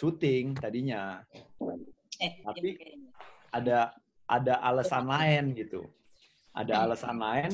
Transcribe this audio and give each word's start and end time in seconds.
syuting 0.00 0.56
tadinya. 0.56 1.20
Eh, 2.16 2.40
Tapi- 2.40 2.72
ini- 2.80 3.12
Ada 3.50 3.90
ada 4.30 4.54
alasan 4.62 5.10
lain 5.10 5.52
gitu. 5.52 5.82
Ada 6.54 6.86
alasan 6.86 7.18
lain 7.18 7.50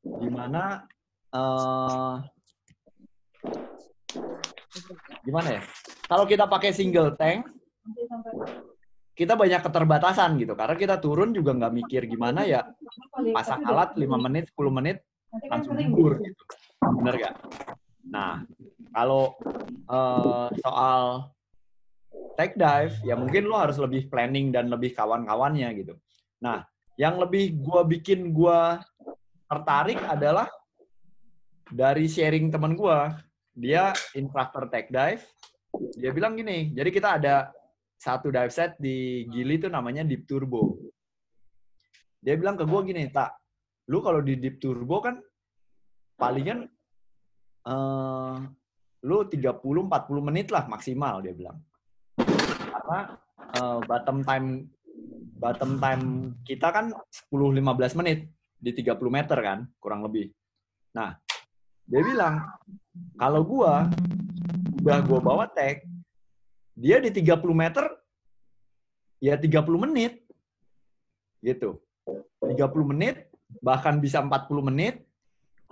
di 0.00 0.28
mana 0.30 0.86
eh 1.34 2.14
gimana 5.26 5.58
ya? 5.58 5.62
Kalau 6.06 6.24
kita 6.24 6.46
pakai 6.46 6.70
single 6.70 7.18
tank, 7.18 7.50
kita 9.18 9.34
banyak 9.34 9.58
keterbatasan 9.58 10.38
gitu. 10.38 10.54
Karena 10.54 10.78
kita 10.78 11.02
turun 11.02 11.34
juga 11.34 11.50
nggak 11.50 11.74
mikir 11.74 12.06
gimana 12.06 12.46
ya 12.46 12.62
pasang 13.34 13.66
alat 13.66 13.98
5 13.98 14.14
menit, 14.14 14.54
10 14.54 14.70
menit 14.70 15.02
langsung 15.50 15.74
libur 15.74 16.22
gitu. 16.22 16.42
Bener 17.02 17.14
gak? 17.18 17.34
Nah, 18.06 18.46
kalau 18.94 19.34
eh, 19.90 20.46
soal 20.62 21.26
take 22.34 22.58
dive, 22.58 22.94
ya 23.06 23.14
mungkin 23.14 23.46
lo 23.46 23.56
harus 23.58 23.78
lebih 23.78 24.10
planning 24.10 24.50
dan 24.50 24.66
lebih 24.66 24.94
kawan-kawannya 24.94 25.68
gitu. 25.78 25.94
Nah, 26.42 26.66
yang 26.98 27.18
lebih 27.18 27.58
gua 27.62 27.86
bikin 27.86 28.34
gua 28.34 28.82
tertarik 29.46 29.98
adalah 30.06 30.50
dari 31.70 32.10
sharing 32.10 32.50
temen 32.50 32.74
gua. 32.74 33.14
Dia 33.54 33.94
instructor 34.18 34.66
take 34.66 34.90
dive. 34.90 35.22
Dia 35.94 36.10
bilang 36.10 36.34
gini, 36.34 36.74
jadi 36.74 36.90
kita 36.90 37.08
ada 37.22 37.54
satu 37.98 38.30
dive 38.30 38.50
set 38.50 38.74
di 38.78 39.26
Gili 39.30 39.58
itu 39.58 39.70
namanya 39.70 40.02
Deep 40.02 40.26
Turbo. 40.26 40.78
Dia 42.18 42.34
bilang 42.34 42.58
ke 42.58 42.66
gua 42.66 42.82
gini, 42.82 43.06
tak, 43.10 43.34
lu 43.90 44.02
kalau 44.02 44.22
di 44.22 44.38
Deep 44.38 44.58
Turbo 44.58 45.02
kan 45.02 45.18
palingan 46.14 46.66
eh 47.64 48.36
lu 49.04 49.28
30-40 49.28 49.84
menit 50.24 50.48
lah 50.48 50.64
maksimal 50.64 51.20
dia 51.20 51.36
bilang. 51.36 51.60
Karena 52.74 52.98
eh, 53.54 53.78
bottom 53.86 54.18
time 54.26 54.48
bottom 55.38 55.78
time 55.78 56.04
kita 56.42 56.74
kan 56.74 56.90
10-15 57.30 57.98
menit 58.02 58.26
di 58.58 58.74
30 58.74 58.98
meter 59.06 59.38
kan, 59.38 59.68
kurang 59.78 60.02
lebih. 60.02 60.32
Nah, 60.96 61.14
dia 61.86 62.02
bilang 62.02 62.42
kalau 63.14 63.46
gua 63.46 63.86
udah 64.82 64.98
gua 65.06 65.20
bawa 65.22 65.44
tag, 65.46 65.86
dia 66.74 66.98
di 66.98 67.14
30 67.14 67.38
meter 67.54 67.86
ya 69.22 69.38
30 69.38 69.84
menit. 69.86 70.18
Gitu. 71.44 71.78
30 72.42 72.90
menit 72.90 73.30
bahkan 73.62 74.02
bisa 74.02 74.18
40 74.18 74.64
menit 74.64 75.04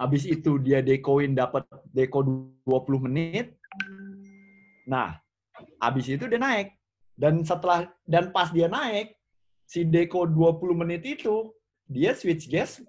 Habis 0.02 0.24
itu 0.26 0.56
dia 0.58 0.80
dekoin 0.80 1.36
dapat 1.36 1.62
deko 1.92 2.24
20 2.64 3.06
menit. 3.06 3.54
Nah, 4.88 5.20
habis 5.78 6.10
itu 6.10 6.24
dia 6.26 6.40
naik. 6.40 6.74
Dan 7.12 7.44
setelah 7.44 7.86
dan 8.08 8.32
pas 8.32 8.48
dia 8.50 8.66
naik, 8.66 9.14
si 9.68 9.84
deko 9.84 10.24
20 10.28 10.80
menit 10.84 11.02
itu 11.04 11.52
dia 11.88 12.16
switch 12.16 12.48
gas 12.48 12.80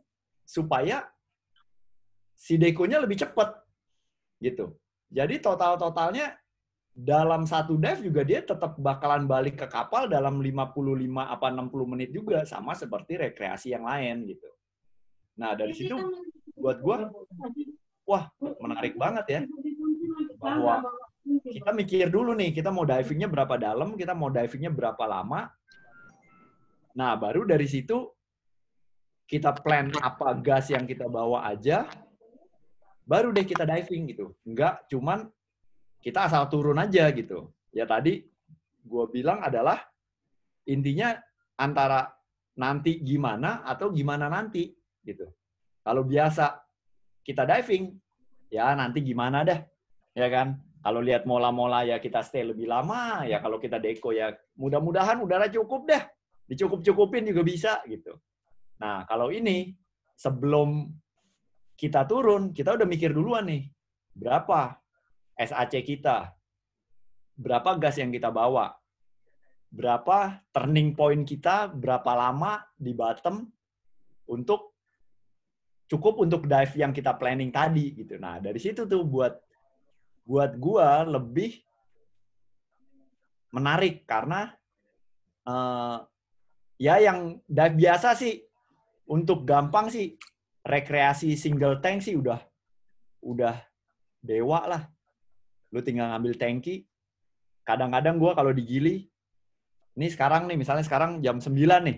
supaya 0.44 1.08
si 2.36 2.60
dekonya 2.60 3.00
lebih 3.00 3.24
cepat. 3.24 3.56
Gitu. 4.44 4.76
Jadi 5.14 5.40
total-totalnya 5.40 6.36
dalam 6.94 7.50
satu 7.50 7.74
dive 7.74 8.06
juga 8.06 8.22
dia 8.22 8.46
tetap 8.46 8.78
bakalan 8.78 9.26
balik 9.26 9.66
ke 9.66 9.68
kapal 9.72 10.06
dalam 10.06 10.38
55 10.38 10.78
apa 11.26 11.48
60 11.50 11.92
menit 11.96 12.10
juga 12.14 12.46
sama 12.46 12.78
seperti 12.78 13.18
rekreasi 13.18 13.74
yang 13.74 13.90
lain 13.90 14.30
gitu. 14.30 14.50
Nah, 15.42 15.58
dari 15.58 15.74
situ 15.74 15.98
buat 16.54 16.78
gua 16.78 17.10
wah 18.06 18.30
menarik 18.62 18.94
banget 18.94 19.26
ya 19.26 19.42
bahwa 20.38 20.86
kita 21.24 21.72
mikir 21.72 22.08
dulu 22.12 22.36
nih 22.36 22.52
kita 22.52 22.72
mau 22.72 22.84
divingnya 22.84 23.32
berapa 23.32 23.56
dalam 23.56 23.96
kita 23.96 24.12
mau 24.16 24.28
divingnya 24.28 24.72
berapa 24.72 25.04
lama. 25.08 25.52
Nah 26.94 27.16
baru 27.16 27.48
dari 27.48 27.68
situ 27.68 28.12
kita 29.28 29.56
plan 29.64 29.90
apa 30.04 30.36
gas 30.38 30.70
yang 30.70 30.84
kita 30.84 31.08
bawa 31.08 31.48
aja 31.48 31.88
baru 33.08 33.32
deh 33.32 33.48
kita 33.48 33.64
diving 33.64 34.12
gitu. 34.12 34.36
Nggak 34.44 34.88
cuman 34.92 35.28
kita 36.04 36.28
asal 36.28 36.48
turun 36.52 36.80
aja 36.80 37.08
gitu. 37.16 37.52
Ya 37.72 37.88
tadi 37.88 38.24
gue 38.84 39.06
bilang 39.12 39.40
adalah 39.40 39.80
intinya 40.68 41.16
antara 41.56 42.12
nanti 42.60 43.00
gimana 43.02 43.64
atau 43.64 43.90
gimana 43.90 44.28
nanti 44.28 44.70
gitu. 45.04 45.28
Kalau 45.84 46.04
biasa 46.08 46.64
kita 47.24 47.44
diving, 47.44 47.92
ya 48.48 48.72
nanti 48.76 49.04
gimana 49.04 49.44
dah, 49.44 49.60
ya 50.16 50.28
kan? 50.32 50.56
Kalau 50.84 51.00
lihat 51.00 51.24
mola-mola 51.24 51.88
ya 51.88 51.98
kita 51.98 52.20
stay 52.20 52.44
lebih 52.44 52.68
lama, 52.68 53.24
ya 53.24 53.40
kalau 53.40 53.56
kita 53.56 53.80
deko 53.80 54.12
ya 54.12 54.36
mudah-mudahan 54.60 55.16
udara 55.24 55.48
cukup 55.48 55.88
dah, 55.88 56.04
dicukup-cukupin 56.52 57.24
juga 57.24 57.42
bisa 57.42 57.80
gitu. 57.88 58.20
Nah 58.84 59.08
kalau 59.08 59.32
ini 59.32 59.72
sebelum 60.20 60.92
kita 61.80 62.04
turun, 62.04 62.52
kita 62.52 62.76
udah 62.76 62.84
mikir 62.84 63.16
duluan 63.16 63.48
nih, 63.48 63.64
berapa 64.12 64.76
SAC 65.40 65.88
kita, 65.88 66.36
berapa 67.40 67.80
gas 67.80 67.98
yang 67.98 68.12
kita 68.12 68.28
bawa, 68.28 68.76
berapa 69.72 70.44
turning 70.54 70.94
point 70.94 71.24
kita, 71.24 71.72
berapa 71.72 72.12
lama 72.14 72.62
di 72.78 72.92
bottom 72.92 73.48
untuk 74.30 74.76
cukup 75.90 76.24
untuk 76.24 76.46
dive 76.46 76.76
yang 76.78 76.92
kita 76.96 77.16
planning 77.18 77.52
tadi 77.52 77.92
gitu. 77.98 78.16
Nah, 78.22 78.40
dari 78.40 78.60
situ 78.62 78.86
tuh 78.88 79.04
buat 79.04 79.34
buat 80.24 80.56
gua 80.56 81.04
lebih 81.04 81.60
menarik 83.54 84.08
karena 84.10 84.56
uh, 85.46 86.02
ya 86.82 86.98
yang 86.98 87.38
dive 87.46 87.76
biasa 87.78 88.18
sih 88.18 88.42
untuk 89.08 89.46
gampang 89.46 89.92
sih 89.94 90.18
rekreasi 90.64 91.36
single 91.36 91.84
tank 91.84 92.02
sih 92.02 92.16
udah 92.18 92.40
udah 93.24 93.56
dewa 94.24 94.64
lah. 94.66 94.84
Lu 95.74 95.84
tinggal 95.84 96.12
ngambil 96.14 96.40
tanki. 96.40 96.88
Kadang-kadang 97.64 98.20
gua 98.20 98.36
kalau 98.36 98.52
di 98.52 98.64
Gili 98.64 98.96
ini 99.94 100.08
sekarang 100.10 100.50
nih 100.50 100.58
misalnya 100.58 100.84
sekarang 100.84 101.22
jam 101.22 101.38
9 101.38 101.54
nih. 101.54 101.98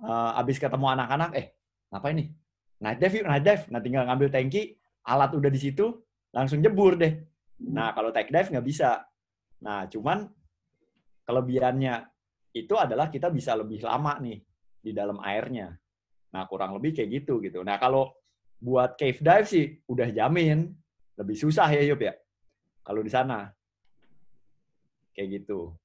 Uh, 0.00 0.32
abis 0.40 0.56
ketemu 0.56 0.96
anak-anak 0.96 1.30
eh 1.36 1.46
ngapain 1.92 2.16
nih? 2.16 2.28
night 2.80 2.98
dive 2.98 3.14
yuk, 3.20 3.26
night 3.28 3.44
dive. 3.44 3.64
Nah, 3.68 3.80
tinggal 3.84 4.08
ngambil 4.08 4.28
tanki, 4.32 4.74
alat 5.04 5.30
udah 5.36 5.50
di 5.52 5.60
situ, 5.60 6.00
langsung 6.32 6.64
jebur 6.64 6.96
deh. 6.96 7.20
Nah, 7.68 7.92
kalau 7.92 8.08
take 8.08 8.32
dive 8.32 8.48
nggak 8.48 8.66
bisa. 8.66 9.04
Nah, 9.60 9.84
cuman 9.90 10.24
kelebihannya 11.28 12.08
itu 12.56 12.74
adalah 12.74 13.12
kita 13.12 13.28
bisa 13.28 13.52
lebih 13.52 13.84
lama 13.84 14.16
nih 14.18 14.40
di 14.80 14.90
dalam 14.96 15.20
airnya. 15.20 15.76
Nah, 16.32 16.48
kurang 16.48 16.74
lebih 16.80 16.96
kayak 16.96 17.22
gitu 17.22 17.38
gitu. 17.44 17.60
Nah, 17.60 17.76
kalau 17.76 18.08
buat 18.60 18.96
cave 18.96 19.20
dive 19.20 19.46
sih 19.48 19.64
udah 19.88 20.08
jamin 20.12 20.72
lebih 21.20 21.36
susah 21.36 21.68
ya 21.68 21.84
Yup 21.84 22.00
ya. 22.00 22.16
Kalau 22.80 23.04
di 23.04 23.12
sana 23.12 23.52
kayak 25.12 25.44
gitu. 25.44 25.76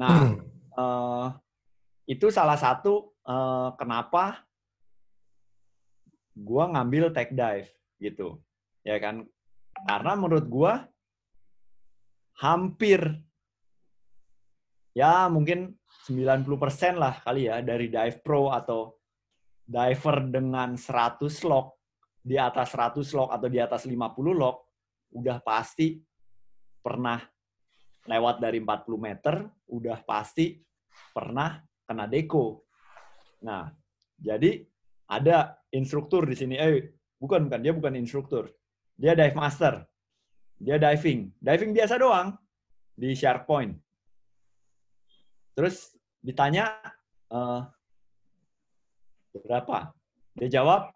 Nah, 0.00 0.16
eh, 0.80 1.26
itu 2.08 2.26
salah 2.32 2.56
satu 2.56 3.12
eh, 3.28 3.70
kenapa 3.76 4.42
gua 6.34 6.72
ngambil 6.72 7.12
tech 7.12 7.30
dive 7.30 7.68
gitu 8.00 8.40
ya 8.80 8.96
kan 8.96 9.28
karena 9.84 10.12
menurut 10.16 10.46
gua 10.48 10.88
hampir 12.40 13.00
ya 14.96 15.28
mungkin 15.28 15.76
90% 16.08 16.96
lah 16.96 17.20
kali 17.22 17.46
ya 17.46 17.60
dari 17.62 17.92
dive 17.92 18.18
pro 18.24 18.50
atau 18.50 18.96
diver 19.62 20.26
dengan 20.26 20.74
100 20.74 21.28
lock 21.46 21.66
di 22.20 22.36
atas 22.36 22.74
100 22.74 23.00
lock 23.16 23.30
atau 23.30 23.48
di 23.48 23.58
atas 23.60 23.86
50 23.86 23.96
lock 24.34 24.56
udah 25.14 25.38
pasti 25.44 26.00
pernah 26.80 27.20
lewat 28.08 28.40
dari 28.40 28.58
40 28.58 28.96
meter 28.96 29.44
udah 29.70 29.98
pasti 30.02 30.56
pernah 31.14 31.60
kena 31.86 32.06
deko. 32.06 32.62
Nah, 33.46 33.66
jadi 34.14 34.62
ada 35.10 35.58
instruktur 35.74 36.22
di 36.26 36.38
sini. 36.38 36.54
Eh, 36.54 36.94
bukan 37.18 37.50
bukan 37.50 37.60
dia 37.60 37.74
bukan 37.74 37.94
instruktur. 37.98 38.46
Dia 38.94 39.18
dive 39.18 39.34
master. 39.34 39.89
Dia 40.60 40.76
diving. 40.76 41.32
Diving 41.40 41.72
biasa 41.72 41.96
doang 41.96 42.36
di 42.92 43.16
Shark 43.16 43.48
Point. 43.48 43.72
Terus 45.56 45.96
ditanya 46.20 46.68
eh, 47.32 47.60
berapa? 49.40 49.96
Dia 50.36 50.60
jawab 50.60 50.92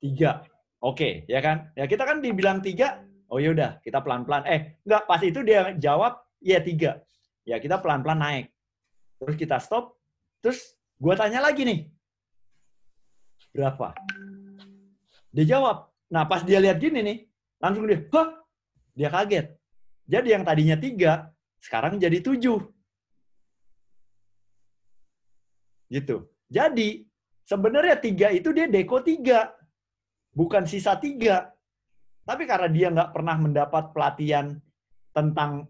tiga. 0.00 0.42
Oke, 0.80 1.28
ya 1.28 1.44
kan? 1.44 1.68
Ya 1.76 1.84
kita 1.84 2.08
kan 2.08 2.24
dibilang 2.24 2.64
tiga. 2.64 3.04
Oh 3.28 3.36
yaudah, 3.36 3.78
kita 3.84 4.00
pelan-pelan. 4.00 4.48
Eh, 4.48 4.80
enggak. 4.88 5.04
Pas 5.04 5.20
itu 5.20 5.44
dia 5.44 5.76
jawab, 5.76 6.24
ya 6.40 6.58
tiga. 6.64 7.04
Ya 7.44 7.60
kita 7.60 7.78
pelan-pelan 7.78 8.18
naik. 8.18 8.46
Terus 9.20 9.36
kita 9.36 9.60
stop. 9.60 10.00
Terus 10.40 10.72
gue 10.96 11.14
tanya 11.20 11.44
lagi 11.44 11.68
nih, 11.68 11.84
berapa? 13.52 13.92
Dia 15.36 15.44
jawab. 15.56 15.92
Nah, 16.08 16.24
pas 16.24 16.40
dia 16.42 16.58
lihat 16.58 16.80
gini 16.80 17.04
nih, 17.04 17.18
langsung 17.60 17.84
dia, 17.84 18.02
hah? 18.08 18.39
Dia 18.94 19.08
kaget. 19.08 19.54
Jadi 20.10 20.28
yang 20.34 20.42
tadinya 20.42 20.74
tiga, 20.74 21.30
sekarang 21.62 22.00
jadi 22.00 22.18
tujuh. 22.18 22.58
Gitu. 25.90 26.16
Jadi, 26.50 27.06
sebenarnya 27.46 27.96
tiga 27.98 28.28
itu 28.34 28.50
dia 28.50 28.66
deko 28.66 29.02
tiga. 29.02 29.54
Bukan 30.34 30.66
sisa 30.66 30.98
tiga. 30.98 31.50
Tapi 32.26 32.46
karena 32.46 32.68
dia 32.70 32.88
nggak 32.94 33.10
pernah 33.10 33.36
mendapat 33.38 33.90
pelatihan 33.90 34.54
tentang 35.10 35.66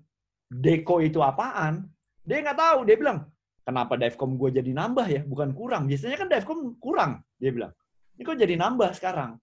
deko 0.51 1.01
itu 1.01 1.25
apaan, 1.25 1.89
dia 2.21 2.45
nggak 2.45 2.59
tahu. 2.59 2.79
Dia 2.85 2.97
bilang, 3.01 3.25
kenapa 3.65 3.97
divecom 3.97 4.37
gue 4.37 4.61
jadi 4.61 4.73
nambah 4.77 5.07
ya, 5.09 5.23
bukan 5.25 5.57
kurang. 5.57 5.89
Biasanya 5.89 6.17
kan 6.21 6.29
divecom 6.29 6.77
kurang, 6.77 7.25
dia 7.41 7.55
bilang. 7.55 7.73
Ini 8.17 8.23
kok 8.29 8.37
jadi 8.37 8.55
nambah 8.61 8.91
sekarang. 8.93 9.41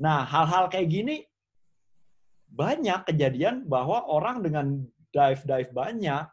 Nah, 0.00 0.24
hal-hal 0.24 0.72
kayak 0.72 0.88
gini 0.88 1.20
banyak 2.48 3.06
kejadian 3.08 3.66
bahwa 3.66 4.06
orang 4.06 4.44
dengan 4.44 4.66
dive-dive 5.14 5.70
banyak, 5.70 6.26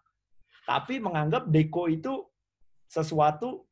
tapi 0.66 1.02
menganggap 1.02 1.50
deko 1.50 1.90
itu 1.90 2.26
sesuatu, 2.90 3.66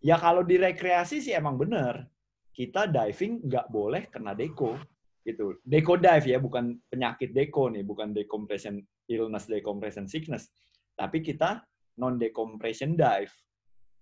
ya 0.00 0.16
kalau 0.16 0.44
di 0.44 0.56
rekreasi 0.56 1.20
sih 1.20 1.34
emang 1.34 1.56
bener. 1.60 2.08
Kita 2.50 2.84
diving 2.90 3.46
nggak 3.46 3.66
boleh 3.72 4.10
kena 4.12 4.36
deko 4.36 4.76
gitu. 5.24 5.60
Deco 5.64 5.96
dive 5.96 6.26
ya, 6.36 6.38
bukan 6.40 6.76
penyakit 6.88 7.32
deco 7.32 7.68
nih, 7.68 7.84
bukan 7.84 8.12
decompression 8.12 8.80
illness, 9.08 9.48
decompression 9.48 10.08
sickness. 10.08 10.48
Tapi 10.96 11.20
kita 11.24 11.64
non 12.00 12.16
decompression 12.16 12.96
dive. 12.96 13.32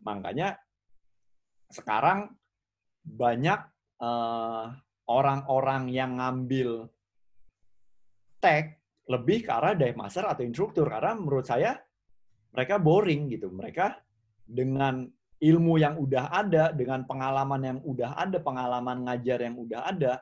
Makanya 0.02 0.54
sekarang 1.68 2.32
banyak 3.04 3.60
orang 3.98 4.66
eh, 4.66 4.66
orang-orang 5.08 5.82
yang 5.88 6.20
ngambil 6.20 6.84
tag 8.38 8.78
lebih 9.08 9.46
ke 9.46 9.50
arah 9.50 9.72
dive 9.72 9.96
master 9.96 10.28
atau 10.28 10.44
instruktur 10.44 10.86
karena 10.86 11.16
menurut 11.16 11.46
saya 11.46 11.76
mereka 12.52 12.76
boring 12.80 13.32
gitu. 13.32 13.48
Mereka 13.52 13.96
dengan 14.44 15.08
ilmu 15.38 15.78
yang 15.78 15.96
udah 15.96 16.34
ada, 16.34 16.74
dengan 16.74 17.06
pengalaman 17.06 17.60
yang 17.62 17.78
udah 17.86 18.10
ada, 18.18 18.38
pengalaman 18.42 19.06
ngajar 19.06 19.38
yang 19.46 19.56
udah 19.56 19.80
ada, 19.86 20.12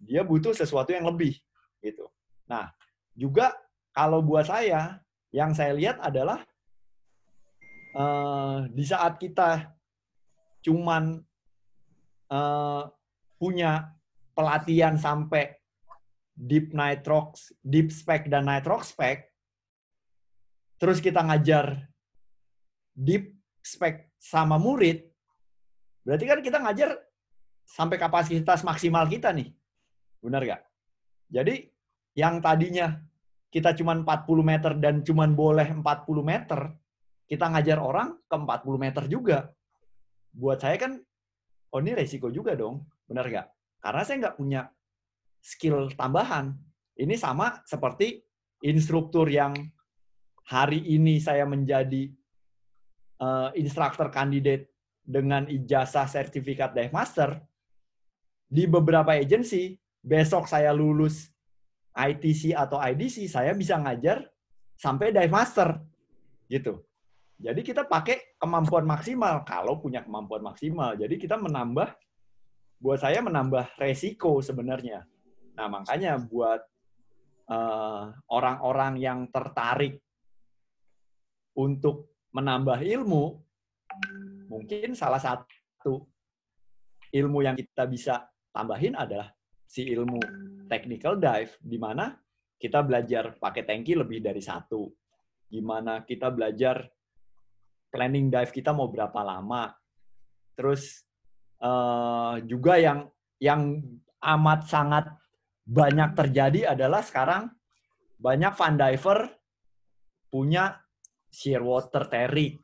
dia 0.00 0.24
butuh 0.24 0.56
sesuatu 0.56 0.90
yang 0.96 1.04
lebih 1.04 1.36
gitu. 1.84 2.08
Nah, 2.48 2.72
juga 3.12 3.52
kalau 3.92 4.24
buat 4.24 4.48
saya 4.48 5.04
yang 5.30 5.52
saya 5.52 5.76
lihat 5.76 6.00
adalah 6.00 6.40
uh, 7.94 8.64
di 8.72 8.82
saat 8.82 9.20
kita 9.20 9.68
cuman 10.64 11.20
uh, 12.32 12.82
punya 13.36 13.92
pelatihan 14.32 14.96
sampai 14.96 15.59
deep 16.40 16.72
nitrox, 16.72 17.52
deep 17.60 17.92
spec 17.92 18.32
dan 18.32 18.48
nitrox 18.48 18.96
spec, 18.96 19.28
terus 20.80 21.04
kita 21.04 21.20
ngajar 21.20 21.84
deep 22.96 23.36
spec 23.60 24.08
sama 24.16 24.56
murid, 24.56 25.04
berarti 26.00 26.24
kan 26.24 26.40
kita 26.40 26.58
ngajar 26.64 26.96
sampai 27.68 28.00
kapasitas 28.00 28.64
maksimal 28.64 29.04
kita 29.04 29.36
nih. 29.36 29.52
Benar 30.24 30.42
gak? 30.48 30.62
Jadi 31.28 31.68
yang 32.16 32.40
tadinya 32.40 32.96
kita 33.52 33.76
cuma 33.76 33.92
40 33.92 34.06
meter 34.40 34.72
dan 34.80 35.04
cuma 35.04 35.28
boleh 35.28 35.68
40 35.68 35.84
meter, 36.24 36.72
kita 37.28 37.52
ngajar 37.52 37.78
orang 37.78 38.16
ke 38.24 38.36
40 38.36 38.80
meter 38.80 39.04
juga. 39.06 39.38
Buat 40.32 40.64
saya 40.64 40.80
kan, 40.80 40.96
oh 41.74 41.80
ini 41.84 41.92
resiko 41.92 42.32
juga 42.32 42.56
dong. 42.56 42.88
Benar 43.04 43.28
gak? 43.28 43.46
Karena 43.80 44.02
saya 44.04 44.16
nggak 44.24 44.36
punya 44.40 44.60
skill 45.40 45.90
tambahan. 45.96 46.54
Ini 46.96 47.16
sama 47.16 47.64
seperti 47.64 48.20
instruktur 48.60 49.26
yang 49.28 49.56
hari 50.44 50.84
ini 50.84 51.16
saya 51.20 51.48
menjadi 51.48 52.12
uh, 53.20 53.48
instruktur 53.56 54.12
kandidat 54.12 54.68
dengan 55.00 55.48
ijazah 55.48 56.06
sertifikat 56.06 56.76
dive 56.76 56.92
master 56.92 57.40
di 58.50 58.68
beberapa 58.68 59.16
agensi 59.16 59.78
besok 60.02 60.50
saya 60.50 60.74
lulus 60.74 61.30
ITC 61.94 62.54
atau 62.54 62.78
IDC, 62.78 63.30
saya 63.30 63.54
bisa 63.54 63.78
ngajar 63.78 64.26
sampai 64.78 65.14
dive 65.14 65.32
master. 65.32 65.78
Gitu. 66.50 66.82
Jadi 67.40 67.60
kita 67.64 67.88
pakai 67.88 68.36
kemampuan 68.36 68.84
maksimal 68.84 69.46
kalau 69.48 69.80
punya 69.80 70.04
kemampuan 70.04 70.44
maksimal. 70.44 70.92
Jadi 70.98 71.16
kita 71.16 71.40
menambah 71.40 71.88
buat 72.80 73.00
saya 73.00 73.20
menambah 73.24 73.76
resiko 73.80 74.40
sebenarnya. 74.44 75.04
Nah, 75.60 75.68
makanya 75.68 76.16
buat 76.16 76.64
eh, 77.52 78.04
orang-orang 78.32 78.96
uh, 78.96 79.02
yang 79.04 79.20
tertarik 79.28 80.00
untuk 81.52 82.16
menambah 82.32 82.80
ilmu, 82.80 83.36
mungkin 84.48 84.96
salah 84.96 85.20
satu 85.20 86.08
ilmu 87.12 87.44
yang 87.44 87.60
kita 87.60 87.84
bisa 87.84 88.24
tambahin 88.48 88.96
adalah 88.96 89.28
si 89.68 89.84
ilmu 89.84 90.16
technical 90.72 91.20
dive 91.20 91.52
di 91.60 91.76
mana 91.76 92.16
kita 92.56 92.80
belajar 92.80 93.36
pakai 93.36 93.68
tanki 93.68 94.00
lebih 94.00 94.24
dari 94.24 94.40
satu. 94.40 94.88
Gimana 95.50 96.08
kita 96.08 96.32
belajar 96.32 96.88
planning 97.92 98.32
dive 98.32 98.48
kita 98.48 98.72
mau 98.72 98.88
berapa 98.88 99.20
lama. 99.20 99.76
Terus 100.56 101.04
uh, 101.60 102.40
juga 102.48 102.80
yang 102.80 103.12
yang 103.36 103.84
amat 104.24 104.60
sangat 104.64 105.04
banyak 105.70 106.18
terjadi 106.18 106.74
adalah 106.74 107.06
sekarang 107.06 107.46
banyak 108.18 108.52
fun 108.58 108.74
diver 108.74 109.30
punya 110.26 110.74
shearwater 111.30 112.10
terik, 112.10 112.58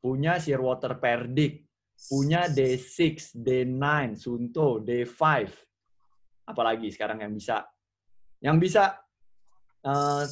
punya 0.00 0.40
shearwater 0.40 0.96
perdik, 0.96 1.68
punya 1.96 2.48
D6, 2.48 3.36
D9, 3.36 4.16
Sunto, 4.16 4.80
D5 4.80 5.22
apalagi 6.46 6.94
sekarang 6.94 7.26
yang 7.26 7.34
bisa 7.34 7.66
yang 8.38 8.56
bisa 8.62 8.94
uh, 9.82 10.22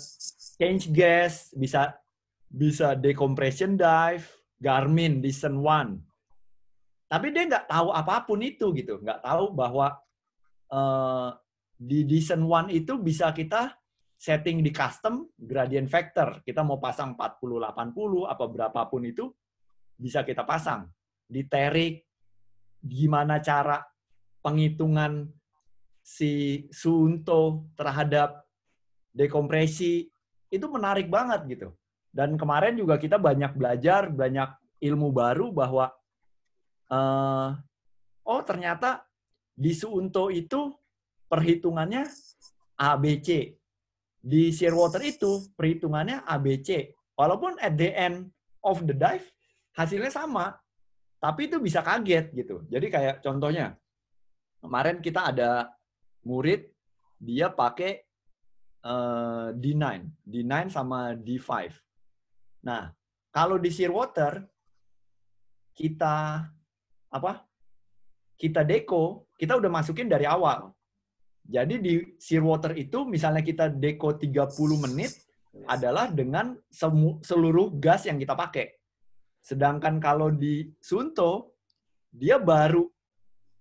change 0.57 0.95
gas, 0.95 1.51
bisa 1.53 1.99
bisa 2.47 2.95
decompression 2.95 3.75
dive, 3.75 4.25
Garmin, 4.63 5.19
Dyson 5.19 5.59
One. 5.59 5.99
Tapi 7.11 7.35
dia 7.35 7.51
nggak 7.51 7.67
tahu 7.67 7.91
apa 7.91 8.23
pun 8.23 8.39
itu 8.41 8.71
gitu, 8.79 9.03
nggak 9.03 9.21
tahu 9.27 9.51
bahwa 9.53 9.99
uh, 10.71 11.35
di 11.75 12.07
Dyson 12.07 12.47
One 12.47 12.71
itu 12.71 12.97
bisa 13.03 13.35
kita 13.35 13.75
setting 14.15 14.65
di 14.65 14.71
custom 14.71 15.29
gradient 15.37 15.91
factor. 15.91 16.41
Kita 16.41 16.65
mau 16.65 16.81
pasang 16.81 17.19
40, 17.19 17.61
80, 17.61 18.31
apa 18.31 18.45
berapapun 18.49 19.03
itu 19.05 19.29
bisa 19.93 20.25
kita 20.25 20.47
pasang. 20.47 20.89
Di 21.27 21.45
Terik, 21.45 22.01
gimana 22.81 23.41
cara 23.43 23.83
penghitungan 24.41 25.29
si 26.05 26.65
Sunto 26.69 27.73
terhadap 27.77 28.45
dekompresi 29.13 30.05
itu 30.53 30.67
menarik 30.69 31.09
banget 31.09 31.41
gitu. 31.49 31.69
Dan 32.15 32.39
kemarin 32.39 32.79
juga 32.79 33.01
kita 33.01 33.19
banyak 33.19 33.57
belajar, 33.59 34.07
banyak 34.13 34.53
ilmu 34.85 35.11
baru 35.11 35.51
bahwa 35.51 35.91
uh, 36.93 37.51
oh 38.29 38.43
ternyata 38.45 39.03
di 39.57 39.73
Sunto 39.75 40.29
itu 40.31 40.71
perhitungannya 41.29 42.07
ABC. 42.79 43.55
Di 44.25 44.51
Shearwater 44.51 45.05
itu 45.05 45.53
perhitungannya 45.53 46.25
ABC. 46.25 46.97
Walaupun 47.15 47.61
at 47.61 47.77
the 47.77 47.93
end 47.93 48.33
of 48.65 48.83
the 48.83 48.97
dive 48.97 49.25
hasilnya 49.77 50.11
sama, 50.11 50.57
tapi 51.21 51.47
itu 51.49 51.61
bisa 51.61 51.85
kaget 51.85 52.33
gitu. 52.35 52.65
Jadi 52.69 52.87
kayak 52.91 53.17
contohnya 53.23 53.77
kemarin 54.65 54.99
kita 54.99 55.31
ada 55.31 55.73
murid 56.25 56.69
dia 57.21 57.49
pakai 57.53 58.03
uh, 58.85 59.55
D9, 59.57 60.05
D9 60.27 60.53
sama 60.69 61.17
D5. 61.17 61.73
Nah, 62.65 62.93
kalau 63.31 63.57
di 63.61 63.71
Shearwater 63.71 64.45
kita 65.75 66.45
apa? 67.15 67.33
Kita 68.35 68.67
deko, 68.67 69.31
kita 69.39 69.55
udah 69.55 69.71
masukin 69.71 70.11
dari 70.11 70.27
awal. 70.27 70.74
Jadi 71.45 71.75
di 71.77 71.95
Shearwater 72.17 72.73
itu 72.73 73.05
misalnya 73.05 73.45
kita 73.45 73.69
deko 73.69 74.17
30 74.17 74.49
menit 74.81 75.13
adalah 75.69 76.09
dengan 76.09 76.57
seluruh 77.21 77.77
gas 77.77 78.09
yang 78.09 78.17
kita 78.17 78.33
pakai. 78.33 78.73
Sedangkan 79.45 80.01
kalau 80.01 80.33
di 80.33 80.73
Sunto 80.81 81.61
dia 82.09 82.41
baru 82.41 82.89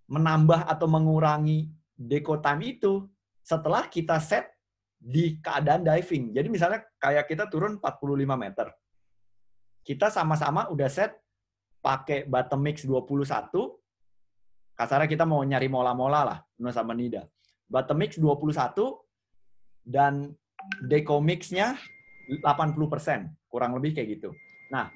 menambah 0.08 0.64
atau 0.64 0.88
mengurangi 0.88 1.68
deco 1.92 2.40
time 2.40 2.80
itu 2.80 3.04
setelah 3.44 3.92
kita 3.92 4.16
set 4.24 4.48
di 4.96 5.44
keadaan 5.44 5.84
diving. 5.84 6.32
Jadi 6.32 6.48
misalnya 6.48 6.88
kayak 6.96 7.28
kita 7.28 7.52
turun 7.52 7.84
45 7.84 8.40
meter. 8.40 8.72
Kita 9.84 10.08
sama-sama 10.08 10.72
udah 10.72 10.88
set 10.88 11.20
pakai 11.84 12.24
bottom 12.24 12.64
mix 12.64 12.88
21. 12.88 13.52
Kasarnya 14.74 15.12
kita 15.12 15.28
mau 15.28 15.44
nyari 15.44 15.68
mola-mola 15.68 16.22
lah, 16.24 16.40
Nusa 16.56 16.82
sama 16.82 16.96
Nida. 17.68 17.72
Bottom 17.72 17.98
mix 18.00 18.20
21 18.20 18.76
dan 19.84 20.32
deco 20.88 21.20
mixnya 21.20 21.76
15 21.76 21.94
80%, 22.28 23.52
kurang 23.52 23.76
lebih 23.76 24.00
kayak 24.00 24.10
gitu. 24.20 24.32
Nah, 24.72 24.88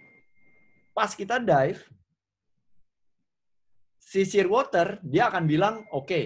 pas 0.96 1.12
kita 1.12 1.44
dive, 1.44 1.84
si 4.00 4.24
Shearwater, 4.24 5.04
dia 5.04 5.28
akan 5.28 5.44
bilang, 5.44 5.84
oke, 5.92 6.08
okay, 6.08 6.24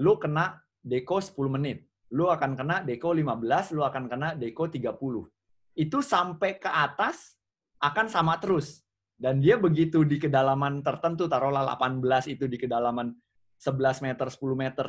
lu 0.00 0.20
kena 0.20 0.60
deko 0.84 1.20
10 1.20 1.48
menit. 1.48 1.88
Lu 2.12 2.28
akan 2.28 2.54
kena 2.54 2.84
deko 2.84 3.16
15, 3.16 3.74
lu 3.74 3.82
akan 3.82 4.04
kena 4.06 4.28
deko 4.36 4.68
30. 4.68 4.92
Itu 5.74 5.98
sampai 6.04 6.60
ke 6.60 6.68
atas 6.70 7.34
akan 7.80 8.06
sama 8.06 8.38
terus. 8.38 8.84
Dan 9.14 9.40
dia 9.40 9.56
begitu 9.56 10.04
di 10.04 10.20
kedalaman 10.20 10.84
tertentu, 10.84 11.26
taruhlah 11.26 11.74
18 11.74 12.36
itu 12.36 12.44
di 12.46 12.60
kedalaman 12.60 13.14
11 13.58 14.04
meter, 14.04 14.26
10 14.28 14.54
meter, 14.54 14.86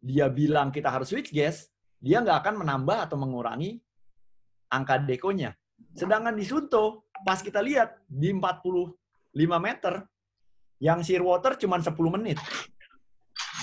dia 0.00 0.26
bilang 0.30 0.70
kita 0.70 0.90
harus 0.90 1.10
switch 1.10 1.30
gas, 1.34 1.70
dia 2.00 2.20
nggak 2.20 2.44
akan 2.44 2.64
menambah 2.64 3.08
atau 3.10 3.16
mengurangi 3.16 3.80
angka 4.68 5.00
dekonya. 5.00 5.54
Sedangkan 5.94 6.34
di 6.34 6.44
Sunto, 6.46 7.08
pas 7.24 7.38
kita 7.38 7.62
lihat 7.62 8.02
di 8.10 8.34
45 8.34 8.92
meter, 9.58 10.04
yang 10.82 11.00
Shearwater 11.00 11.54
cuma 11.56 11.78
10 11.78 11.94
menit. 12.18 12.38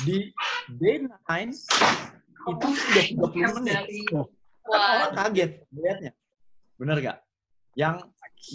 Di 0.08 0.32
Day 0.72 1.06
9 1.06 1.54
itu 2.42 2.68
sudah 2.74 3.06
30 3.30 3.58
menit. 3.62 3.78
Kan 4.66 4.82
orang 4.82 5.14
kaget 5.14 5.52
melihatnya. 5.70 6.12
Bener 6.80 6.98
gak? 7.04 7.18
Yang 7.78 7.96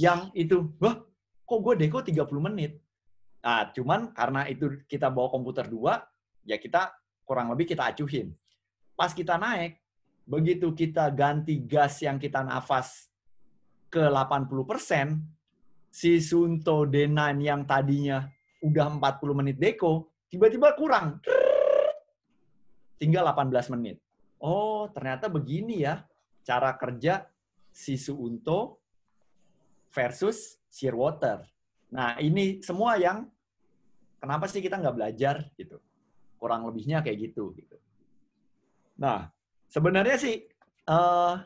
yang 0.02 0.20
itu, 0.34 0.74
wah 0.82 0.98
kok 1.46 1.58
gue 1.62 1.74
deko 1.78 2.02
30 2.02 2.26
menit? 2.42 2.82
Nah, 3.46 3.70
cuman 3.70 4.10
karena 4.10 4.50
itu 4.50 4.82
kita 4.90 5.06
bawa 5.06 5.30
komputer 5.30 5.70
dua, 5.70 6.02
ya 6.42 6.58
kita 6.58 6.90
kurang 7.26 7.50
lebih 7.50 7.66
kita 7.74 7.90
acuhin. 7.90 8.30
Pas 8.94 9.10
kita 9.10 9.36
naik, 9.36 9.76
begitu 10.24 10.72
kita 10.72 11.10
ganti 11.10 11.58
gas 11.60 12.00
yang 12.00 12.16
kita 12.16 12.40
nafas 12.46 13.10
ke 13.90 14.00
80%, 14.00 15.20
si 15.90 16.22
Sunto 16.22 16.86
D9 16.86 17.42
yang 17.42 17.66
tadinya 17.66 18.24
udah 18.62 18.86
40 18.96 19.38
menit 19.42 19.56
deko, 19.58 20.08
tiba-tiba 20.30 20.72
kurang. 20.78 21.20
Tinggal 22.96 23.28
18 23.28 23.74
menit. 23.76 24.00
Oh, 24.40 24.88
ternyata 24.88 25.28
begini 25.28 25.84
ya 25.84 26.06
cara 26.46 26.72
kerja 26.78 27.26
si 27.74 27.98
Suunto 28.00 28.80
versus 29.92 30.56
Shearwater. 30.72 31.44
Nah, 31.92 32.16
ini 32.20 32.60
semua 32.60 32.96
yang 33.00 33.28
kenapa 34.20 34.48
sih 34.48 34.60
kita 34.60 34.76
nggak 34.80 34.96
belajar 34.96 35.44
gitu. 35.56 35.80
Kurang 36.36 36.68
lebihnya 36.68 37.00
kayak 37.00 37.32
gitu. 37.32 37.52
gitu. 37.56 37.76
Nah, 39.00 39.28
sebenarnya 39.68 40.16
sih 40.16 40.44
uh, 40.88 41.40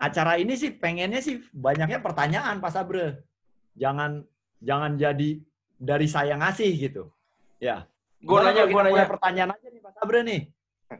acara 0.00 0.40
ini 0.40 0.56
sih 0.56 0.72
pengennya 0.72 1.20
sih 1.20 1.44
banyaknya 1.52 2.00
pertanyaan 2.00 2.58
Pak 2.58 2.72
Sabre. 2.72 3.26
Jangan 3.76 4.24
jangan 4.60 4.96
jadi 4.96 5.40
dari 5.80 6.06
saya 6.08 6.36
ngasih 6.36 6.70
gitu. 6.76 7.08
Ya. 7.60 7.88
Gue 8.20 8.36
nanya, 8.44 8.68
gue 8.68 8.80
nanya 8.84 9.08
pertanyaan 9.08 9.50
aja 9.56 9.66
nih 9.72 9.80
Pak 9.80 9.92
Sabre 9.96 10.20
nih. 10.24 10.40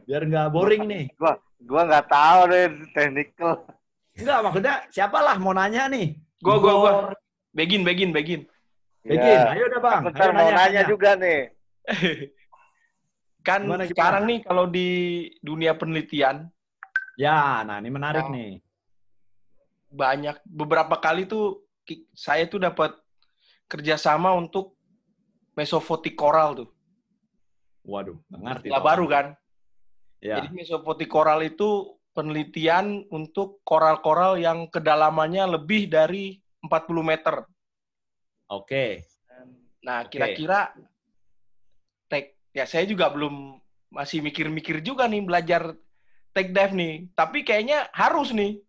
Biar 0.07 0.21
nggak 0.25 0.47
boring 0.49 0.83
nih. 0.87 1.03
Gua 1.19 1.37
gua 1.61 1.81
nggak 1.85 2.05
tahu 2.09 2.39
deh 2.49 2.65
technical. 2.95 3.51
Enggak, 4.17 4.39
maksudnya 4.43 4.75
siapalah 4.89 5.35
mau 5.37 5.53
nanya 5.53 5.87
nih. 5.91 6.17
Gue 6.41 6.57
gue 6.57 6.73
gue. 6.73 6.91
Begin, 7.51 7.81
begin, 7.83 8.09
begin. 8.15 8.41
Begin, 9.01 9.37
ya. 9.37 9.53
ayo 9.53 9.65
udah 9.69 9.81
bang. 9.81 10.01
Ayo 10.13 10.31
mau 10.33 10.49
nanya, 10.49 10.57
nanya 10.57 10.81
juga 10.89 11.09
nih. 11.17 11.39
kan 13.47 13.65
gimana, 13.65 13.85
gimana? 13.85 13.91
sekarang 13.91 14.23
nih 14.29 14.39
kalau 14.45 14.65
di 14.69 14.89
dunia 15.41 15.73
penelitian. 15.73 16.49
Ya, 17.17 17.65
nah 17.65 17.77
ini 17.81 17.89
menarik 17.89 18.25
nah, 18.29 18.33
nih. 18.33 18.51
Banyak 19.91 20.41
beberapa 20.47 20.95
kali 21.01 21.27
tuh 21.27 21.65
saya 22.15 22.47
tuh 22.47 22.61
dapat 22.61 22.95
kerjasama 23.67 24.31
untuk 24.35 24.77
mesofotik 25.57 26.15
koral 26.15 26.65
tuh. 26.65 26.69
Waduh, 27.81 28.17
ngerti. 28.29 28.69
Lah 28.69 28.81
baru 28.81 29.05
kan? 29.09 29.25
Ya. 30.21 30.37
Jadi 30.37 30.53
mesofotik 30.53 31.09
koral 31.09 31.41
itu 31.41 31.97
penelitian 32.13 33.07
untuk 33.09 33.63
koral-koral 33.65 34.37
yang 34.37 34.69
kedalamannya 34.69 35.57
lebih 35.57 35.89
dari 35.89 36.37
40 36.61 37.01
meter. 37.01 37.35
Oke. 38.51 39.07
Nah, 39.81 40.05
kira-kira 40.05 40.69
tek 40.69 40.90
ya 42.51 42.67
saya 42.67 42.83
juga 42.87 43.07
belum 43.11 43.59
masih 43.91 44.23
mikir-mikir 44.23 44.79
juga 44.79 45.07
nih 45.07 45.23
belajar 45.23 45.75
take 46.31 46.55
dive 46.55 46.75
nih. 46.75 46.93
Tapi 47.15 47.43
kayaknya 47.43 47.91
harus 47.91 48.31
nih 48.31 48.59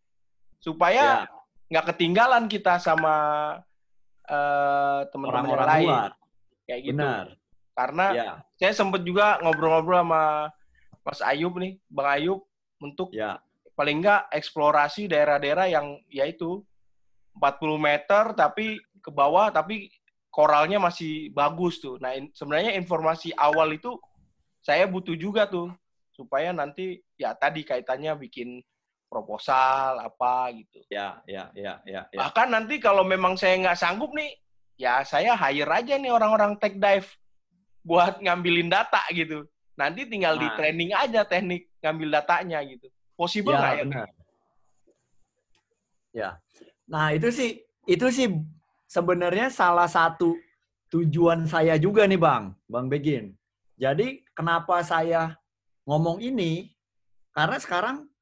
supaya 0.59 1.27
ya. 1.27 1.71
nggak 1.71 1.85
ya. 1.87 1.89
ketinggalan 1.95 2.45
kita 2.51 2.79
sama 2.83 3.15
uh, 4.27 5.01
teman-teman 5.11 5.51
yang 5.51 5.67
lain. 5.67 5.89
Luar. 5.91 6.11
Kayak 6.67 6.81
gitu. 6.83 6.99
Benar. 6.99 7.27
Karena 7.73 8.07
ya. 8.13 8.33
saya 8.61 8.73
sempat 8.77 9.01
juga 9.03 9.41
ngobrol-ngobrol 9.41 10.05
sama 10.05 10.53
Mas 11.03 11.21
Ayub 11.25 11.57
nih, 11.57 11.81
Bang 11.89 12.09
Ayub 12.15 12.41
untuk 12.79 13.11
ya. 13.11 13.41
paling 13.75 14.05
enggak 14.05 14.29
eksplorasi 14.31 15.09
daerah-daerah 15.09 15.67
yang 15.73 15.99
yaitu 16.13 16.61
40 17.33 17.81
meter 17.81 18.25
tapi 18.37 18.77
ke 19.01 19.11
bawah 19.11 19.49
tapi 19.49 19.89
koralnya 20.33 20.81
masih 20.81 21.29
bagus 21.37 21.79
tuh. 21.79 22.01
Nah, 22.01 22.17
in, 22.17 22.33
sebenarnya 22.33 22.73
informasi 22.81 23.37
awal 23.37 23.77
itu 23.77 24.01
saya 24.65 24.89
butuh 24.89 25.13
juga 25.13 25.45
tuh 25.45 25.69
supaya 26.17 26.57
nanti 26.57 27.05
ya 27.21 27.37
tadi 27.37 27.69
kaitannya 27.69 28.17
bikin 28.17 28.65
proposal 29.13 30.01
apa 30.01 30.49
gitu. 30.57 30.81
Ya, 30.89 31.21
ya, 31.29 31.53
ya, 31.53 31.85
ya. 31.85 32.09
ya. 32.09 32.19
Bahkan 32.25 32.49
nanti 32.49 32.81
kalau 32.81 33.05
memang 33.05 33.37
saya 33.37 33.61
nggak 33.61 33.77
sanggup 33.77 34.17
nih, 34.17 34.33
ya 34.81 35.05
saya 35.05 35.37
hire 35.37 35.69
aja 35.69 36.01
nih 36.01 36.09
orang-orang 36.09 36.57
tech 36.57 36.81
dive 36.81 37.13
buat 37.85 38.17
ngambilin 38.25 38.73
data 38.73 39.05
gitu. 39.13 39.45
Nanti 39.77 40.09
tinggal 40.09 40.41
nah. 40.41 40.41
di 40.41 40.49
training 40.57 40.91
aja 40.97 41.29
teknik 41.29 41.69
ngambil 41.85 42.09
datanya 42.09 42.65
gitu. 42.65 42.89
Possible 43.13 43.53
ya, 43.53 43.61
nggak 43.61 43.75
ya? 43.77 43.85
Benar. 43.85 44.09
Ya. 46.13 46.31
Nah 46.89 47.13
itu 47.13 47.29
sih 47.29 47.61
itu 47.85 48.07
sih 48.09 48.33
sebenarnya 48.93 49.49
salah 49.49 49.89
satu 49.89 50.37
tujuan 50.93 51.49
saya 51.49 51.81
juga 51.81 52.05
nih 52.05 52.21
bang, 52.21 52.53
bang 52.69 52.87
Begin. 52.93 53.25
Jadi 53.81 54.21
kenapa 54.37 54.85
saya 54.85 55.33
ngomong 55.89 56.21
ini? 56.21 56.69
Karena 57.33 57.57
sekarang 57.57 58.13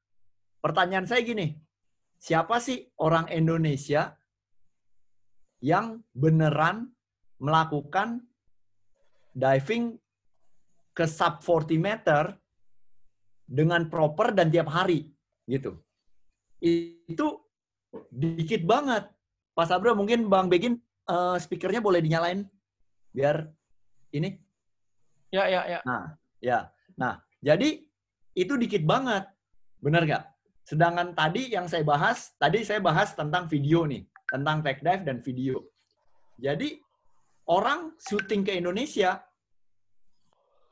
Pertanyaan 0.61 1.09
saya 1.09 1.25
gini, 1.25 1.57
siapa 2.21 2.61
sih 2.61 2.85
orang 3.01 3.25
Indonesia 3.33 4.13
yang 5.57 6.05
beneran 6.13 6.93
melakukan 7.41 8.21
diving 9.33 9.97
ke 10.93 11.05
sub 11.09 11.41
40 11.41 11.81
meter 11.81 12.37
dengan 13.49 13.89
proper 13.89 14.37
dan 14.37 14.53
tiap 14.53 14.69
hari 14.69 15.09
gitu. 15.49 15.81
Itu 16.61 17.41
dikit 18.13 18.61
banget. 18.69 19.09
Pak 19.51 19.67
Sabra 19.67 19.91
mungkin 19.91 20.31
Bang 20.31 20.47
Begin 20.47 20.79
uh, 21.11 21.35
speakernya 21.35 21.83
boleh 21.83 21.99
dinyalain 21.99 22.47
biar 23.11 23.47
ini. 24.15 24.39
Ya, 25.31 25.47
ya, 25.47 25.61
ya. 25.67 25.79
Nah, 25.87 26.03
ya. 26.43 26.59
Nah, 26.99 27.19
jadi 27.39 27.83
itu 28.35 28.53
dikit 28.55 28.83
banget. 28.83 29.27
Benar 29.79 30.03
nggak? 30.07 30.23
Sedangkan 30.67 31.11
tadi 31.15 31.51
yang 31.51 31.67
saya 31.67 31.83
bahas, 31.83 32.31
tadi 32.39 32.63
saya 32.63 32.79
bahas 32.79 33.11
tentang 33.15 33.47
video 33.47 33.83
nih, 33.87 34.07
tentang 34.29 34.63
tech 34.63 34.79
dive 34.79 35.03
dan 35.03 35.17
video. 35.19 35.67
Jadi 36.39 36.79
orang 37.47 37.95
syuting 37.99 38.47
ke 38.47 38.55
Indonesia 38.55 39.19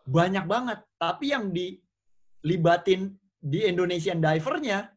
banyak 0.08 0.46
banget, 0.48 0.80
tapi 0.96 1.36
yang 1.36 1.52
dilibatin 1.52 3.14
di 3.40 3.64
Indonesian 3.68 4.20
divernya 4.20 4.92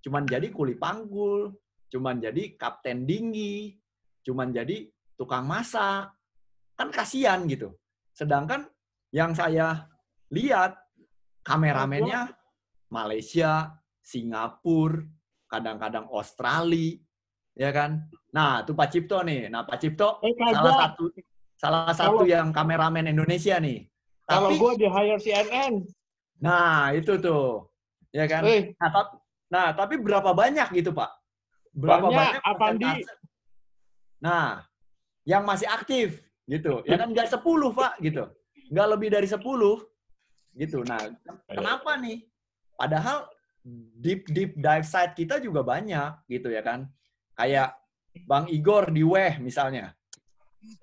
cuman 0.00 0.24
jadi 0.24 0.48
kuli 0.48 0.80
panggul, 0.80 1.52
cuman 1.90 2.22
jadi 2.22 2.54
kapten 2.54 3.04
dinggi, 3.04 3.76
cuman 4.22 4.54
jadi 4.54 4.88
tukang 5.18 5.44
masak. 5.44 6.14
Kan 6.78 6.88
kasihan 6.88 7.44
gitu. 7.44 7.76
Sedangkan 8.14 8.64
yang 9.12 9.34
saya 9.36 9.90
lihat 10.32 10.78
kameramennya 11.44 12.30
Malaysia, 12.88 13.74
Singapura, 14.00 15.04
kadang-kadang 15.50 16.06
Australia, 16.14 16.96
ya 17.58 17.70
kan? 17.74 18.06
Nah, 18.30 18.62
itu 18.62 18.72
Pak 18.72 18.88
Cipto 18.88 19.20
nih. 19.26 19.50
Nah, 19.50 19.66
Pak 19.66 19.78
Cipto 19.82 20.22
eh, 20.22 20.32
salah 20.38 20.74
satu 20.88 21.04
salah 21.60 21.92
satu 21.92 22.24
kalau, 22.24 22.30
yang 22.30 22.48
kameramen 22.54 23.12
Indonesia 23.12 23.60
nih. 23.60 23.84
Kalau 24.24 24.48
gue 24.54 24.72
di 24.80 24.86
hire 24.88 25.20
CNN. 25.20 25.84
Nah, 26.40 26.96
itu 26.96 27.20
tuh. 27.20 27.68
Ya 28.14 28.24
kan? 28.24 28.46
Eh. 28.48 28.72
Nah, 28.80 28.88
tapi, 28.88 29.14
nah, 29.52 29.66
tapi 29.76 29.94
berapa 30.00 30.30
banyak 30.32 30.72
gitu, 30.72 30.96
Pak? 30.96 31.19
Berapa 31.70 32.06
banyak, 32.10 32.42
banyak 32.58 32.78
di 32.78 33.02
Nah, 34.20 34.62
yang 35.24 35.42
masih 35.48 35.64
aktif 35.70 36.20
gitu. 36.44 36.84
Ya 36.84 37.00
kan 37.00 37.08
nggak 37.14 37.30
10, 37.32 37.72
Pak, 37.72 37.92
gitu. 38.04 38.28
Nggak 38.68 38.88
lebih 38.96 39.08
dari 39.08 39.26
10 39.26 39.40
gitu. 40.54 40.78
Nah, 40.84 41.00
kenapa 41.48 41.96
nih? 41.96 42.26
Padahal 42.76 43.28
deep 44.00 44.24
deep 44.32 44.56
dive 44.56 44.86
site 44.88 45.12
kita 45.16 45.36
juga 45.40 45.64
banyak 45.64 46.26
gitu 46.28 46.48
ya 46.52 46.60
kan. 46.60 46.88
Kayak 47.36 47.76
Bang 48.26 48.50
Igor 48.50 48.90
di 48.92 49.00
Weh 49.06 49.40
misalnya. 49.40 49.96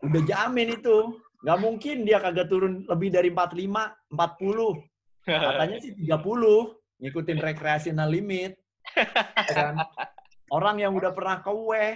Udah 0.01 0.21
jamin 0.25 0.77
itu. 0.77 1.21
Nggak 1.45 1.59
mungkin 1.61 1.95
dia 2.01 2.17
kagak 2.17 2.49
turun 2.49 2.87
lebih 2.89 3.13
dari 3.13 3.29
45, 3.29 3.93
40. 4.09 4.81
Katanya 5.27 5.77
sih 5.77 5.93
30. 5.93 6.73
Ngikutin 6.97 7.37
recreational 7.37 8.09
limit. 8.09 8.57
Ya 8.97 9.53
kan? 9.53 9.75
Orang 10.47 10.79
yang 10.79 10.95
udah 10.95 11.11
pernah 11.11 11.43
ke 11.43 11.51
Weh. 11.51 11.95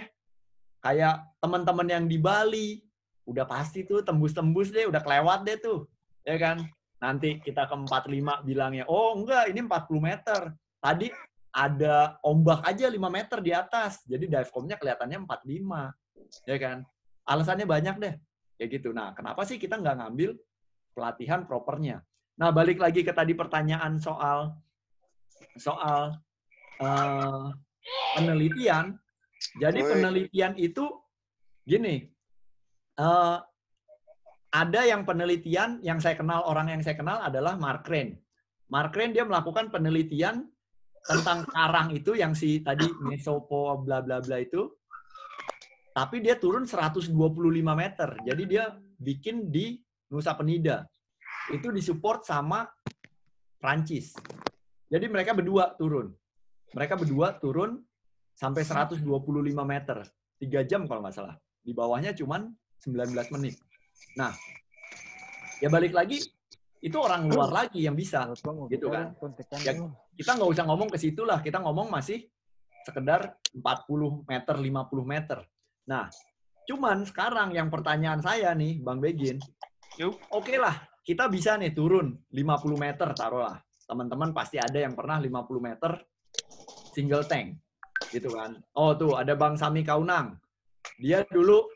Kayak 0.82 1.24
teman-teman 1.40 1.88
yang 1.88 2.04
di 2.04 2.18
Bali. 2.20 2.80
Udah 3.24 3.46
pasti 3.46 3.86
tuh 3.86 4.04
tembus-tembus 4.04 4.74
deh. 4.74 4.88
Udah 4.88 5.00
kelewat 5.00 5.46
deh 5.46 5.56
tuh. 5.56 5.88
Ya 6.26 6.36
kan? 6.36 6.66
Nanti 7.02 7.42
kita 7.42 7.66
ke 7.66 7.74
45 7.74 8.46
bilangnya, 8.46 8.86
oh 8.86 9.18
enggak 9.18 9.50
ini 9.50 9.66
40 9.66 9.98
meter. 9.98 10.40
Tadi 10.78 11.10
ada 11.50 12.16
ombak 12.22 12.62
aja 12.62 12.86
5 12.86 12.96
meter 13.10 13.38
di 13.42 13.50
atas. 13.50 14.06
Jadi 14.06 14.30
dive 14.30 14.50
comnya 14.54 14.78
kelihatannya 14.78 15.26
45. 15.26 16.46
Ya 16.46 16.56
kan? 16.62 16.86
Alasannya 17.26 17.66
banyak 17.66 17.96
deh. 17.98 18.14
Ya 18.62 18.66
gitu. 18.70 18.94
Nah, 18.94 19.10
kenapa 19.18 19.42
sih 19.42 19.58
kita 19.58 19.82
nggak 19.82 19.98
ngambil 19.98 20.38
pelatihan 20.94 21.42
propernya? 21.42 22.06
Nah, 22.38 22.54
balik 22.54 22.78
lagi 22.78 23.02
ke 23.02 23.10
tadi 23.10 23.34
pertanyaan 23.34 23.98
soal 23.98 24.54
soal 25.58 26.22
uh, 26.78 27.50
penelitian. 28.16 28.96
Jadi 29.58 29.80
penelitian 29.82 30.54
itu 30.54 30.86
gini, 31.66 32.06
uh, 32.98 33.42
ada 34.52 34.80
yang 34.84 35.08
penelitian 35.08 35.80
yang 35.80 35.98
saya 35.98 36.14
kenal 36.14 36.44
orang 36.44 36.68
yang 36.68 36.82
saya 36.84 36.94
kenal 36.94 37.24
adalah 37.24 37.56
Mark 37.56 37.88
Crane. 37.88 38.20
Mark 38.68 38.92
Crane 38.92 39.16
dia 39.16 39.24
melakukan 39.24 39.72
penelitian 39.72 40.46
tentang 41.02 41.42
karang 41.50 41.90
itu 41.90 42.14
yang 42.14 42.36
si 42.36 42.62
tadi 42.62 42.86
mesopo 43.02 43.80
bla 43.82 44.04
bla 44.04 44.22
bla 44.22 44.38
itu. 44.38 44.70
Tapi 45.92 46.24
dia 46.24 46.40
turun 46.40 46.64
125 46.64 47.12
meter. 47.76 48.10
Jadi 48.24 48.42
dia 48.48 48.72
bikin 48.96 49.52
di 49.52 49.76
Nusa 50.08 50.32
Penida. 50.32 50.88
Itu 51.52 51.68
disupport 51.68 52.24
sama 52.24 52.64
Prancis. 53.60 54.16
Jadi 54.88 55.04
mereka 55.08 55.36
berdua 55.36 55.76
turun. 55.76 56.12
Mereka 56.72 56.96
berdua 56.96 57.36
turun 57.36 57.80
sampai 58.32 58.64
125 58.64 59.04
meter. 59.64 60.02
3 60.40 60.68
jam 60.68 60.88
kalau 60.88 61.04
nggak 61.04 61.14
salah. 61.14 61.36
Di 61.62 61.70
bawahnya 61.76 62.16
cuman 62.16 62.50
19 62.82 63.32
menit. 63.38 63.54
Nah, 64.18 64.34
ya 65.62 65.70
balik 65.70 65.94
lagi 65.94 66.18
itu 66.82 66.98
orang 66.98 67.30
luar 67.30 67.54
lagi 67.54 67.86
yang 67.86 67.94
bisa, 67.94 68.26
gitu 68.66 68.90
kan? 68.90 69.14
Ya, 69.62 69.78
kita 70.18 70.30
nggak 70.34 70.50
usah 70.50 70.64
ngomong 70.66 70.90
ke 70.90 70.98
situ 70.98 71.22
lah, 71.22 71.38
kita 71.38 71.62
ngomong 71.62 71.86
masih 71.86 72.26
sekedar 72.82 73.38
40 73.54 74.26
meter, 74.26 74.56
50 74.58 75.06
meter. 75.06 75.38
Nah, 75.86 76.10
cuman 76.66 77.06
sekarang 77.06 77.54
yang 77.54 77.70
pertanyaan 77.70 78.18
saya 78.18 78.50
nih, 78.58 78.82
Bang 78.82 78.98
Begin, 78.98 79.38
oke 80.02 80.18
okay 80.34 80.58
lah, 80.58 80.74
kita 81.06 81.30
bisa 81.30 81.54
nih 81.54 81.70
turun 81.70 82.18
50 82.34 82.74
meter, 82.74 83.14
taruhlah. 83.14 83.62
Teman-teman 83.86 84.34
pasti 84.34 84.58
ada 84.58 84.82
yang 84.82 84.98
pernah 84.98 85.22
50 85.22 85.62
meter 85.62 86.02
single 86.92 87.24
tank, 87.24 87.56
gitu 88.12 88.32
kan? 88.32 88.60
Oh 88.76 88.92
tuh, 88.92 89.16
ada 89.16 89.32
Bang 89.36 89.56
Sami 89.56 89.82
Kaunang. 89.82 90.36
Dia 90.98 91.24
dulu 91.28 91.66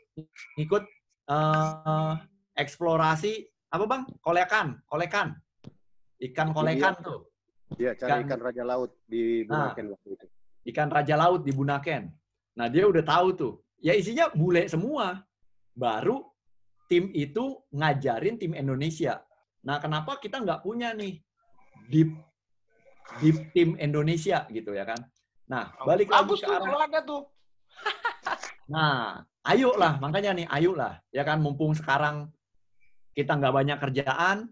ikut 0.57 0.83
uh, 1.29 2.13
eksplorasi 2.57 3.45
apa 3.71 3.85
bang? 3.85 4.03
Kolekan, 4.23 4.79
kolekan, 4.87 5.35
ikan 6.31 6.49
kolekan 6.55 6.93
iya. 6.95 7.05
tuh. 7.05 7.19
Iya, 7.75 7.91
cari 7.99 8.09
ikan, 8.09 8.19
ikan 8.23 8.39
raja 8.39 8.63
laut 8.63 8.91
di 9.03 9.43
nah, 9.43 9.75
Bunaken 9.75 9.85
nah, 9.85 9.93
waktu 9.93 10.09
itu. 10.15 10.25
Ikan 10.71 10.89
raja 10.91 11.15
laut 11.19 11.41
di 11.43 11.51
Bunaken. 11.51 12.03
Nah 12.55 12.67
dia 12.71 12.83
udah 12.87 13.03
tahu 13.03 13.27
tuh. 13.35 13.53
Ya 13.83 13.93
isinya 13.93 14.31
bule 14.31 14.65
semua. 14.71 15.21
Baru 15.77 16.25
tim 16.87 17.11
itu 17.13 17.59
ngajarin 17.75 18.39
tim 18.39 18.55
Indonesia. 18.55 19.21
Nah 19.67 19.77
kenapa 19.83 20.17
kita 20.17 20.41
nggak 20.41 20.63
punya 20.63 20.95
nih 20.95 21.19
deep 21.91 22.15
deep 23.23 23.51
tim 23.55 23.79
Indonesia 23.79 24.45
gitu 24.51 24.75
ya 24.75 24.83
kan? 24.83 24.99
Nah 25.47 25.71
balik 25.83 26.11
lagi 26.11 26.35
ke 26.39 26.47
arah. 26.47 26.87
ada 26.87 26.99
tuh. 27.03 27.23
nah 28.73 29.23
ayo 29.47 29.79
lah 29.79 29.95
makanya 30.03 30.35
nih 30.35 30.47
ayo 30.59 30.75
lah 30.75 30.99
ya 31.15 31.23
kan 31.23 31.39
mumpung 31.39 31.71
sekarang 31.71 32.27
kita 33.15 33.39
nggak 33.39 33.53
banyak 33.55 33.77
kerjaan 33.79 34.51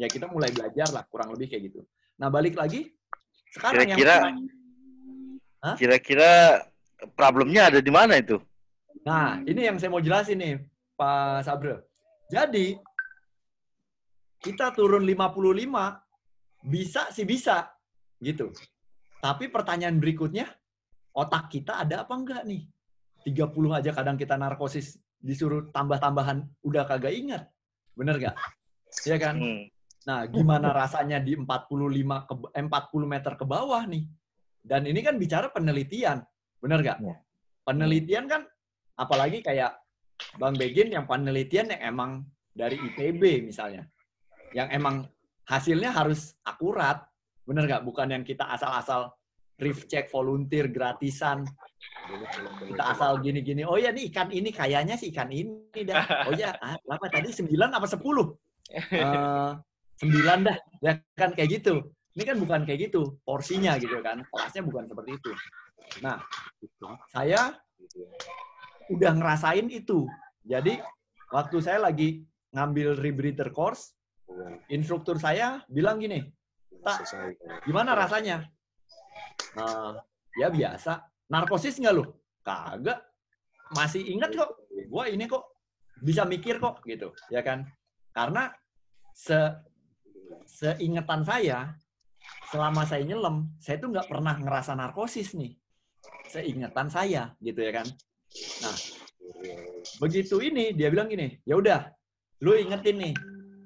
ya 0.00 0.08
kita 0.08 0.32
mulai 0.32 0.48
belajar 0.48 0.88
lah 0.96 1.04
kurang 1.12 1.36
lebih 1.36 1.52
kayak 1.52 1.68
gitu 1.68 1.84
nah 2.16 2.32
balik 2.32 2.56
lagi 2.56 2.88
sekarang 3.52 3.84
kira-kira 3.84 4.14
yang 4.16 4.38
kira-kira 5.76 6.32
problemnya 7.12 7.68
ada 7.68 7.80
di 7.84 7.92
mana 7.92 8.16
itu 8.16 8.40
nah 9.04 9.36
ini 9.44 9.68
yang 9.68 9.76
saya 9.76 9.92
mau 9.92 10.00
jelasin 10.00 10.40
nih 10.40 10.56
Pak 10.96 11.44
Sabre 11.44 11.84
jadi 12.32 12.80
kita 14.40 14.72
turun 14.72 15.04
55 15.04 16.64
bisa 16.64 17.12
sih 17.12 17.28
bisa 17.28 17.68
gitu 18.20 18.52
tapi 19.20 19.48
pertanyaan 19.48 20.00
berikutnya 20.00 20.48
otak 21.16 21.52
kita 21.52 21.84
ada 21.84 22.04
apa 22.04 22.14
enggak 22.16 22.42
nih 22.46 22.64
30 23.24 23.52
aja 23.76 23.90
kadang 23.92 24.16
kita 24.16 24.40
narkosis 24.40 24.96
disuruh 25.20 25.68
tambah-tambahan 25.70 26.48
udah 26.64 26.88
kagak 26.88 27.12
ingat. 27.12 27.42
Bener 27.92 28.16
gak? 28.16 28.36
Iya 29.04 29.16
kan? 29.20 29.36
Hmm. 29.36 29.64
Nah, 30.08 30.24
gimana 30.32 30.72
rasanya 30.72 31.20
di 31.20 31.36
45 31.36 32.24
ke 32.24 32.34
40 32.56 32.56
eh, 32.56 33.04
meter 33.04 33.32
ke 33.36 33.44
bawah 33.44 33.84
nih? 33.84 34.08
Dan 34.64 34.88
ini 34.88 35.04
kan 35.04 35.20
bicara 35.20 35.52
penelitian. 35.52 36.24
Bener 36.58 36.80
gak? 36.80 36.98
Ya. 37.04 37.16
Penelitian 37.68 38.24
kan 38.26 38.48
apalagi 38.96 39.44
kayak 39.44 39.76
Bang 40.40 40.56
Begin 40.56 40.92
yang 40.92 41.04
penelitian 41.04 41.72
yang 41.76 41.96
emang 41.96 42.10
dari 42.56 42.80
ITB 42.80 43.44
misalnya. 43.44 43.84
Yang 44.56 44.68
emang 44.72 44.96
hasilnya 45.44 45.92
harus 45.92 46.32
akurat. 46.48 47.04
Bener 47.44 47.64
gak? 47.66 47.82
Bukan 47.86 48.12
yang 48.12 48.24
kita 48.24 48.48
asal-asal 48.48 49.12
reef 49.60 49.84
check 49.86 50.08
volunteer 50.08 50.72
gratisan. 50.72 51.44
Kita 52.64 52.84
asal 52.96 53.20
gini-gini. 53.20 53.62
Oh 53.62 53.76
ya 53.76 53.92
nih 53.92 54.08
ikan 54.10 54.32
ini 54.32 54.50
kayaknya 54.50 54.96
sih 54.96 55.12
ikan 55.12 55.28
ini 55.28 55.80
dah. 55.84 56.26
Oh 56.26 56.34
ya 56.34 56.56
ah, 56.58 56.76
apa 56.76 57.06
tadi 57.12 57.30
sembilan 57.30 57.76
apa 57.76 57.86
sepuluh? 57.86 58.32
Uh, 58.96 59.52
dah. 60.46 60.56
Ya 60.80 60.92
kan 61.14 61.36
kayak 61.36 61.60
gitu. 61.60 61.92
Ini 62.16 62.24
kan 62.26 62.36
bukan 62.42 62.60
kayak 62.66 62.90
gitu 62.90 63.20
porsinya 63.22 63.76
gitu 63.78 64.00
kan. 64.00 64.24
Kelasnya 64.32 64.62
bukan 64.64 64.88
seperti 64.88 65.10
itu. 65.14 65.30
Nah 66.02 66.18
saya 67.12 67.54
udah 68.90 69.12
ngerasain 69.14 69.68
itu. 69.70 70.08
Jadi 70.42 70.80
waktu 71.30 71.56
saya 71.62 71.78
lagi 71.78 72.24
ngambil 72.50 72.98
rebreather 72.98 73.54
course 73.54 73.94
instruktur 74.70 75.18
saya 75.18 75.62
bilang 75.70 76.02
gini 76.02 76.26
tak 76.80 77.04
gimana 77.64 77.92
rasanya 77.94 78.48
uh, 79.56 79.96
ya 80.38 80.48
biasa. 80.48 81.04
Narkosis 81.30 81.78
nggak 81.78 81.94
lu? 81.94 82.04
Kagak. 82.42 82.98
Masih 83.76 84.02
ingat 84.02 84.34
kok. 84.34 84.50
Gua 84.90 85.06
ini 85.06 85.30
kok 85.30 85.46
bisa 86.02 86.26
mikir 86.26 86.58
kok 86.58 86.82
gitu, 86.82 87.14
ya 87.30 87.44
kan? 87.44 87.68
Karena 88.10 88.50
se 89.14 89.38
seingetan 90.48 91.22
saya 91.22 91.78
selama 92.50 92.82
saya 92.82 93.06
nyelam, 93.06 93.54
saya 93.62 93.78
tuh 93.78 93.94
nggak 93.94 94.10
pernah 94.10 94.34
ngerasa 94.42 94.74
narkosis 94.74 95.38
nih. 95.38 95.54
Seingetan 96.26 96.90
saya 96.90 97.30
gitu 97.38 97.62
ya 97.62 97.78
kan. 97.78 97.86
Nah, 98.66 98.76
begitu 100.02 100.42
ini 100.42 100.74
dia 100.74 100.90
bilang 100.90 101.06
gini, 101.06 101.38
ya 101.46 101.54
udah, 101.58 101.86
lu 102.42 102.58
ingetin 102.58 102.96
nih, 102.98 103.14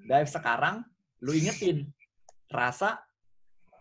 dive 0.05 0.29
sekarang, 0.29 0.85
lu 1.25 1.33
ingetin 1.33 1.89
rasa 2.55 3.03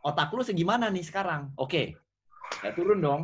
otak 0.01 0.33
lu 0.33 0.41
segimana 0.41 0.89
nih 0.89 1.05
sekarang? 1.05 1.53
Oke, 1.55 1.95
saya 2.59 2.73
turun 2.73 2.99
dong. 2.99 3.21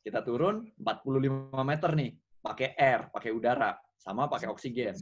Kita 0.00 0.24
turun 0.24 0.64
45 0.80 1.52
meter 1.60 1.90
nih, 1.92 2.10
pakai 2.40 2.72
air, 2.72 3.12
pakai 3.12 3.36
udara, 3.36 3.76
sama 4.00 4.24
pakai 4.32 4.48
oksigen. 4.48 4.96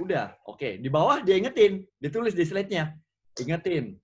Udah, 0.00 0.32
oke. 0.48 0.80
Di 0.80 0.88
bawah 0.88 1.20
dia 1.20 1.36
ingetin, 1.36 1.84
ditulis 2.00 2.32
di 2.32 2.48
slide-nya. 2.48 2.96
Ingetin, 3.36 4.00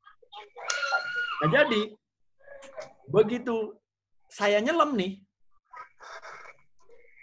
Nah, 1.43 1.49
jadi 1.51 1.91
begitu 3.11 3.75
saya 4.31 4.63
nyelam 4.63 4.95
nih, 4.95 5.19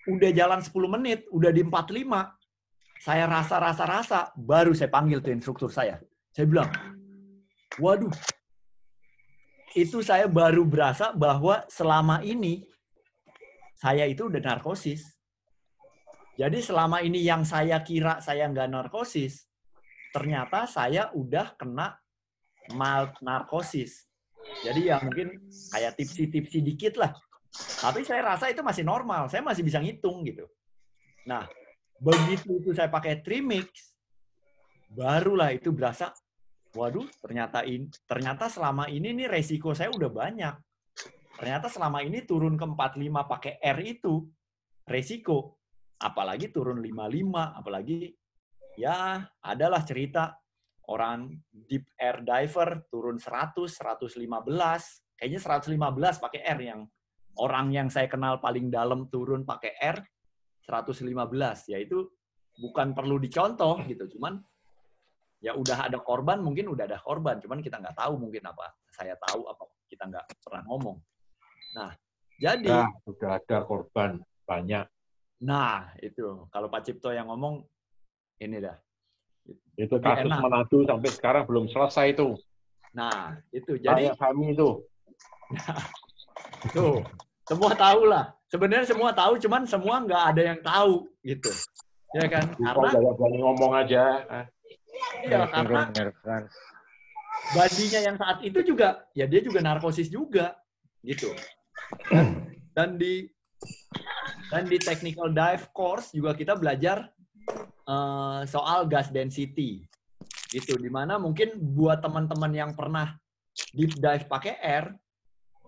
udah 0.08 0.30
jalan 0.32 0.60
10 0.64 0.94
menit, 0.96 1.28
udah 1.28 1.50
di 1.52 1.60
45, 1.66 2.36
saya 3.00 3.24
rasa-rasa-rasa, 3.28 4.32
baru 4.36 4.76
saya 4.76 4.92
panggil 4.92 5.24
tuh 5.24 5.32
instruktur 5.32 5.72
saya. 5.72 6.00
Saya 6.32 6.46
bilang, 6.48 6.68
waduh, 7.80 8.12
itu 9.76 10.04
saya 10.04 10.28
baru 10.28 10.64
berasa 10.68 11.12
bahwa 11.16 11.64
selama 11.68 12.20
ini 12.20 12.64
saya 13.80 14.04
itu 14.04 14.28
udah 14.28 14.42
narkosis. 14.42 15.16
Jadi 16.36 16.60
selama 16.60 17.04
ini 17.04 17.24
yang 17.24 17.44
saya 17.44 17.80
kira 17.84 18.20
saya 18.20 18.48
nggak 18.48 18.68
narkosis, 18.68 19.48
ternyata 20.12 20.64
saya 20.64 21.12
udah 21.12 21.56
kena 21.56 21.96
mild 22.76 23.16
narkosis. 23.20 24.08
Jadi 24.64 24.88
ya 24.88 25.00
mungkin 25.00 25.36
kayak 25.72 25.96
tipsi-tipsi 26.00 26.64
dikit 26.64 26.96
lah. 27.00 27.12
Tapi 27.54 28.06
saya 28.06 28.34
rasa 28.34 28.48
itu 28.50 28.62
masih 28.62 28.86
normal. 28.86 29.26
Saya 29.26 29.42
masih 29.42 29.66
bisa 29.66 29.82
ngitung 29.82 30.22
gitu. 30.22 30.46
Nah, 31.26 31.44
begitu 31.98 32.62
itu 32.62 32.70
saya 32.72 32.88
pakai 32.88 33.20
trimix, 33.20 33.94
barulah 34.90 35.52
itu 35.52 35.74
berasa, 35.74 36.14
waduh, 36.74 37.06
ternyata 37.20 37.66
ini, 37.66 37.90
ternyata 38.06 38.46
selama 38.46 38.86
ini 38.88 39.12
nih 39.14 39.28
resiko 39.28 39.74
saya 39.74 39.90
udah 39.90 40.10
banyak. 40.10 40.54
Ternyata 41.40 41.72
selama 41.72 42.04
ini 42.04 42.24
turun 42.28 42.54
ke 42.54 42.64
45 42.68 43.24
pakai 43.24 43.52
R 43.64 43.78
itu 43.80 44.28
resiko. 44.84 45.56
Apalagi 46.00 46.48
turun 46.48 46.80
55, 46.80 47.60
apalagi 47.60 48.08
ya 48.76 49.20
adalah 49.44 49.84
cerita 49.84 50.32
orang 50.88 51.28
deep 51.52 51.86
air 52.00 52.24
diver 52.24 52.88
turun 52.88 53.20
100, 53.20 53.68
115, 53.68 54.16
kayaknya 55.16 55.40
115 55.40 56.24
pakai 56.24 56.40
R 56.44 56.60
yang 56.60 56.80
orang 57.40 57.72
yang 57.72 57.88
saya 57.88 58.06
kenal 58.06 58.36
paling 58.38 58.68
dalam 58.68 59.08
turun 59.08 59.48
pakai 59.48 59.72
R 59.80 59.98
115, 60.68 61.08
yaitu 61.72 62.06
bukan 62.60 62.92
perlu 62.92 63.16
dicontoh 63.16 63.80
gitu, 63.88 64.06
cuman 64.16 64.38
ya 65.40 65.56
udah 65.56 65.88
ada 65.88 65.98
korban 66.04 66.44
mungkin 66.44 66.68
udah 66.68 66.84
ada 66.84 67.00
korban, 67.00 67.40
cuman 67.40 67.64
kita 67.64 67.80
nggak 67.80 67.96
tahu 67.96 68.20
mungkin 68.20 68.44
apa 68.44 68.76
saya 68.92 69.16
tahu 69.16 69.48
apa 69.48 69.64
kita 69.88 70.04
nggak 70.06 70.24
pernah 70.44 70.62
ngomong. 70.68 71.00
Nah, 71.74 71.90
jadi 72.36 72.68
nah, 72.68 72.92
sudah 73.08 73.40
ada 73.40 73.58
korban 73.64 74.20
banyak. 74.44 74.84
Nah, 75.40 75.96
itu 76.04 76.44
kalau 76.52 76.68
Pak 76.68 76.84
Cipto 76.84 77.10
yang 77.10 77.32
ngomong 77.32 77.64
ini 78.44 78.60
dah. 78.60 78.76
Itu 79.80 79.96
kasus 79.96 80.28
enak. 80.28 80.44
Manado 80.44 80.78
sampai 80.84 81.10
sekarang 81.10 81.44
belum 81.48 81.72
selesai 81.72 82.12
itu. 82.12 82.36
Nah, 82.92 83.40
itu 83.50 83.80
jadi 83.80 84.12
kami 84.20 84.52
itu. 84.52 84.84
tuh, 86.76 87.00
semua 87.50 87.74
tahu 87.74 88.06
lah. 88.06 88.30
Sebenarnya 88.46 88.86
semua 88.86 89.10
tahu, 89.10 89.42
cuman 89.42 89.66
semua 89.66 89.98
nggak 90.06 90.22
ada 90.30 90.42
yang 90.54 90.60
tahu 90.62 91.10
gitu. 91.26 91.50
Ya 92.14 92.26
kan? 92.30 92.46
Karena 92.54 92.90
berani 92.94 93.38
ngomong 93.42 93.72
aja. 93.74 94.04
Iya, 95.26 95.50
karena 95.50 95.90
badinya 97.50 98.00
yang 98.06 98.16
saat 98.20 98.38
itu 98.46 98.62
juga 98.62 99.02
ya 99.16 99.26
dia 99.26 99.42
juga 99.42 99.58
narkosis 99.58 100.06
juga 100.06 100.54
gitu. 101.02 101.30
Dan 102.74 102.94
di 102.94 103.26
dan 104.50 104.66
di 104.66 104.78
technical 104.78 105.30
dive 105.30 105.66
course 105.74 106.14
juga 106.14 106.34
kita 106.34 106.54
belajar 106.54 107.10
uh, 107.86 108.46
soal 108.46 108.86
gas 108.86 109.10
density. 109.10 109.86
Gitu, 110.50 110.74
di 110.74 110.90
mana 110.90 111.14
mungkin 111.14 111.54
buat 111.58 112.02
teman-teman 112.02 112.50
yang 112.50 112.70
pernah 112.74 113.14
deep 113.70 113.94
dive 113.94 114.26
pakai 114.26 114.58
air, 114.58 114.98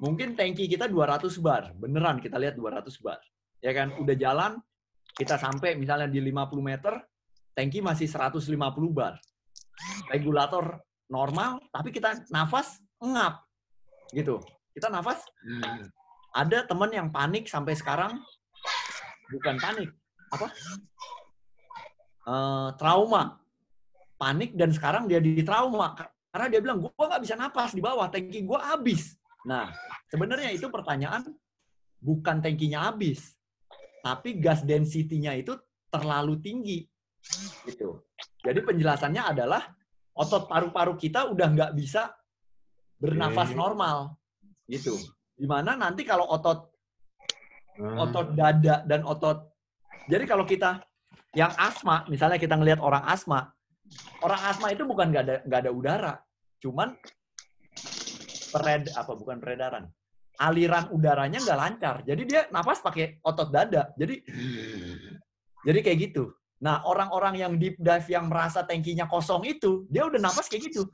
mungkin 0.03 0.35
tanki 0.35 0.67
kita 0.67 0.91
200 0.91 1.31
bar. 1.39 1.71
Beneran 1.79 2.19
kita 2.19 2.35
lihat 2.43 2.59
200 2.59 2.91
bar. 2.99 3.23
Ya 3.63 3.71
kan, 3.71 3.95
udah 3.95 4.19
jalan, 4.19 4.59
kita 5.15 5.39
sampai 5.39 5.79
misalnya 5.79 6.11
di 6.11 6.19
50 6.19 6.59
meter, 6.59 6.99
tanki 7.55 7.79
masih 7.79 8.11
150 8.11 8.51
bar. 8.91 9.15
Regulator 10.11 10.83
normal, 11.07 11.63
tapi 11.71 11.95
kita 11.95 12.27
nafas 12.35 12.83
ngap. 12.99 13.47
Gitu. 14.11 14.43
Kita 14.75 14.91
nafas, 14.91 15.23
ada 16.35 16.67
teman 16.67 16.91
yang 16.91 17.09
panik 17.15 17.47
sampai 17.47 17.79
sekarang, 17.79 18.19
bukan 19.31 19.55
panik, 19.63 19.95
apa? 20.35 20.47
Uh, 22.27 22.69
trauma. 22.75 23.39
Panik 24.19 24.55
dan 24.59 24.75
sekarang 24.75 25.07
dia 25.07 25.23
di 25.23 25.39
trauma. 25.47 25.95
Karena 26.35 26.47
dia 26.51 26.61
bilang, 26.63 26.83
gue 26.83 26.91
nggak 26.91 27.23
bisa 27.23 27.39
napas 27.39 27.77
di 27.77 27.83
bawah, 27.85 28.11
tanki 28.11 28.43
gue 28.43 28.59
habis. 28.59 29.22
Nah, 29.47 29.71
sebenarnya 30.11 30.55
itu 30.55 30.71
pertanyaan 30.71 31.27
bukan 31.99 32.43
tankinya 32.43 32.91
habis, 32.91 33.35
tapi 34.03 34.39
gas 34.39 34.63
density-nya 34.63 35.39
itu 35.39 35.55
terlalu 35.91 36.39
tinggi. 36.43 36.83
Gitu. 37.67 38.03
Jadi 38.43 38.61
penjelasannya 38.63 39.23
adalah 39.23 39.63
otot 40.15 40.51
paru-paru 40.51 40.99
kita 40.99 41.31
udah 41.31 41.49
nggak 41.55 41.73
bisa 41.79 42.11
bernafas 42.99 43.55
normal. 43.55 44.19
Gitu. 44.67 44.95
Di 45.35 45.47
mana 45.47 45.75
nanti 45.75 46.03
kalau 46.03 46.27
otot 46.31 46.71
hmm. 47.79 47.99
otot 47.99 48.27
dada 48.35 48.83
dan 48.87 49.03
otot 49.07 49.53
jadi 50.11 50.25
kalau 50.27 50.43
kita 50.43 50.83
yang 51.33 51.53
asma, 51.57 52.05
misalnya 52.11 52.37
kita 52.37 52.59
ngelihat 52.59 52.83
orang 52.83 53.05
asma, 53.07 53.53
orang 54.21 54.41
asma 54.45 54.75
itu 54.75 54.83
bukan 54.85 55.13
nggak 55.13 55.25
ada 55.25 55.37
nggak 55.47 55.61
ada 55.63 55.71
udara, 55.73 56.15
cuman 56.61 56.93
pered 58.53 58.93
apa 58.93 59.13
bukan 59.17 59.41
peredaran. 59.41 59.89
Aliran 60.41 60.93
udaranya 60.93 61.41
nggak 61.41 61.59
lancar. 61.59 61.97
Jadi 62.05 62.23
dia 62.29 62.41
nafas 62.53 62.85
pakai 62.85 63.21
otot 63.25 63.49
dada. 63.49 63.93
Jadi 63.97 64.21
jadi 65.65 65.79
kayak 65.81 65.99
gitu. 66.11 66.33
Nah 66.63 66.85
orang-orang 66.87 67.43
yang 67.43 67.53
deep 67.59 67.77
dive 67.81 68.07
yang 68.07 68.31
merasa 68.31 68.63
tankinya 68.63 69.11
kosong 69.11 69.43
itu 69.49 69.89
dia 69.91 70.07
udah 70.07 70.21
nafas 70.21 70.47
kayak 70.49 70.73
gitu. 70.73 70.87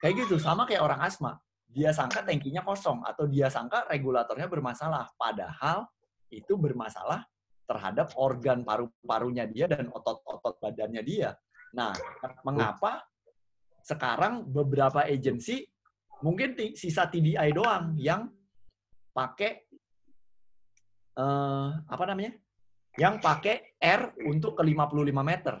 Kayak 0.00 0.14
gitu 0.26 0.36
sama 0.36 0.68
kayak 0.68 0.82
orang 0.84 1.00
asma. 1.02 1.38
Dia 1.70 1.94
sangka 1.94 2.26
tankinya 2.26 2.66
kosong 2.66 3.06
atau 3.06 3.30
dia 3.30 3.46
sangka 3.46 3.86
regulatornya 3.86 4.50
bermasalah. 4.50 5.10
Padahal 5.14 5.86
itu 6.30 6.54
bermasalah 6.54 7.26
terhadap 7.66 8.14
organ 8.18 8.66
paru-parunya 8.66 9.46
dia 9.46 9.70
dan 9.70 9.90
otot-otot 9.90 10.58
badannya 10.58 11.02
dia. 11.06 11.34
Nah 11.74 11.94
mengapa 12.42 13.06
sekarang 13.90 14.46
beberapa 14.46 15.02
agensi 15.02 15.66
mungkin 16.22 16.54
sisa 16.78 17.10
TDI 17.10 17.50
doang 17.50 17.98
yang 17.98 18.30
pakai 19.10 19.66
uh, 21.18 21.68
apa 21.90 22.04
namanya? 22.06 22.32
Yang 22.94 23.14
pakai 23.22 23.56
R 23.78 24.14
untuk 24.26 24.58
ke 24.58 24.62
55 24.62 25.10
meter. 25.22 25.54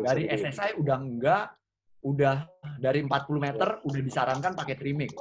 Dari 0.00 0.24
SSI 0.24 0.80
udah 0.80 0.96
enggak, 0.96 1.46
udah 2.06 2.48
dari 2.80 3.04
40 3.04 3.46
meter 3.46 3.68
udah 3.84 4.00
disarankan 4.00 4.52
pakai 4.56 4.74
trimix. 4.78 5.12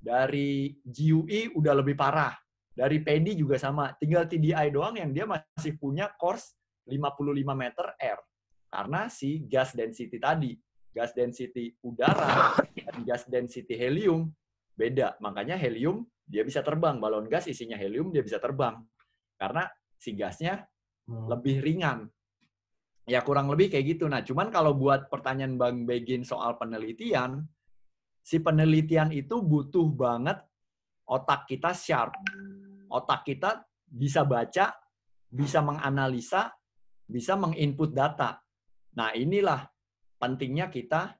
Dari 0.00 0.72
GUI 0.82 1.52
udah 1.54 1.74
lebih 1.78 1.94
parah. 1.94 2.32
Dari 2.74 2.98
PEDI 2.98 3.38
juga 3.38 3.54
sama. 3.60 3.92
Tinggal 3.94 4.26
TDI 4.26 4.72
doang 4.72 4.98
yang 4.98 5.14
dia 5.14 5.28
masih 5.28 5.78
punya 5.78 6.10
course 6.16 6.58
55 6.88 7.54
meter 7.54 7.86
R. 8.00 8.18
Karena 8.66 9.06
si 9.06 9.46
gas 9.46 9.76
density 9.76 10.18
tadi 10.18 10.50
gas 10.94 11.10
density 11.10 11.74
udara 11.82 12.54
dan 12.70 13.02
gas 13.02 13.26
density 13.26 13.74
helium 13.74 14.30
beda. 14.78 15.18
Makanya 15.18 15.58
helium 15.58 16.06
dia 16.22 16.46
bisa 16.46 16.62
terbang. 16.62 17.02
Balon 17.02 17.26
gas 17.26 17.50
isinya 17.50 17.74
helium 17.74 18.14
dia 18.14 18.22
bisa 18.22 18.38
terbang. 18.38 18.78
Karena 19.34 19.66
si 19.98 20.14
gasnya 20.14 20.62
hmm. 21.10 21.26
lebih 21.26 21.58
ringan. 21.58 22.06
Ya 23.04 23.20
kurang 23.20 23.52
lebih 23.52 23.68
kayak 23.68 23.98
gitu. 23.98 24.08
Nah, 24.08 24.24
cuman 24.24 24.48
kalau 24.48 24.72
buat 24.72 25.12
pertanyaan 25.12 25.60
Bang 25.60 25.84
Begin 25.84 26.24
soal 26.24 26.56
penelitian, 26.56 27.44
si 28.24 28.40
penelitian 28.40 29.12
itu 29.12 29.44
butuh 29.44 29.92
banget 29.92 30.40
otak 31.04 31.44
kita 31.44 31.76
sharp. 31.76 32.16
Otak 32.88 33.28
kita 33.28 33.60
bisa 33.84 34.24
baca, 34.24 34.72
bisa 35.28 35.60
menganalisa, 35.60 36.48
bisa 37.04 37.36
menginput 37.36 37.92
data. 37.92 38.40
Nah, 38.96 39.12
inilah 39.12 39.73
pentingnya 40.24 40.72
kita 40.72 41.12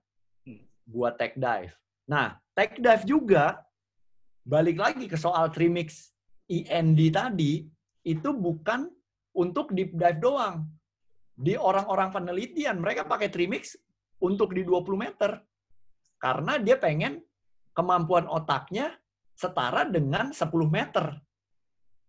buat 0.89 1.21
tech 1.21 1.37
dive. 1.37 1.77
Nah, 2.09 2.41
tech 2.57 2.81
dive 2.81 3.05
juga 3.05 3.61
balik 4.49 4.81
lagi 4.81 5.05
ke 5.05 5.21
soal 5.21 5.53
trimix 5.53 6.17
END 6.49 7.13
tadi 7.13 7.69
itu 8.09 8.33
bukan 8.33 8.89
untuk 9.37 9.77
deep 9.77 9.93
dive 9.93 10.21
doang. 10.25 10.65
Di 11.37 11.53
orang-orang 11.61 12.09
penelitian 12.17 12.81
mereka 12.81 13.05
pakai 13.05 13.29
trimix 13.29 13.77
untuk 14.25 14.57
di 14.57 14.65
20 14.65 14.97
meter. 14.97 15.37
Karena 16.17 16.57
dia 16.57 16.81
pengen 16.81 17.21
kemampuan 17.77 18.25
otaknya 18.25 18.89
setara 19.37 19.85
dengan 19.85 20.33
10 20.33 20.49
meter. 20.73 21.21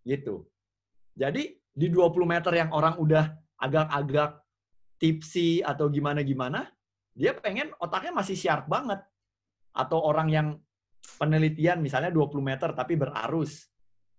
Gitu. 0.07 0.47
Jadi 1.11 1.59
di 1.75 1.87
20 1.91 2.23
meter 2.23 2.55
yang 2.55 2.71
orang 2.71 2.95
udah 2.95 3.35
agak-agak 3.59 4.39
tipsy 4.95 5.59
atau 5.59 5.91
gimana-gimana, 5.91 6.74
dia 7.15 7.31
pengen 7.31 7.71
otaknya 7.79 8.11
masih 8.11 8.35
sharp 8.35 8.67
banget. 8.67 8.99
Atau 9.71 10.03
orang 10.03 10.27
yang 10.27 10.47
penelitian 11.15 11.79
misalnya 11.79 12.11
20 12.11 12.43
meter 12.43 12.69
tapi 12.75 12.99
berarus, 12.99 13.71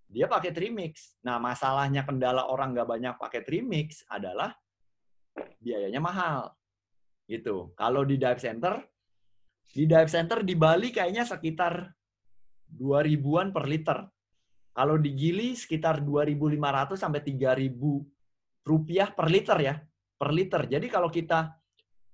dia 0.09 0.25
pakai 0.25 0.51
trimix. 0.57 1.21
Nah, 1.21 1.37
masalahnya 1.37 2.09
kendala 2.09 2.49
orang 2.49 2.73
nggak 2.73 2.89
banyak 2.89 3.15
pakai 3.21 3.45
trimix 3.45 4.03
adalah 4.09 4.57
biayanya 5.61 6.01
mahal. 6.01 6.57
Gitu. 7.29 7.77
Kalau 7.77 8.07
di 8.07 8.17
dive 8.17 8.41
center, 8.41 8.81
di 9.77 9.85
dive 9.85 10.09
center 10.09 10.41
di 10.41 10.55
Bali 10.57 10.89
kayaknya 10.89 11.29
sekitar 11.29 11.91
2000-an 12.71 13.53
per 13.53 13.65
liter. 13.69 13.99
Kalau 14.77 15.01
di 15.01 15.17
Gili 15.17 15.57
sekitar 15.57 16.05
2.500 16.05 17.01
sampai 17.01 17.21
3.000 17.25 18.69
rupiah 18.69 19.09
per 19.09 19.27
liter 19.33 19.59
ya, 19.59 19.75
per 20.21 20.31
liter. 20.37 20.69
Jadi 20.69 20.87
kalau 20.93 21.09
kita 21.09 21.49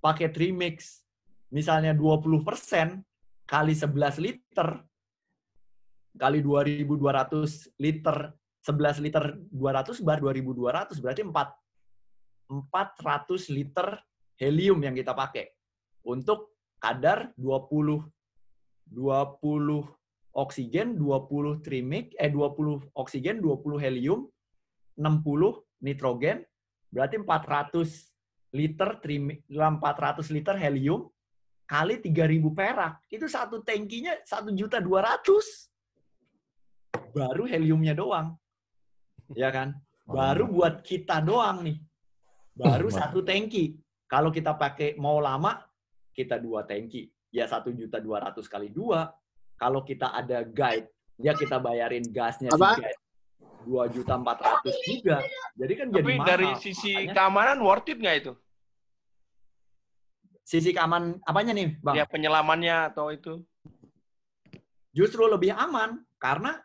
pakai 0.03 0.35
trimix 0.35 1.07
misalnya 1.55 1.95
20 1.95 2.43
persen 2.43 3.07
kali 3.47 3.73
11 3.73 4.19
liter 4.19 4.83
kali 6.17 6.45
2.200 6.45 7.81
liter. 7.81 8.19
11 8.63 9.03
liter 9.03 9.25
200 9.51 10.07
bar 10.07 10.23
2.200 10.23 11.03
berarti 11.03 11.27
4 11.27 11.35
400 12.71 13.51
liter 13.51 13.99
helium 14.39 14.79
yang 14.87 14.95
kita 14.95 15.19
pakai. 15.19 15.51
Untuk 16.07 16.55
kadar 16.79 17.35
20 17.35 18.07
20 18.93 19.83
oksigen, 20.33 20.95
20 20.95 21.65
trimix, 21.65 22.15
eh 22.21 22.31
20 22.31 22.93
oksigen, 22.95 23.43
20 23.43 23.83
helium, 23.83 24.31
60 24.95 25.83
nitrogen, 25.83 26.45
berarti 26.93 27.17
400 27.19 28.12
liter 28.53 29.01
trimix, 29.01 29.43
400 29.49 30.29
liter 30.31 30.55
helium 30.61 31.09
kali 31.65 31.99
3000 32.05 32.53
perak. 32.53 33.01
Itu 33.09 33.27
satu 33.27 33.65
tankinya 33.65 34.13
1 34.23 34.53
juta 34.53 34.79
200. 34.79 35.73
Baru 37.13 37.45
heliumnya 37.49 37.97
doang. 37.97 38.37
Ya 39.33 39.49
kan? 39.49 39.77
Baru 40.05 40.49
buat 40.49 40.85
kita 40.85 41.25
doang 41.25 41.65
nih. 41.65 41.81
Baru 42.53 42.93
satu 42.93 43.25
tanki. 43.25 43.81
Kalau 44.05 44.29
kita 44.29 44.53
pakai 44.53 44.93
mau 45.01 45.17
lama, 45.25 45.57
kita 46.13 46.37
dua 46.37 46.69
tanki. 46.69 47.09
Ya 47.33 47.49
satu 47.49 47.73
juta 47.73 47.97
dua 47.97 48.21
ratus 48.29 48.45
kali 48.45 48.69
dua, 48.69 49.09
kalau 49.57 49.81
kita 49.81 50.13
ada 50.13 50.45
guide, 50.45 50.85
ya 51.17 51.33
kita 51.33 51.57
bayarin 51.57 52.05
gasnya 52.13 52.53
Apa? 52.53 52.77
si 52.77 52.85
guide. 52.85 53.02
Dua 53.63 53.87
juta 53.89 54.19
empat 54.19 54.39
ratus 54.43 54.77
juga. 54.85 55.23
Jadi 55.55 55.73
kan 55.79 55.87
Tapi 55.91 55.97
jadi 55.99 56.13
mahal. 56.19 56.29
dari 56.29 56.49
sisi 56.59 56.93
Makanya, 56.93 57.15
keamanan 57.15 57.59
worth 57.63 57.89
it 57.89 57.99
nggak 57.99 58.17
itu? 58.23 58.33
Sisi 60.43 60.71
keamanan 60.75 61.23
apanya 61.23 61.53
nih, 61.55 61.79
Bang? 61.81 61.95
Ya 61.97 62.05
penyelamannya 62.05 62.77
atau 62.93 63.09
itu? 63.15 63.41
Justru 64.93 65.25
lebih 65.25 65.57
aman 65.57 66.05
karena 66.21 66.61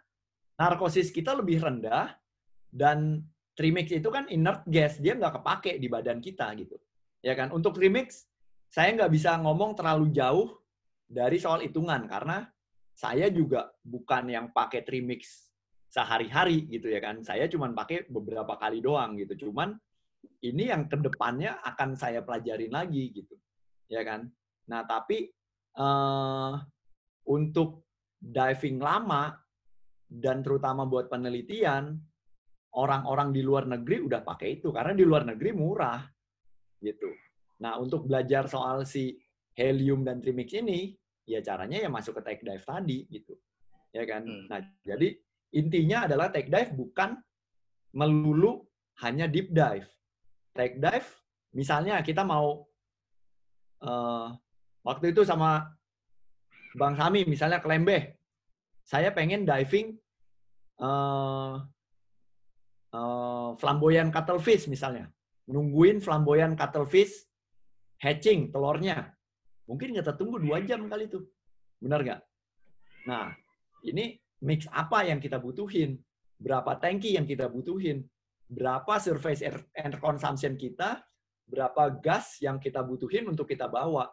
narkosis 0.59 1.13
kita 1.13 1.31
lebih 1.37 1.63
rendah 1.63 2.17
dan 2.73 3.23
trimix 3.55 3.89
itu 3.89 4.09
kan 4.11 4.27
inert 4.27 4.67
gas, 4.67 4.99
dia 4.99 5.15
nggak 5.15 5.39
kepake 5.39 5.79
di 5.79 5.87
badan 5.87 6.19
kita 6.19 6.51
gitu. 6.59 6.75
Ya 7.23 7.33
kan? 7.37 7.53
Untuk 7.55 7.77
trimix 7.77 8.27
saya 8.67 8.91
nggak 8.93 9.11
bisa 9.13 9.39
ngomong 9.39 9.73
terlalu 9.79 10.11
jauh 10.11 10.59
dari 11.07 11.39
soal 11.39 11.63
hitungan 11.63 12.03
karena 12.05 12.43
saya 12.91 13.31
juga 13.31 13.71
bukan 13.85 14.27
yang 14.27 14.45
pakai 14.51 14.83
trimix 14.83 15.46
sehari-hari 15.87 16.67
gitu 16.67 16.91
ya 16.91 16.99
kan. 16.99 17.23
Saya 17.23 17.47
cuma 17.47 17.71
pakai 17.71 18.07
beberapa 18.07 18.59
kali 18.59 18.83
doang 18.83 19.15
gitu. 19.17 19.47
Cuman 19.47 19.75
ini 20.43 20.69
yang 20.69 20.85
ke 20.85 20.99
depannya 20.99 21.59
akan 21.63 21.95
saya 21.95 22.21
pelajarin 22.21 22.71
lagi 22.71 23.11
gitu. 23.15 23.35
Ya 23.87 24.03
kan. 24.03 24.27
Nah 24.67 24.83
tapi 24.83 25.31
uh, 25.79 26.59
untuk 27.27 27.87
diving 28.17 28.81
lama 28.81 29.35
dan 30.07 30.39
terutama 30.41 30.87
buat 30.87 31.11
penelitian 31.11 31.99
orang-orang 32.77 33.33
di 33.35 33.41
luar 33.43 33.67
negeri 33.67 34.03
udah 34.03 34.21
pakai 34.23 34.59
itu 34.61 34.71
karena 34.71 34.93
di 34.95 35.03
luar 35.03 35.23
negeri 35.27 35.51
murah 35.55 36.03
gitu. 36.79 37.09
Nah 37.63 37.79
untuk 37.81 38.05
belajar 38.05 38.45
soal 38.45 38.85
si 38.85 39.17
helium 39.57 40.05
dan 40.05 40.21
trimix 40.21 40.53
ini 40.53 40.93
ya 41.27 41.41
caranya 41.41 41.81
ya 41.81 41.89
masuk 41.89 42.21
ke 42.21 42.21
take 42.23 42.43
dive 42.45 42.63
tadi 42.63 43.03
gitu. 43.09 43.33
Ya 43.91 44.03
kan? 44.05 44.23
Hmm. 44.23 44.45
Nah, 44.47 44.61
jadi 44.85 45.17
intinya 45.53 46.09
adalah 46.09 46.31
take 46.31 46.51
dive 46.51 46.71
bukan 46.75 47.15
melulu 47.95 48.65
hanya 49.03 49.29
deep 49.29 49.53
dive. 49.53 49.87
Take 50.53 50.81
dive 50.81 51.07
misalnya 51.53 52.01
kita 52.01 52.25
mau 52.25 52.65
uh, 53.83 54.33
waktu 54.83 55.15
itu 55.15 55.23
sama 55.23 55.71
Bang 56.75 56.97
Sami 56.97 57.23
misalnya 57.25 57.61
ke 57.63 57.67
Lembeh. 57.69 58.15
Saya 58.87 59.11
pengen 59.11 59.43
diving 59.43 59.99
uh, 60.79 61.59
uh, 62.95 63.49
flamboyan 63.59 64.09
cuttlefish 64.09 64.71
misalnya. 64.71 65.11
Nungguin 65.47 65.99
flamboyan 65.99 66.55
cuttlefish 66.55 67.27
hatching 67.99 68.51
telurnya 68.51 69.17
Mungkin 69.67 69.91
kita 69.91 70.15
tunggu 70.15 70.39
dua 70.39 70.63
jam 70.63 70.87
kali 70.87 71.11
itu. 71.11 71.19
Benar 71.83 71.99
nggak? 72.01 72.21
Nah, 73.11 73.35
ini 73.83 74.15
mix 74.43 74.69
apa 74.69 75.07
yang 75.07 75.17
kita 75.17 75.41
butuhin? 75.41 75.97
Berapa 76.37 76.77
tangki 76.77 77.17
yang 77.17 77.25
kita 77.25 77.49
butuhin? 77.49 78.05
Berapa 78.47 79.01
surface 79.01 79.43
air, 79.43 79.57
consumption 79.97 80.55
kita? 80.55 81.01
Berapa 81.47 81.89
gas 81.97 82.39
yang 82.43 82.61
kita 82.61 82.83
butuhin 82.83 83.25
untuk 83.27 83.49
kita 83.49 83.67
bawa? 83.71 84.07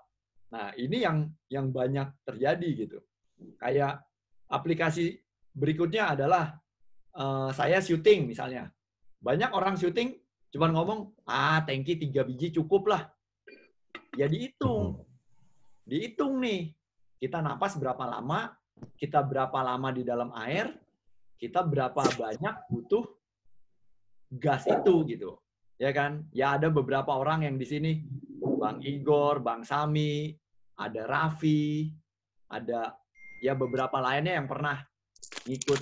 Nah, 0.55 0.71
ini 0.79 1.03
yang 1.03 1.29
yang 1.51 1.69
banyak 1.75 2.25
terjadi 2.25 2.69
gitu. 2.87 2.99
Kayak 3.59 4.07
aplikasi 4.49 5.19
berikutnya 5.53 6.15
adalah 6.15 6.57
uh, 7.19 7.51
saya 7.53 7.83
syuting 7.83 8.31
misalnya. 8.31 8.71
Banyak 9.19 9.51
orang 9.51 9.75
syuting 9.75 10.15
cuma 10.55 10.71
ngomong, 10.71 11.11
ah 11.27 11.61
tangki 11.67 11.99
tiga 11.99 12.23
biji 12.23 12.55
cukup 12.55 12.87
lah. 12.91 13.03
Ya 14.15 14.31
dihitung 14.31 15.03
dihitung 15.85 16.41
nih 16.41 16.73
kita 17.21 17.41
napas 17.41 17.77
berapa 17.77 18.05
lama, 18.05 18.53
kita 18.95 19.23
berapa 19.23 19.59
lama 19.61 19.91
di 19.95 20.03
dalam 20.03 20.31
air, 20.39 20.71
kita 21.39 21.63
berapa 21.67 22.03
banyak 22.15 22.55
butuh 22.71 23.05
gas 24.35 24.67
itu 24.67 25.05
gitu. 25.09 25.37
Ya 25.79 25.91
kan? 25.91 26.27
Ya 26.31 26.55
ada 26.55 26.71
beberapa 26.71 27.19
orang 27.19 27.45
yang 27.45 27.59
di 27.59 27.67
sini 27.67 27.93
Bang 28.39 28.81
Igor, 28.81 29.43
Bang 29.43 29.67
Sami, 29.67 30.33
ada 30.79 31.07
Raffi, 31.07 31.91
ada 32.51 32.95
ya 33.43 33.53
beberapa 33.59 33.99
lainnya 33.99 34.39
yang 34.39 34.49
pernah 34.49 34.79
ngikut 35.45 35.81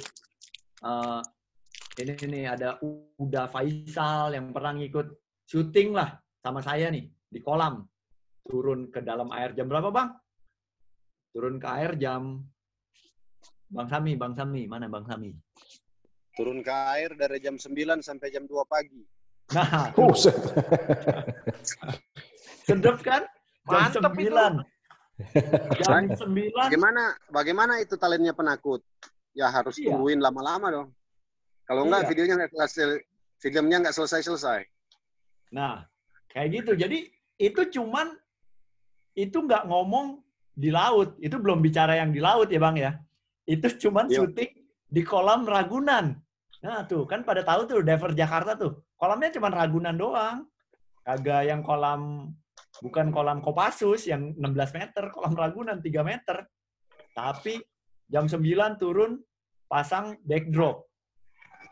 uh, 0.82 1.22
ini 2.00 2.16
nih 2.16 2.44
ada 2.48 2.80
Uda 3.20 3.46
Faisal 3.52 4.32
yang 4.32 4.50
pernah 4.50 4.72
ngikut 4.74 5.06
syuting 5.44 5.92
lah 5.92 6.16
sama 6.40 6.64
saya 6.64 6.88
nih 6.88 7.06
di 7.06 7.38
kolam 7.44 7.84
turun 8.48 8.90
ke 8.90 9.04
dalam 9.04 9.30
air 9.30 9.54
jam 9.54 9.70
berapa 9.70 9.92
bang? 9.92 10.10
Turun 11.32 11.56
ke 11.62 11.68
air 11.68 11.92
jam 11.96 12.42
Bang 13.72 13.88
Sami, 13.88 14.12
Bang 14.20 14.36
Sami, 14.36 14.68
mana 14.68 14.84
Bang 14.84 15.08
Sami? 15.08 15.32
Turun 16.36 16.60
ke 16.60 16.72
air 16.92 17.16
dari 17.16 17.40
jam 17.40 17.56
9 17.56 17.72
sampai 18.04 18.28
jam 18.28 18.44
2 18.44 18.52
pagi. 18.68 19.00
Nah, 19.56 19.92
oh, 19.96 20.12
sedap 22.68 23.00
kan? 23.00 23.24
Jam 23.64 23.80
Mantap 23.88 24.12
9. 24.12 24.20
Itu. 24.20 24.32
Jam 25.80 26.04
9. 26.12 26.52
Bagaimana 26.52 27.16
bagaimana 27.32 27.72
itu 27.80 27.96
talentnya 27.96 28.36
penakut? 28.36 28.84
Ya 29.32 29.48
harus 29.48 29.80
iya. 29.80 29.92
tungguin 29.92 30.20
lama-lama 30.20 30.68
dong. 30.68 30.88
Kalau 31.64 31.88
enggak 31.88 32.04
iya. 32.04 32.08
videonya 32.12 32.34
enggak 32.36 32.52
selesai, 32.52 33.00
filmnya 33.40 33.76
enggak 33.80 33.96
selesai-selesai. 33.96 34.68
Nah, 35.56 35.84
kayak 36.28 36.60
gitu. 36.60 36.72
Jadi 36.76 37.08
itu 37.40 37.60
cuman 37.80 38.12
itu 39.16 39.36
nggak 39.36 39.64
ngomong 39.68 40.20
di 40.52 40.68
laut. 40.68 41.16
Itu 41.20 41.40
belum 41.40 41.64
bicara 41.64 41.96
yang 41.96 42.12
di 42.12 42.20
laut 42.20 42.52
ya 42.52 42.60
Bang 42.60 42.76
ya. 42.76 42.96
Itu 43.46 43.66
cuman. 43.88 44.06
Iya. 44.08 44.22
syuting 44.22 44.52
di 44.92 45.02
kolam 45.02 45.48
Ragunan. 45.48 46.14
Nah 46.62 46.86
tuh, 46.86 47.08
kan 47.08 47.26
pada 47.26 47.42
tahu 47.42 47.66
tuh 47.66 47.80
diver 47.82 48.12
Jakarta 48.14 48.54
tuh. 48.54 48.84
Kolamnya 48.94 49.34
cuma 49.34 49.50
Ragunan 49.50 49.96
doang. 49.96 50.46
Kagak 51.02 51.50
yang 51.50 51.66
kolam 51.66 52.30
bukan 52.78 53.10
kolam 53.10 53.42
Kopassus 53.42 54.06
yang 54.06 54.36
16 54.38 54.78
meter, 54.78 55.10
kolam 55.10 55.34
Ragunan 55.34 55.82
3 55.82 56.06
meter. 56.06 56.46
Tapi 57.12 57.58
jam 58.06 58.30
9 58.30 58.78
turun 58.78 59.18
pasang 59.66 60.20
backdrop. 60.22 60.86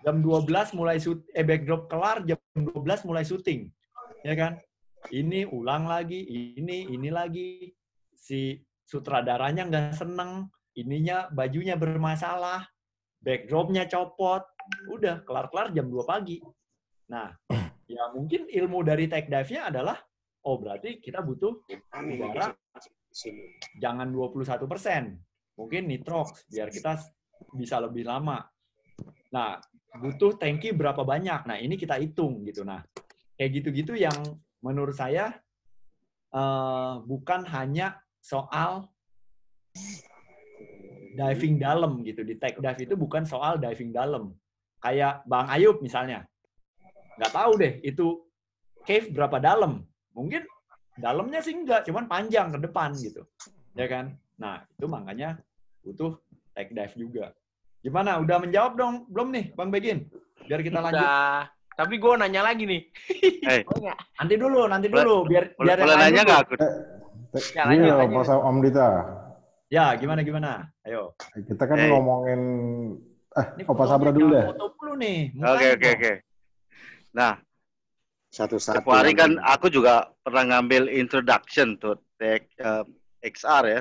Jam 0.01 0.25
12 0.25 0.73
mulai 0.75 0.97
shoot, 0.97 1.21
eh 1.37 1.45
backdrop 1.45 1.87
kelar, 1.87 2.25
jam 2.25 2.41
12 2.57 3.05
mulai 3.05 3.23
syuting. 3.23 3.69
Ya 4.25 4.33
kan? 4.33 4.57
Ini 5.13 5.49
ulang 5.53 5.85
lagi, 5.85 6.25
ini, 6.57 6.89
ini 6.89 7.09
lagi. 7.13 7.69
Si 8.17 8.57
sutradaranya 8.89 9.69
nggak 9.69 9.97
seneng, 9.97 10.49
ininya 10.81 11.29
bajunya 11.29 11.77
bermasalah, 11.77 12.64
backdropnya 13.21 13.87
copot, 13.87 14.43
udah 14.88 15.23
kelar-kelar 15.29 15.71
jam 15.77 15.87
2 15.87 16.01
pagi. 16.09 16.40
Nah, 17.12 17.29
ya 17.95 18.09
mungkin 18.16 18.49
ilmu 18.49 18.81
dari 18.87 19.07
tech 19.07 19.29
dive-nya 19.29 19.69
adalah, 19.69 19.99
oh 20.49 20.57
berarti 20.57 20.99
kita 21.03 21.21
butuh 21.21 21.62
udara 21.93 22.55
jangan 23.83 24.09
21 24.09 24.71
persen, 24.71 25.19
mungkin 25.59 25.90
nitrox 25.90 26.47
biar 26.49 26.71
kita 26.73 26.97
bisa 27.53 27.83
lebih 27.83 28.07
lama. 28.07 28.40
Nah, 29.35 29.59
butuh 29.99 30.38
tangki 30.38 30.71
berapa 30.71 31.03
banyak. 31.03 31.51
Nah, 31.51 31.57
ini 31.59 31.75
kita 31.75 31.99
hitung 31.99 32.47
gitu. 32.47 32.62
Nah, 32.62 32.83
kayak 33.35 33.51
gitu-gitu 33.59 33.99
yang 33.99 34.14
menurut 34.62 34.95
saya 34.95 35.35
uh, 36.35 37.03
bukan 37.03 37.43
hanya 37.49 37.99
soal 38.21 38.87
diving 41.14 41.59
dalam 41.59 42.03
gitu. 42.07 42.23
Di 42.23 42.38
tech 42.38 42.59
dive 42.59 42.81
itu 42.81 42.94
bukan 42.94 43.27
soal 43.27 43.59
diving 43.59 43.90
dalam. 43.90 44.35
Kayak 44.81 45.27
Bang 45.29 45.51
Ayub 45.51 45.83
misalnya. 45.85 46.25
Nggak 47.20 47.33
tahu 47.37 47.53
deh 47.61 47.73
itu 47.85 48.25
cave 48.87 49.12
berapa 49.12 49.37
dalam. 49.42 49.85
Mungkin 50.16 50.42
dalamnya 50.96 51.40
sih 51.44 51.55
enggak, 51.55 51.87
cuman 51.87 52.09
panjang 52.09 52.53
ke 52.55 52.59
depan 52.61 52.96
gitu. 52.96 53.23
Ya 53.77 53.87
kan? 53.87 54.16
Nah, 54.40 54.64
itu 54.66 54.87
makanya 54.88 55.38
butuh 55.85 56.16
tech 56.57 56.73
dive 56.73 56.96
juga. 56.96 57.33
Gimana? 57.81 58.20
Udah 58.20 58.37
menjawab 58.40 58.77
dong? 58.77 59.09
Belum 59.09 59.33
nih, 59.33 59.53
Bang 59.57 59.73
Begin? 59.73 60.09
Biar 60.44 60.61
kita 60.61 60.81
lanjut. 60.81 61.01
Udah. 61.01 61.49
Tapi 61.77 61.96
gue 61.96 62.12
nanya 62.20 62.44
lagi 62.44 62.68
nih. 62.68 62.83
Hey. 63.40 63.64
nanti 64.20 64.35
dulu, 64.37 64.68
nanti 64.68 64.92
dulu. 64.92 65.25
Biar 65.25 65.57
boleh, 65.57 65.77
biar 65.77 65.79
boleh 65.81 65.96
nanya 65.96 66.20
nggak 66.29 66.40
aku? 66.44 66.55
Ya, 67.57 67.62
ini 67.70 67.87
loh, 67.88 68.05
Pak 68.11 68.42
Om 68.42 68.57
Dita. 68.61 68.88
Ya, 69.71 69.95
gimana 69.95 70.27
gimana? 70.27 70.67
Ayo. 70.83 71.15
Kita 71.47 71.63
kan 71.63 71.79
hey. 71.79 71.95
ngomongin 71.95 72.43
eh 73.31 73.47
ini 73.55 73.63
Opa 73.71 73.87
Sabra 73.87 74.11
dulu 74.11 74.35
deh. 74.35 74.51
Foto 74.51 74.75
dulu 74.75 74.99
nih. 74.99 75.31
Oke 75.39 75.67
oke 75.79 75.89
oke. 75.95 76.13
Nah, 77.15 77.39
satu-satu. 78.35 78.83
Setiap 78.83 78.91
hari 78.91 79.15
kan 79.15 79.39
aku 79.39 79.71
juga 79.71 80.11
pernah 80.27 80.59
ngambil 80.59 80.91
introduction 80.91 81.79
tuh 81.79 82.03
tech 82.19 82.51
uh, 82.59 82.83
XR 83.23 83.63
ya. 83.71 83.81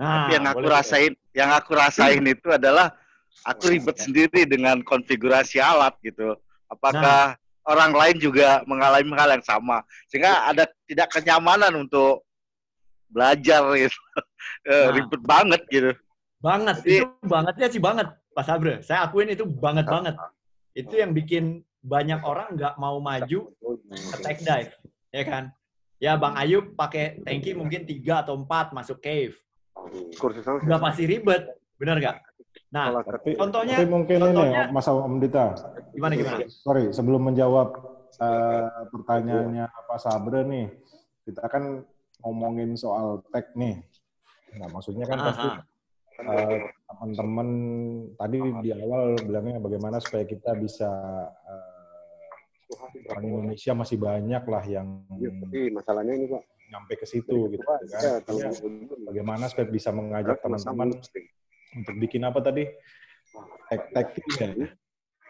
Nah, 0.00 0.08
Tapi 0.24 0.30
yang 0.32 0.46
aku 0.48 0.64
rasain, 0.64 1.12
boleh. 1.12 1.36
yang 1.36 1.50
aku 1.52 1.70
rasain 1.76 2.24
itu 2.24 2.48
adalah 2.48 2.96
aku 3.44 3.68
ribet 3.68 4.00
sendiri 4.00 4.48
dengan 4.48 4.80
konfigurasi 4.80 5.60
alat 5.60 5.92
gitu. 6.00 6.40
Apakah 6.72 7.36
nah. 7.36 7.68
orang 7.68 7.92
lain 7.92 8.16
juga 8.16 8.64
mengalami 8.64 9.12
hal 9.12 9.36
yang 9.36 9.44
sama? 9.44 9.84
Sehingga 10.08 10.48
ada 10.48 10.64
tidak 10.88 11.12
kenyamanan 11.12 11.76
untuk 11.76 12.24
belajar 13.12 13.62
gitu. 13.76 14.00
Eh, 14.62 14.74
nah. 14.74 14.94
ribet 14.94 15.22
banget 15.22 15.62
gitu. 15.70 15.90
Banget, 16.38 16.82
Jadi, 16.82 17.02
itu 17.02 17.06
bangetnya 17.26 17.66
sih 17.70 17.82
banget, 17.82 18.06
Pak 18.34 18.44
Sabre. 18.46 18.78
Saya 18.82 19.06
akuin 19.06 19.30
itu 19.30 19.46
banget 19.46 19.86
banget. 19.86 20.14
Itu 20.74 20.98
yang 20.98 21.14
bikin 21.14 21.66
banyak 21.82 22.22
orang 22.22 22.54
nggak 22.58 22.74
mau 22.78 23.02
maju 23.02 23.50
ke 23.90 24.16
tech 24.22 24.38
dive, 24.42 24.74
ya 25.10 25.22
kan? 25.26 25.44
Ya 26.02 26.18
Bang 26.18 26.34
Ayub 26.34 26.74
pakai 26.74 27.22
tanki 27.22 27.54
mungkin 27.54 27.86
tiga 27.86 28.26
atau 28.26 28.38
empat 28.38 28.74
masuk 28.74 28.98
cave. 29.02 29.34
Udah 30.66 30.78
pasti 30.78 31.06
ribet, 31.06 31.46
bener 31.78 31.98
nggak? 32.02 32.16
Nah, 32.72 33.04
tapi, 33.04 33.36
contohnya, 33.36 33.76
tapi 33.76 33.88
mungkin 33.90 34.16
contohnya, 34.16 34.62
ini 34.66 34.72
Mas 34.72 34.88
Om 34.88 35.14
Dita. 35.20 35.46
Gimana 35.92 36.12
gimana? 36.16 36.38
Sorry, 36.48 36.88
sebelum 36.88 37.20
menjawab 37.28 37.68
uh, 38.16 38.88
pertanyaannya 38.88 39.68
Pak 39.68 39.98
Sabre 40.00 40.40
nih, 40.48 40.66
kita 41.28 41.44
kan 41.52 41.84
ngomongin 42.22 42.78
soal 42.78 43.20
tech 43.34 43.50
nih. 43.58 43.82
Nah, 44.56 44.68
maksudnya 44.70 45.04
kan 45.08 45.18
pasti 45.18 45.48
uh, 46.22 46.58
teman-teman 46.88 47.48
tadi 48.16 48.38
di 48.62 48.70
awal 48.76 49.16
bilangnya 49.20 49.58
bagaimana 49.58 49.96
supaya 49.98 50.24
kita 50.28 50.54
bisa 50.56 50.90
uh, 51.28 53.10
orang 53.12 53.24
Indonesia 53.24 53.72
masih 53.76 53.96
banyak 54.00 54.42
lah 54.48 54.64
yang 54.64 55.04
ya, 55.20 55.28
tapi 55.28 55.68
masalahnya 55.72 56.14
ini 56.16 56.26
Pak 56.28 56.42
nyampe 56.72 56.94
ke 56.96 57.06
situ 57.08 57.52
gitu 57.52 57.64
kan. 57.64 57.80
Ya, 57.84 58.48
bagaimana 59.08 59.44
supaya 59.52 59.68
bisa 59.68 59.92
mengajak 59.92 60.40
teman-teman 60.40 60.96
untuk 61.76 61.94
bikin 62.00 62.24
apa 62.24 62.40
tadi? 62.40 62.64
Tech 63.68 63.82
tech 63.92 64.08
ya. 64.40 64.72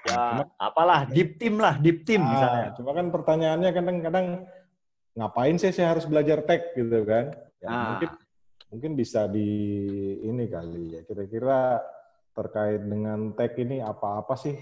Ya, 0.03 0.19
cuma, 0.35 0.45
apalah 0.59 1.07
deep 1.07 1.39
team 1.39 1.63
lah, 1.63 1.79
deep 1.79 2.03
team 2.03 2.27
nah, 2.27 2.31
misalnya. 2.35 2.67
Cuma 2.75 2.91
kan 2.91 3.07
pertanyaannya 3.15 3.71
kadang-kadang 3.71 4.27
ngapain 5.13 5.57
sih 5.61 5.73
saya 5.73 5.97
harus 5.97 6.09
belajar 6.09 6.45
tech 6.45 6.73
gitu 6.77 7.05
kan? 7.05 7.33
Ya, 7.61 7.69
ah. 7.69 7.85
Mungkin 7.95 8.11
mungkin 8.73 8.93
bisa 8.97 9.29
di 9.29 9.49
ini 10.25 10.49
kali 10.49 10.97
ya. 10.97 11.01
Kira-kira 11.05 11.81
terkait 12.33 12.81
dengan 12.81 13.37
tech 13.37 13.53
ini 13.61 13.85
apa-apa 13.85 14.35
sih 14.41 14.57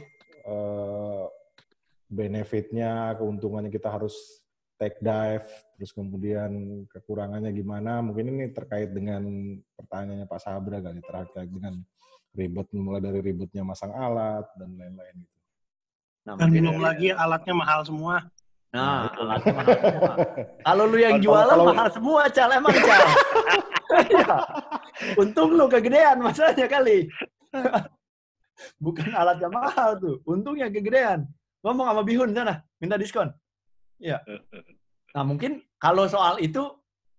eh, 0.45 1.25
benefitnya, 2.11 3.15
keuntungannya 3.15 3.71
kita 3.71 3.87
harus 3.87 4.43
tech 4.75 4.99
dive, 4.99 5.47
terus 5.77 5.93
kemudian 5.95 6.83
kekurangannya 6.91 7.53
gimana? 7.55 8.03
Mungkin 8.03 8.33
ini 8.35 8.51
terkait 8.51 8.91
dengan 8.91 9.23
pertanyaannya 9.79 10.27
Pak 10.27 10.41
Sabra 10.41 10.81
kali 10.83 10.99
terkait 11.05 11.51
dengan 11.53 11.79
ribet 12.35 12.67
mulai 12.75 13.03
dari 13.05 13.21
ribetnya 13.21 13.63
masang 13.63 13.93
alat 13.93 14.47
dan 14.59 14.73
lain-lain 14.75 15.15
gitu. 15.21 15.39
Nah, 16.27 16.35
dan 16.37 16.49
belum 16.53 16.81
lagi 16.81 17.09
alatnya 17.13 17.55
mahal 17.55 17.81
semua. 17.85 18.25
Nah, 18.71 19.11
nah 19.11 19.39
Kalau 20.67 20.85
lu 20.87 20.99
yang 21.03 21.19
jualan 21.19 21.59
kalau, 21.59 21.75
mahal 21.75 21.91
semua, 21.91 22.31
Cal. 22.31 22.55
Emang, 22.55 22.71
Cal. 22.71 23.03
ya. 24.15 24.37
Untung 25.19 25.59
lu 25.59 25.67
kegedean 25.67 26.23
masalahnya 26.23 26.71
kali. 26.71 27.11
Bukan 28.85 29.11
alatnya 29.11 29.51
mahal 29.51 29.99
tuh. 29.99 30.23
Untungnya 30.23 30.71
kegedean. 30.71 31.27
Ngomong 31.67 31.91
sama 31.91 32.03
Bihun 32.07 32.31
sana, 32.31 32.63
minta 32.79 32.95
diskon. 32.95 33.35
Iya. 33.99 34.23
Nah, 35.19 35.25
mungkin 35.27 35.61
kalau 35.77 36.07
soal 36.07 36.39
itu, 36.39 36.63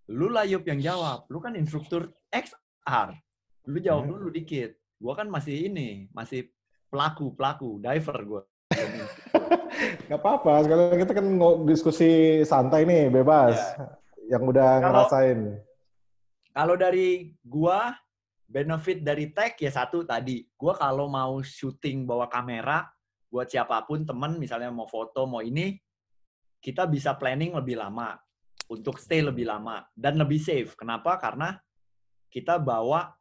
lu 0.07 0.31
lah 0.31 0.47
Yup 0.47 0.63
yang 0.65 0.79
jawab. 0.79 1.27
Lu 1.27 1.43
kan 1.43 1.53
instruktur 1.59 2.15
XR. 2.31 3.11
Lu 3.67 3.77
jawab 3.83 4.07
hmm. 4.07 4.11
dulu 4.15 4.27
dikit. 4.31 4.71
Gua 5.01 5.19
kan 5.19 5.27
masih 5.27 5.67
ini, 5.67 6.07
masih 6.15 6.47
pelaku, 6.87 7.35
pelaku, 7.35 7.81
diver 7.83 8.17
gua. 8.23 8.41
Gak 10.07 10.19
apa-apa, 10.19 10.63
sekarang 10.63 10.99
kita 10.99 11.13
kan 11.15 11.27
diskusi 11.67 12.41
santai 12.47 12.87
nih, 12.87 13.11
bebas. 13.11 13.55
Ya. 13.55 14.37
Yang 14.37 14.43
udah 14.55 14.69
kalau, 14.79 14.87
ngerasain. 14.87 15.39
Kalau 16.51 16.75
dari 16.79 17.35
gua, 17.43 17.95
benefit 18.47 19.03
dari 19.03 19.31
tech 19.31 19.59
ya 19.59 19.71
satu 19.71 20.03
tadi. 20.07 20.43
Gua 20.55 20.75
kalau 20.75 21.11
mau 21.11 21.43
syuting 21.43 22.07
bawa 22.07 22.31
kamera, 22.31 22.87
buat 23.31 23.47
siapa 23.47 23.83
pun, 23.87 24.03
temen 24.03 24.39
misalnya 24.39 24.71
mau 24.71 24.87
foto, 24.87 25.27
mau 25.27 25.43
ini, 25.43 25.75
kita 26.63 26.87
bisa 26.87 27.15
planning 27.15 27.55
lebih 27.55 27.79
lama. 27.79 28.15
Untuk 28.71 28.99
stay 29.03 29.19
lebih 29.19 29.43
lama. 29.43 29.83
Dan 29.91 30.15
lebih 30.15 30.39
safe. 30.39 30.79
Kenapa? 30.79 31.19
Karena 31.19 31.59
kita 32.31 32.55
bawa 32.55 33.11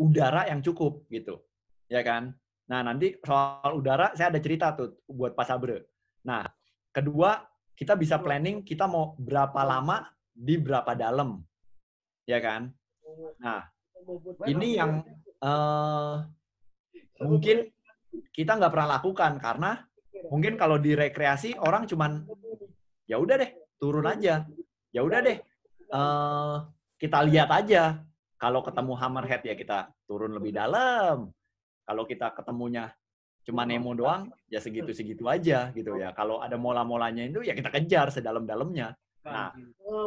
udara 0.00 0.48
yang 0.48 0.64
cukup 0.64 1.04
gitu. 1.12 1.36
Ya 1.84 2.00
kan? 2.00 2.32
Nah, 2.68 2.80
nanti 2.84 3.16
soal 3.24 3.80
udara 3.80 4.12
saya 4.12 4.28
ada 4.28 4.40
cerita 4.40 4.76
tuh 4.76 5.00
buat 5.08 5.32
Pak 5.32 5.46
Sabre. 5.48 5.88
Nah, 6.28 6.44
kedua, 6.92 7.40
kita 7.72 7.96
bisa 7.96 8.20
planning 8.20 8.60
kita 8.60 8.84
mau 8.84 9.16
berapa 9.16 9.60
lama 9.64 10.04
di 10.32 10.60
berapa 10.60 10.92
dalam. 10.92 11.40
Ya 12.28 12.38
kan? 12.44 12.68
Nah, 13.40 13.64
ini 14.44 14.76
yang 14.76 15.00
uh, 15.40 16.28
mungkin 17.24 17.72
kita 18.32 18.56
nggak 18.56 18.72
pernah 18.72 19.00
lakukan 19.00 19.32
karena 19.40 19.70
mungkin 20.28 20.58
kalau 20.58 20.76
di 20.76 20.92
rekreasi 20.92 21.54
orang 21.58 21.86
cuman 21.86 22.26
ya 23.06 23.16
udah 23.16 23.36
deh 23.38 23.50
turun 23.78 24.06
aja 24.06 24.44
ya 24.90 25.00
udah 25.04 25.20
deh 25.22 25.38
uh, 25.94 26.66
kita 26.98 27.22
lihat 27.26 27.50
aja 27.52 28.02
kalau 28.38 28.62
ketemu 28.62 28.92
hammerhead 28.98 29.42
ya 29.46 29.54
kita 29.54 29.78
turun 30.06 30.34
lebih 30.34 30.54
dalam 30.54 31.30
kalau 31.88 32.04
kita 32.04 32.36
ketemunya 32.36 32.92
cuma 33.48 33.64
Nemo 33.64 33.96
doang, 33.96 34.28
ya 34.52 34.60
segitu-segitu 34.60 35.24
aja 35.24 35.72
gitu 35.72 35.96
ya. 35.96 36.12
Kalau 36.12 36.44
ada 36.44 36.60
mola-molanya 36.60 37.24
itu 37.24 37.40
ya 37.40 37.56
kita 37.56 37.72
kejar 37.72 38.12
sedalam-dalamnya. 38.12 38.92
Nah, 39.24 39.56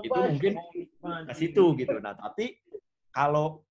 itu 0.06 0.14
mungkin 0.14 0.54
ke 1.02 1.34
situ 1.34 1.74
gitu. 1.74 1.98
Nah, 1.98 2.14
tapi 2.14 2.62
kalau 3.10 3.66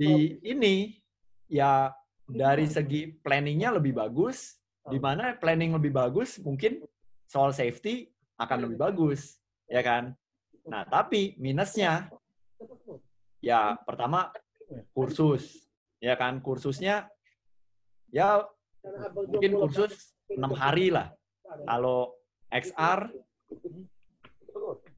di 0.00 0.40
ini 0.40 0.96
ya 1.44 1.92
dari 2.24 2.64
segi 2.64 3.12
planningnya 3.20 3.76
lebih 3.76 4.00
bagus, 4.00 4.56
di 4.88 4.96
mana 4.96 5.36
planning 5.36 5.76
lebih 5.76 5.92
bagus 5.92 6.40
mungkin 6.40 6.80
soal 7.28 7.52
safety 7.52 8.08
akan 8.40 8.64
lebih 8.64 8.80
bagus, 8.80 9.44
ya 9.68 9.84
kan? 9.84 10.16
Nah, 10.64 10.88
tapi 10.88 11.36
minusnya 11.36 12.08
ya 13.44 13.76
pertama 13.84 14.32
kursus. 14.96 15.63
Ya 16.04 16.20
kan, 16.20 16.44
kursusnya 16.44 17.08
ya 18.12 18.44
mungkin 19.16 19.56
kursus 19.56 20.12
enam 20.28 20.52
hari 20.52 20.92
lah. 20.92 21.08
Kalau 21.64 22.12
XR 22.52 23.08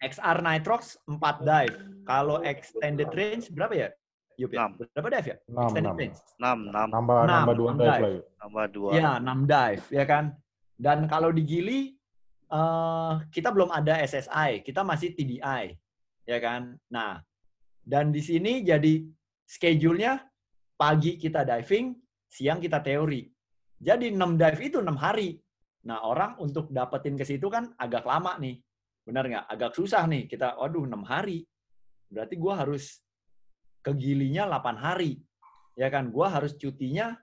XR 0.03 0.39
Nitrox 0.43 0.99
4 1.07 1.47
dive. 1.47 1.77
Kalau 2.07 2.43
extended 2.43 3.11
range 3.15 3.51
berapa 3.55 3.75
ya? 3.75 3.89
Yup 4.37 4.51
ya? 4.53 4.69
6. 4.69 4.93
Berapa 4.95 5.09
dive 5.15 5.27
ya? 5.31 5.37
6, 5.49 5.63
extended 5.65 5.95
6. 5.95 6.01
range. 6.03 6.19
6, 6.43 6.75
6. 6.75 6.95
Nambah, 6.95 7.17
6, 7.23 7.31
nambah 7.31 7.55
2 7.55 7.63
dive, 7.63 7.79
dive 7.79 8.03
lagi. 8.05 8.21
Nambah 8.43 8.65
2. 8.75 8.99
Ya, 9.01 9.11
6 9.23 9.53
dive, 9.55 9.85
ya 9.91 10.05
kan? 10.05 10.25
Dan 10.77 10.99
kalau 11.09 11.31
di 11.33 11.43
Gili, 11.43 11.81
uh, 12.53 13.25
kita 13.33 13.49
belum 13.49 13.73
ada 13.73 13.97
SSI, 14.05 14.61
kita 14.61 14.85
masih 14.85 15.17
TDI, 15.17 15.73
ya 16.29 16.39
kan? 16.39 16.77
Nah, 16.93 17.25
dan 17.81 18.13
di 18.13 18.21
sini 18.21 18.61
jadi 18.61 19.09
schedule-nya 19.49 20.21
pagi 20.77 21.17
kita 21.17 21.43
diving, 21.43 21.97
siang 22.29 22.61
kita 22.61 22.85
teori. 22.85 23.25
Jadi 23.77 24.13
6 24.13 24.37
dive 24.37 24.61
itu 24.61 24.79
6 24.81 24.93
hari. 24.97 25.37
Nah, 25.89 26.05
orang 26.05 26.37
untuk 26.41 26.69
dapetin 26.69 27.17
ke 27.17 27.25
situ 27.25 27.49
kan 27.49 27.73
agak 27.77 28.05
lama 28.05 28.37
nih. 28.41 28.61
Benar 29.05 29.25
nggak? 29.29 29.47
Agak 29.49 29.73
susah 29.77 30.05
nih. 30.09 30.29
Kita, 30.29 30.57
waduh, 30.61 30.85
6 30.85 31.05
hari. 31.05 31.45
Berarti 32.09 32.35
gue 32.37 32.55
harus 32.55 33.01
ke 33.81 33.93
gilinya 33.97 34.49
8 34.49 34.77
hari. 34.77 35.21
Ya 35.77 35.89
kan? 35.93 36.09
Gue 36.13 36.27
harus 36.29 36.57
cutinya 36.57 37.17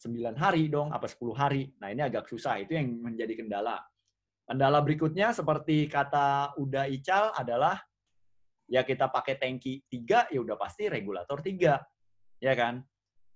9 0.00 0.36
hari 0.36 0.68
dong, 0.68 0.92
apa 0.92 1.08
10 1.08 1.32
hari. 1.32 1.72
Nah, 1.80 1.88
ini 1.92 2.04
agak 2.04 2.28
susah. 2.28 2.60
Itu 2.60 2.76
yang 2.76 3.00
menjadi 3.00 3.32
kendala. 3.36 3.80
Kendala 4.46 4.78
berikutnya 4.84 5.34
seperti 5.34 5.90
kata 5.90 6.54
Uda 6.60 6.86
Ical 6.86 7.34
adalah 7.34 7.82
ya 8.70 8.86
kita 8.86 9.10
pakai 9.10 9.34
tangki 9.40 9.82
3, 9.90 10.30
ya 10.30 10.38
udah 10.38 10.54
pasti 10.54 10.86
regulator 10.86 11.42
3. 11.42 11.95
Ya 12.42 12.52
kan? 12.52 12.84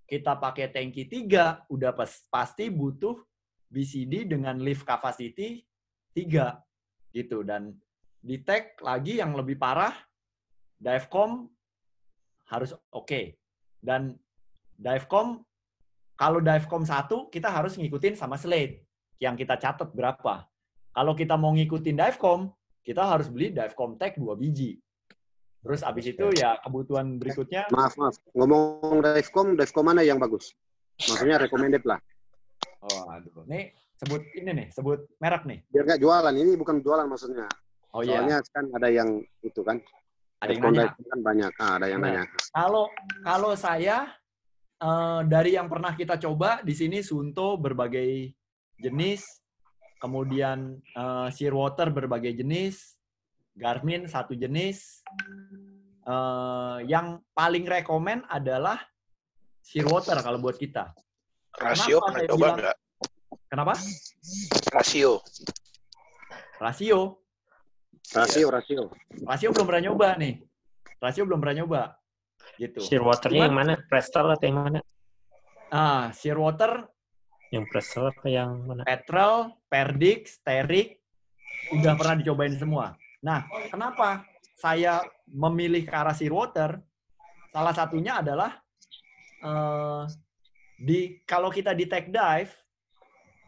Kita 0.05 0.35
pakai 0.35 0.67
tangki 0.67 1.07
3, 1.07 1.71
udah 1.71 1.91
pas, 1.95 2.11
pasti 2.27 2.67
butuh 2.67 3.15
BCD 3.71 4.27
dengan 4.27 4.59
lift 4.59 4.83
capacity 4.83 5.63
3 6.11 7.15
gitu 7.15 7.43
dan 7.47 7.71
di 8.19 8.43
tag 8.43 8.75
lagi 8.83 9.23
yang 9.23 9.31
lebih 9.31 9.55
parah 9.55 9.95
divecom 10.75 11.47
harus 12.51 12.75
oke 12.91 13.07
okay. 13.07 13.39
dan 13.79 14.19
divecom 14.75 15.39
kalau 16.19 16.43
divecom 16.43 16.83
satu 16.83 17.31
kita 17.31 17.47
harus 17.47 17.79
ngikutin 17.79 18.19
sama 18.19 18.35
slate 18.35 18.83
yang 19.23 19.39
kita 19.39 19.55
catat 19.55 19.87
berapa 19.95 20.43
kalau 20.91 21.15
kita 21.15 21.39
mau 21.39 21.55
ngikutin 21.55 21.95
divecom 21.95 22.51
kita 22.83 23.07
harus 23.07 23.31
beli 23.31 23.55
divecom 23.55 23.95
tag 23.95 24.19
dua 24.19 24.35
biji 24.35 24.83
terus 25.61 25.81
abis 25.85 26.05
itu 26.17 26.25
ya 26.33 26.57
kebutuhan 26.65 27.21
berikutnya 27.21 27.69
maaf 27.69 27.93
maaf 27.97 28.17
ngomong 28.33 29.05
divecom 29.05 29.53
divecom 29.53 29.85
mana 29.85 30.01
yang 30.01 30.17
bagus 30.17 30.57
maksudnya 30.97 31.37
recommended 31.37 31.85
lah 31.85 32.01
oh 32.81 33.05
aduh 33.13 33.45
nih 33.45 33.73
sebut 34.01 34.21
ini 34.33 34.49
nih, 34.57 34.67
sebut 34.73 34.99
merek 35.21 35.45
nih. 35.45 35.59
Biar 35.69 35.83
nggak 35.85 36.01
jualan, 36.01 36.33
ini 36.33 36.57
bukan 36.57 36.81
jualan 36.81 37.05
maksudnya. 37.05 37.45
Oh 37.93 38.01
iya. 38.01 38.17
Soalnya 38.17 38.37
kan 38.49 38.65
ada 38.73 38.89
yang 38.89 39.09
itu 39.45 39.61
kan. 39.61 39.77
Ada 40.41 40.57
yang 40.57 40.63
nanya. 40.73 40.89
Kan 40.97 41.19
banyak, 41.21 41.51
ah, 41.61 41.73
ada 41.77 41.85
yang 41.85 42.01
nanya. 42.01 42.23
Kalau 42.49 42.89
kalau 43.21 43.53
saya 43.53 44.09
uh, 44.81 45.21
dari 45.21 45.53
yang 45.53 45.69
pernah 45.69 45.93
kita 45.93 46.17
coba 46.17 46.65
di 46.65 46.73
sini 46.73 47.05
Sunto 47.05 47.61
berbagai 47.61 48.33
jenis, 48.81 49.21
kemudian 50.01 50.81
uh, 50.97 51.29
Shearwater 51.29 51.93
berbagai 51.93 52.33
jenis, 52.33 52.97
Garmin 53.55 54.07
satu 54.07 54.33
jenis. 54.33 55.03
Uh, 56.01 56.81
yang 56.89 57.21
paling 57.37 57.61
rekomen 57.63 58.25
adalah 58.25 58.81
Shearwater 59.61 60.17
kalau 60.25 60.41
buat 60.41 60.57
kita. 60.57 60.89
Rasio 61.61 62.01
pernah 62.01 62.25
coba 62.25 62.47
nggak? 62.57 62.75
Kenapa? 63.51 63.73
Rasio. 64.73 65.21
Rasio. 66.57 66.99
Rasio, 68.11 68.47
rasio. 68.49 68.81
Rasio 69.23 69.49
belum 69.53 69.65
pernah 69.69 69.83
nyoba 69.91 70.07
nih. 70.17 70.41
Rasio 70.97 71.23
belum 71.29 71.39
pernah 71.39 71.55
nyoba. 71.63 71.81
Gitu. 72.57 72.81
Shearwater-nya 72.81 73.47
yang 73.47 73.55
mana? 73.55 73.73
Prestel 73.85 74.25
atau 74.33 74.45
yang 74.45 74.57
mana? 74.57 74.79
Ah, 75.71 76.11
Shearwater 76.11 76.89
yang 77.51 77.67
Prestel 77.67 78.09
apa 78.09 78.27
yang 78.31 78.63
mana? 78.63 78.87
Petrol, 78.87 79.51
Perdix, 79.67 80.39
Sterik 80.39 81.03
udah 81.75 81.93
pernah 81.99 82.15
dicobain 82.19 82.55
semua. 82.55 82.95
Nah, 83.21 83.45
kenapa 83.69 84.25
saya 84.57 85.05
memilih 85.29 85.85
ke 85.85 85.93
arah 85.93 86.13
Shearwater? 86.13 86.81
Salah 87.53 87.73
satunya 87.75 88.17
adalah 88.21 88.57
uh, 89.45 90.09
di 90.81 91.21
kalau 91.29 91.53
kita 91.53 91.77
di 91.77 91.85
tech 91.85 92.09
dive 92.09 92.49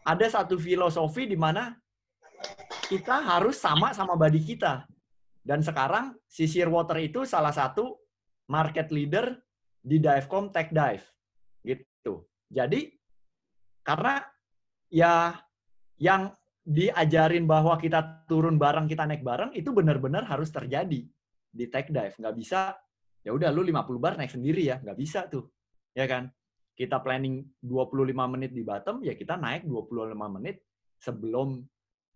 ada 0.06 0.26
satu 0.30 0.54
filosofi 0.54 1.26
di 1.26 1.34
mana 1.34 1.74
kita 2.86 3.24
harus 3.24 3.58
sama 3.58 3.90
sama 3.90 4.14
body 4.14 4.40
kita. 4.44 4.86
Dan 5.44 5.60
sekarang 5.60 6.16
si 6.24 6.48
Shearwater 6.48 7.02
itu 7.02 7.26
salah 7.28 7.52
satu 7.52 7.98
market 8.48 8.88
leader 8.94 9.36
di 9.84 10.00
Divecom 10.00 10.48
Tech 10.48 10.72
Dive. 10.72 11.04
Gitu. 11.60 12.24
Jadi 12.48 12.88
karena 13.84 14.24
ya 14.88 15.36
yang 16.00 16.32
diajarin 16.64 17.44
bahwa 17.44 17.76
kita 17.76 18.24
turun 18.24 18.56
bareng, 18.56 18.88
kita 18.88 19.04
naik 19.04 19.20
bareng 19.20 19.52
itu 19.52 19.68
benar-benar 19.70 20.24
harus 20.24 20.48
terjadi 20.48 21.04
di 21.52 21.64
Tech 21.68 21.92
Dive. 21.92 22.16
Nggak 22.16 22.34
bisa 22.34 22.72
ya 23.24 23.32
udah 23.32 23.52
lu 23.52 23.64
50 23.64 24.00
bar 24.00 24.16
naik 24.16 24.32
sendiri 24.32 24.64
ya, 24.68 24.80
nggak 24.80 24.98
bisa 24.98 25.28
tuh. 25.28 25.48
Ya 25.94 26.08
kan? 26.08 26.32
kita 26.74 26.98
planning 26.98 27.46
25 27.62 28.34
menit 28.34 28.50
di 28.50 28.66
bottom, 28.66 29.00
ya 29.06 29.14
kita 29.14 29.38
naik 29.38 29.62
25 29.70 30.10
menit 30.36 30.66
sebelum 30.98 31.62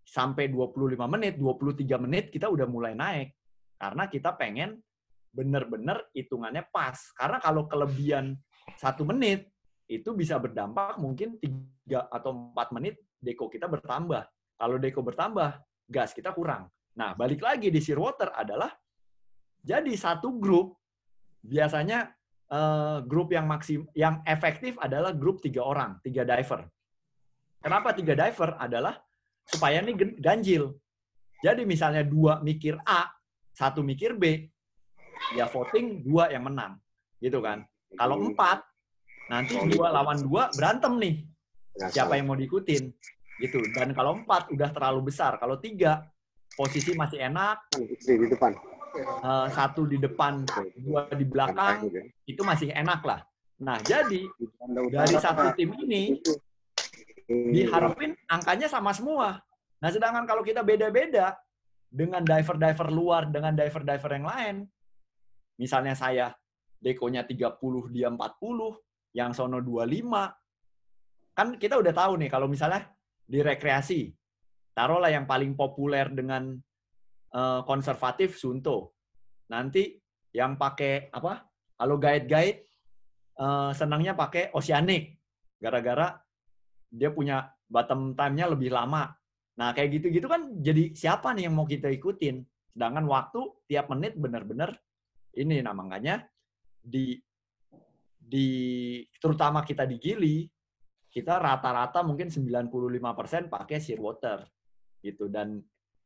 sampai 0.03 0.51
25 0.51 0.99
menit, 1.07 1.39
23 1.39 2.03
menit 2.03 2.25
kita 2.27 2.51
udah 2.51 2.67
mulai 2.67 2.93
naik. 2.93 3.31
Karena 3.79 4.11
kita 4.11 4.35
pengen 4.35 4.83
bener-bener 5.31 6.03
hitungannya 6.11 6.67
pas. 6.67 6.99
Karena 7.15 7.39
kalau 7.39 7.71
kelebihan 7.71 8.35
satu 8.75 9.07
menit, 9.07 9.47
itu 9.87 10.11
bisa 10.11 10.35
berdampak 10.35 10.99
mungkin 10.99 11.39
3 11.39 12.11
atau 12.11 12.51
4 12.51 12.75
menit 12.75 12.99
deko 13.23 13.47
kita 13.47 13.71
bertambah. 13.71 14.27
Kalau 14.59 14.75
deko 14.75 14.99
bertambah, 14.99 15.55
gas 15.87 16.11
kita 16.11 16.35
kurang. 16.35 16.67
Nah, 16.99 17.15
balik 17.15 17.39
lagi 17.39 17.71
di 17.71 17.79
Shearwater 17.79 18.35
adalah 18.35 18.67
jadi 19.63 19.91
satu 19.95 20.35
grup 20.35 20.75
biasanya 21.39 22.11
uh, 22.51 22.99
grup 23.07 23.31
yang 23.31 23.47
maksim 23.47 23.87
yang 23.95 24.19
efektif 24.27 24.75
adalah 24.83 25.15
grup 25.15 25.39
tiga 25.39 25.63
orang, 25.63 25.95
tiga 26.03 26.27
diver. 26.27 26.67
Kenapa 27.63 27.95
tiga 27.95 28.19
diver? 28.19 28.59
Adalah 28.59 28.99
supaya 29.47 29.79
ini 29.79 29.95
ganjil. 30.19 30.75
Jadi 31.39 31.63
misalnya 31.63 32.03
dua 32.03 32.43
mikir 32.43 32.75
A, 32.83 33.07
satu 33.55 33.79
mikir 33.79 34.19
B, 34.19 34.43
ya 35.39 35.47
voting 35.47 36.03
dua 36.03 36.27
yang 36.27 36.51
menang, 36.51 36.75
gitu 37.23 37.39
kan? 37.39 37.63
Kalau 37.95 38.19
empat, 38.19 38.59
nanti 39.31 39.55
dua 39.71 39.87
lawan 39.95 40.19
dua 40.19 40.51
berantem 40.51 40.99
nih. 40.99 41.15
Siapa 41.95 42.19
yang 42.19 42.27
mau 42.27 42.35
diikutin, 42.35 42.91
gitu. 43.39 43.63
Dan 43.73 43.95
kalau 43.95 44.19
empat 44.19 44.51
udah 44.51 44.69
terlalu 44.69 45.09
besar. 45.09 45.39
Kalau 45.39 45.57
tiga, 45.57 46.03
posisi 46.53 46.93
masih 46.93 47.23
enak. 47.23 47.71
Di 48.03 48.27
depan 48.29 48.53
uh, 48.97 49.47
satu 49.51 49.85
di 49.85 49.97
depan, 50.01 50.45
dua 50.77 51.09
di 51.13 51.25
belakang, 51.25 51.89
itu 52.25 52.41
masih 52.41 52.73
enak 52.73 53.01
lah. 53.05 53.21
Nah, 53.59 53.77
jadi 53.83 54.23
dari 54.89 55.15
satu 55.19 55.51
tim 55.53 55.75
ini 55.83 56.15
diharapin 57.27 58.15
angkanya 58.31 58.71
sama 58.71 58.95
semua. 58.95 59.37
Nah, 59.79 59.89
sedangkan 59.91 60.25
kalau 60.25 60.41
kita 60.43 60.63
beda-beda 60.63 61.35
dengan 61.89 62.23
diver-diver 62.23 62.89
luar, 62.91 63.27
dengan 63.27 63.53
diver-diver 63.55 64.11
yang 64.15 64.27
lain, 64.27 64.55
misalnya 65.59 65.93
saya 65.95 66.27
dekonya 66.79 67.27
30, 67.27 67.59
dia 67.91 68.07
40, 68.07 68.15
yang 69.15 69.31
sono 69.35 69.59
25, 69.59 71.35
kan 71.35 71.47
kita 71.59 71.75
udah 71.79 71.93
tahu 71.95 72.13
nih 72.19 72.29
kalau 72.31 72.47
misalnya 72.47 72.87
di 73.29 73.45
rekreasi, 73.45 74.09
taruhlah 74.73 75.13
yang 75.13 75.29
paling 75.29 75.53
populer 75.53 76.09
dengan 76.09 76.57
uh, 77.37 77.61
konservatif 77.61 78.41
Sunto. 78.41 78.97
Nanti 79.53 79.93
yang 80.33 80.57
pakai 80.57 81.13
apa? 81.13 81.45
Kalau 81.77 82.01
guide-guide 82.01 82.65
uh, 83.37 83.69
senangnya 83.77 84.17
pakai 84.17 84.49
Oceanic. 84.57 85.13
Gara-gara 85.61 86.17
dia 86.89 87.13
punya 87.13 87.45
bottom 87.69 88.17
time-nya 88.17 88.49
lebih 88.49 88.73
lama. 88.73 89.13
Nah, 89.61 89.75
kayak 89.77 90.01
gitu-gitu 90.01 90.25
kan 90.25 90.49
jadi 90.57 90.97
siapa 90.97 91.35
nih 91.37 91.45
yang 91.45 91.53
mau 91.53 91.69
kita 91.69 91.91
ikutin? 91.93 92.41
Sedangkan 92.73 93.05
waktu 93.05 93.41
tiap 93.69 93.91
menit 93.93 94.17
benar-benar 94.17 94.73
ini 95.37 95.61
makanya 95.61 96.25
di 96.79 97.19
di 98.17 98.47
terutama 99.19 99.61
kita 99.61 99.85
di 99.85 99.97
Gili 99.99 100.37
kita 101.09 101.41
rata-rata 101.41 102.05
mungkin 102.05 102.29
95% 102.29 103.49
pakai 103.49 103.77
Shearwater 103.81 104.45
gitu 105.01 105.25
dan 105.27 105.61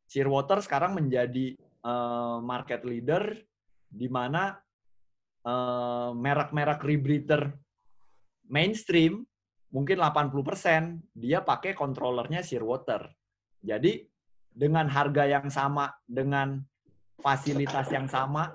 Shearwater 0.08 0.64
sekarang 0.64 0.96
menjadi 0.96 1.56
uh, 1.84 2.40
market 2.40 2.88
leader 2.88 3.36
di 3.88 4.08
mana 4.08 4.56
uh, 5.46 6.12
merek-merek 6.16 6.82
rebreather 6.82 7.52
mainstream 8.48 9.24
mungkin 9.74 9.98
80% 9.98 11.18
dia 11.18 11.42
pakai 11.42 11.74
kontrolernya 11.74 12.46
Shearwater. 12.46 13.10
Jadi 13.64 14.06
dengan 14.54 14.86
harga 14.86 15.26
yang 15.26 15.50
sama, 15.50 15.90
dengan 16.06 16.62
fasilitas 17.18 17.90
yang 17.90 18.06
sama, 18.06 18.54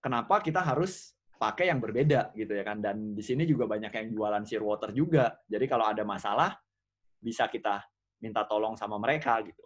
kenapa 0.00 0.40
kita 0.40 0.64
harus 0.64 1.15
pakai 1.36 1.68
yang 1.70 1.78
berbeda 1.78 2.32
gitu 2.32 2.52
ya 2.56 2.64
kan? 2.64 2.80
Dan 2.80 3.12
di 3.12 3.22
sini 3.22 3.44
juga 3.44 3.68
banyak 3.68 3.92
yang 3.92 4.06
jualan 4.12 4.44
Shearwater 4.44 4.90
juga. 4.90 5.36
Jadi 5.46 5.64
kalau 5.68 5.86
ada 5.86 6.02
masalah 6.02 6.56
bisa 7.20 7.46
kita 7.46 7.84
minta 8.20 8.44
tolong 8.48 8.74
sama 8.74 8.96
mereka 8.96 9.38
gitu. 9.44 9.64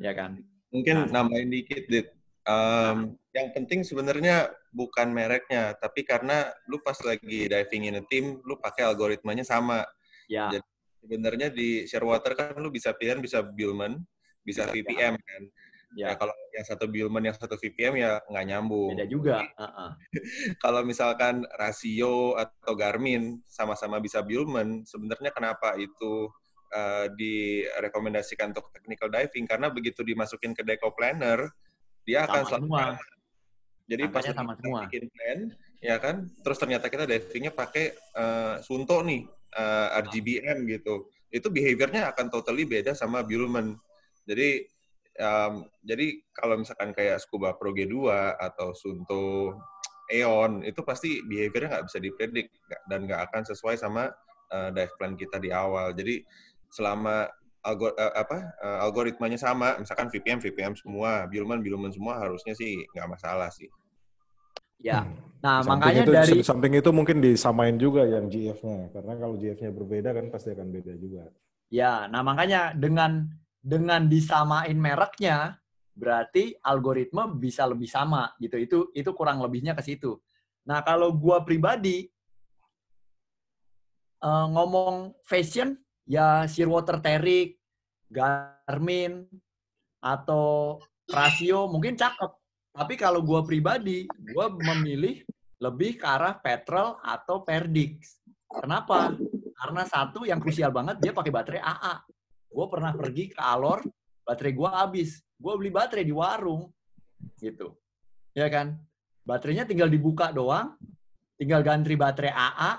Ya 0.00 0.16
kan? 0.16 0.40
Mungkin 0.72 1.12
nah, 1.12 1.22
nambahin 1.22 1.52
dikit, 1.52 1.84
Dit. 1.86 2.08
Um, 2.42 3.14
yang 3.30 3.54
penting 3.54 3.86
sebenarnya 3.86 4.50
bukan 4.74 5.14
mereknya, 5.14 5.78
tapi 5.78 6.02
karena 6.02 6.50
lu 6.66 6.82
pas 6.82 6.98
lagi 7.06 7.46
diving 7.46 7.86
in 7.86 8.00
a 8.00 8.04
team, 8.08 8.42
lu 8.42 8.58
pakai 8.58 8.88
algoritmanya 8.88 9.46
sama. 9.46 9.84
Ya. 10.26 10.50
Jadi 10.50 10.68
sebenarnya 11.04 11.48
di 11.52 11.84
Shearwater 11.86 12.34
kan 12.34 12.58
lu 12.58 12.72
bisa 12.72 12.90
pilihan 12.96 13.22
bisa 13.22 13.44
Billman, 13.44 14.00
bisa 14.42 14.66
VPM 14.66 15.14
kan. 15.20 15.42
Ya. 15.92 16.12
ya 16.12 16.14
kalau 16.16 16.32
yang 16.56 16.66
satu 16.66 16.84
Billman 16.88 17.24
yang 17.28 17.36
satu 17.36 17.56
VPM 17.60 17.94
ya 18.00 18.20
nggak 18.24 18.46
nyambung. 18.48 18.96
Beda 18.96 19.06
juga. 19.08 19.44
Uh 19.56 19.64
-uh. 19.64 19.90
kalau 20.64 20.80
misalkan 20.84 21.44
rasio 21.60 22.36
atau 22.36 22.72
Garmin 22.72 23.44
sama-sama 23.44 24.00
bisa 24.00 24.24
Billman, 24.24 24.88
sebenarnya 24.88 25.30
kenapa 25.32 25.76
itu 25.76 26.32
uh, 26.72 27.06
direkomendasikan 27.12 28.56
untuk 28.56 28.72
technical 28.72 29.12
diving? 29.12 29.44
Karena 29.44 29.68
begitu 29.68 30.00
dimasukin 30.00 30.56
ke 30.56 30.64
Deco 30.64 30.92
Planner, 30.96 31.48
dia 32.08 32.24
sama 32.24 32.28
akan 32.32 32.42
selalu 32.48 32.64
semua. 32.64 32.84
Jadi 33.82 34.02
pas 34.08 34.24
sama 34.24 34.52
semua. 34.56 34.80
bikin 34.88 35.04
plan, 35.10 35.38
ya 35.82 36.00
kan, 36.00 36.24
terus 36.40 36.56
ternyata 36.56 36.86
kita 36.88 37.04
divingnya 37.04 37.52
pakai 37.52 37.92
uh, 38.16 38.56
Sunto 38.64 39.04
nih, 39.04 39.26
uh, 39.58 40.00
RGBM 40.06 40.64
gitu. 40.70 41.12
Itu 41.28 41.52
behaviornya 41.52 42.08
akan 42.14 42.32
totally 42.32 42.64
beda 42.64 42.96
sama 42.96 43.20
Billman 43.26 43.76
jadi 44.26 44.66
um, 45.20 45.66
jadi 45.84 46.20
kalau 46.32 46.60
misalkan 46.60 46.96
kayak 46.96 47.20
Scuba 47.20 47.52
Pro 47.58 47.74
G2 47.74 48.08
atau 48.38 48.72
Sunto 48.72 49.56
Eon 50.12 50.60
itu 50.64 50.80
pasti 50.84 51.24
behaviornya 51.24 51.68
nggak 51.78 51.86
bisa 51.88 51.98
dipredik 52.00 52.48
dan 52.88 53.08
nggak 53.08 53.32
akan 53.32 53.42
sesuai 53.48 53.80
sama 53.80 54.12
uh, 54.52 54.68
dive 54.72 54.92
plan 55.00 55.16
kita 55.16 55.40
di 55.40 55.48
awal. 55.48 55.96
Jadi 55.96 56.20
selama 56.68 57.28
algor 57.64 57.94
uh, 57.96 58.14
apa 58.16 58.38
uh, 58.60 58.78
algoritmanya 58.84 59.40
sama, 59.40 59.78
misalkan 59.80 60.12
VPM 60.12 60.42
VPM 60.42 60.74
semua, 60.76 61.24
Billman 61.30 61.64
Billman 61.64 61.94
semua 61.94 62.20
harusnya 62.20 62.52
sih 62.52 62.84
nggak 62.92 63.08
masalah 63.08 63.48
sih. 63.48 63.70
Ya, 64.82 65.06
hmm. 65.06 65.38
nah 65.38 65.62
makanya 65.62 66.02
itu, 66.02 66.10
dari 66.10 66.36
samping 66.42 66.74
itu 66.74 66.90
mungkin 66.90 67.22
disamain 67.22 67.78
juga 67.78 68.02
yang 68.02 68.26
GF-nya, 68.26 68.90
karena 68.90 69.14
kalau 69.14 69.38
GF-nya 69.38 69.70
berbeda 69.70 70.10
kan 70.10 70.26
pasti 70.26 70.50
akan 70.50 70.74
beda 70.74 70.92
juga. 70.98 71.30
Ya, 71.70 72.10
nah 72.10 72.26
makanya 72.26 72.74
dengan 72.74 73.30
dengan 73.62 74.10
disamain 74.10 74.74
mereknya 74.74 75.54
berarti 75.94 76.58
algoritma 76.66 77.30
bisa 77.30 77.62
lebih 77.64 77.86
sama 77.86 78.34
gitu. 78.42 78.58
Itu 78.58 78.78
itu 78.92 79.10
kurang 79.14 79.38
lebihnya 79.38 79.78
ke 79.78 79.86
situ. 79.86 80.18
Nah, 80.66 80.82
kalau 80.82 81.14
gua 81.14 81.46
pribadi 81.46 82.10
uh, 84.26 84.46
ngomong 84.50 85.14
fashion 85.22 85.78
ya 86.02 86.44
Shearwater 86.50 86.98
Terik, 86.98 87.62
Garmin 88.10 89.30
atau 90.02 90.78
Rasio 91.06 91.70
mungkin 91.70 91.94
cakep. 91.94 92.30
Tapi 92.72 92.94
kalau 92.98 93.22
gua 93.22 93.46
pribadi, 93.46 94.10
gua 94.34 94.50
memilih 94.50 95.22
lebih 95.62 96.02
ke 96.02 96.06
arah 96.08 96.34
petrol 96.34 96.98
atau 96.98 97.46
perdix. 97.46 98.18
Kenapa? 98.50 99.14
Karena 99.54 99.86
satu 99.86 100.26
yang 100.26 100.42
krusial 100.42 100.74
banget 100.74 100.98
dia 100.98 101.12
pakai 101.14 101.30
baterai 101.30 101.62
AA. 101.62 101.94
Gue 102.52 102.66
pernah 102.68 102.92
pergi 102.92 103.32
ke 103.32 103.40
Alor, 103.40 103.80
baterai 104.22 104.52
gue 104.52 104.70
habis. 104.70 105.24
Gue 105.40 105.56
beli 105.56 105.72
baterai 105.72 106.04
di 106.04 106.14
warung, 106.14 106.68
gitu. 107.40 107.74
Ya 108.36 108.46
kan? 108.52 108.76
Baterainya 109.24 109.64
tinggal 109.64 109.88
dibuka 109.88 110.30
doang, 110.30 110.76
tinggal 111.40 111.64
ganti 111.64 111.96
baterai 111.96 112.30
AA. 112.30 112.72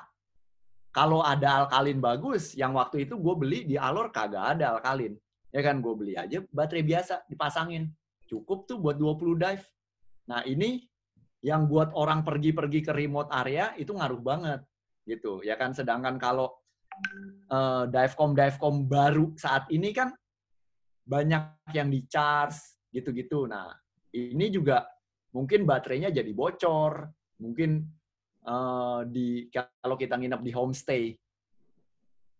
Kalau 0.93 1.26
ada 1.26 1.65
alkalin 1.65 1.97
bagus, 1.97 2.53
yang 2.53 2.78
waktu 2.78 3.09
itu 3.09 3.17
gue 3.17 3.36
beli 3.36 3.59
di 3.65 3.76
Alor 3.82 4.13
kagak 4.13 4.57
ada 4.57 4.78
alkalin. 4.78 5.17
Ya 5.49 5.65
kan, 5.65 5.82
gue 5.82 5.93
beli 5.97 6.13
aja 6.13 6.45
baterai 6.53 6.86
biasa, 6.86 7.26
dipasangin. 7.26 7.89
Cukup 8.30 8.69
tuh 8.69 8.78
buat 8.78 8.95
20 8.95 9.41
dive. 9.41 9.65
Nah 10.30 10.45
ini 10.45 10.86
yang 11.43 11.67
buat 11.67 11.91
orang 11.91 12.24
pergi-pergi 12.24 12.80
ke 12.88 12.91
remote 12.95 13.28
area 13.36 13.76
itu 13.76 13.91
ngaruh 13.91 14.24
banget 14.24 14.63
gitu 15.03 15.43
ya 15.43 15.59
kan 15.59 15.76
sedangkan 15.76 16.15
kalau 16.15 16.55
uh, 17.52 17.84
divecom 17.89 18.32
divecom 18.34 18.76
baru 18.88 19.34
saat 19.36 19.70
ini 19.74 19.91
kan 19.91 20.12
banyak 21.04 21.74
yang 21.76 21.91
di 21.91 22.08
charge 22.08 22.58
gitu-gitu. 22.94 23.46
Nah, 23.50 23.74
ini 24.16 24.48
juga 24.54 24.88
mungkin 25.36 25.68
baterainya 25.68 26.14
jadi 26.14 26.32
bocor, 26.32 27.10
mungkin 27.41 27.84
uh, 28.48 29.04
di 29.04 29.50
kalau 29.54 29.98
kita 30.00 30.16
nginep 30.16 30.41
di 30.46 30.52
homestay 30.54 31.04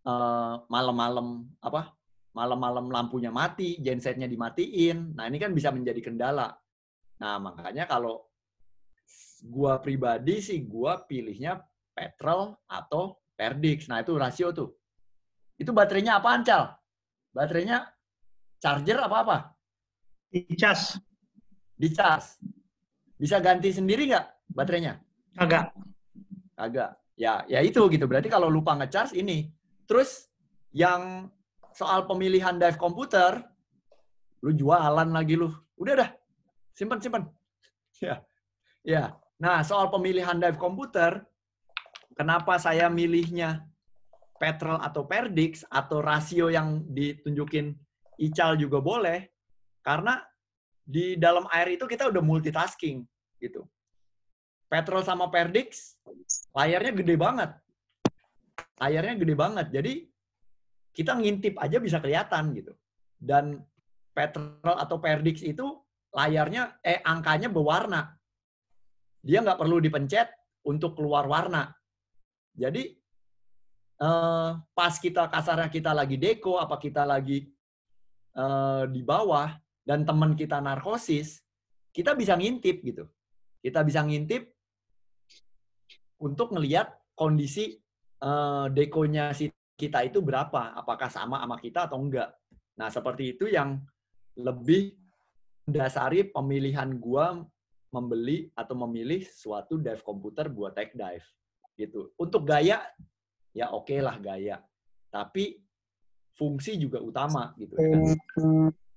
uh, 0.06 0.64
malam-malam 0.70 1.44
apa 1.60 1.92
malam-malam 2.34 2.90
lampunya 2.90 3.30
mati, 3.30 3.78
gensetnya 3.78 4.26
dimatiin. 4.26 5.14
Nah, 5.14 5.30
ini 5.30 5.38
kan 5.38 5.54
bisa 5.54 5.70
menjadi 5.70 6.02
kendala. 6.02 6.50
Nah, 7.22 7.38
makanya 7.38 7.86
kalau 7.86 8.26
gua 9.44 9.78
pribadi 9.78 10.42
sih 10.42 10.66
gua 10.66 10.98
pilihnya 11.06 11.62
petrol 11.94 12.58
atau 12.66 13.14
Perdix. 13.34 13.90
Nah, 13.90 14.02
itu 14.02 14.14
rasio 14.14 14.54
tuh. 14.54 14.70
Itu 15.58 15.70
baterainya 15.70 16.18
apa 16.18 16.42
Cal? 16.42 16.64
Baterainya 17.34 17.86
charger 18.62 18.98
apa 19.02 19.16
apa? 19.22 19.36
Dicas. 20.30 20.98
Dicas. 21.74 22.38
Bisa 23.18 23.38
ganti 23.38 23.70
sendiri 23.70 24.10
nggak 24.10 24.26
baterainya? 24.50 24.98
Agak. 25.38 25.74
Agak. 26.58 26.98
Ya, 27.14 27.46
ya 27.46 27.62
itu 27.62 27.78
gitu. 27.90 28.06
Berarti 28.10 28.26
kalau 28.26 28.50
lupa 28.50 28.74
ngecas 28.74 29.14
ini. 29.14 29.50
Terus 29.86 30.26
yang 30.74 31.30
soal 31.74 32.06
pemilihan 32.06 32.58
dive 32.58 32.78
komputer, 32.78 33.42
lu 34.42 34.50
jualan 34.54 35.10
lagi 35.10 35.38
lu. 35.38 35.50
Udah 35.78 35.94
dah. 36.06 36.10
Simpan, 36.74 36.98
simpan. 37.02 37.24
Ya. 38.02 38.18
Ya. 38.82 39.04
Nah, 39.38 39.62
soal 39.62 39.86
pemilihan 39.86 40.34
dive 40.42 40.58
komputer, 40.58 41.22
kenapa 42.14 42.56
saya 42.58 42.86
milihnya 42.90 43.66
petrol 44.38 44.78
atau 44.82 45.06
perdix 45.06 45.62
atau 45.70 46.02
rasio 46.02 46.50
yang 46.50 46.82
ditunjukin 46.90 47.74
Ical 48.14 48.54
juga 48.54 48.78
boleh 48.78 49.26
karena 49.82 50.22
di 50.84 51.18
dalam 51.18 51.48
air 51.50 51.74
itu 51.74 51.88
kita 51.88 52.06
udah 52.12 52.22
multitasking 52.22 53.02
gitu. 53.42 53.66
Petrol 54.70 55.02
sama 55.02 55.26
perdix 55.32 55.98
layarnya 56.54 56.92
gede 56.94 57.14
banget. 57.18 57.50
Layarnya 58.78 59.14
gede 59.18 59.34
banget. 59.34 59.66
Jadi 59.74 59.92
kita 60.94 61.18
ngintip 61.18 61.58
aja 61.58 61.82
bisa 61.82 61.98
kelihatan 61.98 62.54
gitu. 62.54 62.72
Dan 63.18 63.58
petrol 64.14 64.76
atau 64.78 64.96
perdix 65.02 65.42
itu 65.42 65.82
layarnya 66.14 66.78
eh 66.86 67.02
angkanya 67.02 67.50
berwarna. 67.50 68.14
Dia 69.24 69.42
nggak 69.42 69.58
perlu 69.58 69.82
dipencet 69.82 70.30
untuk 70.68 70.94
keluar 70.94 71.26
warna. 71.26 71.74
Jadi 72.54 72.94
eh, 73.98 74.50
pas 74.54 74.94
kita 74.94 75.26
kasarnya 75.26 75.68
kita 75.68 75.90
lagi 75.90 76.14
deko, 76.14 76.62
apa 76.62 76.78
kita 76.78 77.02
lagi 77.02 77.50
eh, 78.34 78.84
di 78.88 79.02
bawah 79.02 79.50
dan 79.82 80.06
teman 80.06 80.38
kita 80.38 80.62
narkosis, 80.62 81.42
kita 81.90 82.14
bisa 82.14 82.38
ngintip 82.38 82.80
gitu. 82.86 83.04
Kita 83.58 83.82
bisa 83.82 84.06
ngintip 84.06 84.54
untuk 86.22 86.54
ngelihat 86.54 86.94
kondisi 87.18 87.74
eh, 88.22 88.66
dekonya 88.70 89.34
si 89.34 89.50
kita 89.74 90.06
itu 90.06 90.22
berapa, 90.22 90.78
apakah 90.78 91.10
sama 91.10 91.42
sama 91.42 91.58
kita 91.58 91.90
atau 91.90 91.98
enggak. 91.98 92.30
Nah 92.78 92.86
seperti 92.86 93.34
itu 93.34 93.50
yang 93.50 93.82
lebih 94.38 94.94
mendasari 95.66 96.30
pemilihan 96.30 96.94
gua 97.02 97.42
membeli 97.90 98.50
atau 98.54 98.74
memilih 98.86 99.22
suatu 99.26 99.78
dive 99.78 100.02
komputer 100.02 100.50
buat 100.50 100.74
tech 100.74 100.94
dive 100.94 101.26
gitu. 101.74 102.14
Untuk 102.18 102.46
gaya 102.46 102.82
ya 103.54 103.70
oke 103.70 103.90
okay 103.90 103.98
lah 104.02 104.18
gaya. 104.18 104.58
Tapi 105.10 105.62
fungsi 106.34 106.74
juga 106.74 106.98
utama 106.98 107.54
gitu 107.58 107.78
kan. 107.78 108.02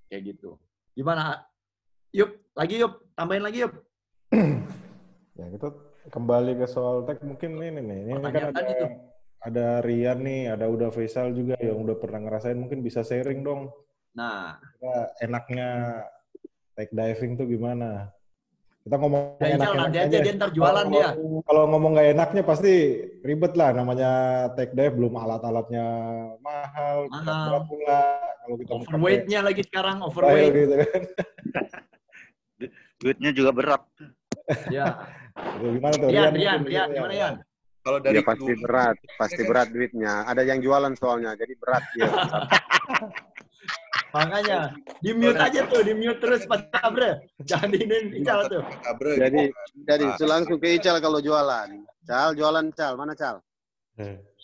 Kayak 0.10 0.24
gitu. 0.34 0.58
Gimana? 0.98 1.46
Yup, 2.16 2.34
lagi 2.58 2.82
yup, 2.82 2.94
tambahin 3.14 3.44
lagi 3.46 3.62
yup. 3.62 3.74
ya 5.38 5.46
kita 5.54 5.70
kembali 6.10 6.58
ke 6.58 6.66
soal 6.66 7.06
tag 7.06 7.22
mungkin 7.22 7.62
ini 7.62 7.82
nih. 7.84 8.00
Ini 8.10 8.20
kan 8.26 8.50
ada 8.50 8.62
itu. 8.66 8.86
ada 9.38 9.68
Rian 9.86 10.20
nih, 10.26 10.50
ada 10.58 10.66
udah 10.66 10.90
Faisal 10.90 11.30
juga 11.38 11.54
yang 11.62 11.78
udah 11.86 11.96
pernah 12.02 12.26
ngerasain 12.26 12.58
mungkin 12.58 12.82
bisa 12.82 13.06
sharing 13.06 13.46
dong. 13.46 13.70
Nah, 14.18 14.58
enaknya 15.22 16.02
take 16.74 16.90
diving 16.90 17.38
tuh 17.38 17.46
gimana? 17.46 18.10
Kita 18.88 19.04
ngomong 19.04 19.36
ya, 19.44 19.60
enak 19.60 19.72
nanti 19.76 19.98
aja 20.00 20.18
dia 20.24 20.34
ntar 20.40 20.50
jualan 20.56 20.88
dia. 20.88 21.12
Kalau 21.44 21.64
ngomong 21.68 21.92
nggak 21.92 22.08
enaknya 22.16 22.44
pasti 22.48 23.04
ribet 23.20 23.52
lah 23.60 23.76
namanya 23.76 24.12
take 24.56 24.72
dive 24.72 24.96
belum 24.96 25.12
alat-alatnya 25.12 25.88
mahal, 26.40 27.12
mahal. 27.12 27.68
pula. 27.68 28.00
Kalau 28.48 28.56
kita 28.56 28.72
overweight-nya 28.80 29.40
lagi 29.44 29.68
sekarang 29.68 30.00
overweight. 30.00 30.56
Gitu 30.56 30.76
kan. 30.88 31.02
Duitnya 33.04 33.32
juga 33.36 33.52
berat. 33.52 33.84
ya. 34.72 35.04
Gimana 35.60 35.96
tuh? 36.00 36.08
Rian, 36.08 36.32
Rian, 36.32 36.60
Rian, 36.64 36.88
gimana 36.96 37.12
Rian? 37.12 37.34
Kalau 37.84 38.00
dari 38.00 38.20
ya, 38.20 38.24
pasti 38.24 38.52
berat, 38.56 38.98
pasti 39.20 39.42
berat 39.44 39.68
duitnya. 39.68 40.24
Ada 40.32 40.48
yang 40.48 40.64
jualan 40.64 40.96
soalnya, 40.96 41.36
jadi 41.36 41.54
berat 41.60 41.84
dia. 41.92 42.08
Makanya 44.16 44.74
di 45.04 45.12
mute 45.12 45.38
aja 45.38 45.68
tuh, 45.68 45.84
di 45.84 45.94
mute 45.94 46.20
terus 46.24 46.48
Pak 46.48 46.72
Kabre. 46.72 47.28
Jangan 47.44 47.70
diinin 47.70 48.16
Ical 48.24 48.48
tuh. 48.48 48.64
Jadi 49.20 49.52
jadi 49.84 50.06
langsung 50.24 50.58
ke 50.58 50.80
Ical 50.80 50.98
kalau 51.04 51.20
jualan. 51.20 51.70
Cal, 52.08 52.32
jualan 52.34 52.72
Cal, 52.74 52.96
mana 52.96 53.14
Cal? 53.14 53.44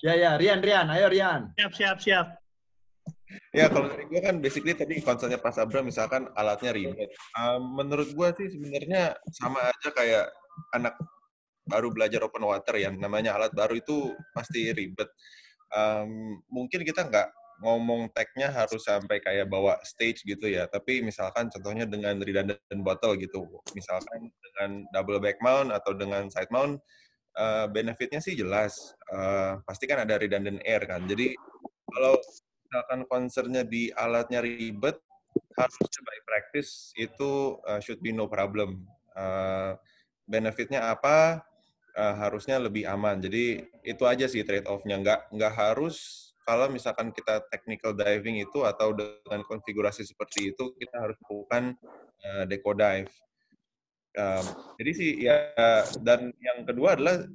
Ya 0.03 0.13
ya, 0.19 0.31
Rian 0.35 0.59
Rian, 0.59 0.91
ayo 0.91 1.07
Rian. 1.07 1.55
Siap 1.55 1.71
siap 1.73 1.97
siap. 2.03 2.27
Ya 3.53 3.65
kalau 3.69 3.89
dari 3.89 4.05
gue 4.05 4.21
kan 4.21 4.37
basically 4.37 4.77
tadi 4.77 5.01
konsepnya 5.01 5.41
Pak 5.41 5.57
Sabra 5.57 5.81
misalkan 5.81 6.29
alatnya 6.37 6.69
ribet. 6.73 7.09
Uh, 7.33 7.57
menurut 7.57 8.13
gue 8.13 8.27
sih 8.37 8.47
sebenarnya 8.53 9.17
sama 9.33 9.57
aja 9.73 9.89
kayak 9.89 10.25
anak 10.77 10.93
baru 11.65 11.89
belajar 11.89 12.21
open 12.21 12.45
water 12.45 12.75
ya 12.77 12.91
namanya 12.93 13.33
alat 13.33 13.49
baru 13.55 13.79
itu 13.79 14.13
pasti 14.37 14.69
ribet. 14.69 15.09
Um, 15.73 16.37
mungkin 16.51 16.85
kita 16.85 17.09
nggak 17.09 17.27
ngomong 17.61 18.09
tag-nya 18.15 18.49
harus 18.49 18.85
sampai 18.85 19.21
kayak 19.21 19.49
bawa 19.51 19.77
stage 19.85 20.25
gitu 20.25 20.49
ya. 20.49 20.65
Tapi 20.65 21.03
misalkan 21.05 21.51
contohnya 21.53 21.85
dengan 21.85 22.17
redundant 22.17 22.81
bottle 22.81 23.13
gitu. 23.19 23.45
Misalkan 23.77 24.29
dengan 24.29 24.87
double 24.95 25.19
back 25.21 25.37
mount 25.43 25.69
atau 25.69 25.93
dengan 25.93 26.29
side 26.31 26.49
mount, 26.49 26.81
uh, 27.37 27.65
benefitnya 27.69 28.21
sih 28.21 28.33
jelas. 28.33 28.97
Uh, 29.09 29.61
pasti 29.67 29.85
kan 29.85 30.01
ada 30.01 30.17
redundant 30.17 30.61
air 30.65 30.81
kan. 30.85 31.05
Jadi 31.05 31.37
kalau 31.89 32.17
misalkan 32.65 32.99
concernnya 33.05 33.61
di 33.61 33.93
alatnya 33.93 34.41
ribet, 34.41 34.97
harusnya 35.53 36.01
by 36.01 36.19
practice 36.25 36.89
itu 36.97 37.61
uh, 37.69 37.77
should 37.77 38.01
be 38.01 38.09
no 38.09 38.25
problem. 38.25 38.85
Uh, 39.13 39.77
benefitnya 40.25 40.89
apa? 40.89 41.45
Uh, 41.93 42.15
harusnya 42.17 42.57
lebih 42.57 42.89
aman. 42.89 43.21
Jadi 43.21 43.61
itu 43.85 44.03
aja 44.09 44.25
sih 44.25 44.41
trade 44.41 44.65
off-nya. 44.65 44.97
Nggak, 44.97 45.29
nggak 45.29 45.53
harus 45.53 46.29
kalau 46.43 46.67
misalkan 46.67 47.09
kita 47.15 47.43
technical 47.47 47.95
diving 47.95 48.43
itu 48.43 48.63
atau 48.67 48.91
dengan 48.91 49.41
konfigurasi 49.47 50.03
seperti 50.03 50.51
itu 50.51 50.75
kita 50.75 50.95
harus 50.99 51.17
lakukan 51.23 51.75
uh, 52.23 52.43
deco 52.47 52.75
dive. 52.75 53.11
Um, 54.13 54.45
jadi 54.77 54.91
sih 54.93 55.11
ya 55.25 55.37
dan 56.05 56.29
yang 56.37 56.69
kedua 56.69 56.93
adalah 56.93 57.25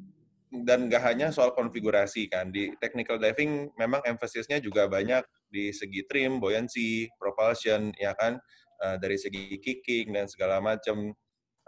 dan 0.49 0.89
nggak 0.89 1.03
hanya 1.05 1.29
soal 1.35 1.53
konfigurasi 1.53 2.31
kan 2.31 2.49
di 2.55 2.73
technical 2.79 3.19
diving 3.19 3.69
memang 3.77 4.01
emphasisnya 4.07 4.63
juga 4.63 4.87
banyak 4.87 5.21
di 5.51 5.75
segi 5.75 6.07
trim, 6.07 6.39
buoyancy, 6.39 7.11
propulsion 7.19 7.93
ya 7.99 8.15
kan 8.15 8.39
uh, 8.85 8.97
dari 8.97 9.19
segi 9.19 9.59
kicking 9.59 10.15
dan 10.15 10.29
segala 10.31 10.63
macam. 10.63 11.13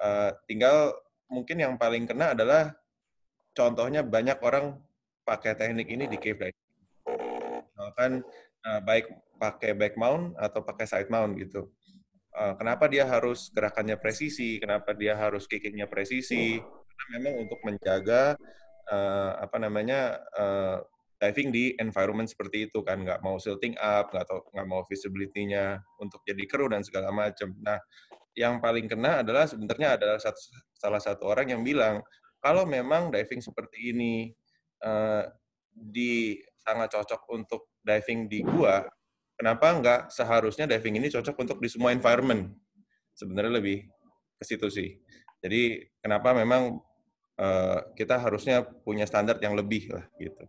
Uh, 0.00 0.32
tinggal 0.48 0.96
mungkin 1.28 1.60
yang 1.60 1.76
paling 1.76 2.08
kena 2.08 2.32
adalah 2.32 2.72
contohnya 3.52 4.00
banyak 4.00 4.40
orang 4.40 4.80
pakai 5.28 5.52
teknik 5.52 5.92
ini 5.92 6.08
di 6.08 6.16
cave 6.16 6.40
diving 6.40 6.59
misalkan 7.80 8.20
uh, 8.68 8.80
baik 8.84 9.08
pakai 9.40 9.72
back 9.72 9.96
mount 9.96 10.36
atau 10.36 10.60
pakai 10.60 10.84
side 10.84 11.08
mount 11.08 11.32
gitu. 11.40 11.72
Uh, 12.36 12.52
kenapa 12.60 12.92
dia 12.92 13.08
harus 13.08 13.48
gerakannya 13.48 13.96
presisi? 13.96 14.60
Kenapa 14.60 14.92
dia 14.92 15.16
harus 15.16 15.48
kickingnya 15.48 15.88
presisi? 15.88 16.60
Karena 16.60 17.16
memang 17.16 17.48
untuk 17.48 17.56
menjaga 17.64 18.36
uh, 18.92 19.32
apa 19.40 19.56
namanya 19.56 20.20
uh, 20.36 20.84
diving 21.16 21.48
di 21.48 21.72
environment 21.80 22.28
seperti 22.28 22.68
itu 22.68 22.84
kan, 22.84 23.00
nggak 23.00 23.24
mau 23.24 23.40
silting 23.40 23.74
up, 23.80 24.12
nggak 24.12 24.28
atau 24.28 24.44
nggak 24.52 24.68
mau 24.68 24.84
visibility-nya 24.84 25.80
untuk 25.96 26.20
jadi 26.28 26.44
kru 26.44 26.68
dan 26.68 26.84
segala 26.84 27.08
macam. 27.08 27.56
Nah, 27.64 27.80
yang 28.36 28.60
paling 28.60 28.86
kena 28.86 29.24
adalah 29.24 29.48
sebenarnya 29.48 29.96
adalah 29.96 30.20
satu, 30.20 30.38
salah 30.76 31.00
satu 31.00 31.24
orang 31.32 31.56
yang 31.56 31.64
bilang 31.64 32.04
kalau 32.40 32.68
memang 32.68 33.08
diving 33.08 33.40
seperti 33.40 33.92
ini 33.96 34.32
uh, 34.84 35.24
di 35.72 36.40
sangat 36.60 36.88
cocok 36.92 37.20
untuk 37.32 37.60
diving 37.80 38.28
di 38.28 38.44
gua, 38.44 38.84
kenapa 39.36 39.66
nggak 39.80 40.00
seharusnya 40.12 40.68
diving 40.68 41.00
ini 41.00 41.08
cocok 41.08 41.36
untuk 41.40 41.58
di 41.58 41.68
semua 41.72 41.90
environment? 41.96 42.52
Sebenarnya 43.16 43.60
lebih 43.60 43.88
ke 44.36 44.44
situ 44.44 44.68
sih. 44.72 44.96
Jadi 45.40 45.80
kenapa 46.04 46.36
memang 46.36 46.80
uh, 47.40 47.78
kita 47.96 48.20
harusnya 48.20 48.64
punya 48.64 49.08
standar 49.08 49.40
yang 49.40 49.56
lebih 49.56 49.88
lah 49.92 50.04
gitu. 50.20 50.44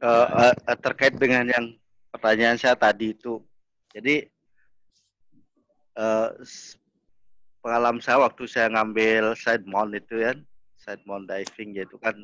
Uh, 0.00 0.48
uh, 0.48 0.76
terkait 0.80 1.12
dengan 1.20 1.44
yang 1.44 1.66
pertanyaan 2.08 2.56
saya 2.56 2.72
tadi 2.72 3.12
itu, 3.12 3.44
jadi 3.92 4.24
uh, 6.00 6.32
pengalaman 7.60 8.00
saya 8.00 8.24
waktu 8.24 8.48
saya 8.48 8.72
ngambil 8.72 9.36
side 9.36 9.68
mount 9.68 9.92
itu 9.92 10.24
kan, 10.24 10.40
side 10.80 11.04
mount 11.04 11.28
diving 11.28 11.76
yaitu 11.76 12.00
kan 12.00 12.16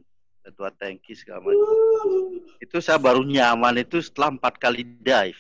ketua 0.47 0.71
tanki 0.71 1.19
segala 1.19 1.43
macam. 1.43 1.67
Itu 2.63 2.79
saya 2.79 3.03
baru 3.03 3.27
nyaman 3.27 3.83
itu 3.83 3.99
setelah 3.99 4.31
empat 4.39 4.63
kali 4.63 4.87
dive. 4.87 5.39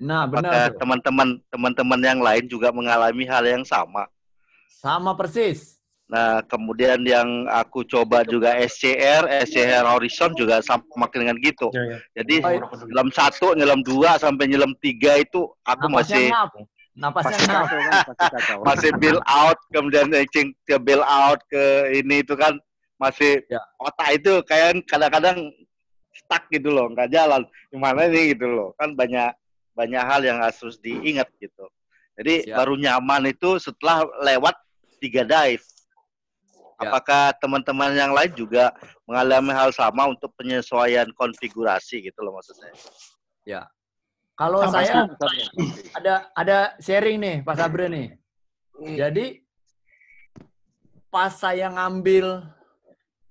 Nah, 0.00 0.24
benar. 0.24 0.72
Teman-teman 0.80 1.44
teman-teman 1.52 2.00
yang 2.00 2.20
lain 2.24 2.48
juga 2.48 2.72
mengalami 2.72 3.28
hal 3.28 3.44
yang 3.44 3.68
sama. 3.68 4.08
Sama 4.72 5.12
persis. 5.12 5.76
Nah, 6.10 6.42
kemudian 6.48 6.98
yang 7.06 7.46
aku 7.46 7.86
coba 7.86 8.26
juga 8.26 8.56
SCR, 8.58 9.28
SCR 9.46 9.86
Horizon 9.86 10.34
juga 10.34 10.58
sama 10.64 11.06
dengan 11.12 11.36
gitu. 11.38 11.70
Ya, 11.70 11.84
ya. 11.86 11.96
Jadi 12.18 12.42
oh, 12.42 12.66
nyelam 12.88 13.12
satu, 13.14 13.54
nyelam 13.54 13.84
dua, 13.84 14.18
sampai 14.18 14.50
nyelam 14.50 14.74
tiga 14.82 15.20
itu 15.20 15.46
aku 15.62 15.86
Napasnya 15.86 16.16
masih 16.16 16.24
ngap. 16.34 16.50
Napasnya 16.98 17.38
ngap. 17.46 17.66
Kan, 17.70 18.58
masih 18.66 18.90
bill 18.98 19.22
out, 19.22 19.58
kemudian 19.70 20.10
ke 20.66 20.76
bill 20.82 21.04
out 21.06 21.38
ke 21.46 21.94
ini 22.02 22.26
itu 22.26 22.34
kan 22.34 22.58
masih 23.00 23.40
ya. 23.48 23.60
otak 23.80 24.20
itu 24.20 24.44
kayak 24.44 24.84
kadang-kadang 24.84 25.48
stuck 26.12 26.44
gitu 26.52 26.68
loh, 26.68 26.92
nggak 26.92 27.08
jalan. 27.08 27.42
Gimana 27.72 28.06
ini 28.12 28.36
gitu 28.36 28.46
loh. 28.46 28.68
Kan 28.76 28.92
banyak 28.92 29.32
banyak 29.72 30.04
hal 30.04 30.20
yang 30.20 30.38
harus 30.44 30.76
diingat 30.84 31.32
gitu. 31.40 31.64
Jadi 32.20 32.44
Siap. 32.44 32.56
baru 32.60 32.76
nyaman 32.76 33.32
itu 33.32 33.56
setelah 33.56 34.04
lewat 34.20 34.52
tiga 35.00 35.24
dive. 35.24 35.64
Ya. 36.80 36.88
Apakah 36.88 37.32
teman-teman 37.40 37.96
yang 37.96 38.12
lain 38.12 38.32
juga 38.36 38.72
mengalami 39.08 39.52
hal 39.56 39.72
sama 39.72 40.08
untuk 40.08 40.32
penyesuaian 40.36 41.08
konfigurasi 41.16 42.04
gitu 42.04 42.20
loh 42.20 42.36
maksud 42.36 42.56
saya? 42.60 42.76
Ya. 43.48 43.62
Kalau 44.36 44.64
saya 44.72 45.04
ada 45.96 46.14
ada 46.32 46.58
sharing 46.80 47.20
nih 47.20 47.36
Pak 47.44 47.56
Sabre 47.56 47.88
nih. 47.88 48.08
Hmm. 48.72 48.96
Jadi 48.96 49.44
pas 51.12 51.32
saya 51.36 51.68
ngambil 51.68 52.48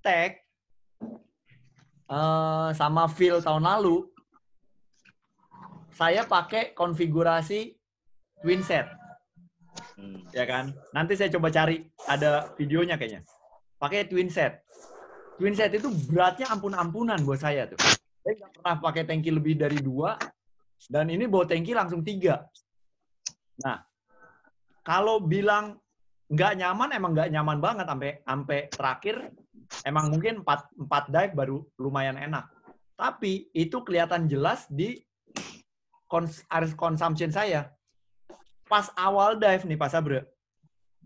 tag 0.00 0.40
uh, 2.08 2.72
sama 2.74 3.06
Phil 3.06 3.40
tahun 3.40 3.64
lalu, 3.64 4.08
saya 5.94 6.24
pakai 6.24 6.72
konfigurasi 6.72 7.76
twin 8.40 8.64
set. 8.64 8.88
Hmm. 9.96 10.24
Ya 10.32 10.48
kan? 10.48 10.72
Nanti 10.96 11.14
saya 11.14 11.28
coba 11.32 11.52
cari 11.52 11.84
ada 12.08 12.50
videonya 12.56 12.96
kayaknya. 12.96 13.22
Pakai 13.76 14.08
twin 14.08 14.32
set. 14.32 14.64
Twin 15.36 15.56
set 15.56 15.72
itu 15.72 15.88
beratnya 16.08 16.48
ampun-ampunan 16.52 17.20
buat 17.24 17.40
saya 17.40 17.68
tuh. 17.68 17.80
Saya 18.20 18.36
nggak 18.36 18.52
pernah 18.60 18.76
pakai 18.80 19.02
tangki 19.08 19.32
lebih 19.32 19.56
dari 19.56 19.80
dua, 19.80 20.20
dan 20.92 21.08
ini 21.08 21.24
bawa 21.24 21.48
tangki 21.48 21.72
langsung 21.72 22.04
tiga. 22.04 22.44
Nah, 23.64 23.80
kalau 24.84 25.24
bilang 25.24 25.80
nggak 26.28 26.52
nyaman, 26.60 26.88
emang 26.92 27.12
nggak 27.16 27.30
nyaman 27.32 27.58
banget 27.60 27.86
sampai 27.88 28.10
sampai 28.20 28.58
terakhir 28.68 29.16
emang 29.86 30.10
mungkin 30.12 30.42
4, 30.42 30.76
4 30.76 31.14
dive 31.14 31.32
baru 31.34 31.58
lumayan 31.80 32.18
enak. 32.18 32.48
Tapi 32.98 33.48
itu 33.56 33.80
kelihatan 33.80 34.28
jelas 34.28 34.68
di 34.68 35.00
cons 36.10 36.44
air 36.52 36.68
consumption 36.76 37.32
saya. 37.32 37.72
Pas 38.68 38.92
awal 38.98 39.40
dive 39.40 39.66
nih 39.66 39.78
Pak 39.78 39.90
Sabre, 39.90 40.26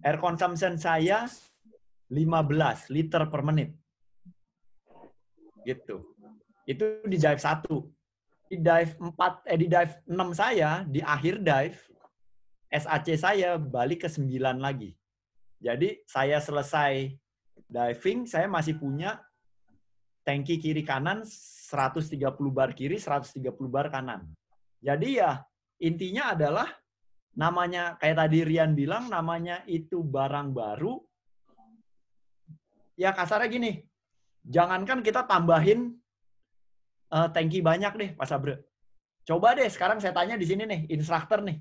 air 0.03 0.19
consumption 0.19 0.75
saya 0.77 1.29
15 2.11 2.91
liter 2.93 3.23
per 3.31 3.41
menit. 3.47 3.73
Gitu. 5.65 6.03
Itu 6.69 7.05
di 7.05 7.17
dive 7.17 7.41
1. 7.41 7.69
Di 8.51 8.57
dive 8.61 8.93
4, 9.01 9.49
eh 9.49 9.59
di 9.59 9.67
dive 9.69 9.95
6 10.05 10.35
saya, 10.37 10.85
di 10.85 11.01
akhir 11.01 11.41
dive, 11.41 11.79
SAC 12.69 13.15
saya 13.17 13.57
balik 13.57 14.05
ke 14.05 14.09
9 14.11 14.61
lagi. 14.61 14.93
Jadi 15.63 16.05
saya 16.05 16.43
selesai 16.43 17.17
diving 17.75 18.31
saya 18.31 18.47
masih 18.47 18.79
punya 18.79 19.19
tangki 20.23 20.63
kiri 20.63 20.87
kanan 20.87 21.27
130 21.27 22.15
bar 22.55 22.71
kiri, 22.71 23.03
130 23.03 23.43
bar 23.67 23.91
kanan. 23.91 24.31
Jadi 24.79 25.19
ya 25.19 25.43
intinya 25.83 26.39
adalah 26.39 26.71
namanya 27.35 27.99
kayak 27.99 28.23
tadi 28.23 28.47
Rian 28.47 28.79
bilang 28.79 29.11
namanya 29.11 29.67
itu 29.67 30.07
barang 30.07 30.55
baru. 30.55 31.03
Ya 32.95 33.11
kasarnya 33.11 33.51
gini 33.51 33.73
jangankan 34.47 35.03
kita 35.03 35.27
tambahin 35.27 35.99
uh, 37.11 37.27
tangki 37.35 37.59
banyak 37.59 37.93
deh 37.99 38.11
Pak 38.15 38.29
Sabre. 38.31 38.55
Coba 39.25 39.57
deh 39.59 39.67
sekarang 39.67 39.99
saya 39.99 40.15
tanya 40.15 40.39
di 40.39 40.47
sini 40.47 40.63
nih 40.63 40.81
instruktur 40.95 41.43
nih. 41.43 41.59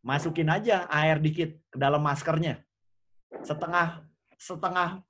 Masukin 0.00 0.48
aja 0.48 0.88
air 0.88 1.20
dikit 1.20 1.60
ke 1.68 1.76
dalam 1.76 2.00
maskernya. 2.00 2.62
Setengah 3.44 4.00
setengah 4.40 5.04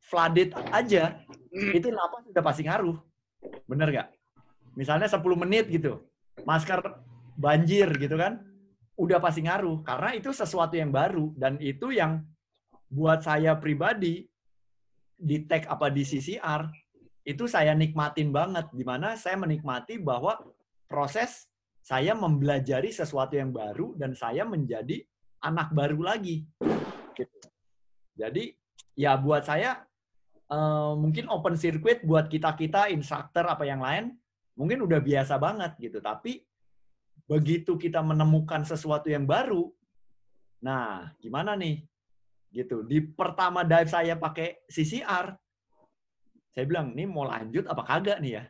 flooded 0.00 0.56
aja 0.72 1.20
itu 1.52 1.88
napas 1.92 2.24
sudah 2.26 2.42
pasti 2.44 2.62
ngaruh. 2.66 2.96
Bener 3.68 3.88
gak 3.92 4.08
misalnya 4.78 5.10
10 5.10 5.22
menit 5.34 5.66
gitu 5.66 5.98
masker 6.46 6.80
banjir 7.34 7.88
gitu 7.98 8.16
kan 8.16 8.40
udah 9.00 9.18
pasti 9.18 9.44
ngaruh. 9.44 9.80
Karena 9.80 10.12
itu 10.12 10.30
sesuatu 10.30 10.76
yang 10.76 10.92
baru 10.92 11.32
dan 11.36 11.56
itu 11.60 11.92
yang 11.92 12.20
buat 12.90 13.22
saya 13.24 13.56
pribadi 13.56 14.28
di 15.20 15.36
tag 15.44 15.68
apa 15.68 15.88
di 15.88 16.04
CCR 16.04 16.68
itu 17.24 17.44
saya 17.48 17.72
nikmatin 17.72 18.28
banget. 18.32 18.68
Di 18.72 18.84
mana 18.84 19.16
saya 19.16 19.40
menikmati 19.40 19.96
bahwa 20.00 20.36
proses 20.84 21.48
saya 21.80 22.12
mempelajari 22.12 22.92
sesuatu 22.92 23.40
yang 23.40 23.56
baru 23.56 23.96
dan 23.96 24.12
saya 24.12 24.44
menjadi 24.44 25.00
anak 25.40 25.72
baru 25.72 26.04
lagi. 26.04 26.44
Gitu. 27.16 27.36
jadi 28.16 28.56
ya 28.96 29.12
buat 29.18 29.44
saya 29.44 29.84
mungkin 30.98 31.30
open 31.30 31.54
circuit 31.54 32.02
buat 32.02 32.26
kita 32.26 32.58
kita 32.58 32.90
instructor 32.90 33.46
apa 33.46 33.62
yang 33.62 33.78
lain 33.78 34.18
mungkin 34.58 34.82
udah 34.82 34.98
biasa 34.98 35.38
banget 35.38 35.78
gitu 35.78 36.02
tapi 36.02 36.42
begitu 37.30 37.78
kita 37.78 38.02
menemukan 38.02 38.66
sesuatu 38.66 39.06
yang 39.06 39.22
baru, 39.22 39.70
nah 40.58 41.14
gimana 41.22 41.54
nih? 41.54 41.86
Gitu. 42.50 42.82
Di 42.82 43.06
pertama 43.06 43.62
dive 43.62 43.86
saya 43.86 44.18
pakai 44.18 44.66
CCR, 44.66 45.38
saya 46.50 46.64
bilang, 46.66 46.90
ini 46.98 47.06
mau 47.06 47.30
lanjut 47.30 47.70
apa 47.70 47.86
kagak 47.86 48.18
nih 48.18 48.42
ya? 48.42 48.44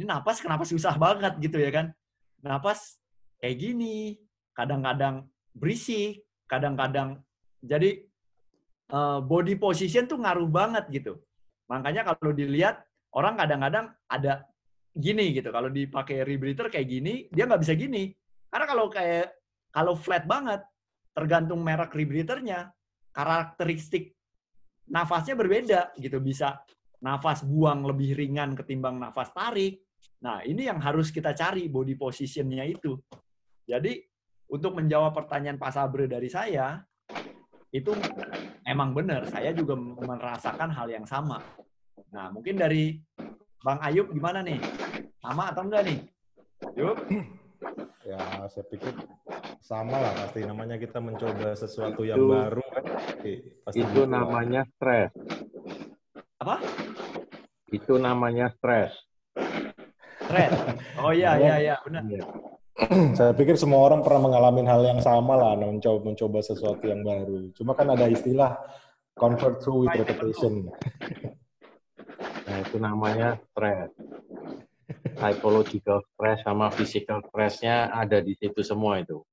Ini 0.00 0.08
napas 0.08 0.40
kenapa 0.40 0.64
susah 0.64 0.96
banget 0.96 1.36
gitu 1.44 1.60
ya 1.60 1.68
kan? 1.68 1.92
Napas 2.40 2.96
kayak 3.36 3.60
gini, 3.60 4.16
kadang-kadang 4.56 5.28
berisik, 5.52 6.24
kadang-kadang 6.48 7.20
jadi 7.60 8.00
body 9.28 9.60
position 9.60 10.08
tuh 10.08 10.24
ngaruh 10.24 10.48
banget 10.48 10.88
gitu. 10.88 11.20
Makanya 11.66 12.06
kalau 12.06 12.32
dilihat 12.32 12.82
orang 13.14 13.34
kadang-kadang 13.38 13.90
ada 14.06 14.46
gini 14.96 15.36
gitu. 15.36 15.52
Kalau 15.52 15.68
dipakai 15.68 16.24
rebreather 16.24 16.72
kayak 16.72 16.88
gini, 16.88 17.14
dia 17.28 17.44
nggak 17.44 17.62
bisa 17.62 17.74
gini. 17.76 18.10
Karena 18.48 18.66
kalau 18.66 18.86
kayak 18.88 19.26
kalau 19.74 19.94
flat 19.98 20.24
banget, 20.24 20.64
tergantung 21.12 21.60
merek 21.60 21.92
rebreathernya, 21.92 22.72
karakteristik 23.12 24.16
nafasnya 24.88 25.34
berbeda 25.36 25.80
gitu. 26.00 26.22
Bisa 26.22 26.56
nafas 27.04 27.44
buang 27.44 27.84
lebih 27.84 28.16
ringan 28.16 28.56
ketimbang 28.56 28.96
nafas 28.96 29.34
tarik. 29.36 29.84
Nah, 30.24 30.40
ini 30.48 30.64
yang 30.64 30.80
harus 30.80 31.12
kita 31.12 31.36
cari 31.36 31.68
body 31.68 31.92
positionnya 31.98 32.64
itu. 32.64 32.96
Jadi, 33.68 34.00
untuk 34.48 34.78
menjawab 34.78 35.12
pertanyaan 35.12 35.60
Pak 35.60 35.72
Sabre 35.74 36.08
dari 36.08 36.30
saya, 36.30 36.80
itu 37.76 37.92
emang 38.64 38.96
benar. 38.96 39.28
Saya 39.28 39.52
juga 39.52 39.76
merasakan 39.76 40.72
hal 40.72 40.88
yang 40.88 41.04
sama. 41.04 41.44
Nah, 42.08 42.32
mungkin 42.32 42.56
dari 42.56 42.96
Bang 43.60 43.76
Ayub 43.84 44.08
gimana 44.08 44.40
nih? 44.40 44.56
Sama 45.20 45.52
atau 45.52 45.68
enggak 45.68 45.84
nih? 45.84 45.98
Yuk. 46.80 46.96
Ya, 48.06 48.48
saya 48.48 48.64
pikir 48.70 48.94
sama 49.60 49.98
lah 49.98 50.14
pasti 50.14 50.46
namanya 50.46 50.78
kita 50.78 51.02
mencoba 51.02 51.52
sesuatu 51.58 52.06
yang 52.06 52.22
itu, 52.22 52.30
baru 52.30 52.64
kan. 52.70 52.84
Pasti 53.66 53.78
itu 53.82 53.90
gitu 53.92 54.02
namanya 54.06 54.62
stres. 54.78 55.10
Apa? 56.38 56.56
Itu 57.74 57.98
namanya 57.98 58.54
stres. 58.54 58.94
Stres. 60.22 60.52
Oh 61.02 61.10
iya 61.10 61.34
iya 61.36 61.54
iya 61.58 61.74
benar. 61.82 62.02
Iya. 62.06 62.24
Saya 63.16 63.32
pikir 63.32 63.56
semua 63.56 63.88
orang 63.88 64.04
pernah 64.04 64.28
mengalami 64.28 64.60
hal 64.68 64.84
yang 64.84 65.00
sama 65.00 65.32
lah, 65.32 65.56
mencoba 65.56 66.12
mencoba 66.12 66.44
sesuatu 66.44 66.84
yang 66.84 67.00
baru. 67.00 67.48
Cuma 67.56 67.72
kan 67.72 67.88
ada 67.88 68.04
istilah 68.04 68.52
convert 69.16 69.64
through 69.64 69.88
with 69.88 69.96
repetition. 69.96 70.68
Nah, 72.46 72.56
itu 72.60 72.76
namanya 72.76 73.40
stress. 73.52 73.90
Psychological 75.16 76.04
stress 76.12 76.44
sama 76.44 76.68
physical 76.68 77.24
stress-nya 77.32 77.88
ada 77.90 78.20
di 78.20 78.36
situ 78.36 78.60
semua 78.60 79.00
itu. 79.00 79.24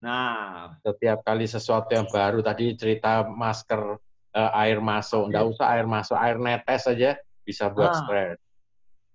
Nah, 0.00 0.72
setiap 0.80 1.20
kali 1.20 1.44
sesuatu 1.44 1.92
yang 1.92 2.08
baru 2.08 2.40
tadi 2.40 2.76
cerita 2.76 3.28
masker 3.28 4.00
uh, 4.32 4.52
air 4.64 4.80
masuk, 4.80 5.28
enggak 5.28 5.44
usah 5.52 5.66
air 5.76 5.86
masuk, 5.88 6.16
air 6.16 6.36
netes 6.40 6.80
saja 6.88 7.16
bisa 7.44 7.68
buat 7.68 7.92
nah, 7.92 8.00
stres. 8.04 8.38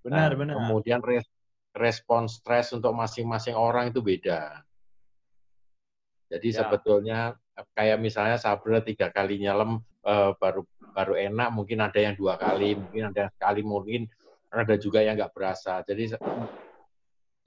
Benar, 0.05 0.29
nah, 0.33 0.37
benar. 0.37 0.55
Kemudian 0.61 0.99
res 1.01 1.25
respon 1.79 2.27
stres 2.27 2.75
untuk 2.75 2.91
masing-masing 2.91 3.55
orang 3.55 3.95
itu 3.95 4.03
beda. 4.03 4.61
Jadi 6.29 6.53
ya. 6.53 6.57
sebetulnya 6.61 7.19
kayak 7.73 7.97
misalnya 7.97 8.37
Sabra 8.37 8.83
tiga 8.83 9.09
kali 9.09 9.41
nyelam 9.41 9.81
uh, 10.05 10.35
baru 10.37 10.67
baru 10.93 11.15
enak, 11.15 11.49
mungkin 11.55 11.79
ada 11.79 11.97
yang 11.97 12.13
dua 12.19 12.35
kali, 12.35 12.75
mungkin 12.75 13.09
ada 13.09 13.27
yang 13.27 13.33
sekali, 13.33 13.61
mungkin 13.63 14.01
ada 14.51 14.75
juga 14.75 14.99
yang 15.01 15.15
nggak 15.17 15.33
berasa. 15.33 15.81
Jadi 15.87 16.13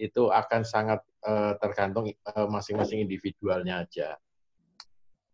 itu 0.01 0.22
akan 0.33 0.62
sangat 0.66 1.05
uh, 1.22 1.55
tergantung 1.62 2.11
uh, 2.11 2.49
masing-masing 2.49 3.05
individualnya 3.05 3.87
aja. 3.87 4.18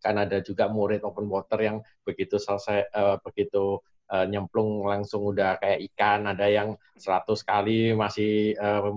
Kan 0.03 0.21
ada 0.21 0.45
juga 0.45 0.69
murid 0.69 1.01
open 1.07 1.27
water 1.31 1.59
yang 1.63 1.77
begitu 2.05 2.37
selesai 2.37 2.91
uh, 2.93 3.17
begitu 3.25 3.81
uh, 4.09 4.27
nyemplung 4.29 4.85
langsung 4.85 5.29
udah 5.33 5.61
kayak 5.61 5.85
ikan, 5.93 6.27
ada 6.29 6.49
yang 6.49 6.75
100 6.97 7.29
kali 7.45 7.93
masih 7.95 8.57
uh, 8.59 8.93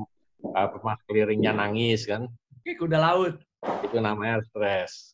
uh, 0.48 0.68
mas 0.82 1.00
kelilingnya 1.06 1.54
nangis 1.56 2.08
kan. 2.08 2.28
Kayak 2.64 2.78
kuda 2.82 2.98
laut. 2.98 3.36
Itu 3.86 3.98
namanya 4.02 4.42
stres. 4.42 5.14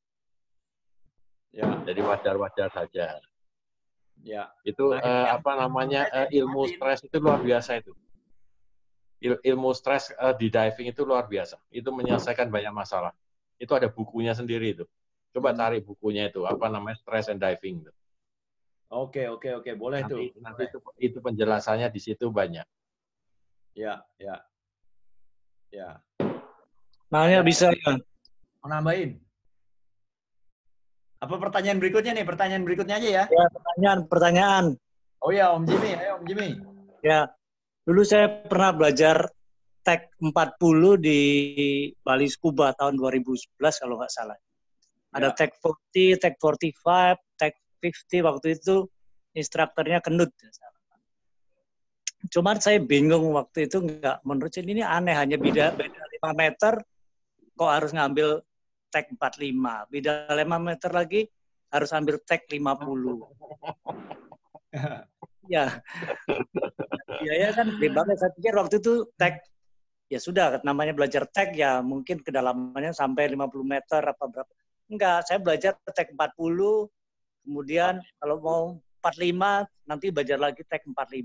Ya, 1.51 1.67
jadi 1.83 1.99
wajar-wajar 2.05 2.69
saja. 2.69 3.17
Ya. 4.21 4.43
Itu 4.61 4.93
nah, 4.93 5.01
uh, 5.01 5.27
apa 5.39 5.57
namanya 5.57 6.05
uh, 6.13 6.27
ilmu 6.29 6.69
stres 6.69 7.03
itu 7.03 7.17
luar 7.17 7.41
biasa 7.41 7.81
itu. 7.81 7.93
Il, 9.17 9.33
ilmu 9.41 9.73
stres 9.73 10.13
uh, 10.21 10.37
di 10.37 10.53
diving 10.53 10.93
itu 10.93 11.01
luar 11.01 11.25
biasa. 11.25 11.57
Itu 11.73 11.89
menyelesaikan 11.89 12.53
banyak 12.53 12.73
masalah. 12.73 13.11
Itu 13.57 13.73
ada 13.73 13.89
bukunya 13.89 14.37
sendiri 14.37 14.77
itu. 14.77 14.85
Coba 15.33 15.53
hmm. 15.53 15.57
cari 15.57 15.77
bukunya 15.81 16.29
itu 16.29 16.45
apa 16.45 16.69
namanya 16.69 16.97
stress 17.01 17.29
and 17.33 17.41
diving 17.41 17.81
itu. 17.81 17.91
Oke, 18.87 19.27
oke, 19.27 19.49
oke, 19.59 19.71
boleh 19.75 19.99
nanti, 19.99 20.31
tuh. 20.31 20.39
Nanti 20.39 20.63
itu, 20.71 20.79
itu 20.99 21.17
penjelasannya 21.19 21.91
di 21.91 21.99
situ 21.99 22.31
banyak. 22.31 22.63
Ya, 23.75 23.99
ya. 24.15 24.39
Ya. 25.67 25.99
Nanya 27.11 27.43
bisa 27.43 27.67
ya. 27.75 27.99
Mau 28.63 28.71
nambahin? 28.71 29.19
Apa 31.19 31.35
pertanyaan 31.35 31.83
berikutnya 31.83 32.15
nih? 32.15 32.23
Pertanyaan 32.23 32.63
berikutnya 32.63 32.95
aja 33.01 33.09
ya. 33.09 33.23
Ya, 33.27 33.45
pertanyaan, 33.51 33.99
pertanyaan. 34.07 34.65
Oh 35.19 35.35
ya, 35.35 35.51
Om 35.51 35.67
Jimmy. 35.67 35.91
Ayo, 35.97 36.21
Om 36.21 36.25
Jimmy. 36.29 36.49
Ya, 37.03 37.27
dulu 37.83 38.07
saya 38.07 38.31
pernah 38.47 38.71
belajar 38.71 39.27
Tech 39.83 40.11
40 40.19 40.99
di 40.99 41.19
Bali 42.03 42.27
Scuba 42.31 42.71
tahun 42.75 42.95
2011 42.95 43.55
kalau 43.59 43.99
nggak 43.99 44.13
salah. 44.13 44.37
Ada 45.15 45.31
ya. 45.31 45.35
Tech 45.35 45.51
40, 45.59 46.19
Tech 46.19 46.35
45, 46.39 47.15
Tech 47.15 47.26
50 47.81 48.27
waktu 48.27 48.47
itu 48.57 48.89
instrukturnya 49.37 50.01
Kendut. 50.01 50.33
Cuman 52.33 52.57
saya 52.57 52.81
bingung 52.81 53.37
waktu 53.37 53.69
itu 53.69 53.77
nggak 53.79 54.25
menurut 54.25 54.49
saya 54.49 54.65
ini 54.65 54.81
aneh 54.81 55.13
hanya 55.13 55.37
beda 55.37 55.77
beda 55.77 56.01
5 56.17 56.33
meter 56.33 56.73
kok 57.57 57.71
harus 57.71 57.91
ngambil 57.93 58.41
tag 58.89 59.05
45. 59.13 59.93
Beda 59.93 60.11
5 60.33 60.67
meter 60.67 60.91
lagi 60.91 61.21
harus 61.69 61.89
ambil 61.93 62.17
tag 62.25 62.45
50. 62.49 63.21
ya. 65.53 65.81
Biaya 67.21 67.49
kan 67.53 67.67
gede 67.77 67.87
banget. 67.93 68.15
Saya 68.17 68.31
pikir 68.33 68.53
waktu 68.57 68.75
itu 68.81 68.93
tag 69.15 69.41
ya 70.07 70.19
sudah 70.23 70.63
namanya 70.63 70.95
belajar 70.95 71.27
tag 71.27 71.51
ya 71.53 71.83
mungkin 71.83 72.23
kedalamannya 72.23 72.95
sampai 72.95 73.29
50 73.29 73.61
meter 73.61 74.01
apa 74.01 74.23
berapa. 74.25 74.51
Enggak, 74.87 75.27
saya 75.27 75.39
belajar 75.43 75.75
tag 75.91 76.15
40 76.15 76.87
kemudian 77.47 78.03
kalau 78.19 78.37
mau 78.43 78.63
45 78.99 79.87
nanti 79.87 80.11
belajar 80.11 80.35
lagi 80.35 80.67
tag 80.67 80.83
45. 80.83 81.23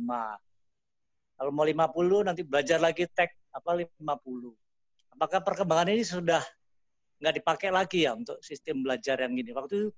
Kalau 1.35 1.51
mau 1.51 1.67
50 1.67 2.29
nanti 2.31 2.47
belajar 2.47 2.79
lagi 2.79 3.11
tag 3.11 3.35
apa 3.51 3.71
50. 3.75 3.99
Apakah 5.19 5.43
perkembangan 5.43 5.91
ini 5.91 6.07
sudah 6.07 6.41
nggak 7.19 7.43
dipakai 7.43 7.75
lagi 7.75 8.07
ya 8.07 8.15
untuk 8.15 8.39
sistem 8.39 8.87
belajar 8.87 9.19
yang 9.19 9.35
gini. 9.35 9.51
Waktu 9.51 9.75
itu, 9.75 9.89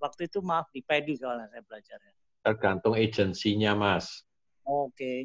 waktu 0.00 0.20
itu 0.28 0.38
maaf 0.40 0.72
di 0.72 0.80
PEDI 0.80 1.20
soalnya 1.20 1.52
saya 1.52 1.62
belajarnya. 1.64 2.14
Tergantung 2.44 2.94
agensinya, 2.96 3.72
Mas. 3.72 4.24
Oke. 4.64 4.92
Okay. 4.92 5.18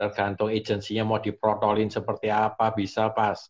Tergantung 0.00 0.48
agensinya 0.52 1.04
mau 1.04 1.20
diprotolin 1.20 1.88
seperti 1.88 2.28
apa 2.28 2.72
bisa 2.72 3.08
pas. 3.12 3.48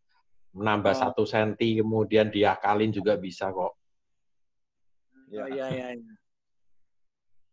Menambah 0.55 0.95
oh. 0.95 0.99
satu 0.99 1.23
senti 1.27 1.83
kemudian 1.83 2.31
diakalin 2.31 2.95
juga 2.95 3.19
bisa 3.19 3.51
kok. 3.51 3.84
Ya. 5.31 5.43
Oh, 5.45 5.49
iya, 5.49 5.67
iya, 5.73 5.87
iya. 5.97 6.15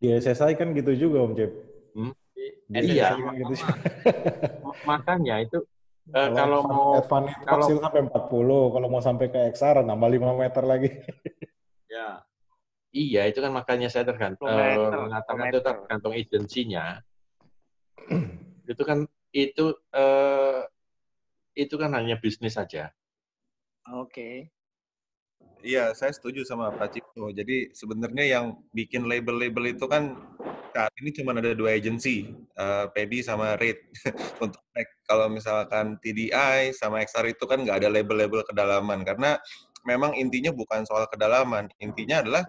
Di 0.02 0.08
SSI 0.18 0.58
kan 0.58 0.74
gitu 0.74 0.92
juga 0.98 1.24
Om 1.24 1.32
Cep. 1.38 1.52
Hmm? 1.94 2.12
iya. 2.72 3.14
Kan 3.14 3.34
gitu. 3.38 3.54
Makanya 4.88 5.34
itu 5.46 5.58
uh, 6.10 6.28
kalau, 6.34 6.60
mau 6.66 6.88
advance 6.98 7.32
kalau 7.46 7.66
sampai 7.78 8.00
40, 8.10 8.74
kalau 8.74 8.86
mau 8.90 9.02
sampai 9.02 9.26
ke 9.30 9.38
XR 9.54 9.86
nambah 9.86 10.08
5 10.10 10.42
meter 10.42 10.64
lagi. 10.66 10.88
ya. 11.86 12.26
Iya, 12.92 13.24
itu 13.32 13.40
kan 13.40 13.56
makanya 13.56 13.88
saya 13.88 14.04
tergantung 14.04 14.52
uh, 14.52 15.08
mengatakan 15.08 15.48
itu 15.48 15.60
tergantung 15.64 16.12
agensinya. 16.12 17.00
itu 18.72 18.82
kan 18.84 19.08
itu 19.32 19.72
uh, 19.96 20.60
itu 21.56 21.74
kan 21.80 21.90
hanya 21.96 22.20
bisnis 22.20 22.60
saja. 22.60 22.92
Oke. 23.88 24.12
Okay. 24.12 24.61
Iya, 25.62 25.94
saya 25.94 26.10
setuju 26.10 26.42
sama 26.42 26.74
Pak 26.74 26.90
Cipto. 26.90 27.30
Jadi 27.30 27.70
sebenarnya 27.70 28.24
yang 28.26 28.58
bikin 28.74 29.06
label-label 29.06 29.70
itu 29.78 29.86
kan 29.86 30.18
saat 30.74 30.90
ini 30.98 31.14
cuma 31.14 31.30
ada 31.38 31.54
dua 31.54 31.78
agensi, 31.78 32.34
uh, 32.58 32.90
Pedi 32.90 33.22
sama 33.22 33.54
Rate. 33.54 33.86
Untuk 34.42 34.58
kalau 35.06 35.30
misalkan 35.30 36.02
TDI 36.02 36.74
sama 36.74 36.98
XR 37.06 37.30
itu 37.30 37.46
kan 37.46 37.62
nggak 37.62 37.78
ada 37.78 37.88
label-label 37.94 38.42
kedalaman 38.42 39.06
karena 39.06 39.38
memang 39.86 40.18
intinya 40.18 40.50
bukan 40.50 40.82
soal 40.82 41.06
kedalaman, 41.06 41.70
intinya 41.78 42.26
adalah 42.26 42.42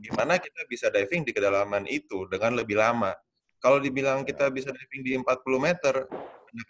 gimana 0.00 0.40
kita 0.40 0.64
bisa 0.64 0.88
diving 0.88 1.28
di 1.28 1.36
kedalaman 1.36 1.84
itu 1.84 2.24
dengan 2.32 2.56
lebih 2.56 2.80
lama. 2.80 3.12
Kalau 3.60 3.84
dibilang 3.84 4.24
kita 4.24 4.48
bisa 4.48 4.72
diving 4.72 5.02
di 5.04 5.12
40 5.12 5.28
meter, 5.60 6.08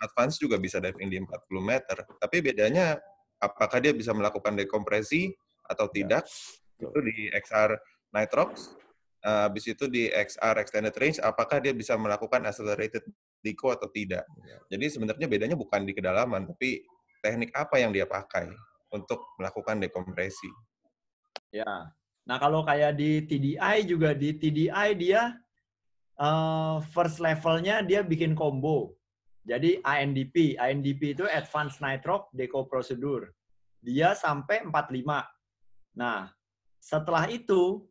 advance 0.02 0.42
juga 0.42 0.58
bisa 0.58 0.82
diving 0.82 1.14
di 1.14 1.18
40 1.22 1.30
meter. 1.62 2.02
Tapi 2.18 2.36
bedanya 2.42 2.98
apakah 3.38 3.78
dia 3.78 3.94
bisa 3.94 4.10
melakukan 4.10 4.58
dekompresi 4.58 5.45
atau 5.66 5.86
ya. 5.90 5.92
tidak 5.92 6.22
ya. 6.78 6.88
itu 6.88 6.98
di 7.02 7.16
XR 7.34 7.70
Nitrox 8.14 8.76
uh, 9.26 9.50
habis 9.50 9.64
itu 9.66 9.84
di 9.90 10.06
XR 10.08 10.62
extended 10.62 10.94
range 10.94 11.18
apakah 11.18 11.58
dia 11.58 11.74
bisa 11.74 11.98
melakukan 11.98 12.46
accelerated 12.46 13.02
deco 13.42 13.74
atau 13.74 13.90
tidak 13.90 14.22
ya. 14.46 14.58
jadi 14.70 14.84
sebenarnya 14.90 15.26
bedanya 15.26 15.56
bukan 15.58 15.82
di 15.82 15.92
kedalaman 15.92 16.46
tapi 16.46 16.86
teknik 17.20 17.50
apa 17.54 17.82
yang 17.82 17.90
dia 17.90 18.06
pakai 18.06 18.50
untuk 18.94 19.34
melakukan 19.36 19.82
dekompresi 19.82 20.50
ya 21.50 21.90
nah 22.26 22.36
kalau 22.42 22.66
kayak 22.66 22.98
di 22.98 23.22
TDI 23.22 23.86
juga 23.86 24.10
di 24.14 24.34
TDI 24.34 24.88
dia 24.98 25.34
uh, 26.18 26.82
first 26.90 27.22
levelnya 27.22 27.82
dia 27.86 28.02
bikin 28.02 28.34
combo 28.34 28.94
jadi 29.46 29.78
ANDP 29.86 30.58
ANDP 30.58 31.14
itu 31.14 31.24
Advanced 31.30 31.78
Nitrox 31.78 32.34
Deco 32.34 32.66
Procedure 32.66 33.30
dia 33.78 34.18
sampai 34.18 34.66
45 34.66 34.74
Nah, 35.96 36.28
setelah 36.76 37.24
itu 37.32 37.82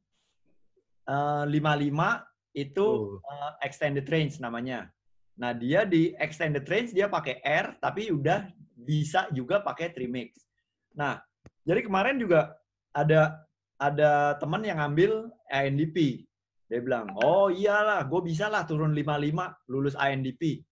uh, 1.09 1.43
55 1.49 2.55
itu 2.55 3.19
uh, 3.19 3.51
extended 3.65 4.05
range 4.07 4.39
namanya. 4.39 4.87
Nah, 5.35 5.51
dia 5.51 5.83
di 5.83 6.15
extended 6.15 6.63
range 6.69 6.95
dia 6.95 7.11
pakai 7.11 7.43
R 7.43 7.75
tapi 7.81 8.13
udah 8.13 8.47
bisa 8.77 9.27
juga 9.35 9.59
pakai 9.59 9.91
trimix. 9.91 10.47
Nah, 10.95 11.19
jadi 11.67 11.83
kemarin 11.83 12.15
juga 12.21 12.55
ada 12.95 13.43
ada 13.75 14.39
teman 14.39 14.63
yang 14.63 14.79
ngambil 14.79 15.27
ANDP. 15.51 16.23
Dia 16.71 16.79
bilang, 16.79 17.11
"Oh 17.19 17.51
iyalah, 17.51 18.07
gue 18.07 18.21
bisa 18.23 18.47
lah 18.47 18.63
turun 18.63 18.95
55 18.95 19.51
lulus 19.67 19.99
ANDP." 19.99 20.63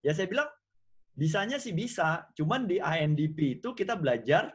Ya 0.00 0.16
saya 0.16 0.30
bilang, 0.30 0.48
bisanya 1.12 1.60
sih 1.60 1.76
bisa, 1.76 2.26
cuman 2.32 2.64
di 2.64 2.80
ANDP 2.80 3.60
itu 3.60 3.74
kita 3.76 3.98
belajar 3.98 4.54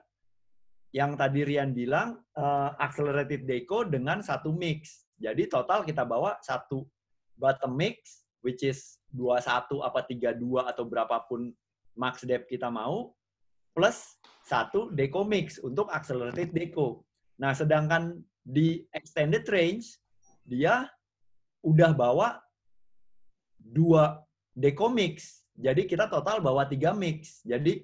yang 0.93 1.17
tadi 1.17 1.41
Rian 1.41 1.73
bilang 1.73 2.21
uh, 2.37 2.77
accelerated 2.77 3.49
deco 3.49 3.81
dengan 3.81 4.21
satu 4.21 4.53
mix. 4.53 5.09
Jadi 5.17 5.49
total 5.49 5.81
kita 5.81 6.05
bawa 6.05 6.37
satu 6.45 6.85
bottom 7.33 7.73
mix 7.73 8.23
which 8.45 8.61
is 8.61 9.01
21 9.17 9.81
apa 9.81 9.99
32 10.05 10.37
atau 10.69 10.83
berapapun 10.85 11.49
max 11.97 12.21
depth 12.21 12.45
kita 12.45 12.69
mau 12.69 13.09
plus 13.73 14.21
satu 14.45 14.93
deco 14.93 15.25
mix 15.25 15.57
untuk 15.57 15.89
accelerated 15.89 16.53
deco. 16.53 17.01
Nah, 17.41 17.57
sedangkan 17.57 18.21
di 18.45 18.85
extended 18.93 19.49
range 19.49 19.97
dia 20.45 20.85
udah 21.65 21.95
bawa 21.95 22.37
dua 23.57 24.21
deco 24.53 24.93
mix. 24.93 25.41
Jadi 25.57 25.89
kita 25.89 26.05
total 26.05 26.43
bawa 26.43 26.69
tiga 26.69 26.93
mix. 26.93 27.41
Jadi 27.41 27.81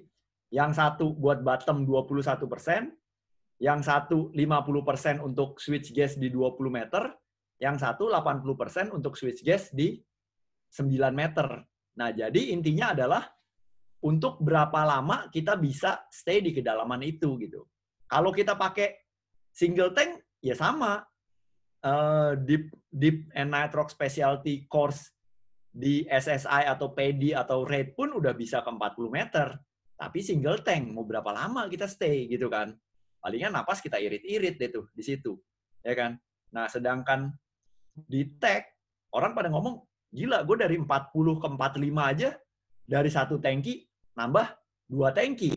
yang 0.50 0.74
satu 0.74 1.14
buat 1.14 1.42
bottom 1.42 1.86
21 1.86 2.46
persen, 2.50 2.90
yang 3.60 3.84
satu 3.84 4.32
50% 4.32 5.20
untuk 5.20 5.60
switch 5.60 5.92
gas 5.92 6.16
di 6.16 6.32
20 6.32 6.56
meter, 6.72 7.12
yang 7.60 7.76
satu 7.76 8.08
80% 8.08 8.96
untuk 8.96 9.20
switch 9.20 9.44
gas 9.44 9.68
di 9.68 10.00
9 10.72 10.88
meter. 11.12 11.60
Nah, 12.00 12.08
jadi 12.08 12.56
intinya 12.56 12.96
adalah 12.96 13.28
untuk 14.00 14.40
berapa 14.40 14.80
lama 14.80 15.28
kita 15.28 15.60
bisa 15.60 16.08
stay 16.08 16.40
di 16.40 16.56
kedalaman 16.56 17.04
itu 17.04 17.36
gitu. 17.36 17.68
Kalau 18.08 18.32
kita 18.32 18.56
pakai 18.56 18.96
single 19.52 19.92
tank 19.92 20.24
ya 20.40 20.56
sama. 20.56 21.04
Uh, 21.80 22.36
deep 22.44 22.68
deep 22.92 23.32
and 23.32 23.48
nitrox 23.48 23.96
specialty 23.96 24.68
course 24.68 25.16
di 25.72 26.04
SSI 26.04 26.68
atau 26.68 26.92
PD 26.92 27.32
atau 27.32 27.64
RAID 27.64 27.96
pun 27.96 28.12
udah 28.12 28.36
bisa 28.36 28.60
ke 28.60 28.68
40 28.68 29.08
meter. 29.08 29.48
Tapi 29.96 30.20
single 30.20 30.60
tank 30.60 30.92
mau 30.92 31.08
berapa 31.08 31.32
lama 31.32 31.72
kita 31.72 31.88
stay 31.88 32.28
gitu 32.28 32.52
kan 32.52 32.76
palingan 33.20 33.52
napas 33.52 33.84
kita 33.84 34.00
irit-irit 34.00 34.56
deh 34.56 34.70
tuh 34.72 34.88
di 34.96 35.04
situ, 35.04 35.36
ya 35.84 35.92
kan? 35.92 36.16
Nah, 36.50 36.66
sedangkan 36.66 37.30
di 37.94 38.26
tag 38.40 38.66
orang 39.12 39.36
pada 39.36 39.52
ngomong, 39.52 39.84
gila, 40.10 40.42
gue 40.42 40.56
dari 40.58 40.76
40 40.80 40.88
ke 41.40 41.46
45 41.46 42.12
aja 42.12 42.30
dari 42.88 43.10
satu 43.12 43.38
tangki 43.38 43.86
nambah 44.18 44.46
dua 44.90 45.14
tangki. 45.14 45.54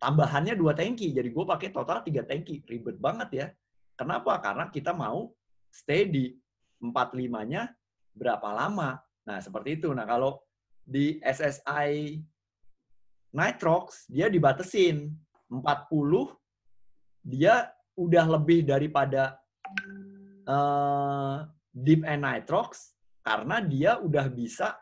Tambahannya 0.00 0.58
dua 0.58 0.74
tangki, 0.74 1.14
jadi 1.14 1.28
gue 1.28 1.44
pakai 1.46 1.70
total 1.70 2.02
tiga 2.02 2.26
tangki. 2.26 2.64
Ribet 2.66 2.98
banget 2.98 3.28
ya. 3.30 3.46
Kenapa? 3.94 4.40
Karena 4.42 4.66
kita 4.72 4.90
mau 4.96 5.30
stay 5.70 6.08
di 6.10 6.34
45-nya 6.82 7.70
berapa 8.16 8.48
lama. 8.50 8.98
Nah, 9.22 9.38
seperti 9.38 9.78
itu. 9.78 9.94
Nah, 9.94 10.02
kalau 10.02 10.42
di 10.82 11.22
SSI 11.22 12.18
Nitrox, 13.30 14.10
dia 14.10 14.26
dibatesin 14.26 15.14
40 15.46 16.41
dia 17.22 17.70
udah 17.94 18.24
lebih 18.38 18.66
daripada 18.66 19.38
uh, 20.46 21.46
deep 21.70 22.02
and 22.02 22.26
nitrox 22.26 22.98
karena 23.22 23.62
dia 23.62 23.96
udah 24.02 24.26
bisa 24.28 24.74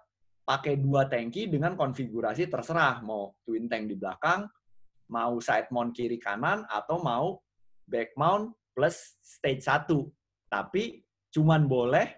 pakai 0.42 0.80
dua 0.80 1.06
tangki 1.06 1.46
dengan 1.46 1.78
konfigurasi 1.78 2.50
terserah 2.50 3.04
mau 3.04 3.36
twin 3.46 3.70
tank 3.70 3.86
di 3.86 3.94
belakang, 3.94 4.48
mau 5.12 5.38
side 5.38 5.70
mount 5.70 5.94
kiri 5.94 6.18
kanan 6.18 6.66
atau 6.66 6.98
mau 6.98 7.38
back 7.86 8.16
mount 8.18 8.50
plus 8.74 9.20
stage 9.22 9.62
1. 9.62 9.90
Tapi 10.50 11.04
cuman 11.30 11.70
boleh 11.70 12.10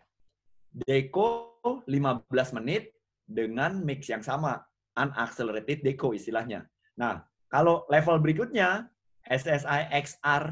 deco 0.72 1.60
15 1.84 2.56
menit 2.56 2.96
dengan 3.28 3.80
mix 3.84 4.08
yang 4.08 4.24
sama, 4.24 4.60
unaccelerated 4.96 5.84
deco 5.84 6.16
istilahnya. 6.16 6.64
Nah, 6.96 7.20
kalau 7.52 7.84
level 7.92 8.16
berikutnya 8.20 8.88
SSI 9.26 9.90
XR 9.92 10.50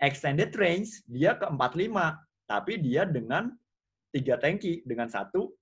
extended 0.00 0.50
range 0.56 1.04
dia 1.04 1.36
ke 1.36 1.44
45, 1.44 2.48
tapi 2.48 2.80
dia 2.80 3.04
dengan 3.04 3.52
tiga 4.10 4.40
tangki 4.40 4.82
dengan 4.82 5.06
satu 5.06 5.52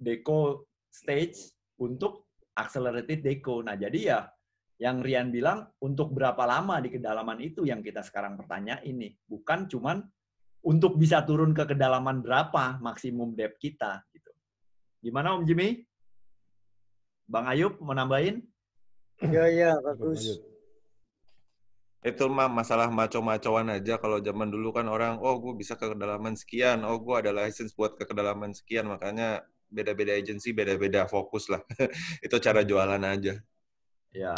deco 0.00 0.66
stage 0.88 1.52
untuk 1.78 2.32
accelerated 2.56 3.20
deco. 3.20 3.60
Nah, 3.60 3.76
jadi 3.76 4.00
ya 4.00 4.20
yang 4.80 5.04
Rian 5.04 5.28
bilang 5.28 5.68
untuk 5.84 6.16
berapa 6.16 6.40
lama 6.48 6.80
di 6.80 6.88
kedalaman 6.88 7.36
itu 7.44 7.68
yang 7.68 7.84
kita 7.84 8.00
sekarang 8.00 8.40
pertanyaan 8.40 8.80
ini, 8.82 9.12
bukan 9.28 9.68
cuman 9.68 10.00
untuk 10.64 10.96
bisa 10.96 11.20
turun 11.24 11.52
ke 11.52 11.68
kedalaman 11.68 12.24
berapa 12.24 12.80
maksimum 12.80 13.36
depth 13.36 13.60
kita 13.60 14.00
gitu. 14.12 14.32
Gimana 15.04 15.36
Om 15.36 15.44
Jimmy? 15.44 15.84
Bang 17.28 17.46
Ayub 17.46 17.76
mau 17.80 17.92
nambahin? 17.92 18.42
Ya 19.20 19.46
ya 19.52 19.76
bagus 19.84 20.40
itu 22.00 22.24
mah 22.32 22.48
masalah 22.48 22.88
maco-macoan 22.88 23.76
aja. 23.76 24.00
Kalau 24.00 24.18
zaman 24.24 24.48
dulu 24.48 24.72
kan 24.72 24.88
orang 24.88 25.20
oh 25.20 25.36
gue 25.36 25.52
bisa 25.60 25.76
ke 25.76 25.92
kedalaman 25.92 26.32
sekian 26.32 26.80
oh 26.84 26.96
gue 26.96 27.14
ada 27.20 27.30
license 27.30 27.76
buat 27.76 27.96
ke 27.96 28.08
kedalaman 28.08 28.56
sekian. 28.56 28.88
Makanya 28.88 29.44
beda-beda 29.68 30.16
agensi 30.16 30.56
beda-beda 30.56 31.04
fokus 31.04 31.52
lah. 31.52 31.60
Itu 32.24 32.40
cara 32.40 32.64
jualan 32.64 33.02
aja. 33.04 33.36
Ya 34.10 34.34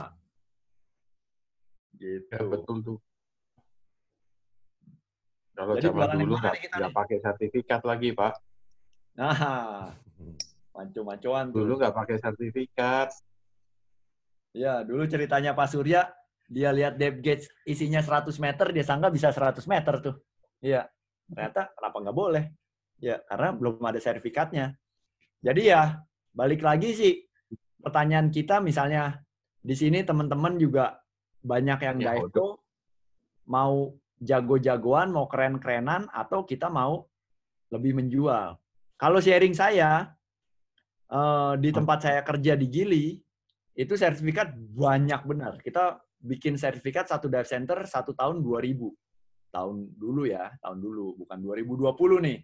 gitu. 2.02 2.34
Ya, 2.34 2.42
betul 2.42 2.76
tuh. 2.82 2.98
Kalau 5.52 5.74
Jadi 5.78 5.86
zaman 5.92 6.18
dulu 6.18 6.34
nggak 6.40 6.92
pakai 6.96 7.18
sertifikat 7.22 7.80
lagi 7.86 8.10
pak. 8.16 8.34
Nah 9.14 9.38
maco-macoan 10.74 11.52
dulu 11.52 11.78
nggak 11.78 11.94
pakai 11.94 12.16
sertifikat. 12.18 13.12
Ya, 14.52 14.84
dulu 14.84 15.08
ceritanya 15.08 15.56
Pak 15.56 15.64
Surya, 15.64 16.12
dia 16.52 16.68
lihat 16.68 17.00
depth 17.00 17.24
gauge 17.24 17.48
isinya 17.64 18.04
100 18.04 18.36
meter, 18.36 18.66
dia 18.76 18.84
sangka 18.84 19.08
bisa 19.08 19.32
100 19.32 19.64
meter 19.64 19.94
tuh. 20.04 20.16
Iya, 20.60 20.84
ternyata 21.32 21.72
kenapa 21.72 21.96
nggak 22.04 22.16
boleh? 22.16 22.44
Ya, 23.00 23.24
karena 23.24 23.56
belum 23.56 23.80
ada 23.80 23.98
sertifikatnya. 23.98 24.76
Jadi 25.40 25.72
ya, 25.72 25.96
balik 26.36 26.60
lagi 26.60 26.92
sih, 26.92 27.24
pertanyaan 27.80 28.28
kita 28.28 28.60
misalnya, 28.60 29.18
di 29.58 29.74
sini 29.74 30.04
teman-teman 30.04 30.60
juga 30.60 31.00
banyak 31.42 31.78
yang 31.82 31.98
ya, 31.98 32.14
dive 32.20 32.62
mau 33.48 33.90
jago-jagoan, 34.22 35.10
mau 35.10 35.26
keren-kerenan, 35.26 36.06
atau 36.14 36.46
kita 36.46 36.70
mau 36.70 37.10
lebih 37.74 37.98
menjual. 37.98 38.54
Kalau 38.94 39.18
sharing 39.18 39.56
saya, 39.56 40.14
uh, 41.10 41.58
di 41.58 41.74
tempat 41.74 42.06
saya 42.06 42.20
kerja 42.22 42.54
di 42.54 42.66
Gili, 42.70 43.06
itu 43.74 43.98
sertifikat 43.98 44.54
banyak 44.54 45.20
benar. 45.26 45.58
Kita 45.58 45.98
bikin 46.22 46.54
sertifikat 46.54 47.10
satu 47.10 47.26
dive 47.26 47.44
center 47.44 47.82
satu 47.84 48.14
tahun 48.14 48.40
2000. 48.40 48.78
Tahun 49.52 49.76
dulu 49.98 50.24
ya, 50.24 50.48
tahun 50.62 50.78
dulu. 50.80 51.18
Bukan 51.20 51.38
2020 51.42 52.24
nih. 52.24 52.38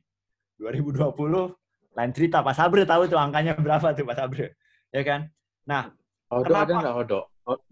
2020, 0.58 1.54
lain 1.94 2.10
cerita. 2.12 2.42
Pak 2.42 2.54
Sabre 2.58 2.82
tahu 2.82 3.06
tuh 3.06 3.16
angkanya 3.16 3.54
berapa 3.54 3.94
tuh 3.94 4.04
Pak 4.04 4.16
Sabre. 4.18 4.58
Ya 4.90 5.02
kan? 5.06 5.30
Nah, 5.64 5.94
Odo 6.28 6.50
kenapa? 6.50 6.66
ada 6.66 6.74
nggak 6.82 6.96
Odo? 7.06 7.20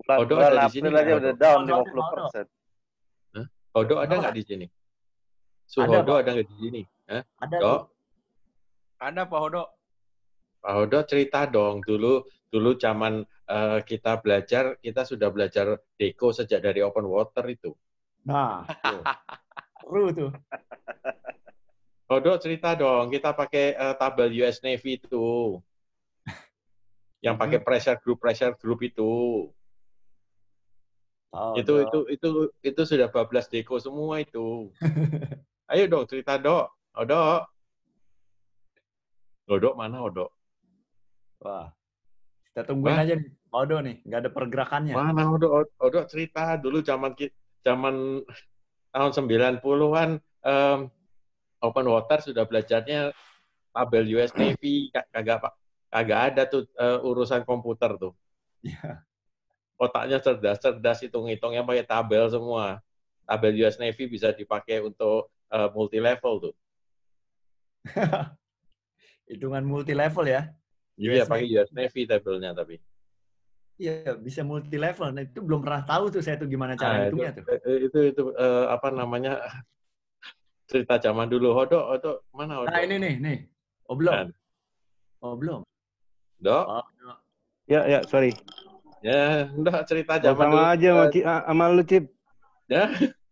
Odo 0.07 0.35
ada 0.41 0.65
di 0.65 0.73
sini 0.73 0.89
aja 0.89 1.13
udah 1.21 1.35
down 1.37 1.61
50 1.69 2.13
persen. 2.15 2.47
Odo 3.77 3.95
ada 4.01 4.15
nggak 4.17 4.35
di 4.39 4.43
sini? 4.47 4.67
Suhodo 5.69 6.17
ada 6.17 6.31
nggak 6.33 6.49
di 6.49 6.57
sini? 6.57 6.83
Ada. 7.11 7.57
Dok? 7.61 7.83
Ada 9.03 9.23
Pak 9.29 9.41
Hodo. 9.43 9.63
Pak 10.65 10.73
Hodo 10.73 10.99
cerita 11.05 11.45
dong 11.45 11.85
dulu 11.85 12.25
dulu 12.51 12.79
zaman 12.79 13.27
uh, 13.51 13.79
kita 13.83 14.23
belajar 14.23 14.79
kita 14.79 15.03
sudah 15.03 15.29
belajar 15.31 15.83
deko 15.99 16.31
sejak 16.31 16.63
dari 16.63 16.81
open 16.83 17.07
water 17.07 17.45
itu. 17.51 17.75
Nah, 18.27 18.67
seru 19.83 20.11
tuh. 20.15 20.33
Hodo 22.07 22.39
cerita 22.39 22.79
dong 22.79 23.11
kita 23.11 23.35
pakai 23.35 23.75
uh, 23.75 23.95
tabel 23.99 24.31
US 24.43 24.63
Navy 24.63 24.99
itu. 24.99 25.59
Yang 27.19 27.37
pakai 27.43 27.59
pressure 27.63 27.99
group 27.99 28.19
pressure 28.23 28.55
group 28.59 28.81
itu. 28.87 29.11
Oh, 31.37 31.53
itu, 31.59 31.85
itu 31.85 31.99
itu 32.15 32.29
itu 32.63 32.83
sudah 32.87 33.11
bablas 33.11 33.51
deko 33.51 33.77
semua 33.83 34.23
itu. 34.23 34.71
Ayo 35.71 35.91
dong 35.91 36.07
cerita 36.07 36.39
dok. 36.39 36.71
Odok. 36.95 37.51
Odok 39.51 39.75
mana 39.75 40.07
Odok? 40.07 40.31
Wah. 41.43 41.75
Kita 42.57 42.73
tungguin 42.73 42.97
Wah. 42.97 43.05
aja 43.05 43.21
nih. 43.21 43.29
Odok 43.53 43.81
nih, 43.85 43.97
nggak 44.09 44.21
ada 44.25 44.31
pergerakannya. 44.33 44.95
Mana 44.97 45.29
Odok? 45.29 45.77
Odok 45.77 46.09
cerita 46.09 46.57
dulu 46.57 46.81
zaman 46.81 47.13
zaman 47.61 48.25
tahun 48.97 49.13
90-an 49.13 50.09
um, 50.41 50.79
open 51.61 51.87
water 51.93 52.25
sudah 52.25 52.49
belajarnya 52.49 53.13
tabel 53.77 54.09
US 54.17 54.33
Navy 54.41 54.89
kagak 54.89 55.53
kagak 55.93 56.21
ada 56.33 56.43
tuh 56.49 56.65
uh, 56.81 57.05
urusan 57.05 57.45
komputer 57.45 57.93
tuh. 58.01 58.17
Yeah. 58.65 59.05
Otaknya 59.77 60.25
cerdas-cerdas 60.25 61.05
hitung-hitungnya 61.05 61.61
pakai 61.61 61.85
tabel 61.85 62.25
semua. 62.33 62.81
Tabel 63.29 63.53
US 63.69 63.77
Navy 63.77 64.09
bisa 64.09 64.33
dipakai 64.33 64.81
untuk 64.81 65.29
uh, 65.53 65.69
multi 65.77 66.01
level 66.01 66.41
tuh. 66.41 66.55
Hitungan 69.29 69.61
multi 69.69 69.93
level 69.93 70.25
ya? 70.25 70.49
Iya, 70.97 71.29
pakai 71.29 71.47
US 71.53 71.71
Navy 71.77 72.09
tabelnya 72.09 72.57
tapi. 72.57 72.81
Iya, 73.77 74.17
bisa 74.17 74.41
multi 74.41 74.81
level. 74.81 75.13
Nah, 75.13 75.23
itu 75.29 75.45
belum 75.45 75.61
pernah 75.61 75.85
tahu 75.85 76.09
tuh 76.09 76.25
saya 76.25 76.41
tuh 76.41 76.49
gimana 76.49 76.73
cara 76.81 76.97
nah, 76.97 77.01
hitungnya 77.05 77.33
itu, 77.37 77.41
tuh. 77.45 77.57
Eh, 77.61 77.79
itu 77.85 77.99
itu 78.09 78.23
uh, 78.33 78.73
apa 78.73 78.89
namanya? 78.89 79.37
cerita 80.73 80.97
zaman 80.97 81.29
dulu. 81.29 81.53
Hodo, 81.53 81.85
Hodo, 81.85 82.25
mana 82.33 82.65
Hodo? 82.65 82.73
Nah, 82.73 82.81
ini 82.81 82.97
nih, 82.97 83.15
nih. 83.21 83.39
Oh, 83.85 83.95
belum. 83.95 84.13
Kan? 84.17 84.29
Oh, 85.21 85.37
belum. 85.37 85.61
Dok? 86.41 86.65
Oh, 86.65 86.85
ya, 87.69 87.85
ya, 87.85 88.01
sorry. 88.09 88.33
Ya, 89.05 89.53
udah 89.53 89.85
cerita 89.85 90.17
zaman 90.17 90.33
oh, 90.33 90.41
sama 90.41 90.57
dulu. 90.57 90.73
aja 90.73 90.89
sama, 90.89 91.37
sama 91.45 91.65
lu, 91.77 91.83
Cip. 91.85 92.05
Ya? 92.67 92.85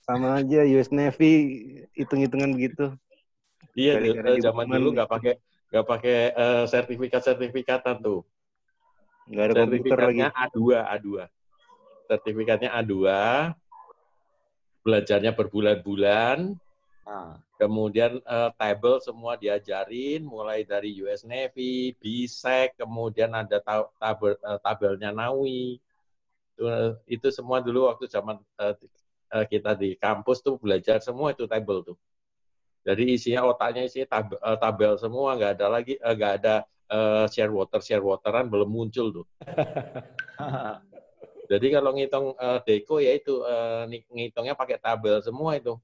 Sama 0.05 0.29
aja 0.45 0.61
US 0.69 0.93
Navy 0.93 1.33
hitung-hitungan 1.97 2.53
begitu. 2.53 2.93
Iya, 3.73 3.97
Dari 3.97 4.39
uh, 4.39 4.45
zaman 4.45 4.69
dulu 4.69 4.93
nggak 4.93 5.09
pakai 5.09 5.41
nggak 5.75 5.91
pakai 5.91 6.31
uh, 6.39 6.65
sertifikat 6.71 7.19
sertifikatan 7.19 7.99
tuh. 7.99 8.23
Nggak 9.27 9.45
ada 9.51 9.55
komputer 9.67 9.99
lagi. 9.99 10.23
A2, 10.31 10.59
A2. 10.71 11.09
Sertifikatnya 12.07 12.71
A2. 12.79 12.95
Belajarnya 14.87 15.35
berbulan-bulan. 15.35 16.55
Nah. 17.03 17.43
Kemudian 17.59 18.23
uh, 18.23 18.55
table 18.55 19.03
semua 19.03 19.35
diajarin, 19.35 20.23
mulai 20.23 20.63
dari 20.63 20.95
US 21.03 21.27
Navy, 21.27 21.91
BSEC, 21.99 22.79
kemudian 22.79 23.35
ada 23.35 23.59
tabel, 23.99 24.39
uh, 24.47 24.59
tabelnya 24.63 25.11
NAWI. 25.11 25.83
Itu, 26.55 26.65
itu 27.11 27.29
semua 27.35 27.59
dulu 27.59 27.91
waktu 27.91 28.07
zaman 28.07 28.39
uh, 28.63 28.75
uh, 29.35 29.47
kita 29.51 29.75
di 29.75 29.99
kampus 29.99 30.39
tuh 30.39 30.55
belajar 30.55 31.03
semua 31.03 31.35
itu 31.35 31.51
table 31.51 31.83
tuh. 31.83 31.99
Jadi 32.85 33.17
isinya 33.17 33.49
otaknya 33.49 33.89
isinya 33.89 34.07
tabel, 34.13 34.37
uh, 34.45 34.57
tabel 34.61 34.93
semua, 35.01 35.33
nggak 35.41 35.57
ada 35.57 35.67
lagi 35.73 35.97
uh, 35.97 36.13
nggak 36.13 36.33
ada 36.45 36.55
uh, 36.93 37.25
share 37.33 37.49
water 37.49 37.81
share 37.81 38.05
wateran 38.05 38.53
belum 38.53 38.69
muncul 38.69 39.09
tuh. 39.09 39.27
Jadi 41.51 41.67
kalau 41.73 41.97
ngitung 41.97 42.37
uh, 42.37 42.61
deko 42.65 43.01
ya 43.01 43.17
itu 43.17 43.41
uh, 43.45 43.89
ngitungnya 43.89 44.53
pakai 44.57 44.77
tabel 44.81 45.21
semua 45.25 45.57
itu. 45.57 45.77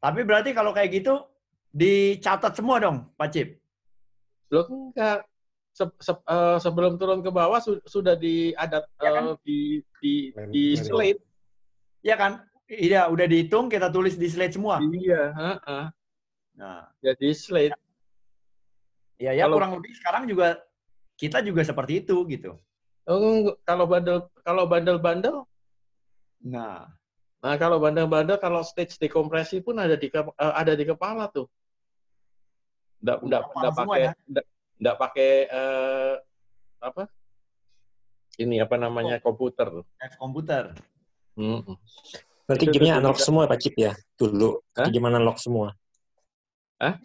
Tapi 0.00 0.20
berarti 0.24 0.52
kalau 0.52 0.72
kayak 0.72 1.00
gitu 1.00 1.24
dicatat 1.72 2.52
semua 2.56 2.80
dong, 2.80 3.08
Pak 3.16 3.28
Cip? 3.32 3.48
Loh 4.52 4.68
enggak. 4.68 5.24
Se 5.74 5.82
se 5.98 6.12
uh, 6.14 6.56
sebelum 6.62 6.94
turun 7.00 7.18
ke 7.18 7.34
bawah 7.34 7.58
su 7.58 7.82
sudah 7.82 8.14
diadat 8.14 8.86
ya 9.02 9.10
kan? 9.10 9.24
uh, 9.34 9.36
di 9.42 9.82
di 9.98 10.30
di 10.54 10.78
slate 10.78 11.18
Iya 12.04 12.14
kan? 12.20 12.32
Iya, 12.64 13.12
udah 13.12 13.26
dihitung, 13.28 13.68
kita 13.68 13.92
tulis 13.92 14.16
di 14.16 14.28
slide 14.28 14.54
semua. 14.56 14.80
Iya, 14.80 15.22
uh 15.34 15.88
Nah, 16.54 16.86
ya 17.02 17.12
di 17.18 17.34
slide. 17.34 17.74
Ya, 19.18 19.34
ya 19.34 19.44
kalau, 19.46 19.58
kurang 19.58 19.72
lebih 19.78 19.92
sekarang 19.98 20.24
juga 20.30 20.62
kita 21.18 21.42
juga 21.42 21.62
seperti 21.66 22.06
itu 22.06 22.16
gitu. 22.30 22.56
Oh, 23.04 23.52
kalau 23.66 23.84
bandel 23.84 24.26
kalau 24.42 24.64
bandel-bandel 24.64 25.44
Nah, 26.44 26.84
nah 27.40 27.54
kalau 27.56 27.80
bandel-bandel 27.80 28.36
kalau 28.36 28.60
stage 28.60 29.00
dekompresi 29.00 29.64
pun 29.64 29.80
ada 29.80 29.96
di 29.96 30.12
uh, 30.12 30.28
ada 30.36 30.76
di 30.76 30.84
kepala 30.84 31.32
tuh. 31.32 31.48
Enggak 33.00 33.18
enggak 33.24 33.42
enggak 33.48 33.74
pakai 33.74 34.00
ya? 34.00 34.10
enggak 34.76 34.96
pakai 35.00 35.30
uh, 35.48 36.14
apa? 36.84 37.02
Ini 38.36 38.66
apa 38.68 38.76
namanya 38.76 39.16
komputer 39.24 39.80
tuh. 39.80 39.84
Komputer. 40.20 40.76
Hmm. 41.34 41.64
Berarti 42.44 42.64
jamnya 42.68 43.00
analog 43.00 43.18
semua 43.20 43.48
Pak 43.48 43.58
Cip 43.60 43.74
ya 43.80 43.92
dulu. 44.20 44.60
Hah? 44.76 44.88
Gimana 44.92 45.16
analog 45.16 45.40
semua? 45.40 45.72
Hah? 46.76 47.00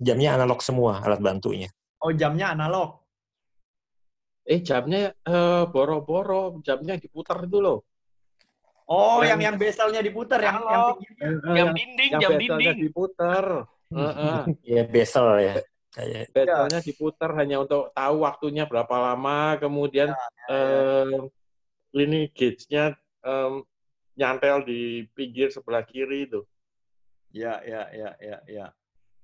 Jamnya 0.00 0.40
analog 0.40 0.60
semua 0.64 1.04
alat 1.04 1.20
bantunya. 1.20 1.68
Oh 2.00 2.12
jamnya 2.12 2.56
analog. 2.56 3.04
Eh 4.46 4.64
jamnya 4.64 5.12
uh, 5.28 5.68
boro-boro, 5.68 6.62
jamnya 6.64 6.96
diputar 6.96 7.44
itu 7.44 7.58
loh. 7.60 7.84
Oh, 8.86 9.18
yang 9.26 9.42
yang 9.42 9.58
bezelnya 9.58 9.98
diputar, 9.98 10.38
yang 10.38 10.62
yang, 10.62 10.84
yang 11.42 11.70
dinding, 11.74 12.10
yang, 12.14 12.22
yang 12.22 12.38
dinding 12.38 12.78
diputar. 12.86 13.66
Iya 14.66 14.82
bezel 14.86 15.26
ya. 15.42 15.54
Kayak 15.90 16.30
bezelnya 16.30 16.80
diputar 16.82 17.30
hanya 17.34 17.62
untuk 17.62 17.90
tahu 17.90 18.16
waktunya 18.22 18.62
berapa 18.66 18.94
lama, 18.94 19.58
kemudian 19.58 20.14
ya, 20.14 20.16
ya, 20.16 20.26
ya. 20.26 20.54
Uh, 20.54 21.20
ini 21.98 22.30
gauge-nya 22.30 22.94
um, 23.26 23.66
nyantel 24.16 24.64
di 24.64 25.04
pinggir 25.12 25.52
sebelah 25.52 25.84
kiri 25.84 26.26
itu. 26.26 26.42
Ya, 27.30 27.60
ya, 27.62 27.92
ya, 27.92 28.10
ya, 28.18 28.38
ya. 28.48 28.66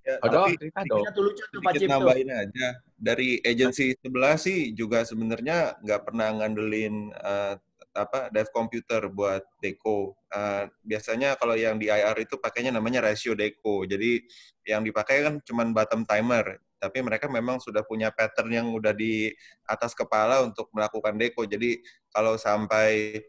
Ya, 0.02 0.18
Aduh, 0.26 0.50
tapi 0.50 0.90
tuh 1.14 1.22
lucu 1.30 1.44
tuh 1.54 1.62
Pak 1.62 1.78
nambahin 1.86 2.26
aja. 2.26 2.68
Dari 2.98 3.38
agensi 3.46 3.94
sebelah 4.02 4.34
sih 4.34 4.74
juga 4.74 5.06
sebenarnya 5.06 5.78
nggak 5.78 6.10
pernah 6.10 6.42
ngandelin 6.42 7.14
uh, 7.22 7.54
apa 7.94 8.26
dive 8.34 8.50
computer 8.50 9.06
buat 9.06 9.46
deco. 9.62 10.18
Uh, 10.34 10.66
biasanya 10.82 11.38
kalau 11.38 11.54
yang 11.54 11.78
di 11.78 11.86
IR 11.86 12.18
itu 12.18 12.34
pakainya 12.34 12.74
namanya 12.74 13.06
ratio 13.06 13.38
deco. 13.38 13.86
Jadi 13.86 14.26
yang 14.66 14.82
dipakai 14.82 15.22
kan 15.22 15.34
cuma 15.46 15.62
bottom 15.70 16.02
timer, 16.02 16.58
tapi 16.82 16.98
mereka 16.98 17.30
memang 17.30 17.62
sudah 17.62 17.86
punya 17.86 18.10
pattern 18.10 18.50
yang 18.50 18.66
udah 18.74 18.90
di 18.90 19.30
atas 19.70 19.94
kepala 19.94 20.42
untuk 20.42 20.66
melakukan 20.74 21.14
deco. 21.14 21.46
Jadi 21.46 21.78
kalau 22.10 22.34
sampai 22.34 23.22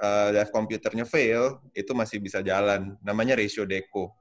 uh, 0.00 0.28
dive 0.32 0.50
komputernya 0.50 1.04
fail, 1.04 1.60
itu 1.76 1.92
masih 1.92 2.18
bisa 2.18 2.40
jalan. 2.40 2.96
Namanya 3.04 3.36
ratio 3.36 3.68
deco. 3.68 4.16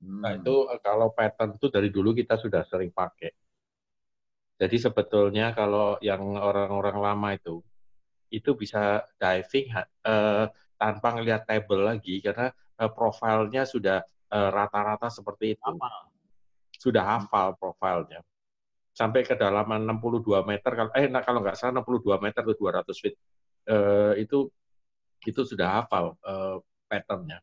Nah, 0.00 0.32
itu 0.32 0.64
eh, 0.72 0.80
kalau 0.80 1.12
pattern 1.12 1.56
itu 1.60 1.68
dari 1.68 1.92
dulu 1.92 2.16
kita 2.16 2.40
sudah 2.40 2.64
sering 2.64 2.92
pakai. 2.92 3.32
Jadi 4.60 4.76
sebetulnya 4.76 5.56
kalau 5.56 5.96
yang 6.04 6.36
orang-orang 6.36 6.96
lama 7.00 7.28
itu 7.32 7.64
itu 8.30 8.54
bisa 8.54 9.02
diving 9.18 9.72
uh, 10.06 10.46
tanpa 10.78 11.08
ngelihat 11.16 11.48
table 11.48 11.82
lagi 11.82 12.22
karena 12.22 12.52
uh, 12.78 12.90
profilnya 12.92 13.66
sudah 13.66 14.04
rata-rata 14.30 15.10
uh, 15.10 15.12
seperti 15.12 15.58
itu. 15.58 15.64
Hafal. 15.64 16.06
Sudah 16.70 17.04
hafal 17.18 17.58
profilnya. 17.58 18.22
Sampai 18.94 19.24
kedalaman 19.24 19.82
62 19.84 20.44
meter 20.44 20.70
kalau 20.76 20.92
eh 20.94 21.08
nah, 21.08 21.24
kalau 21.24 21.40
nggak 21.42 21.56
salah 21.56 21.82
62 21.82 22.20
meter 22.20 22.40
atau 22.44 22.54
200 22.54 23.02
feet 23.02 23.16
uh, 23.70 24.12
itu 24.18 24.50
itu 25.24 25.40
sudah 25.46 25.80
hafal 25.80 26.16
uh, 26.26 26.58
patternnya. 26.90 27.38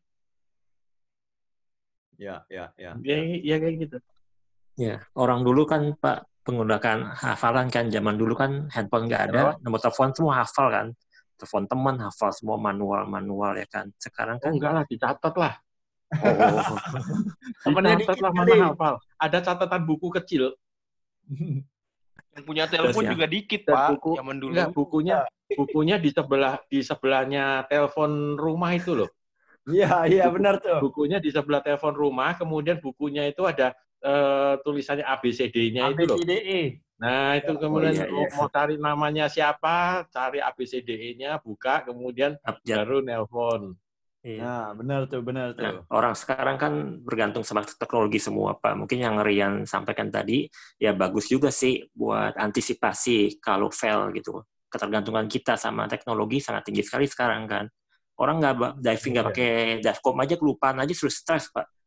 Ya, 2.18 2.42
ya, 2.50 2.74
ya. 2.74 2.98
Ya, 3.00 3.16
ya 3.40 3.56
kayak 3.62 3.74
gitu. 3.78 3.98
Ya, 4.74 5.06
orang 5.14 5.46
dulu 5.46 5.66
kan 5.66 5.94
Pak 5.94 6.26
menggunakan 6.48 7.14
hafalan 7.14 7.68
kan 7.68 7.92
zaman 7.92 8.16
dulu 8.16 8.34
kan 8.34 8.66
handphone 8.72 9.06
nggak 9.06 9.22
ada, 9.30 9.40
oh. 9.52 9.54
nomor 9.62 9.78
telepon 9.78 10.10
semua 10.10 10.42
hafal 10.42 10.66
kan. 10.70 10.86
Telepon 11.38 11.64
teman 11.70 11.96
hafal 12.02 12.30
semua 12.34 12.58
manual-manual 12.58 13.54
ya 13.62 13.66
kan. 13.70 13.86
Sekarang 14.02 14.42
kan 14.42 14.50
oh, 14.50 14.56
enggak 14.58 14.72
lah 14.74 14.84
dicatat 14.90 15.34
lah. 15.38 15.54
Oh. 16.18 17.78
dicatat 17.78 18.18
lah 18.18 18.30
mana 18.34 18.74
hafal. 18.74 18.94
Ada 19.22 19.38
catatan 19.44 19.82
buku 19.86 20.10
kecil. 20.18 20.58
Yang 22.38 22.46
punya 22.46 22.64
telepon 22.70 23.02
ya. 23.02 23.10
juga 23.10 23.26
dikit, 23.26 23.60
Dan 23.66 23.74
Pak, 23.74 23.88
buku, 23.90 24.10
zaman 24.14 24.36
dulu. 24.38 24.52
Enggak, 24.54 24.68
bukunya 24.70 25.16
bukunya 25.48 25.96
di 25.98 26.10
sebelah 26.14 26.54
di 26.70 26.78
sebelahnya 26.86 27.66
telepon 27.66 28.38
rumah 28.38 28.70
itu 28.78 28.94
loh. 28.94 29.10
Iya, 29.68 30.08
iya 30.08 30.24
benar 30.32 30.62
tuh. 30.62 30.80
Bukunya 30.80 31.18
di 31.20 31.28
sebelah 31.28 31.60
telepon 31.60 31.92
rumah, 31.92 32.38
kemudian 32.38 32.80
bukunya 32.80 33.28
itu 33.28 33.44
ada 33.44 33.76
uh, 34.00 34.56
tulisannya 34.64 35.04
ABCD-nya 35.04 35.92
itu 35.92 36.02
loh. 36.08 36.16
ABCDE. 36.16 36.62
Nah, 36.98 37.38
itu 37.38 37.52
oh, 37.54 37.58
kemudian 37.62 37.94
oh, 37.94 37.98
iya, 38.02 38.06
iya. 38.10 38.28
mau 38.34 38.50
cari 38.50 38.74
namanya 38.74 39.30
siapa, 39.30 40.08
cari 40.10 40.42
ABCDE-nya, 40.42 41.38
buka, 41.38 41.86
kemudian 41.86 42.34
Abjad. 42.42 42.82
baru 42.82 42.98
nelpon. 43.06 43.78
Iya. 44.28 44.44
Nah, 44.44 44.68
benar 44.76 45.00
tuh, 45.08 45.24
benar 45.24 45.56
tuh. 45.56 45.64
Nah, 45.64 45.88
orang 45.88 46.12
sekarang 46.12 46.60
kan 46.60 46.72
bergantung 47.00 47.40
sama 47.40 47.64
teknologi 47.64 48.20
semua, 48.20 48.60
Pak. 48.60 48.76
Mungkin 48.76 49.00
yang 49.00 49.16
Rian 49.24 49.64
sampaikan 49.64 50.12
tadi, 50.12 50.44
ya 50.76 50.92
bagus 50.92 51.32
juga 51.32 51.48
sih 51.48 51.88
buat 51.96 52.36
antisipasi 52.36 53.40
kalau 53.40 53.72
fail 53.72 54.12
gitu. 54.12 54.44
Ketergantungan 54.68 55.24
kita 55.32 55.56
sama 55.56 55.88
teknologi 55.88 56.44
sangat 56.44 56.68
tinggi 56.68 56.84
sekali 56.84 57.08
sekarang 57.08 57.48
kan. 57.48 57.64
Orang 58.20 58.44
nggak 58.44 58.84
diving 58.84 59.12
nggak 59.16 59.24
iya. 59.24 59.32
pakai 59.32 59.52
divecom 59.80 60.16
aja 60.20 60.34
kelupaan 60.36 60.76
aja 60.84 60.92
sudah 60.92 61.14
stres, 61.14 61.48
Pak 61.48 61.78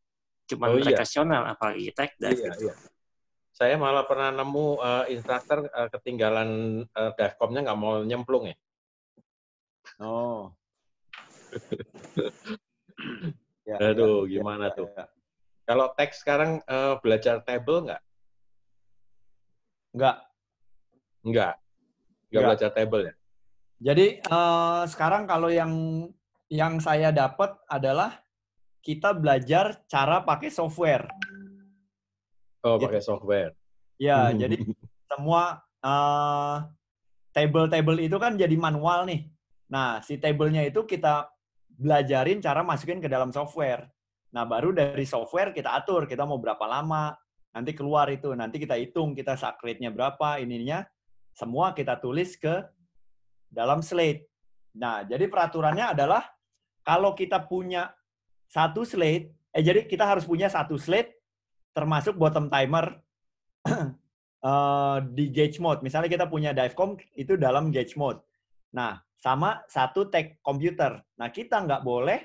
cuma 0.52 0.68
oh, 0.70 0.78
iya. 0.78 0.92
rekreasional 0.92 1.42
apalagi 1.48 1.88
tech 1.94 2.12
dive 2.20 2.36
iya, 2.36 2.46
gitu. 2.52 2.58
Iya. 2.68 2.74
Saya 3.52 3.74
malah 3.76 4.04
pernah 4.08 4.32
nemu 4.32 4.66
uh, 4.80 5.04
instruktur 5.12 5.68
uh, 5.68 5.88
ketinggalan 5.92 6.82
uh, 6.92 7.10
divecomnya 7.16 7.60
nggak 7.68 7.78
mau 7.78 8.00
nyemplung 8.04 8.48
ya. 8.52 8.56
Oh. 10.00 10.52
ya, 13.68 13.76
Aduh, 13.80 14.26
ya, 14.26 14.40
gimana 14.40 14.72
ya, 14.72 14.76
tuh? 14.76 14.88
Ya. 14.92 15.04
Kalau 15.62 15.86
tech 15.94 16.10
sekarang 16.16 16.58
uh, 16.66 16.98
belajar 17.00 17.40
table 17.46 17.86
nggak? 17.86 18.02
Nggak. 19.94 20.16
Nggak. 21.22 21.54
Nggak 22.32 22.42
belajar 22.48 22.70
table 22.72 23.02
ya? 23.06 23.14
Jadi 23.82 24.06
uh, 24.30 24.84
sekarang 24.86 25.26
kalau 25.26 25.50
yang 25.50 25.72
yang 26.52 26.78
saya 26.78 27.10
dapat 27.10 27.56
adalah 27.66 28.22
kita 28.82 29.14
belajar 29.14 29.78
cara 29.86 30.22
pakai 30.22 30.50
software. 30.50 31.06
Oh, 32.62 32.78
pakai 32.78 33.02
software. 33.02 33.54
Ya, 33.98 34.30
hmm. 34.30 34.38
jadi 34.42 34.56
semua 35.06 35.62
uh, 35.82 36.66
table-table 37.34 37.98
itu 38.02 38.16
kan 38.18 38.34
jadi 38.34 38.54
manual 38.58 39.06
nih. 39.06 39.30
Nah, 39.72 40.04
si 40.04 40.20
table-nya 40.20 40.68
itu 40.68 40.84
kita 40.84 41.32
belajarin 41.76 42.42
cara 42.42 42.60
masukin 42.60 43.00
ke 43.00 43.08
dalam 43.08 43.32
software. 43.32 43.88
Nah, 44.32 44.48
baru 44.48 44.72
dari 44.72 45.04
software 45.04 45.52
kita 45.52 45.76
atur, 45.76 46.08
kita 46.08 46.24
mau 46.24 46.40
berapa 46.40 46.64
lama, 46.64 47.12
nanti 47.52 47.76
keluar 47.76 48.08
itu, 48.08 48.32
nanti 48.32 48.56
kita 48.56 48.80
hitung, 48.80 49.12
kita 49.12 49.36
sakrate-nya 49.36 49.92
berapa, 49.92 50.40
ininya, 50.40 50.84
semua 51.36 51.76
kita 51.76 52.00
tulis 52.00 52.36
ke 52.40 52.64
dalam 53.52 53.84
slate. 53.84 54.28
Nah, 54.72 55.04
jadi 55.04 55.28
peraturannya 55.28 55.92
adalah 55.92 56.24
kalau 56.80 57.12
kita 57.12 57.44
punya 57.44 57.92
satu 58.48 58.88
slate, 58.88 59.32
eh 59.52 59.60
jadi 59.60 59.84
kita 59.84 60.04
harus 60.04 60.24
punya 60.24 60.48
satu 60.48 60.80
slate 60.80 61.12
termasuk 61.76 62.16
bottom 62.16 62.48
timer 62.52 63.00
uh, 64.44 64.98
di 65.16 65.28
gauge 65.28 65.60
mode. 65.60 65.84
Misalnya 65.84 66.08
kita 66.08 66.26
punya 66.28 66.56
divecom 66.56 66.96
itu 67.16 67.36
dalam 67.36 67.68
gauge 67.68 67.96
mode. 67.96 68.20
Nah, 68.72 69.00
sama 69.22 69.62
satu 69.70 70.10
tag 70.10 70.42
komputer. 70.42 70.98
Nah, 71.14 71.30
kita 71.30 71.62
nggak 71.62 71.86
boleh 71.86 72.18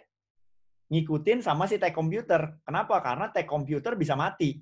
ngikutin 0.90 1.46
sama 1.46 1.70
si 1.70 1.78
tag 1.78 1.94
komputer. 1.94 2.58
Kenapa? 2.66 2.98
Karena 3.06 3.30
tag 3.30 3.46
komputer 3.46 3.94
bisa 3.94 4.18
mati. 4.18 4.58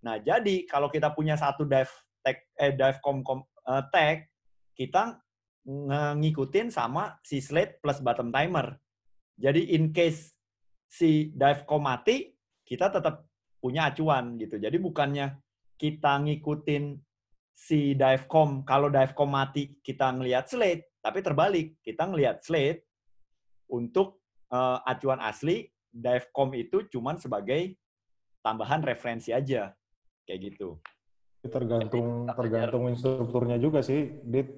Nah, 0.00 0.16
jadi 0.16 0.64
kalau 0.64 0.88
kita 0.88 1.12
punya 1.12 1.36
satu 1.36 1.68
dive 1.68 1.92
tag 2.24 2.40
eh 2.56 2.72
divecom 2.72 3.20
kom, 3.20 3.44
uh, 3.68 3.84
tag, 3.92 4.24
kita 4.72 5.20
ngikutin 6.16 6.72
sama 6.72 7.20
si 7.20 7.44
slate 7.44 7.84
plus 7.84 8.00
bottom 8.00 8.32
timer. 8.32 8.80
Jadi 9.36 9.76
in 9.76 9.92
case 9.92 10.32
si 10.88 11.28
divecom 11.36 11.84
mati, 11.84 12.32
kita 12.64 12.88
tetap 12.88 13.28
punya 13.60 13.92
acuan 13.92 14.40
gitu. 14.40 14.56
Jadi 14.56 14.80
bukannya 14.80 15.36
kita 15.76 16.24
ngikutin 16.24 16.96
si 17.60 17.92
divecom, 17.92 18.64
kalau 18.64 18.88
divecom 18.88 19.28
mati 19.28 19.76
kita 19.84 20.16
ngelihat 20.16 20.48
slate, 20.48 20.96
tapi 21.04 21.20
terbalik, 21.20 21.76
kita 21.84 22.08
ngelihat 22.08 22.40
slate 22.40 22.88
untuk 23.68 24.24
uh, 24.48 24.80
acuan 24.88 25.20
asli, 25.20 25.68
divecom 25.92 26.56
itu 26.56 26.88
cuman 26.88 27.20
sebagai 27.20 27.76
tambahan 28.40 28.80
referensi 28.80 29.36
aja. 29.36 29.76
Kayak 30.24 30.40
gitu. 30.56 30.80
Tergantung 31.44 32.24
Jadi, 32.24 32.36
tergantung 32.40 32.84
instrukturnya 32.88 33.60
juga 33.60 33.84
sih, 33.84 34.08
Dit. 34.24 34.48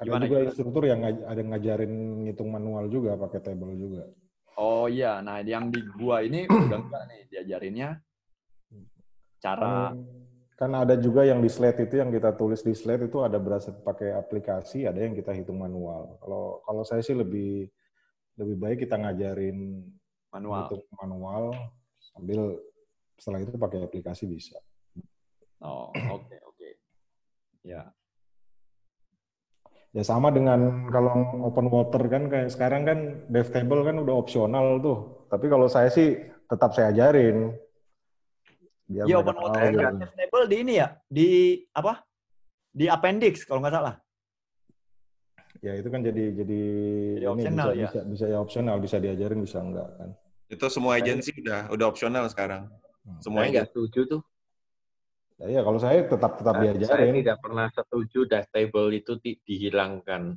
Ada 0.00 0.16
Gimana 0.16 0.24
juga 0.26 0.38
instruktur 0.48 0.82
yang 0.88 1.04
ada 1.04 1.42
ngajarin 1.44 2.24
ngitung 2.24 2.50
manual 2.50 2.88
juga 2.88 3.20
pakai 3.20 3.38
table 3.44 3.76
juga. 3.76 4.08
Oh 4.56 4.88
iya, 4.88 5.20
nah 5.20 5.44
yang 5.44 5.68
di 5.68 5.84
gua 5.92 6.24
ini 6.24 6.48
udah 6.48 6.78
enggak 6.80 7.02
nih 7.06 7.20
diajarinnya 7.28 7.90
cara 9.40 9.92
kan 10.60 10.76
ada 10.76 10.92
juga 11.00 11.24
yang 11.24 11.40
di 11.40 11.48
slide 11.48 11.88
itu 11.88 12.04
yang 12.04 12.12
kita 12.12 12.36
tulis 12.36 12.60
di 12.60 12.76
slide 12.76 13.08
itu 13.08 13.24
ada 13.24 13.40
berasa 13.40 13.72
pakai 13.72 14.12
aplikasi, 14.12 14.84
ada 14.84 15.00
yang 15.00 15.16
kita 15.16 15.32
hitung 15.32 15.56
manual. 15.56 16.20
Kalau 16.20 16.60
kalau 16.68 16.82
saya 16.84 17.00
sih 17.00 17.16
lebih 17.16 17.64
lebih 18.36 18.56
baik 18.60 18.84
kita 18.84 19.00
ngajarin 19.00 19.80
manual 20.28 20.68
hitung 20.68 20.84
manual 21.00 21.56
sambil 22.12 22.60
setelah 23.16 23.40
itu 23.40 23.56
pakai 23.56 23.88
aplikasi 23.88 24.28
bisa. 24.28 24.60
Oh, 25.64 25.88
oke 25.96 26.28
okay, 26.28 26.38
oke. 26.44 26.56
Okay. 26.60 26.72
Ya. 27.64 27.88
Ya 29.96 30.04
sama 30.04 30.28
dengan 30.28 30.92
kalau 30.92 31.40
open 31.40 31.72
water 31.72 32.04
kan 32.04 32.28
kayak 32.28 32.52
sekarang 32.52 32.84
kan 32.84 32.98
dev 33.32 33.48
table 33.48 33.80
kan 33.80 33.96
udah 33.96 34.12
opsional 34.12 34.76
tuh. 34.84 35.24
Tapi 35.32 35.48
kalau 35.48 35.72
saya 35.72 35.88
sih 35.88 36.20
tetap 36.52 36.76
saya 36.76 36.92
ajarin. 36.92 37.56
Iya 38.90 39.22
open 39.22 39.36
water 39.38 39.62
kan 39.70 39.70
gitu. 39.70 40.02
dev 40.02 40.12
table 40.18 40.44
di 40.50 40.56
ini 40.66 40.72
ya 40.82 40.88
di 41.06 41.28
apa? 41.70 42.02
Di 42.74 42.90
appendix 42.90 43.46
kalau 43.46 43.62
nggak 43.62 43.74
salah. 43.78 43.94
Ya 45.62 45.78
itu 45.78 45.88
kan 45.92 46.02
jadi 46.02 46.34
jadi, 46.34 46.62
jadi 47.14 47.22
ini 47.22 47.26
optional, 47.28 47.68
bisa, 47.70 47.78
ya? 47.78 47.88
bisa 47.88 48.00
bisa 48.08 48.24
ya 48.26 48.38
opsional 48.42 48.76
bisa 48.82 48.96
diajarin 48.98 49.40
bisa 49.46 49.58
enggak 49.62 49.88
kan. 49.94 50.10
Itu 50.50 50.66
semua 50.66 50.98
agensi 50.98 51.30
udah 51.38 51.70
udah 51.70 51.86
opsional 51.86 52.24
sekarang. 52.26 52.66
Hmm. 53.06 53.20
Semua 53.22 53.46
enggak 53.46 53.70
setuju 53.70 54.18
tuh. 54.18 54.22
Ya, 55.40 55.46
iya, 55.56 55.60
kalau 55.64 55.80
saya 55.80 56.04
tetap 56.04 56.36
tetap 56.36 56.54
nah, 56.58 56.62
diajarin. 56.68 56.90
Saya 56.90 57.12
tidak 57.16 57.38
pernah 57.40 57.66
setuju 57.72 58.18
dive 58.28 58.50
table 58.52 58.90
itu 58.92 59.12
di, 59.22 59.32
dihilangkan. 59.40 60.36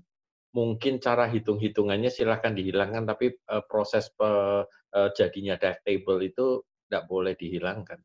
Mungkin 0.54 1.02
cara 1.02 1.26
hitung-hitungannya 1.28 2.08
silahkan 2.14 2.54
dihilangkan, 2.56 3.04
tapi 3.04 3.36
uh, 3.52 3.66
proses 3.68 4.14
pe, 4.14 4.64
uh, 4.64 5.10
jadinya 5.18 5.60
dive 5.60 5.82
table 5.84 6.22
itu 6.24 6.62
tidak 6.88 7.04
boleh 7.10 7.34
dihilangkan. 7.36 8.00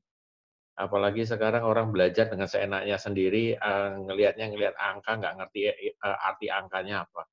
Apalagi 0.78 1.26
sekarang 1.26 1.66
orang 1.66 1.90
belajar 1.90 2.30
dengan 2.30 2.46
seenaknya 2.46 3.02
sendiri, 3.02 3.58
uh, 3.58 3.98
ngelihatnya 3.98 4.46
ngelihat 4.46 4.78
angka, 4.78 5.18
nggak 5.18 5.34
ngerti 5.42 5.60
uh, 5.98 6.28
arti 6.30 6.46
angkanya 6.46 7.02
apa. 7.02 7.26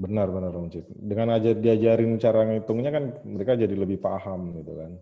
Benar, 0.00 0.32
benar, 0.32 0.56
Om 0.56 0.72
Cip. 0.72 0.88
Dengan 0.88 1.36
aja 1.36 1.52
diajarin 1.52 2.16
cara 2.16 2.48
ngitungnya 2.48 2.90
kan 2.96 3.04
mereka 3.28 3.52
jadi 3.52 3.76
lebih 3.76 4.00
paham 4.00 4.56
gitu 4.56 4.72
kan. 4.80 4.96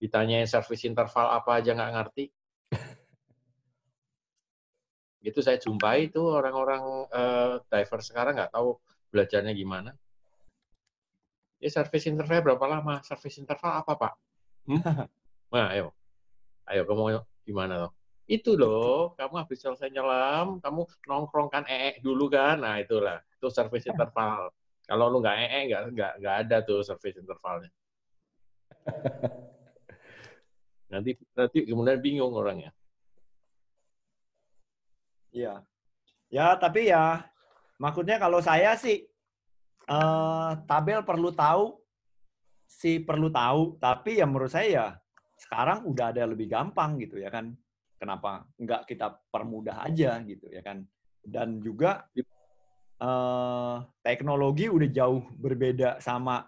Ditanyain 0.00 0.48
service 0.48 0.88
interval 0.88 1.28
apa 1.28 1.60
aja 1.60 1.76
nggak 1.76 1.92
ngerti, 1.92 2.24
itu 5.28 5.40
saya 5.44 5.60
jumpai 5.60 6.08
itu 6.08 6.24
orang-orang 6.24 6.82
uh, 7.12 7.60
diver 7.68 8.00
sekarang 8.00 8.40
nggak 8.40 8.56
tahu 8.56 8.80
belajarnya 9.12 9.52
gimana. 9.52 9.92
Ya 11.60 11.68
service 11.68 12.08
interval 12.08 12.44
berapa 12.44 12.64
lama? 12.64 13.04
Service 13.04 13.36
interval 13.40 13.84
apa 13.84 13.92
pak? 13.92 14.12
Hmm? 14.72 14.80
Nah, 15.46 15.72
ayo, 15.72 15.94
ayo 16.70 16.82
kamu 16.86 17.22
gimana 17.46 17.74
loh? 17.86 17.90
Itu 18.26 18.58
loh, 18.58 19.14
kamu 19.14 19.46
habis 19.46 19.62
selesai 19.62 19.86
nyelam, 19.86 20.58
kamu 20.58 20.82
nongkrongkan 21.06 21.62
ee 21.70 22.02
dulu 22.02 22.26
kan, 22.26 22.58
nah 22.58 22.82
itulah, 22.82 23.22
itu 23.22 23.46
service 23.54 23.86
interval. 23.86 24.50
Kalau 24.82 25.06
lu 25.10 25.22
nggak 25.22 25.36
ee, 25.46 25.60
nggak 25.70 25.82
nggak 25.94 26.12
nggak 26.18 26.36
ada 26.46 26.56
tuh 26.66 26.82
service 26.82 27.22
intervalnya. 27.22 27.70
nanti 30.92 31.14
nanti 31.38 31.58
kemudian 31.66 32.02
bingung 32.02 32.34
orangnya. 32.34 32.74
Iya. 35.30 35.62
Ya, 36.26 36.58
tapi 36.58 36.90
ya 36.90 37.30
maksudnya 37.78 38.18
kalau 38.18 38.42
saya 38.42 38.74
sih 38.74 39.06
eh, 39.86 40.50
tabel 40.66 41.06
perlu 41.06 41.30
tahu 41.30 41.78
sih 42.66 42.98
perlu 42.98 43.30
tahu, 43.30 43.78
tapi 43.78 44.18
ya 44.18 44.26
menurut 44.26 44.50
saya 44.50 44.66
ya 44.66 44.88
sekarang 45.36 45.84
udah 45.84 46.10
ada 46.16 46.24
lebih 46.24 46.48
gampang 46.48 46.96
gitu 47.00 47.20
ya 47.20 47.28
kan. 47.28 47.52
Kenapa 47.96 48.44
nggak 48.60 48.88
kita 48.88 49.20
permudah 49.32 49.84
aja 49.84 50.20
gitu 50.24 50.48
ya 50.48 50.60
kan? 50.60 50.84
Dan 51.20 51.60
juga 51.60 52.08
eh, 53.00 53.76
teknologi 54.04 54.68
udah 54.68 54.88
jauh 54.92 55.22
berbeda 55.36 56.00
sama 56.00 56.44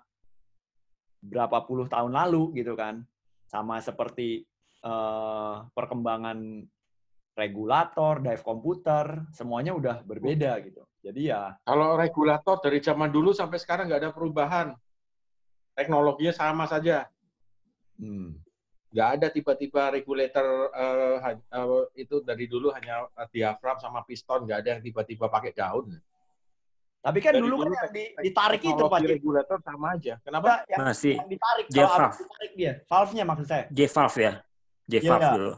berapa 1.19 1.65
puluh 1.69 1.89
tahun 1.89 2.13
lalu 2.17 2.61
gitu 2.65 2.77
kan. 2.77 3.05
Sama 3.49 3.81
seperti 3.81 4.45
eh, 4.85 5.57
perkembangan 5.73 6.65
regulator, 7.39 8.19
dive 8.19 8.43
komputer, 8.43 9.25
semuanya 9.31 9.73
udah 9.73 10.03
berbeda 10.03 10.59
gitu. 10.67 10.83
Jadi 10.99 11.31
ya. 11.31 11.55
Kalau 11.63 11.95
regulator 11.95 12.59
dari 12.59 12.83
zaman 12.83 13.09
dulu 13.15 13.31
sampai 13.31 13.63
sekarang 13.63 13.87
nggak 13.87 14.03
ada 14.03 14.13
perubahan. 14.13 14.75
Teknologinya 15.79 16.35
sama 16.35 16.67
saja. 16.67 17.07
Hmm. 17.95 18.35
Nggak 18.89 19.09
ada 19.21 19.27
tiba-tiba 19.29 19.83
regulator 19.93 20.73
uh, 20.73 21.19
uh, 21.53 21.85
itu 21.93 22.25
dari 22.25 22.49
dulu 22.49 22.73
hanya 22.73 23.05
diafram 23.29 23.77
sama 23.81 24.01
piston, 24.09 24.49
nggak 24.49 24.59
ada 24.65 24.69
yang 24.77 24.83
tiba-tiba 24.83 25.29
pakai 25.29 25.53
daun. 25.53 25.93
Tapi 26.99 27.19
kan 27.23 27.37
dari 27.37 27.45
dulu, 27.45 27.63
dulu 27.63 27.65
kan 27.69 27.85
yang 27.85 27.93
di, 27.95 28.05
ditarik 28.27 28.63
itu 28.65 28.85
Pak. 28.89 29.01
regulator 29.07 29.59
sama 29.63 29.95
aja. 29.95 30.19
Kenapa? 30.25 30.67
Yang, 30.67 30.79
Masih. 30.83 31.15
Yang 31.15 31.31
ditarik. 31.37 31.65
Dia. 32.59 32.73
Valve-nya 32.91 33.25
maksud 33.29 33.47
saya. 33.47 33.65
J-valve 33.71 34.19
ya. 34.19 34.33
J-valve 34.89 35.23
yeah. 35.23 35.37
dulu 35.37 35.53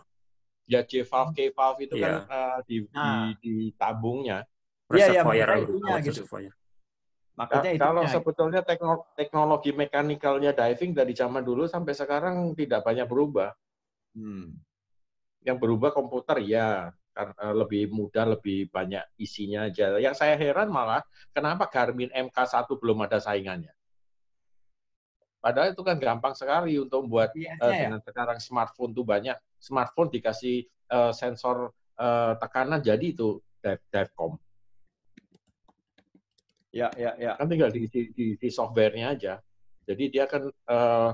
ya 0.70 0.86
J 0.86 1.02
valve 1.02 1.34
K 1.34 1.50
valve 1.50 1.80
itu 1.82 1.94
yeah. 1.98 2.22
kan 2.22 2.30
uh, 2.30 2.58
di, 2.62 2.76
nah. 2.94 3.34
di 3.34 3.34
di 3.42 3.54
tabungnya 3.74 4.46
Iya, 4.90 5.22
iya, 5.22 6.02
gitu. 6.02 6.26
Makanya 7.40 7.70
itu 7.72 7.80
kalau 7.80 8.04
sebetulnya 8.04 8.60
teknologi, 8.60 9.08
teknologi 9.16 9.70
mekanikalnya 9.72 10.52
diving 10.52 10.92
dari 10.92 11.16
zaman 11.16 11.40
dulu 11.40 11.64
sampai 11.64 11.96
sekarang 11.96 12.52
tidak 12.52 12.84
banyak 12.84 13.08
berubah. 13.08 13.56
Hmm. 14.12 14.60
Yang 15.40 15.56
berubah 15.56 15.96
komputer 15.96 16.44
ya, 16.44 16.92
karena 17.16 17.46
lebih 17.56 17.88
mudah, 17.88 18.36
lebih 18.36 18.68
banyak 18.68 19.00
isinya 19.16 19.72
aja. 19.72 19.96
Yang 19.96 20.20
saya 20.20 20.36
heran 20.36 20.68
malah 20.68 21.00
kenapa 21.32 21.64
Garmin 21.72 22.12
MK1 22.12 22.68
belum 22.76 23.08
ada 23.08 23.16
saingannya. 23.16 23.72
Padahal 25.40 25.72
itu 25.72 25.80
kan 25.80 25.96
gampang 25.96 26.36
sekali 26.36 26.76
untuk 26.76 27.08
membuat 27.08 27.32
uh, 27.32 27.72
dengan 27.72 28.04
sekarang 28.04 28.36
smartphone 28.36 28.92
tuh 28.92 29.08
banyak 29.08 29.40
smartphone 29.56 30.12
dikasih 30.12 30.68
uh, 30.92 31.16
sensor 31.16 31.72
uh, 31.96 32.36
tekanan 32.36 32.84
jadi 32.84 33.00
itu 33.00 33.40
dive 33.64 33.80
divecom. 33.88 34.36
Ya, 36.70 36.88
ya, 36.94 37.18
ya. 37.18 37.34
Kan 37.34 37.50
tinggal 37.50 37.74
di, 37.74 37.90
di, 37.90 38.14
di, 38.14 38.26
di 38.38 38.48
softwarenya 38.48 39.14
aja. 39.14 39.34
Jadi 39.86 40.04
dia 40.06 40.24
kan 40.30 40.46
uh, 40.46 41.10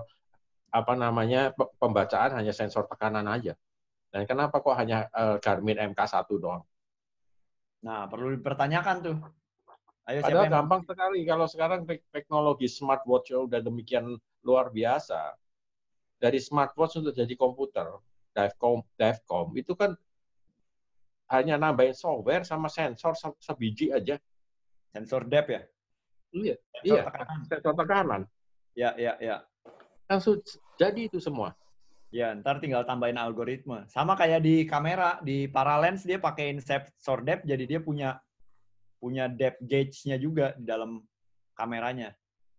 apa 0.68 0.92
namanya 0.92 1.56
pembacaan 1.80 2.36
hanya 2.36 2.52
sensor 2.52 2.84
tekanan 2.84 3.24
aja. 3.24 3.56
Dan 4.12 4.28
kenapa 4.28 4.60
kok 4.60 4.76
hanya 4.76 5.08
uh, 5.16 5.40
Garmin 5.40 5.80
MK1 5.92 6.28
doang? 6.36 6.62
Nah, 7.84 8.04
perlu 8.08 8.36
dipertanyakan 8.36 8.96
tuh. 9.00 9.16
Ayo, 10.06 10.22
Padahal 10.22 10.46
gampang 10.46 10.80
yang... 10.84 10.88
sekali 10.88 11.18
kalau 11.26 11.46
sekarang 11.50 11.80
teknologi 12.14 12.70
smartwatch 12.70 13.34
udah 13.34 13.58
demikian 13.58 14.14
luar 14.46 14.70
biasa. 14.70 15.34
Dari 16.16 16.40
smartwatch 16.40 17.02
untuk 17.02 17.12
jadi 17.12 17.34
komputer, 17.36 17.92
Divecom, 18.32 18.80
Divecom 18.96 19.52
itu 19.52 19.76
kan 19.76 19.92
hanya 21.28 21.58
nambahin 21.58 21.92
software 21.92 22.46
sama 22.46 22.70
sensor 22.70 23.12
sebiji 23.42 23.90
aja. 23.90 24.16
Sensor 24.92 25.26
depth 25.26 25.50
ya? 25.50 25.62
Iya, 26.36 26.54
sensor 26.58 26.96
iya. 26.98 27.02
Tekanan. 27.08 27.38
Sensor 27.48 27.74
tekanan. 27.74 28.22
Ya, 28.76 28.90
ya, 29.00 29.12
ya. 29.18 29.36
Langsung 30.06 30.38
jadi 30.76 31.08
itu 31.08 31.18
semua. 31.18 31.56
Ya, 32.14 32.32
ntar 32.38 32.62
tinggal 32.62 32.86
tambahin 32.86 33.18
algoritma. 33.18 33.84
Sama 33.90 34.14
kayak 34.14 34.40
di 34.44 34.62
kamera, 34.64 35.18
di 35.20 35.50
paralens 35.50 36.06
dia 36.06 36.22
pakein 36.22 36.62
sensor 36.62 37.20
depth, 37.26 37.44
jadi 37.44 37.64
dia 37.66 37.80
punya 37.82 38.20
punya 38.96 39.28
depth 39.28 39.60
gauge-nya 39.64 40.16
juga 40.16 40.54
di 40.56 40.64
dalam 40.64 41.02
kameranya. 41.58 42.14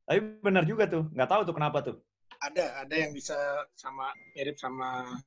Tapi 0.06 0.20
benar 0.40 0.64
juga 0.68 0.88
tuh, 0.88 1.08
nggak 1.12 1.30
tahu 1.30 1.42
tuh 1.48 1.56
kenapa 1.56 1.80
tuh. 1.84 1.98
Ada, 2.38 2.86
ada 2.86 2.96
yang 2.96 3.12
bisa 3.16 3.36
sama 3.74 4.14
mirip 4.38 4.60
sama 4.62 5.18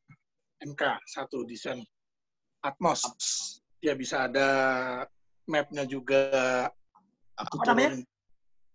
MK 0.63 0.83
satu 1.09 1.43
desain 1.49 1.83
Atmos. 2.61 3.03
Dia 3.81 3.97
bisa 3.97 4.29
ada 4.29 4.49
mapnya 5.49 5.89
juga. 5.89 6.69
Aku 7.47 7.57
Apa 7.65 7.73
namanya? 7.73 8.05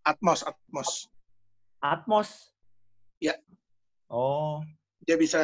Atmos, 0.05 0.39
Atmos. 0.45 0.89
Atmos. 1.81 2.29
Ya. 3.21 3.37
Oh. 4.09 4.61
Dia 5.05 5.17
bisa 5.21 5.41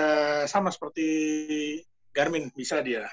sama 0.49 0.73
seperti 0.73 1.06
Garmin, 2.14 2.49
bisa 2.53 2.81
dia. 2.81 3.06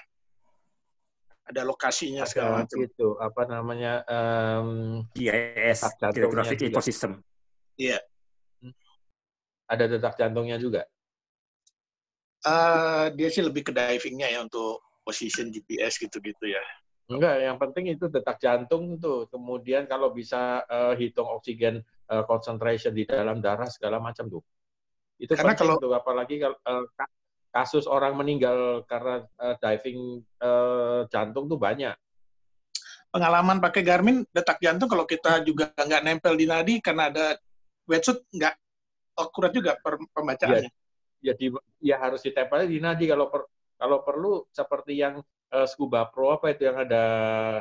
Ada 1.48 1.64
lokasinya 1.64 2.24
ada 2.24 2.30
segala 2.30 2.48
macam. 2.64 2.76
Itu 2.84 3.16
apa 3.20 3.42
namanya? 3.48 4.04
Um, 4.04 5.04
GIS, 5.16 5.84
Geographic 6.12 6.68
Ecosystem. 6.68 7.20
Iya. 7.76 8.00
Ada 9.68 9.84
detak 9.88 10.16
jantungnya 10.16 10.56
juga. 10.56 10.88
Uh, 12.44 13.12
dia 13.12 13.28
sih 13.28 13.44
lebih 13.44 13.68
ke 13.68 13.72
divingnya 13.72 14.28
ya 14.32 14.40
untuk 14.44 14.80
position 15.04 15.52
GPS 15.52 16.00
gitu-gitu 16.00 16.44
ya. 16.48 16.60
Enggak, 17.08 17.40
yang 17.40 17.56
penting 17.56 17.88
itu 17.88 18.12
detak 18.12 18.36
jantung 18.36 19.00
tuh. 19.00 19.24
Kemudian 19.32 19.88
kalau 19.88 20.12
bisa 20.12 20.60
uh, 20.68 20.92
hitung 20.92 21.24
oksigen 21.24 21.80
uh, 22.12 22.20
concentration 22.28 22.92
di 22.92 23.08
dalam 23.08 23.40
darah 23.40 23.64
segala 23.72 23.96
macam 23.96 24.28
tuh. 24.28 24.44
Itu 25.16 25.32
karena 25.32 25.56
penting 25.56 25.72
kalau, 25.72 25.76
tuh 25.80 25.92
apalagi 25.96 26.36
kalau 26.36 26.56
uh, 26.68 26.84
kasus 27.48 27.88
orang 27.88 28.12
meninggal 28.12 28.84
karena 28.84 29.24
uh, 29.40 29.56
diving 29.56 30.20
uh, 30.44 31.08
jantung 31.08 31.48
tuh 31.48 31.56
banyak. 31.56 31.96
Pengalaman 33.08 33.56
pakai 33.64 33.80
Garmin 33.80 34.20
detak 34.28 34.60
jantung 34.60 34.92
kalau 34.92 35.08
kita 35.08 35.40
juga 35.48 35.72
nggak 35.72 36.04
nempel 36.04 36.36
di 36.36 36.44
nadi 36.44 36.76
karena 36.84 37.08
ada 37.08 37.40
wetsuit 37.88 38.20
nggak 38.36 38.52
akurat 39.16 39.48
juga 39.56 39.80
pembacaannya. 40.12 40.68
Ya, 41.24 41.32
ya 41.32 41.34
di 41.34 41.48
ya 41.80 41.96
harus 41.96 42.20
ditempel 42.20 42.68
di 42.68 42.84
nadi 42.84 43.08
kalau 43.08 43.32
per, 43.32 43.48
kalau 43.80 44.04
perlu 44.04 44.44
seperti 44.52 45.00
yang 45.00 45.24
uh, 45.52 45.66
scuba 45.68 46.08
pro 46.08 46.36
apa 46.36 46.52
itu 46.52 46.68
yang 46.68 46.78
ada 46.82 47.04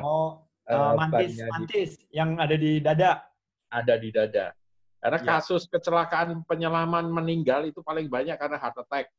oh 0.04 0.44
uh, 0.68 0.92
mantis 0.94 1.40
mantis 1.48 1.90
di, 1.96 2.16
yang 2.16 2.36
ada 2.36 2.56
di 2.56 2.78
dada. 2.78 3.24
Ada 3.68 3.94
di 4.00 4.08
dada. 4.08 4.52
Karena 4.98 5.18
ya. 5.20 5.26
kasus 5.36 5.68
kecelakaan 5.68 6.42
penyelaman 6.48 7.06
meninggal 7.12 7.68
itu 7.68 7.84
paling 7.84 8.08
banyak 8.08 8.34
karena 8.40 8.56
heart 8.58 8.80
attack. 8.80 9.12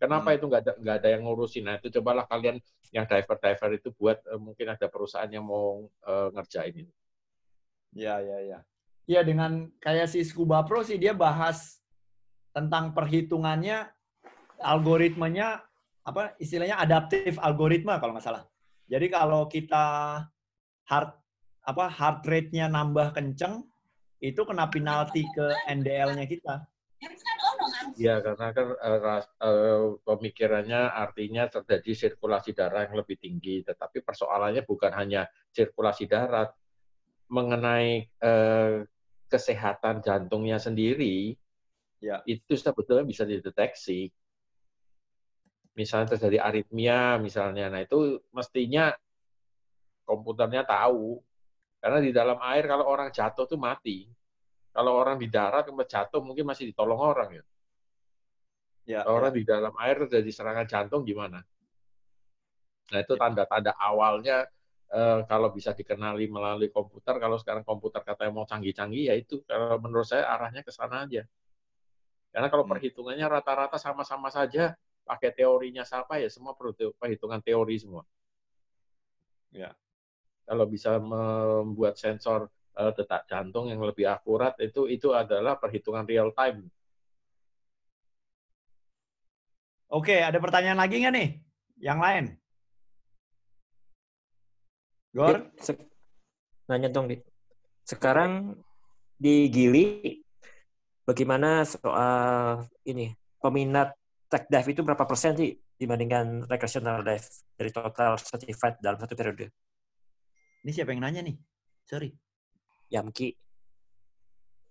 Kenapa 0.00 0.32
hmm. 0.32 0.36
itu 0.40 0.44
nggak 0.48 0.62
ada 0.64 0.72
nggak 0.80 0.96
ada 1.02 1.08
yang 1.12 1.22
ngurusin? 1.28 1.64
Nah 1.68 1.76
itu 1.76 1.92
cobalah 2.00 2.24
kalian 2.24 2.56
yang 2.92 3.04
diver 3.04 3.36
diver 3.36 3.70
itu 3.76 3.88
buat 3.96 4.18
uh, 4.28 4.40
mungkin 4.40 4.72
ada 4.72 4.86
perusahaan 4.88 5.28
yang 5.28 5.44
mau 5.44 5.88
uh, 6.04 6.28
ngerjain 6.32 6.86
ini. 6.86 6.94
Ya 7.90 8.22
ya 8.22 8.38
ya 8.40 8.58
ya 9.10 9.26
dengan 9.26 9.66
kayak 9.82 10.06
si 10.06 10.22
scuba 10.22 10.62
pro 10.62 10.86
sih 10.86 10.94
dia 10.94 11.10
bahas 11.10 11.82
tentang 12.54 12.94
perhitungannya 12.94 13.90
algoritmanya 14.62 15.66
apa 16.10 16.34
istilahnya 16.42 16.76
adaptif 16.82 17.38
algoritma 17.38 18.02
kalau 18.02 18.18
nggak 18.18 18.26
salah. 18.26 18.42
Jadi 18.90 19.06
kalau 19.06 19.46
kita 19.46 20.18
heart 20.90 21.10
apa 21.62 21.84
heart 21.86 22.26
rate-nya 22.26 22.66
nambah 22.66 23.14
kenceng 23.14 23.62
itu 24.20 24.42
kena 24.42 24.66
penalti 24.66 25.24
ke 25.32 25.46
NDL-nya 25.70 26.26
kita. 26.26 26.66
Ya 27.96 28.20
karena 28.20 28.52
kan 28.52 28.66
uh, 28.76 29.24
uh, 29.40 29.84
pemikirannya 30.04 30.92
artinya 30.92 31.48
terjadi 31.48 31.96
sirkulasi 31.96 32.52
darah 32.52 32.84
yang 32.84 33.00
lebih 33.00 33.16
tinggi, 33.16 33.64
tetapi 33.64 34.04
persoalannya 34.04 34.68
bukan 34.68 34.92
hanya 34.92 35.24
sirkulasi 35.54 36.04
darah, 36.04 36.52
mengenai 37.32 38.04
uh, 38.20 38.84
kesehatan 39.30 40.02
jantungnya 40.02 40.58
sendiri 40.58 41.38
ya 42.02 42.20
itu 42.26 42.56
sebetulnya 42.56 43.06
bisa 43.06 43.24
dideteksi. 43.24 44.10
Misalnya 45.80 46.12
terjadi 46.12 46.44
aritmia 46.44 47.16
misalnya, 47.16 47.72
nah 47.72 47.80
itu 47.80 48.20
mestinya 48.36 48.92
komputernya 50.04 50.68
tahu. 50.68 51.16
Karena 51.80 52.04
di 52.04 52.12
dalam 52.12 52.36
air 52.44 52.68
kalau 52.68 52.84
orang 52.84 53.08
jatuh 53.08 53.48
tuh 53.48 53.56
mati. 53.56 54.04
Kalau 54.76 54.92
orang 54.92 55.16
di 55.16 55.32
darat 55.32 55.64
kemudian 55.64 55.88
jatuh 55.88 56.20
mungkin 56.20 56.44
masih 56.44 56.68
ditolong 56.68 57.00
orang 57.00 57.40
ya. 57.40 57.44
Ya, 58.84 59.00
kalau 59.08 59.16
ya. 59.16 59.18
orang 59.24 59.32
di 59.32 59.42
dalam 59.48 59.72
air 59.80 59.96
terjadi 60.04 60.30
serangan 60.30 60.66
jantung 60.68 61.02
gimana? 61.08 61.40
Nah 62.92 62.98
itu 63.00 63.16
tanda-tanda 63.16 63.72
awalnya 63.80 64.44
uh, 64.92 65.24
kalau 65.24 65.48
bisa 65.54 65.72
dikenali 65.72 66.28
melalui 66.28 66.68
komputer. 66.68 67.16
Kalau 67.16 67.40
sekarang 67.40 67.64
komputer 67.64 68.04
katanya 68.04 68.32
mau 68.36 68.44
canggih-canggih, 68.44 69.08
ya 69.10 69.14
itu 69.16 69.40
kalau 69.48 69.80
menurut 69.80 70.04
saya 70.04 70.28
arahnya 70.28 70.60
ke 70.60 70.70
sana 70.74 71.08
aja. 71.08 71.24
Karena 72.30 72.46
kalau 72.52 72.62
hmm. 72.66 72.72
perhitungannya 72.76 73.26
rata-rata 73.26 73.78
sama-sama 73.78 74.30
saja, 74.30 74.76
pakai 75.10 75.34
teorinya 75.34 75.82
siapa 75.82 76.22
ya 76.22 76.30
semua 76.30 76.54
perhitungan 76.94 77.42
teori 77.42 77.74
semua. 77.82 78.06
Ya. 79.50 79.74
Kalau 80.46 80.70
bisa 80.70 81.02
membuat 81.02 81.98
sensor 81.98 82.46
uh, 82.78 82.94
detak 82.94 83.26
jantung 83.26 83.66
yang 83.66 83.82
lebih 83.82 84.06
akurat 84.06 84.54
itu 84.62 84.86
itu 84.86 85.10
adalah 85.10 85.58
perhitungan 85.58 86.06
real 86.06 86.30
time. 86.30 86.70
Oke, 89.90 90.22
ada 90.22 90.38
pertanyaan 90.38 90.78
lagi 90.78 91.02
nggak 91.02 91.14
nih? 91.18 91.28
Yang 91.82 91.98
lain? 91.98 92.24
Gor? 95.10 95.50
Nanya 96.70 96.86
dong, 96.94 97.10
Di. 97.10 97.18
Sekarang 97.82 98.54
di 99.18 99.50
Gili, 99.50 100.22
bagaimana 101.02 101.66
soal 101.66 102.62
ini 102.86 103.10
peminat 103.42 103.99
tech 104.30 104.46
dive 104.46 104.70
itu 104.70 104.86
berapa 104.86 105.02
persen 105.02 105.34
sih 105.34 105.58
dibandingkan 105.74 106.46
recreational 106.46 107.02
dive 107.02 107.26
dari 107.58 107.70
total 107.74 108.14
certified 108.14 108.78
dalam 108.78 109.02
satu 109.02 109.18
periode? 109.18 109.50
Ini 110.62 110.70
siapa 110.70 110.94
yang 110.94 111.02
nanya 111.02 111.26
nih? 111.26 111.34
Sorry. 111.82 112.14
Yamki. 112.94 113.34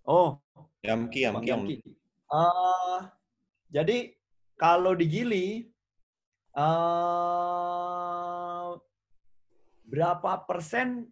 Oh. 0.08 0.40
Yamki, 0.80 1.28
Yamki. 1.28 1.52
Yamki. 1.52 1.76
Uh, 2.32 3.04
jadi 3.68 4.16
kalau 4.56 4.96
di 4.96 5.12
Gili, 5.12 5.68
uh, 6.56 7.20
berapa 9.84 10.48
persen? 10.48 11.12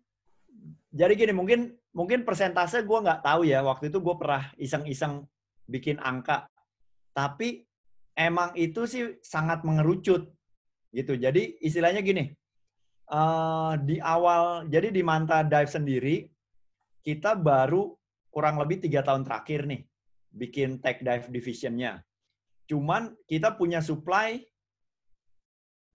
Jadi 0.95 1.19
gini, 1.19 1.35
mungkin 1.35 1.75
mungkin 1.91 2.23
persentase 2.23 2.79
gue 2.87 2.99
nggak 3.03 3.27
tahu 3.27 3.43
ya. 3.43 3.59
Waktu 3.59 3.91
itu 3.91 3.99
gue 3.99 4.15
pernah 4.15 4.55
iseng-iseng 4.55 5.27
bikin 5.67 5.99
angka. 5.99 6.47
Tapi 7.11 7.66
emang 8.17 8.57
itu 8.57 8.89
sih 8.89 9.21
sangat 9.21 9.61
mengerucut 9.61 10.33
gitu. 10.89 11.13
Jadi 11.13 11.61
istilahnya 11.61 12.01
gini, 12.01 12.33
uh, 13.13 13.77
di 13.77 14.01
awal, 14.01 14.65
jadi 14.65 14.89
di 14.89 15.05
Manta 15.05 15.45
Dive 15.45 15.69
sendiri, 15.69 16.25
kita 17.05 17.37
baru 17.37 17.93
kurang 18.33 18.57
lebih 18.57 18.83
tiga 18.83 19.05
tahun 19.05 19.23
terakhir 19.23 19.69
nih 19.69 19.85
bikin 20.33 20.83
tech 20.83 20.99
dive 20.99 21.31
divisionnya. 21.31 22.03
Cuman 22.67 23.15
kita 23.23 23.55
punya 23.55 23.79
supply 23.79 24.43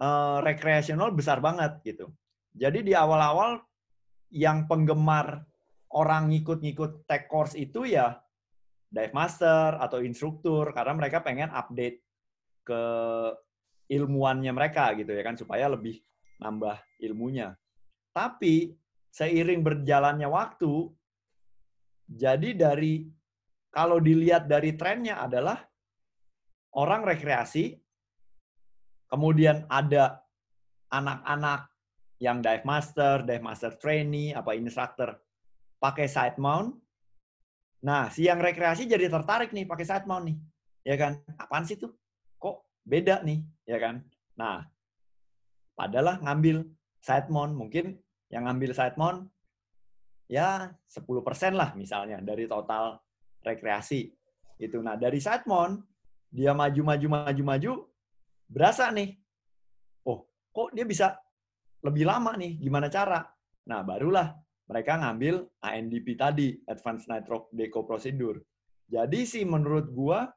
uh, 0.01 0.41
rekreasional 0.41 1.13
besar 1.13 1.39
banget 1.45 1.79
gitu. 1.85 2.09
Jadi 2.57 2.81
di 2.81 2.93
awal-awal 2.97 3.61
yang 4.33 4.65
penggemar 4.65 5.45
orang 5.93 6.33
ngikut-ngikut 6.33 7.05
tech 7.05 7.29
course 7.29 7.53
itu 7.53 7.85
ya 7.85 8.17
dive 8.89 9.13
master 9.13 9.77
atau 9.77 10.01
instruktur 10.01 10.73
karena 10.73 10.97
mereka 10.97 11.21
pengen 11.21 11.53
update 11.53 12.01
ke 12.63 12.83
ilmuannya 13.93 14.53
mereka 14.55 14.95
gitu 14.97 15.13
ya 15.13 15.23
kan 15.23 15.37
supaya 15.37 15.69
lebih 15.69 16.01
nambah 16.41 16.79
ilmunya. 17.03 17.55
Tapi 18.15 18.73
seiring 19.13 19.61
berjalannya 19.61 20.29
waktu 20.31 20.89
jadi 22.09 22.53
dari 22.57 23.07
kalau 23.73 23.97
dilihat 23.97 24.49
dari 24.49 24.77
trennya 24.77 25.25
adalah 25.25 25.57
orang 26.77 27.09
rekreasi, 27.09 27.73
kemudian 29.09 29.65
ada 29.69 30.21
anak-anak 30.93 31.73
yang 32.21 32.45
dive 32.45 32.69
master, 32.69 33.25
dive 33.25 33.41
master 33.41 33.73
trainee, 33.81 34.37
apa 34.37 34.53
instructor 34.53 35.17
pakai 35.81 36.07
side 36.07 36.37
mount. 36.37 36.77
Nah, 37.83 38.13
si 38.13 38.29
yang 38.29 38.39
rekreasi 38.39 38.87
jadi 38.87 39.09
tertarik 39.09 39.51
nih 39.51 39.67
pakai 39.67 39.85
side 39.89 40.07
mount 40.07 40.31
nih. 40.31 40.37
Ya 40.87 40.97
kan? 41.01 41.19
Apaan 41.41 41.65
sih 41.65 41.81
tuh? 41.81 41.91
Beda 42.83 43.23
nih? 43.23 43.43
Ya 43.67 43.79
kan? 43.79 44.03
Nah, 44.35 44.67
padahal 45.79 46.19
ngambil 46.23 46.67
side 47.03 47.31
mount, 47.31 47.55
mungkin 47.55 47.99
yang 48.29 48.47
ngambil 48.49 48.75
side 48.75 48.99
mount 48.99 49.29
ya 50.27 50.73
10% 50.89 51.55
lah 51.55 51.75
misalnya 51.79 52.19
dari 52.23 52.51
total 52.51 52.99
rekreasi. 53.43 54.11
Itu. 54.59 54.79
Nah, 54.83 54.95
dari 54.99 55.19
side 55.19 55.47
mount 55.47 55.83
dia 56.33 56.57
maju 56.57 56.81
maju 56.81 57.07
maju 57.13 57.43
maju 57.45 57.73
berasa 58.49 58.89
nih 58.89 59.21
oh 60.09 60.25
kok 60.49 60.73
dia 60.73 60.89
bisa 60.89 61.13
lebih 61.85 62.09
lama 62.09 62.33
nih 62.41 62.57
gimana 62.57 62.89
cara 62.89 63.21
nah 63.69 63.85
barulah 63.85 64.33
mereka 64.65 64.97
ngambil 64.97 65.45
ANDP 65.61 66.17
tadi 66.17 66.57
Advanced 66.65 67.13
Nitrox 67.13 67.53
Deco 67.53 67.85
Procedure 67.85 68.41
jadi 68.89 69.21
sih 69.29 69.45
menurut 69.45 69.93
gua 69.93 70.33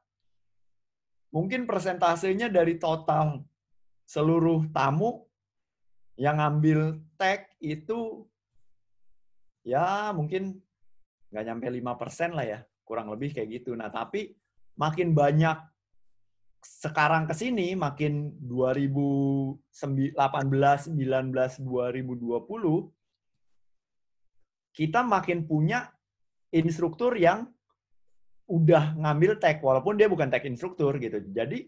mungkin 1.34 1.66
persentasenya 1.66 2.48
dari 2.48 2.78
total 2.78 3.42
seluruh 4.06 4.70
tamu 4.70 5.26
yang 6.16 6.38
ngambil 6.40 7.02
tag 7.18 7.50
itu 7.60 8.24
ya 9.66 10.14
mungkin 10.14 10.62
nggak 11.34 11.44
nyampe 11.44 11.66
lima 11.68 11.98
persen 11.98 12.32
lah 12.32 12.46
ya 12.46 12.58
kurang 12.86 13.10
lebih 13.10 13.34
kayak 13.34 13.60
gitu. 13.60 13.74
Nah 13.74 13.90
tapi 13.90 14.32
makin 14.78 15.10
banyak 15.12 15.58
sekarang 16.62 17.26
ke 17.26 17.34
sini 17.34 17.74
makin 17.74 18.34
2018, 18.42 20.14
19, 20.14 20.94
2020 20.94 20.96
kita 24.76 25.00
makin 25.02 25.48
punya 25.48 25.88
instruktur 26.52 27.16
yang 27.16 27.48
udah 28.46 28.94
ngambil 28.98 29.38
tech 29.42 29.58
walaupun 29.62 29.98
dia 29.98 30.06
bukan 30.06 30.30
tech 30.30 30.46
instruktur 30.46 30.96
gitu. 31.02 31.22
Jadi 31.30 31.66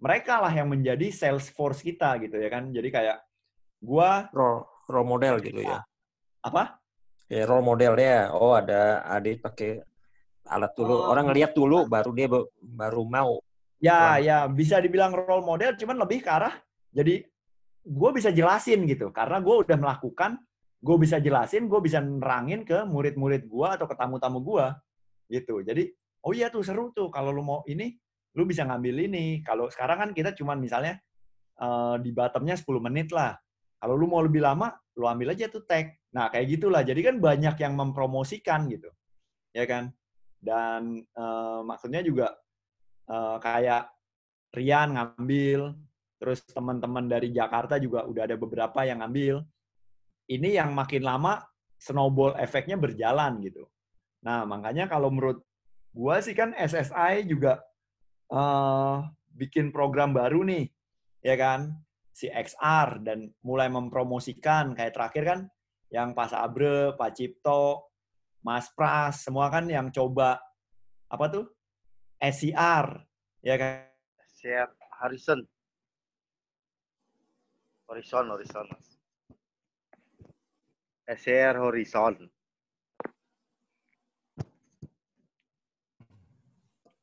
mereka 0.00 0.40
lah 0.40 0.52
yang 0.52 0.68
menjadi 0.72 1.12
sales 1.12 1.48
force 1.52 1.80
kita 1.80 2.20
gitu 2.20 2.36
ya 2.36 2.48
kan. 2.52 2.72
Jadi 2.72 2.88
kayak 2.88 3.18
gua 3.80 4.28
role, 4.32 4.64
role 4.88 5.08
model 5.08 5.40
gitu 5.40 5.60
ya. 5.64 5.80
Apa? 6.44 6.80
Ya 7.28 7.44
role 7.48 7.64
model 7.64 7.96
ya. 7.96 8.32
Oh 8.32 8.52
ada 8.52 9.04
adik 9.08 9.40
pakai 9.40 9.80
alat 10.48 10.72
dulu. 10.76 10.94
Oh. 11.00 11.12
Orang 11.12 11.32
ngeliat 11.32 11.56
dulu 11.56 11.88
baru 11.88 12.10
dia 12.12 12.28
baru 12.60 13.04
mau 13.08 13.40
Ya, 13.80 14.20
ya 14.20 14.44
bisa 14.44 14.76
dibilang 14.76 15.16
role 15.16 15.40
model, 15.40 15.72
cuman 15.72 16.04
lebih 16.04 16.20
ke 16.20 16.28
arah 16.28 16.52
jadi 16.92 17.24
gue 17.80 18.10
bisa 18.12 18.28
jelasin 18.28 18.84
gitu, 18.84 19.08
karena 19.08 19.40
gue 19.40 19.56
udah 19.64 19.72
melakukan, 19.80 20.36
gue 20.84 20.96
bisa 21.00 21.16
jelasin, 21.16 21.64
gue 21.64 21.80
bisa 21.80 21.96
nerangin 22.04 22.60
ke 22.68 22.84
murid-murid 22.84 23.48
gue 23.48 23.68
atau 23.72 23.88
ke 23.88 23.96
tamu-tamu 23.96 24.44
gue 24.44 24.66
gitu. 25.32 25.64
Jadi, 25.64 25.96
oh 26.24 26.32
iya 26.36 26.52
tuh 26.52 26.64
seru 26.64 26.92
tuh 26.92 27.08
kalau 27.08 27.32
lu 27.32 27.42
mau 27.44 27.60
ini, 27.66 27.96
lu 28.36 28.44
bisa 28.46 28.66
ngambil 28.66 29.10
ini. 29.10 29.40
Kalau 29.42 29.66
sekarang 29.72 30.08
kan 30.08 30.10
kita 30.12 30.36
cuman 30.36 30.60
misalnya 30.60 31.00
uh, 31.60 31.96
di 32.00 32.10
bottomnya 32.10 32.54
10 32.56 32.66
menit 32.80 33.10
lah. 33.10 33.34
Kalau 33.80 33.96
lu 33.96 34.04
mau 34.04 34.20
lebih 34.20 34.44
lama, 34.44 34.76
lu 35.00 35.08
ambil 35.08 35.32
aja 35.32 35.48
tuh 35.48 35.64
tag. 35.64 35.88
Nah, 36.12 36.28
kayak 36.28 36.60
gitulah. 36.60 36.84
Jadi 36.84 37.00
kan 37.00 37.16
banyak 37.16 37.56
yang 37.56 37.72
mempromosikan 37.80 38.68
gitu. 38.68 38.92
Ya 39.56 39.64
kan? 39.64 39.88
Dan 40.36 41.00
uh, 41.16 41.64
maksudnya 41.64 42.04
juga 42.04 42.36
uh, 43.08 43.40
kayak 43.40 43.88
Rian 44.50 44.98
ngambil, 44.98 45.78
terus 46.18 46.42
teman-teman 46.50 47.06
dari 47.06 47.30
Jakarta 47.30 47.78
juga 47.78 48.02
udah 48.02 48.26
ada 48.26 48.36
beberapa 48.36 48.82
yang 48.82 49.00
ngambil. 49.00 49.46
Ini 50.26 50.58
yang 50.58 50.74
makin 50.74 51.06
lama 51.06 51.40
snowball 51.80 52.36
efeknya 52.36 52.76
berjalan 52.76 53.40
gitu. 53.40 53.64
Nah, 54.26 54.44
makanya 54.44 54.90
kalau 54.90 55.08
menurut 55.08 55.40
gua 55.90 56.22
sih 56.22 56.34
kan 56.34 56.54
SSI 56.54 57.26
juga 57.26 57.60
uh, 58.30 59.04
bikin 59.34 59.74
program 59.74 60.14
baru 60.14 60.46
nih, 60.46 60.70
ya 61.22 61.36
kan? 61.36 61.74
Si 62.10 62.28
XR 62.28 63.00
dan 63.00 63.32
mulai 63.46 63.70
mempromosikan 63.72 64.76
kayak 64.76 64.92
terakhir 64.92 65.22
kan 65.24 65.40
yang 65.90 66.14
Pas 66.14 66.30
Abre, 66.30 66.94
Pak 66.94 67.10
Cipto, 67.16 67.90
Mas 68.46 68.70
Pras, 68.72 69.26
semua 69.26 69.50
kan 69.50 69.66
yang 69.66 69.90
coba 69.90 70.38
apa 71.10 71.26
tuh 71.28 71.44
SCR, 72.20 72.86
ya 73.42 73.56
kan? 73.58 73.90
SCR 74.30 74.70
Harrison. 75.00 75.40
Horizon, 77.90 78.30
Horizon. 78.30 78.66
SCR 81.10 81.58
Horizon. 81.58 82.30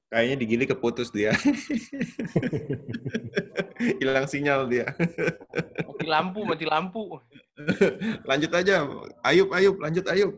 Kayaknya 0.07 0.35
digili 0.39 0.63
keputus 0.63 1.11
dia. 1.11 1.35
Hilang 3.99 4.27
sinyal 4.31 4.71
dia. 4.71 4.87
mati 5.83 6.07
lampu, 6.07 6.39
mati 6.47 6.63
lampu. 6.63 7.19
lanjut 8.23 8.51
aja. 8.55 8.87
Ayub, 9.27 9.51
Ayub, 9.51 9.75
lanjut 9.83 10.07
Ayub. 10.07 10.31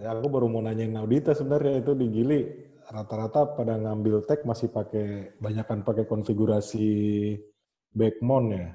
Ya, 0.00 0.16
aku 0.16 0.28
baru 0.32 0.48
mau 0.48 0.64
nanyain 0.64 0.90
Naudita 0.90 1.36
sebenarnya 1.36 1.84
itu 1.84 1.92
di 1.92 2.06
Gili 2.08 2.40
rata-rata 2.88 3.52
pada 3.52 3.76
ngambil 3.76 4.24
tag 4.24 4.42
masih 4.48 4.72
pakai 4.72 5.36
banyakkan 5.36 5.84
pakai 5.84 6.08
konfigurasi 6.08 6.88
backmount 7.92 8.56
ya. 8.56 8.68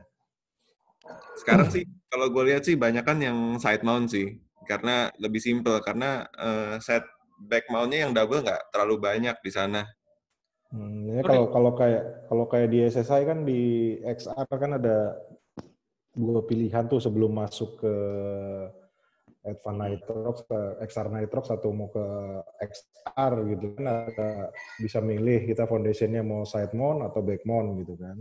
Sekarang 1.34 1.70
sih 1.74 1.84
kalau 2.14 2.30
gue 2.30 2.44
lihat 2.54 2.64
sih 2.70 2.78
banyak 2.78 3.02
kan 3.02 3.18
yang 3.18 3.58
side 3.58 3.82
mount 3.82 4.14
sih 4.14 4.38
karena 4.70 5.10
lebih 5.18 5.42
simple 5.42 5.82
karena 5.82 6.30
uh, 6.38 6.78
set 6.78 7.04
back 7.44 7.68
mountnya 7.68 8.08
yang 8.08 8.12
double 8.16 8.42
nggak 8.42 8.72
terlalu 8.72 8.96
banyak 9.00 9.36
di 9.44 9.52
sana. 9.52 9.82
Hmm, 10.74 11.06
ya 11.06 11.22
kalau 11.22 11.54
kalau 11.54 11.72
kayak 11.78 12.04
kalau 12.26 12.46
kayak 12.50 12.70
di 12.74 12.80
SSI 12.90 13.22
kan 13.30 13.46
di 13.46 13.62
XR 14.02 14.48
kan 14.50 14.72
ada 14.82 15.14
dua 16.18 16.42
pilihan 16.46 16.90
tuh 16.90 16.98
sebelum 16.98 17.38
masuk 17.38 17.78
ke 17.86 17.94
Advan 19.44 19.76
Nitrox 19.76 20.48
ke 20.48 20.60
XR 20.88 21.12
Nitrox 21.12 21.52
atau 21.52 21.70
mau 21.76 21.92
ke 21.92 22.06
XR 22.64 23.34
gitu 23.54 23.76
kan 23.76 23.86
ada 24.08 24.50
bisa 24.80 25.04
milih 25.04 25.44
kita 25.46 25.68
foundationnya 25.68 26.24
mau 26.24 26.48
side 26.48 26.72
mount 26.72 27.04
atau 27.06 27.20
back 27.20 27.44
mount 27.44 27.76
gitu 27.84 28.00
kan. 28.00 28.18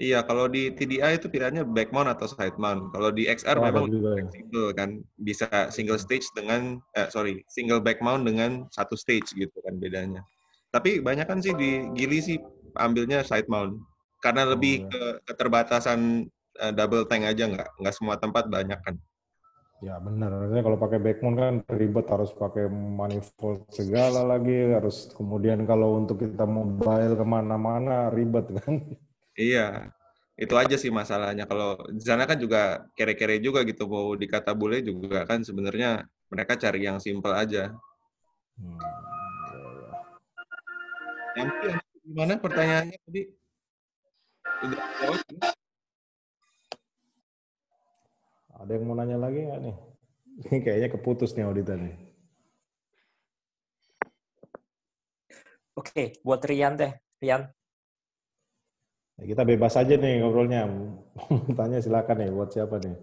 Iya, 0.00 0.24
kalau 0.24 0.48
di 0.48 0.72
TDI 0.72 1.20
itu 1.20 1.28
pilihannya 1.28 1.76
back 1.76 1.92
mount 1.92 2.08
atau 2.08 2.24
side 2.24 2.56
mount. 2.56 2.88
Kalau 2.96 3.12
di 3.12 3.28
XR 3.28 3.60
oh, 3.60 3.68
memang. 3.68 3.84
Ya. 3.92 4.16
fleksibel 4.16 4.66
kan, 4.72 4.90
bisa 5.20 5.68
single 5.68 6.00
stage 6.00 6.24
dengan 6.32 6.80
eh, 6.96 7.12
sorry, 7.12 7.44
single 7.52 7.84
back 7.84 8.00
mount 8.00 8.24
dengan 8.24 8.64
satu 8.72 8.96
stage 8.96 9.28
gitu 9.36 9.52
kan 9.60 9.76
bedanya. 9.76 10.24
Tapi 10.72 11.04
banyak 11.04 11.28
kan 11.28 11.44
sih 11.44 11.52
di 11.52 11.84
Gili 11.92 12.24
sih 12.24 12.40
ambilnya 12.80 13.20
side 13.20 13.44
mount 13.52 13.76
karena 14.24 14.48
lebih 14.48 14.88
oh, 14.88 14.88
ya. 14.88 14.88
ke 14.88 15.02
keterbatasan 15.28 16.30
uh, 16.64 16.72
double 16.72 17.04
tank 17.04 17.28
aja 17.28 17.44
nggak 17.50 17.68
nggak 17.84 17.94
semua 17.94 18.16
tempat 18.16 18.48
banyak 18.48 18.80
kan. 18.80 18.96
Ya 19.84 20.00
benar. 20.00 20.32
Kalau 20.48 20.80
pakai 20.80 20.96
back 20.96 21.20
mount 21.20 21.36
kan 21.36 21.54
ribet 21.76 22.08
harus 22.08 22.32
pakai 22.32 22.72
manifold 22.72 23.68
segala 23.68 24.24
lagi, 24.24 24.72
harus 24.72 25.12
kemudian 25.12 25.68
kalau 25.68 26.00
untuk 26.00 26.24
kita 26.24 26.48
mobile 26.48 27.20
ke 27.20 27.24
mana-mana 27.28 28.08
ribet 28.08 28.48
kan. 28.64 28.80
Iya, 29.40 29.88
itu 30.36 30.54
aja 30.60 30.76
sih 30.76 30.92
masalahnya. 30.92 31.48
Kalau 31.48 31.80
di 31.88 32.04
sana 32.04 32.28
kan 32.28 32.36
juga 32.36 32.84
kere-kere 32.92 33.40
juga 33.40 33.64
gitu, 33.64 33.88
mau 33.88 34.12
dikata 34.12 34.52
bule 34.52 34.84
juga 34.84 35.24
kan 35.24 35.40
sebenarnya 35.40 36.04
mereka 36.28 36.60
cari 36.60 36.84
yang 36.84 37.00
simple 37.00 37.32
aja. 37.32 37.72
Hmm. 38.60 38.76
Yang 41.40 41.48
gimana 42.04 42.32
pertanyaannya 42.36 42.98
tadi? 43.00 43.22
Udah 44.60 44.80
jawab? 45.00 45.20
Ada 48.60 48.70
yang 48.76 48.84
mau 48.84 48.96
nanya 49.00 49.16
lagi 49.16 49.40
nggak 49.40 49.60
nih? 49.64 49.76
Ini 50.44 50.56
kayaknya 50.60 50.88
keputus 50.92 51.32
nih 51.32 51.48
auditannya. 51.48 51.96
Oke, 55.80 56.20
buat 56.20 56.44
Rian 56.44 56.76
deh. 56.76 56.92
Rian, 57.24 57.48
Ya, 59.20 59.36
kita 59.36 59.42
bebas 59.44 59.76
aja 59.76 59.94
nih 60.00 60.24
ngobrolnya. 60.24 60.64
Tanya 61.58 61.84
silakan 61.84 62.16
nih 62.24 62.32
buat 62.32 62.48
siapa 62.48 62.80
nih. 62.80 62.96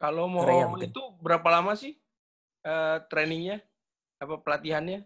Kalau 0.00 0.30
mau 0.30 0.46
Keren, 0.46 0.80
itu 0.80 1.02
berapa 1.20 1.44
lama 1.52 1.76
sih 1.76 1.98
uh, 2.64 3.02
trainingnya? 3.10 3.60
Apa 4.16 4.40
pelatihannya? 4.40 5.04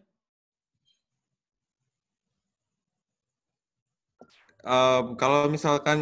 Um, 4.63 5.19
kalau 5.19 5.51
misalkan 5.51 5.99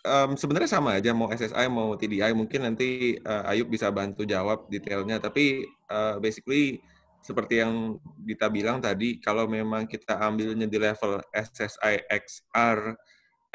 um, 0.00 0.30
sebenarnya 0.32 0.70
sama 0.70 0.96
aja 0.96 1.12
mau 1.12 1.28
SSI 1.28 1.68
mau 1.68 1.92
TDI 1.92 2.32
mungkin 2.32 2.64
nanti 2.64 3.20
uh, 3.20 3.44
Ayub 3.52 3.68
bisa 3.68 3.92
bantu 3.92 4.24
jawab 4.24 4.64
detailnya 4.72 5.20
tapi 5.20 5.68
uh, 5.92 6.16
basically 6.24 6.80
seperti 7.24 7.64
yang 7.64 7.96
Dita 8.20 8.52
bilang 8.52 8.84
tadi, 8.84 9.16
kalau 9.16 9.48
memang 9.48 9.88
kita 9.88 10.20
ambilnya 10.20 10.68
di 10.68 10.76
level 10.76 11.24
SSI 11.32 12.04
XR 12.12 12.92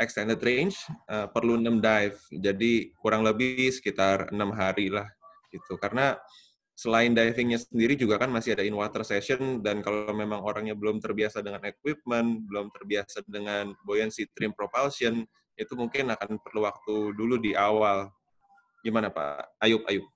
extended 0.02 0.42
range, 0.42 0.90
uh, 1.06 1.30
perlu 1.30 1.54
6 1.62 1.78
dive. 1.78 2.18
Jadi 2.34 2.90
kurang 2.98 3.22
lebih 3.22 3.70
sekitar 3.70 4.34
enam 4.34 4.50
hari 4.58 4.90
lah 4.90 5.06
gitu. 5.54 5.78
Karena 5.78 6.18
selain 6.74 7.14
divingnya 7.14 7.62
sendiri 7.62 7.94
juga 7.94 8.18
kan 8.18 8.34
masih 8.34 8.58
ada 8.58 8.66
in 8.66 8.74
water 8.74 9.06
session 9.06 9.62
dan 9.62 9.86
kalau 9.86 10.10
memang 10.18 10.42
orangnya 10.42 10.74
belum 10.74 10.98
terbiasa 10.98 11.46
dengan 11.46 11.62
equipment, 11.70 12.50
belum 12.50 12.74
terbiasa 12.74 13.22
dengan 13.30 13.78
buoyancy 13.86 14.32
trim 14.34 14.50
propulsion, 14.56 15.28
itu 15.60 15.74
mungkin 15.78 16.10
akan 16.10 16.42
perlu 16.42 16.66
waktu 16.66 17.14
dulu 17.14 17.38
di 17.38 17.54
awal. 17.54 18.10
Gimana 18.82 19.14
Pak 19.14 19.62
Ayub? 19.62 19.84
Ayub? 19.92 20.08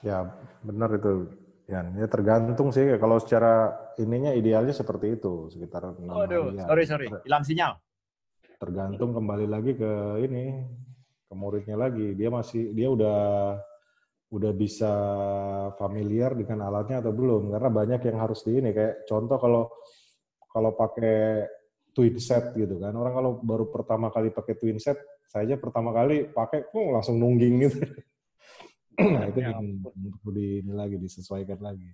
Ya, 0.00 0.24
benar 0.64 0.94
itu 0.96 1.41
Ya, 1.70 1.86
ya 1.86 2.06
tergantung 2.10 2.74
sih. 2.74 2.98
Kalau 2.98 3.22
secara 3.22 3.70
ininya 3.98 4.34
idealnya 4.34 4.74
seperti 4.74 5.14
itu, 5.14 5.46
sekitar 5.52 5.94
enam 5.94 6.14
Waduh, 6.14 6.52
harian. 6.52 6.66
sorry 6.66 6.84
sorry, 6.84 7.06
hilang 7.22 7.44
sinyal. 7.46 7.78
Tergantung 8.58 9.14
kembali 9.14 9.46
lagi 9.46 9.72
ke 9.78 9.92
ini, 10.22 10.62
ke 11.26 11.34
muridnya 11.34 11.78
lagi. 11.78 12.14
Dia 12.18 12.30
masih 12.30 12.74
dia 12.74 12.90
udah 12.90 13.20
udah 14.32 14.52
bisa 14.56 14.92
familiar 15.76 16.32
dengan 16.32 16.66
alatnya 16.66 17.04
atau 17.04 17.12
belum? 17.14 17.52
Karena 17.52 17.70
banyak 17.70 18.00
yang 18.10 18.18
harus 18.18 18.42
di 18.42 18.58
ini. 18.58 18.70
Kayak 18.74 19.06
contoh 19.06 19.38
kalau 19.38 19.64
kalau 20.50 20.70
pakai 20.74 21.46
twin 21.92 22.16
set 22.18 22.56
gitu 22.56 22.80
kan. 22.80 22.92
Orang 22.96 23.14
kalau 23.14 23.30
baru 23.40 23.68
pertama 23.68 24.08
kali 24.08 24.32
pakai 24.32 24.54
twin 24.56 24.80
set, 24.80 24.98
saya 25.28 25.48
aja 25.48 25.56
pertama 25.60 25.92
kali 25.92 26.28
pakai, 26.28 26.68
oh, 26.72 26.92
langsung 26.92 27.20
nungging 27.20 27.68
gitu. 27.68 27.78
Nah 28.98 29.24
itu 29.28 29.38
yang 29.40 29.80
perlu 29.80 30.30
di 30.36 30.60
ini 30.60 30.72
lagi 30.72 30.96
disesuaikan 31.00 31.60
lagi. 31.62 31.88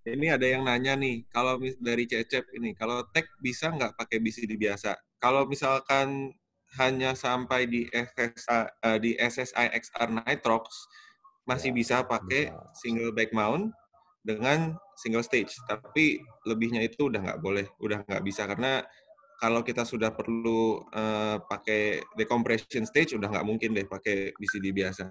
Ini 0.00 0.32
ada 0.32 0.46
yang 0.48 0.64
nanya 0.64 0.96
nih, 0.96 1.28
kalau 1.28 1.60
dari 1.76 2.08
Cecep 2.08 2.56
ini, 2.56 2.72
kalau 2.72 3.04
tag 3.12 3.28
bisa 3.36 3.68
nggak 3.68 4.00
pakai 4.00 4.16
BCD 4.16 4.56
biasa? 4.56 4.96
Kalau 5.20 5.44
misalkan 5.44 6.32
hanya 6.80 7.12
sampai 7.12 7.68
di 7.68 7.84
SSI, 7.92 8.48
uh, 8.48 8.66
eh, 8.96 8.98
di 9.02 9.10
SSI 9.20 9.66
XR 9.76 10.08
Nitrox, 10.24 10.88
masih 11.44 11.74
ya, 11.74 11.76
bisa 11.76 11.96
pakai 12.08 12.48
bisa. 12.48 12.72
single 12.72 13.12
back 13.12 13.34
mount 13.36 13.76
dengan 14.24 14.72
single 14.96 15.20
stage. 15.20 15.52
Tapi 15.68 16.16
lebihnya 16.48 16.80
itu 16.80 17.12
udah 17.12 17.20
nggak 17.20 17.40
boleh, 17.44 17.68
udah 17.84 18.00
nggak 18.08 18.24
bisa 18.24 18.48
karena 18.48 18.80
kalau 19.40 19.64
kita 19.64 19.88
sudah 19.88 20.12
perlu 20.12 20.84
uh, 20.92 21.40
pakai 21.48 22.04
decompression 22.12 22.84
stage 22.84 23.16
udah 23.16 23.32
nggak 23.32 23.48
mungkin 23.48 23.72
deh 23.72 23.88
pakai 23.88 24.36
BCD 24.36 24.68
biasa. 24.76 25.08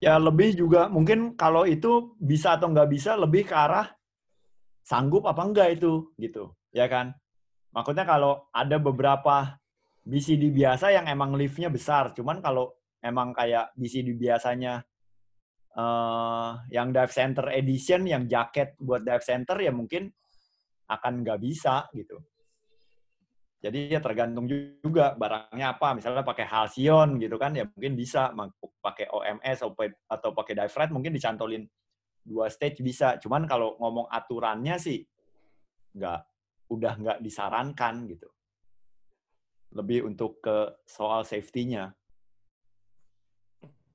Ya 0.00 0.16
lebih 0.16 0.54
juga 0.54 0.86
mungkin 0.86 1.34
kalau 1.34 1.66
itu 1.66 2.14
bisa 2.22 2.54
atau 2.54 2.70
nggak 2.70 2.88
bisa 2.88 3.18
lebih 3.18 3.50
ke 3.50 3.52
arah 3.52 3.90
sanggup 4.86 5.26
apa 5.26 5.42
enggak 5.42 5.68
itu 5.82 6.14
gitu 6.16 6.54
ya 6.70 6.86
kan. 6.86 7.10
Maksudnya 7.74 8.06
kalau 8.06 8.46
ada 8.54 8.78
beberapa 8.78 9.58
BCD 10.06 10.54
biasa 10.54 10.94
yang 10.94 11.06
emang 11.10 11.34
liftnya 11.34 11.68
besar, 11.68 12.14
cuman 12.14 12.38
kalau 12.40 12.72
emang 13.02 13.34
kayak 13.34 13.74
BCD 13.74 14.16
biasanya 14.16 14.86
uh, 15.76 16.58
yang 16.72 16.90
dive 16.90 17.12
center 17.12 17.46
edition 17.52 18.08
yang 18.08 18.26
jaket 18.26 18.74
buat 18.80 19.04
dive 19.06 19.22
center 19.22 19.58
ya 19.60 19.70
mungkin 19.70 20.10
akan 20.90 21.22
nggak 21.22 21.38
bisa 21.38 21.86
gitu. 21.94 22.18
Jadi 23.60 23.92
ya 23.92 24.00
tergantung 24.00 24.48
juga 24.48 25.12
barangnya 25.12 25.76
apa. 25.76 25.92
Misalnya 25.92 26.24
pakai 26.24 26.48
Halcyon 26.48 27.20
gitu 27.20 27.36
kan 27.36 27.52
ya 27.52 27.68
mungkin 27.68 27.92
bisa 27.92 28.32
pakai 28.80 29.12
OMS 29.12 29.68
atau 30.08 30.30
pakai 30.32 30.54
dive 30.56 30.74
rate 30.74 30.92
mungkin 30.96 31.12
dicantolin 31.12 31.68
dua 32.24 32.48
stage 32.48 32.80
bisa. 32.80 33.20
Cuman 33.20 33.44
kalau 33.44 33.76
ngomong 33.76 34.08
aturannya 34.08 34.80
sih 34.80 35.04
nggak 35.92 36.20
udah 36.72 36.92
nggak 37.04 37.18
disarankan 37.20 38.08
gitu. 38.08 38.28
Lebih 39.76 40.08
untuk 40.08 40.40
ke 40.40 40.80
soal 40.88 41.28
safety-nya. 41.28 41.92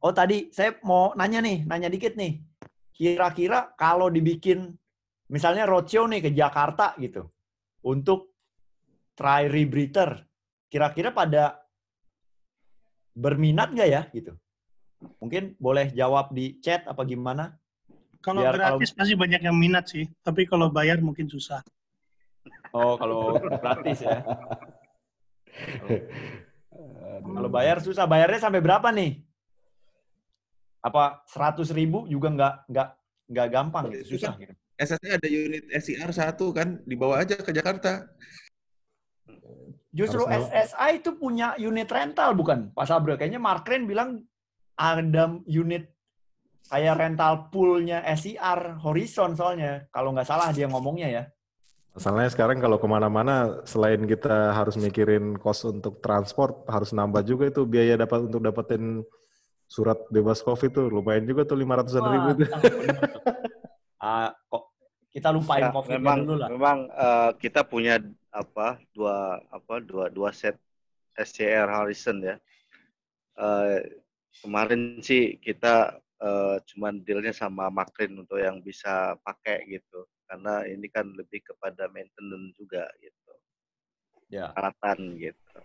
Oh 0.05 0.13
tadi 0.13 0.53
saya 0.53 0.77
mau 0.85 1.17
nanya 1.17 1.41
nih, 1.41 1.65
nanya 1.65 1.89
dikit 1.89 2.13
nih. 2.13 2.37
Kira-kira 2.93 3.73
kalau 3.73 4.13
dibikin 4.13 4.69
misalnya 5.33 5.65
roadshow 5.65 6.05
nih 6.05 6.21
ke 6.21 6.29
Jakarta 6.29 6.93
gitu, 7.01 7.25
untuk 7.81 8.37
try 9.17 9.49
rebreather, 9.49 10.21
kira-kira 10.69 11.09
pada 11.09 11.57
berminat 13.17 13.73
nggak 13.73 13.89
ya 13.89 14.01
gitu? 14.13 14.37
Mungkin 15.17 15.57
boleh 15.57 15.89
jawab 15.89 16.29
di 16.37 16.61
chat 16.61 16.85
apa 16.85 17.01
gimana? 17.01 17.57
Kalau 18.21 18.45
Biar 18.45 18.61
gratis 18.61 18.93
kalau... 18.93 19.01
pasti 19.01 19.17
banyak 19.17 19.41
yang 19.41 19.57
minat 19.57 19.89
sih, 19.89 20.05
tapi 20.21 20.45
kalau 20.45 20.69
bayar 20.69 21.01
mungkin 21.01 21.25
susah. 21.25 21.65
Oh, 22.77 22.93
kalau 22.93 23.41
gratis 23.41 24.05
ya. 24.05 24.21
Kalau 27.25 27.47
bayar 27.47 27.79
susah. 27.79 28.05
Bayarnya 28.05 28.43
sampai 28.43 28.59
berapa 28.59 28.91
nih? 28.91 29.24
Apa 30.85 31.25
seratus 31.25 31.73
ribu 31.73 32.05
juga 32.05 32.29
nggak 32.29 32.55
nggak 32.69 32.89
nggak 33.33 33.47
gampang 33.49 33.89
gitu 33.89 34.15
susah 34.15 34.37
gitu. 34.37 34.53
SSI 34.77 35.09
ada 35.17 35.27
unit 35.31 35.65
SCR 35.71 36.11
satu 36.13 36.53
kan 36.53 36.83
dibawa 36.85 37.25
aja 37.25 37.39
ke 37.41 37.49
Jakarta. 37.49 38.05
Justru 39.95 40.27
SSI 40.27 40.99
itu 40.99 41.15
punya 41.15 41.55
unit 41.55 41.87
rental 41.87 42.35
bukan 42.35 42.75
Pak 42.75 42.85
Sabra? 42.85 43.15
Kayaknya 43.15 43.39
Mark 43.39 43.65
Ren 43.65 43.87
bilang 43.87 44.27
ada 44.75 45.39
unit 45.47 45.95
kayak 46.67 46.99
rental 46.99 47.47
poolnya 47.49 48.03
SCR 48.03 48.77
Horizon 48.83 49.33
soalnya 49.33 49.87
kalau 49.89 50.11
nggak 50.11 50.27
salah 50.27 50.51
dia 50.51 50.67
ngomongnya 50.67 51.07
ya. 51.09 51.23
Masalahnya 51.95 52.27
sekarang 52.35 52.59
kalau 52.59 52.75
ke 52.75 52.87
mana-mana 52.91 53.63
selain 53.63 54.03
kita 54.03 54.51
harus 54.51 54.75
mikirin 54.75 55.39
kos 55.39 55.63
untuk 55.63 56.03
transport 56.03 56.67
harus 56.67 56.91
nambah 56.91 57.23
juga 57.23 57.47
itu 57.47 57.63
biaya 57.63 57.95
dapat 57.95 58.27
untuk 58.27 58.43
dapetin 58.43 58.99
surat 59.75 59.99
bebas 60.07 60.39
covid 60.39 60.71
tuh 60.71 60.87
lumayan 60.87 61.27
juga 61.27 61.43
tuh 61.43 61.59
lima 61.59 61.75
ratusan 61.75 61.99
ribu 62.07 62.27
itu. 62.39 62.45
uh, 63.99 64.31
kok 64.51 64.63
kita 65.11 65.29
lupain 65.35 65.67
ya, 65.67 65.71
covid 65.75 65.91
memang, 65.99 66.19
dulu 66.23 66.35
lah. 66.39 66.47
Memang 66.47 66.79
uh, 66.95 67.31
kita 67.35 67.67
punya 67.67 67.99
apa 68.31 68.79
dua 68.95 69.43
apa 69.51 69.83
dua 69.83 70.07
dua 70.07 70.31
set 70.31 70.55
SCR 71.19 71.67
Harrison 71.67 72.23
ya. 72.23 72.39
Uh, 73.35 73.83
kemarin 74.39 75.03
sih 75.03 75.35
kita 75.43 75.99
uh, 76.23 76.55
cuman 76.71 77.03
dealnya 77.03 77.35
sama 77.35 77.67
Makrin 77.67 78.15
untuk 78.15 78.39
yang 78.39 78.63
bisa 78.63 79.19
pakai 79.27 79.67
gitu 79.67 80.07
karena 80.25 80.63
ini 80.65 80.87
kan 80.87 81.11
lebih 81.13 81.43
kepada 81.43 81.91
maintenance 81.91 82.55
juga 82.57 82.87
gitu 83.03 83.33
ya. 84.31 84.49
peralatan 84.51 85.19
gitu 85.21 85.59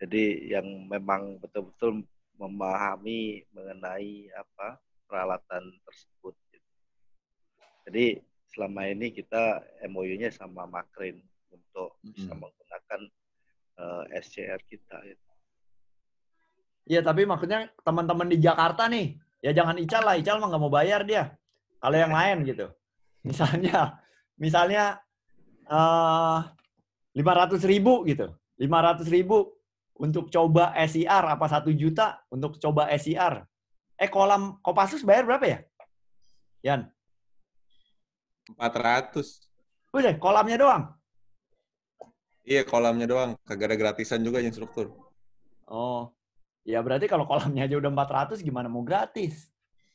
jadi 0.00 0.24
yang 0.58 0.66
memang 0.88 1.38
betul-betul 1.38 2.02
memahami 2.38 3.46
mengenai 3.54 4.28
apa 4.34 4.80
peralatan 5.06 5.70
tersebut 5.86 6.34
gitu. 6.50 6.70
jadi 7.86 8.06
selama 8.54 8.86
ini 8.86 9.10
kita 9.10 9.62
MOU-nya 9.90 10.30
sama 10.30 10.66
Makrin 10.70 11.18
untuk 11.50 11.98
hmm. 12.02 12.14
bisa 12.14 12.32
menggunakan 12.38 13.00
uh, 13.82 14.02
eh, 14.10 14.22
SCR 14.22 14.60
kita. 14.70 15.02
Iya, 16.86 17.00
tapi 17.02 17.26
maksudnya 17.26 17.66
teman-teman 17.82 18.30
di 18.30 18.38
Jakarta 18.38 18.86
nih, 18.86 19.18
ya 19.42 19.50
jangan 19.50 19.80
Ical 19.82 20.04
lah, 20.06 20.14
Ical 20.14 20.38
mah 20.38 20.48
nggak 20.52 20.62
mau 20.62 20.70
bayar 20.70 21.02
dia. 21.02 21.34
Kalau 21.82 21.96
yang 21.98 22.14
lain 22.14 22.46
gitu. 22.46 22.70
Misalnya, 23.24 23.98
misalnya 24.36 25.00
eh, 25.66 26.38
lima 27.16 27.32
ratus 27.34 27.64
ribu 27.64 28.04
gitu, 28.04 28.30
lima 28.60 28.84
ratus 28.84 29.08
ribu 29.08 29.53
untuk 29.98 30.30
coba 30.30 30.74
SIR 30.74 31.24
apa 31.38 31.46
satu 31.46 31.70
juta 31.70 32.22
untuk 32.30 32.58
coba 32.58 32.90
SIR. 32.94 33.46
Eh 33.94 34.10
kolam 34.10 34.58
Kopassus 34.60 35.06
bayar 35.06 35.24
berapa 35.26 35.46
ya? 35.46 35.58
Yan? 36.66 36.80
Empat 38.50 38.74
ratus. 38.76 39.48
Udah, 39.94 40.18
kolamnya 40.18 40.58
doang? 40.58 40.84
Iya, 42.44 42.66
kolamnya 42.66 43.06
doang. 43.06 43.30
Kagak 43.46 43.72
ada 43.72 43.76
gratisan 43.78 44.20
juga 44.20 44.42
instruktur. 44.42 44.92
Oh, 45.64 46.12
ya 46.66 46.82
berarti 46.84 47.08
kalau 47.08 47.24
kolamnya 47.24 47.64
aja 47.64 47.78
udah 47.78 47.88
400 47.88 48.44
gimana 48.44 48.68
mau 48.68 48.84
gratis? 48.84 49.48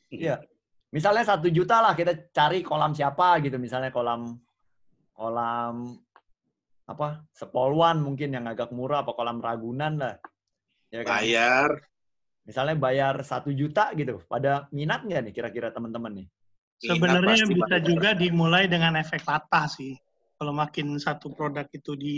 Iya 0.09 0.41
misalnya 0.89 1.23
satu 1.25 1.47
juta 1.53 1.81
lah 1.81 1.93
kita 1.93 2.33
cari 2.33 2.65
kolam 2.65 2.97
siapa 2.97 3.37
gitu 3.45 3.61
misalnya 3.61 3.93
kolam 3.93 4.41
kolam 5.13 6.01
apa 6.89 7.21
sepoluan 7.29 8.01
mungkin 8.01 8.33
yang 8.33 8.49
agak 8.49 8.73
murah 8.73 9.05
apa 9.05 9.13
kolam 9.13 9.37
ragunan 9.37 10.01
lah 10.01 10.15
ya 10.89 11.05
kan? 11.05 11.21
bayar 11.21 11.69
misalnya 12.43 12.75
bayar 12.81 13.21
satu 13.21 13.53
juta 13.53 13.93
gitu 13.93 14.25
pada 14.25 14.65
minat 14.73 15.05
nggak 15.05 15.29
nih 15.29 15.33
kira-kira 15.33 15.69
teman-teman 15.69 16.25
nih 16.25 16.27
sebenarnya 16.81 17.45
bisa 17.45 17.77
bayar. 17.77 17.85
juga 17.85 18.09
dimulai 18.17 18.65
dengan 18.65 18.97
efek 18.97 19.21
latah 19.21 19.69
sih 19.69 19.93
kalau 20.39 20.55
makin 20.55 20.97
satu 20.97 21.29
produk 21.35 21.67
itu 21.69 21.93
di 21.93 22.17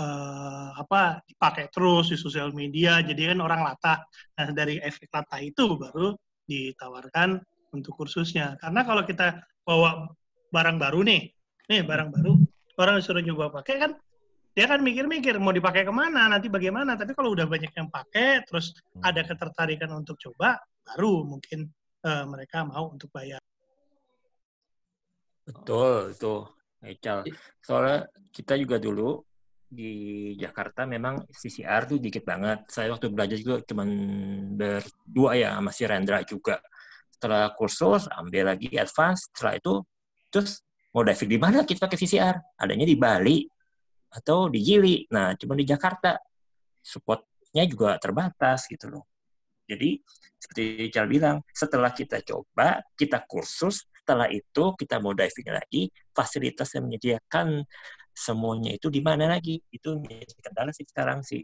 uh, 0.00 0.70
apa 0.80 1.20
dipakai 1.28 1.68
terus 1.68 2.08
di 2.08 2.16
sosial 2.16 2.56
media 2.56 3.04
jadi 3.04 3.36
kan 3.36 3.44
orang 3.44 3.60
latah 3.60 4.00
nah 4.38 4.48
dari 4.48 4.80
efek 4.80 5.12
latah 5.12 5.44
itu 5.44 5.76
baru 5.76 6.16
ditawarkan 6.46 7.42
untuk 7.74 7.98
kursusnya. 7.98 8.54
Karena 8.56 8.86
kalau 8.86 9.02
kita 9.02 9.42
bawa 9.66 10.08
barang 10.48 10.78
baru 10.78 11.02
nih, 11.02 11.28
nih 11.68 11.82
barang 11.82 12.08
baru, 12.14 12.32
orang 12.76 13.00
disuruh 13.00 13.24
nyoba 13.24 13.52
pakai 13.60 13.76
kan, 13.80 13.92
dia 14.56 14.66
kan 14.68 14.80
mikir-mikir 14.80 15.36
mau 15.36 15.52
dipakai 15.52 15.84
ke 15.84 15.92
mana, 15.92 16.32
nanti 16.32 16.48
bagaimana. 16.48 16.96
Tapi 16.96 17.12
kalau 17.12 17.36
udah 17.36 17.44
banyak 17.44 17.72
yang 17.76 17.88
pakai, 17.92 18.44
terus 18.48 18.72
ada 19.04 19.20
ketertarikan 19.20 19.92
untuk 19.92 20.16
coba, 20.16 20.56
baru 20.84 21.24
mungkin 21.28 21.68
uh, 22.04 22.24
mereka 22.24 22.64
mau 22.64 22.88
untuk 22.92 23.12
bayar. 23.12 23.40
Betul, 25.44 26.16
itu. 26.16 26.36
Ecal. 26.86 27.26
Soalnya 27.64 28.06
kita 28.30 28.54
juga 28.54 28.76
dulu 28.78 29.24
di 29.66 30.32
Jakarta 30.38 30.86
memang 30.86 31.26
CCR 31.26 31.88
tuh 31.90 31.98
dikit 31.98 32.22
banget. 32.22 32.68
Saya 32.70 32.94
waktu 32.94 33.10
belajar 33.10 33.36
juga 33.40 33.64
cuma 33.66 33.82
berdua 34.54 35.30
ya 35.34 35.56
sama 35.58 35.70
si 35.74 35.82
Rendra 35.88 36.22
juga 36.22 36.62
setelah 37.16 37.48
kursus 37.56 38.12
ambil 38.12 38.52
lagi 38.52 38.76
advance 38.76 39.32
setelah 39.32 39.56
itu 39.56 39.74
terus 40.28 40.60
mau 40.96 41.04
diving 41.04 41.28
di 41.28 41.36
mana? 41.36 41.58
Kita 41.68 41.84
pakai 41.84 42.00
VCR 42.00 42.56
adanya 42.56 42.88
di 42.88 42.96
Bali 42.96 43.44
atau 44.16 44.48
di 44.48 44.64
Gili. 44.64 45.04
Nah 45.12 45.36
cuma 45.36 45.52
di 45.52 45.68
Jakarta. 45.68 46.16
Supportnya 46.80 47.68
juga 47.68 48.00
terbatas 48.00 48.64
gitu 48.64 48.88
loh. 48.88 49.04
Jadi 49.68 50.00
seperti 50.40 50.88
Cal 50.88 51.04
bilang 51.10 51.42
setelah 51.52 51.92
kita 51.92 52.24
coba 52.24 52.80
kita 52.96 53.20
kursus 53.28 53.84
setelah 53.92 54.30
itu 54.30 54.72
kita 54.78 55.02
mau 55.02 55.10
diving 55.12 55.50
lagi 55.50 55.90
fasilitas 56.14 56.70
yang 56.78 56.86
menyediakan 56.86 57.66
semuanya 58.14 58.72
itu 58.72 58.88
di 58.88 59.02
mana 59.04 59.28
lagi? 59.28 59.60
Itu 59.68 60.00
menjadi 60.00 60.32
kendala 60.40 60.70
sih 60.72 60.86
sekarang 60.86 61.20
sih. 61.26 61.42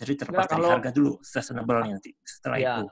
Jadi 0.00 0.12
terlepas 0.16 0.48
dari 0.48 0.64
harga 0.64 0.90
dulu 0.90 1.20
sustainable 1.20 1.84
nanti 1.84 2.16
setelah 2.24 2.56
ya. 2.56 2.74
itu. 2.80 2.88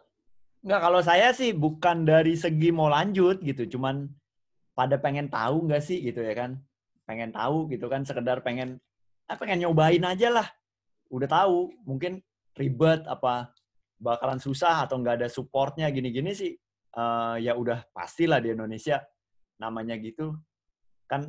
Enggak, 0.58 0.80
kalau 0.84 1.00
saya 1.00 1.32
sih 1.32 1.56
bukan 1.56 2.04
dari 2.04 2.36
segi 2.36 2.68
mau 2.68 2.92
lanjut 2.92 3.40
gitu, 3.40 3.78
cuman 3.78 4.04
pada 4.78 4.94
pengen 4.94 5.26
tahu 5.26 5.66
nggak 5.66 5.82
sih 5.82 5.98
gitu 5.98 6.22
ya 6.22 6.38
kan. 6.38 6.54
Pengen 7.02 7.34
tahu 7.34 7.66
gitu 7.74 7.90
kan, 7.90 8.06
sekedar 8.06 8.38
pengen 8.46 8.78
ah, 9.26 9.34
pengen 9.34 9.66
nyobain 9.66 10.06
aja 10.06 10.30
lah. 10.30 10.46
Udah 11.10 11.26
tahu, 11.26 11.74
mungkin 11.82 12.22
ribet 12.54 13.02
apa 13.10 13.50
bakalan 13.98 14.38
susah 14.38 14.86
atau 14.86 15.02
nggak 15.02 15.18
ada 15.18 15.28
supportnya 15.28 15.90
gini-gini 15.90 16.30
sih. 16.30 16.54
Uh, 16.94 17.36
ya 17.42 17.58
udah 17.58 17.82
pastilah 17.90 18.38
di 18.38 18.54
Indonesia 18.54 19.02
namanya 19.60 19.98
gitu 20.00 20.32
kan 21.08 21.28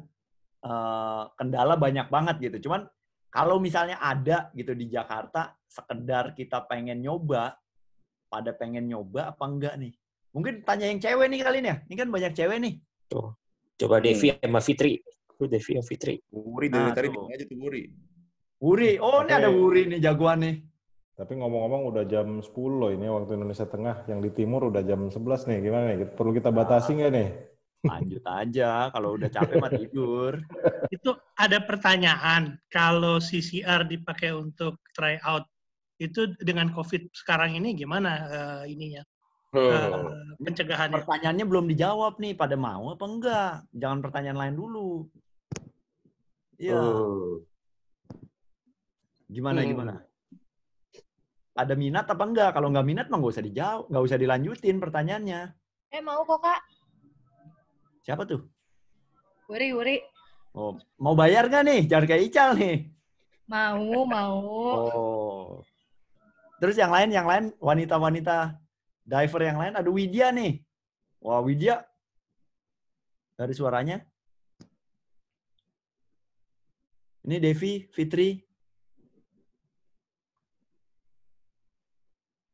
uh, 0.64 1.32
kendala 1.40 1.80
banyak 1.80 2.08
banget 2.12 2.36
gitu. 2.52 2.70
Cuman 2.70 2.86
kalau 3.32 3.58
misalnya 3.58 3.98
ada 3.98 4.52
gitu 4.54 4.76
di 4.76 4.92
Jakarta, 4.92 5.56
sekedar 5.66 6.34
kita 6.36 6.66
pengen 6.66 7.02
nyoba, 7.02 7.56
pada 8.30 8.52
pengen 8.54 8.90
nyoba 8.90 9.34
apa 9.34 9.44
enggak 9.46 9.76
nih? 9.80 9.94
Mungkin 10.34 10.62
tanya 10.62 10.86
yang 10.90 11.02
cewek 11.02 11.28
nih 11.32 11.40
kali 11.42 11.58
ini 11.64 11.70
ya. 11.70 11.78
Ini 11.90 11.96
kan 11.98 12.10
banyak 12.14 12.34
cewek 12.38 12.58
nih. 12.62 12.76
Tuh. 13.10 13.34
Coba 13.80 13.98
Devi 13.98 14.38
sama 14.38 14.62
Fitri. 14.62 15.02
Tuh 15.34 15.48
Devi 15.50 15.72
sama 15.76 15.86
Fitri. 15.86 16.16
Wuri 16.30 16.68
dari 16.70 16.86
nah, 16.86 16.94
tadi 16.94 17.10
aja 17.10 17.46
tuh 17.50 17.58
Wuri. 17.58 17.84
Wuri. 18.62 18.92
Oh, 19.02 19.26
ini 19.26 19.34
ada 19.34 19.50
Wuri 19.50 19.82
nih 19.90 20.00
jagoan 20.00 20.46
nih. 20.46 20.56
Tapi 21.20 21.36
ngomong-ngomong 21.36 21.92
udah 21.92 22.04
jam 22.08 22.40
10 22.40 22.48
loh 22.80 22.92
ini 22.96 23.10
waktu 23.10 23.36
Indonesia 23.36 23.68
Tengah. 23.68 24.08
Yang 24.08 24.20
di 24.30 24.32
timur 24.44 24.70
udah 24.72 24.86
jam 24.86 25.10
11 25.10 25.50
nih. 25.50 25.58
Gimana 25.60 25.84
nih? 25.92 25.98
Perlu 26.16 26.32
kita 26.32 26.54
batasi 26.54 26.96
nggak 26.96 27.12
nih? 27.12 27.30
Lanjut 27.88 28.24
aja. 28.28 28.92
Kalau 28.92 29.16
udah 29.16 29.30
capek 29.32 29.56
mah 29.60 29.72
tidur. 29.72 30.34
Itu 30.96 31.16
ada 31.40 31.60
pertanyaan. 31.64 32.60
Kalau 32.68 33.24
CCR 33.24 33.88
dipakai 33.88 34.36
untuk 34.36 34.80
try 34.94 35.20
out 35.24 35.48
itu 36.00 36.32
dengan 36.40 36.72
COVID 36.72 37.12
sekarang 37.12 37.60
ini 37.60 37.76
gimana 37.76 38.12
uh, 38.32 38.64
ininya? 38.64 39.04
Uh, 39.50 40.14
pencegahannya. 40.38 41.02
Pertanyaannya 41.02 41.46
belum 41.50 41.66
dijawab 41.74 42.22
nih, 42.22 42.38
pada 42.38 42.54
mau 42.54 42.94
apa 42.94 43.06
enggak? 43.10 43.54
Jangan 43.74 44.00
pertanyaan 44.06 44.38
lain 44.38 44.56
dulu. 44.56 45.10
Iya. 46.62 46.78
Uh. 46.78 47.42
Gimana 49.30 49.62
hmm. 49.62 49.70
gimana? 49.70 49.94
Ada 51.58 51.74
minat 51.74 52.06
apa 52.06 52.24
enggak? 52.26 52.50
Kalau 52.54 52.70
enggak 52.70 52.88
minat 52.88 53.06
mah 53.10 53.18
nggak 53.18 53.34
usah 53.34 53.46
dijawab, 53.46 53.90
nggak 53.90 54.06
usah 54.06 54.18
dilanjutin 54.22 54.78
pertanyaannya. 54.78 55.42
Eh 55.90 56.02
mau 56.02 56.22
kok 56.26 56.40
kak. 56.46 56.62
Siapa 58.06 58.26
tuh? 58.30 58.46
Wuri 59.50 59.74
Wuri. 59.74 59.98
Oh, 60.54 60.78
mau 60.98 61.14
bayar 61.14 61.50
nggak 61.50 61.64
nih? 61.66 61.82
Jangan 61.90 62.06
kayak 62.10 62.24
Ical 62.30 62.50
nih. 62.58 62.78
Mau, 63.50 64.06
mau. 64.06 64.38
Oh. 64.94 65.50
Terus 66.62 66.78
yang 66.78 66.94
lain, 66.94 67.10
yang 67.10 67.26
lain 67.26 67.50
wanita-wanita 67.58 68.54
diver 69.10 69.42
yang 69.42 69.58
lain 69.58 69.74
ada 69.74 69.90
Widya 69.90 70.30
nih. 70.30 70.62
Wah 71.18 71.42
Widya 71.42 71.82
dari 73.34 73.58
suaranya. 73.58 73.98
Ini 77.26 77.42
Devi, 77.42 77.90
Fitri. 77.90 78.38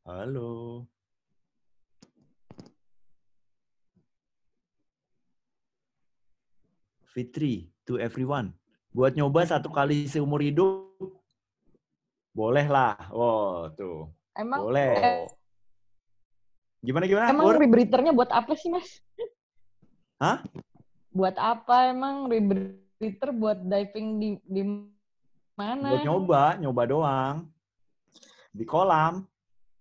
Halo. 0.07 0.85
Fitri, 7.15 7.71
to 7.87 7.95
everyone. 7.95 8.51
Buat 8.91 9.15
nyoba 9.15 9.47
satu 9.47 9.71
kali 9.71 10.03
seumur 10.11 10.43
hidup, 10.43 10.91
boleh 12.35 12.67
lah. 12.67 12.99
Oh, 13.15 13.71
tuh. 13.71 14.11
Emang 14.35 14.67
boleh. 14.67 15.31
Eh, 16.85 16.93
gimana 16.93 17.09
gimana? 17.09 17.33
Emang 17.33 17.57
rebreather 17.57 18.13
buat 18.13 18.29
apa 18.29 18.53
sih, 18.53 18.69
Mas? 18.69 19.01
Hah? 20.21 20.45
Buat 21.09 21.33
apa 21.41 21.89
emang 21.89 22.29
rebreather 22.29 23.33
buat 23.33 23.57
diving 23.57 24.21
di 24.21 24.29
di 24.45 24.61
mana? 25.57 25.97
Buat 25.97 26.05
nyoba, 26.05 26.43
nyoba 26.61 26.81
doang. 26.85 27.35
Di 28.53 28.61
kolam. 28.69 29.25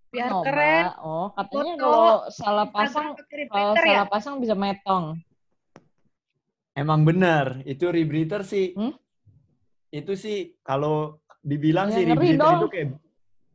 Biar 0.09 0.33
Nyoba. 0.33 0.45
keren. 0.49 0.85
Oh, 1.05 1.27
katanya 1.37 1.73
Foto. 1.77 1.83
kalau 1.85 2.09
salah 2.33 2.67
pasang 2.73 3.07
kalau 3.13 3.29
rebreather 3.29 3.83
ya? 3.85 3.93
salah 4.01 4.07
pasang 4.09 4.35
bisa 4.41 4.55
metong. 4.57 5.05
Emang 6.73 7.05
bener, 7.05 7.61
itu 7.69 7.85
rebreather 7.85 8.41
sih. 8.41 8.73
Hmm? 8.73 8.97
Itu 9.93 10.17
sih 10.17 10.57
kalau 10.65 11.21
dibilang 11.45 11.93
Ya, 11.93 12.01
sih 12.01 12.03
rebreather 12.09 12.41
dong. 12.41 12.59
itu 12.65 12.67
kayak 12.73 12.89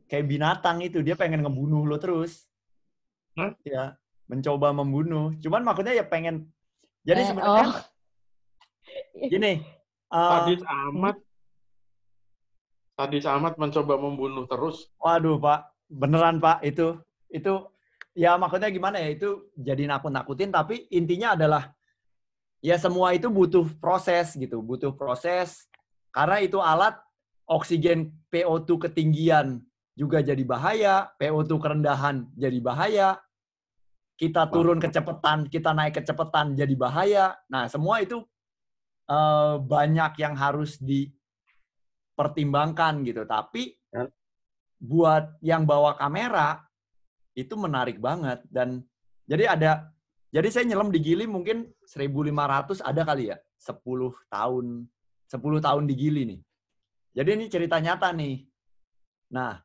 kayak 0.07 0.25
binatang 0.31 0.77
itu, 0.79 1.03
dia 1.03 1.19
pengen 1.19 1.43
ngebunuh 1.43 1.83
lo 1.83 1.99
terus. 1.99 2.47
Hah? 3.39 3.51
Ya, 3.63 3.95
mencoba 4.27 4.75
membunuh. 4.75 5.35
Cuman 5.39 5.63
maksudnya 5.63 5.95
ya 5.95 6.05
pengen 6.07 6.51
jadi 7.01 7.21
Eh, 7.23 7.27
sebenarnya 7.27 7.65
oh. 7.65 7.73
gini, 9.31 9.53
eh, 10.11 10.29
Sadis 10.31 10.61
amat. 10.63 11.15
Sadis 12.99 13.25
amat 13.25 13.53
mencoba 13.57 13.95
membunuh 13.97 14.45
terus. 14.45 14.91
Waduh, 15.01 15.41
Pak. 15.41 15.73
Beneran, 15.89 16.37
Pak. 16.37 16.61
Itu 16.61 17.01
itu 17.31 17.65
ya 18.13 18.35
maksudnya 18.35 18.69
gimana 18.69 18.99
ya? 18.99 19.09
Itu 19.15 19.49
jadi 19.57 19.87
nakut-nakutin 19.87 20.51
tapi 20.51 20.85
intinya 20.91 21.33
adalah 21.33 21.71
ya 22.61 22.77
semua 22.77 23.15
itu 23.17 23.31
butuh 23.31 23.65
proses 23.81 24.37
gitu, 24.37 24.61
butuh 24.61 24.93
proses 24.93 25.65
karena 26.11 26.43
itu 26.43 26.59
alat 26.59 26.99
oksigen 27.47 28.11
PO2 28.29 28.87
ketinggian 28.87 29.63
juga 29.97 30.21
jadi 30.23 30.43
bahaya, 30.43 31.11
PO2 31.19 31.59
kerendahan 31.59 32.25
jadi 32.37 32.61
bahaya. 32.63 33.19
Kita 34.15 34.45
turun 34.53 34.77
kecepatan, 34.77 35.49
kita 35.49 35.73
naik 35.73 35.97
kecepatan 35.97 36.53
jadi 36.53 36.77
bahaya. 36.77 37.33
Nah, 37.49 37.65
semua 37.65 38.05
itu 38.05 38.21
eh, 39.09 39.55
banyak 39.57 40.13
yang 40.21 40.37
harus 40.37 40.77
dipertimbangkan 40.77 43.01
gitu. 43.01 43.25
Tapi 43.25 43.81
buat 44.81 45.37
yang 45.45 45.69
bawa 45.69 45.93
kamera 45.93 46.65
itu 47.37 47.53
menarik 47.53 48.01
banget 48.01 48.41
dan 48.49 48.81
jadi 49.29 49.53
ada 49.53 49.93
jadi 50.33 50.47
saya 50.49 50.65
nyelam 50.65 50.89
di 50.89 50.97
Gili 50.97 51.29
mungkin 51.29 51.69
1500 51.85 52.81
ada 52.81 53.01
kali 53.05 53.29
ya 53.29 53.37
10 53.61 53.77
tahun 54.31 54.89
10 55.29 55.37
tahun 55.63 55.83
di 55.85 55.95
Gili 55.95 56.21
nih. 56.27 56.41
Jadi 57.11 57.29
ini 57.35 57.45
cerita 57.51 57.79
nyata 57.79 58.11
nih. 58.15 58.47
Nah, 59.31 59.59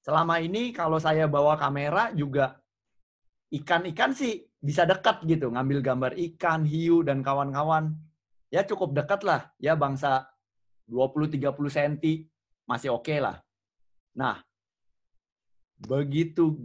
selama 0.00 0.40
ini 0.40 0.72
kalau 0.72 0.96
saya 0.96 1.28
bawa 1.28 1.56
kamera 1.60 2.12
juga 2.16 2.60
ikan-ikan 3.50 4.14
sih 4.16 4.46
bisa 4.60 4.84
dekat 4.84 5.24
gitu, 5.24 5.48
ngambil 5.48 5.80
gambar 5.80 6.12
ikan, 6.30 6.68
hiu 6.68 7.00
dan 7.00 7.24
kawan-kawan. 7.24 7.96
Ya 8.52 8.66
cukup 8.66 8.92
dekat 8.92 9.24
lah, 9.24 9.48
ya 9.56 9.78
bangsa 9.78 10.28
20-30 10.90 11.54
cm 11.70 12.26
masih 12.66 12.90
oke 12.94 13.14
lah. 13.22 13.38
Nah, 14.14 14.42
begitu 15.78 16.58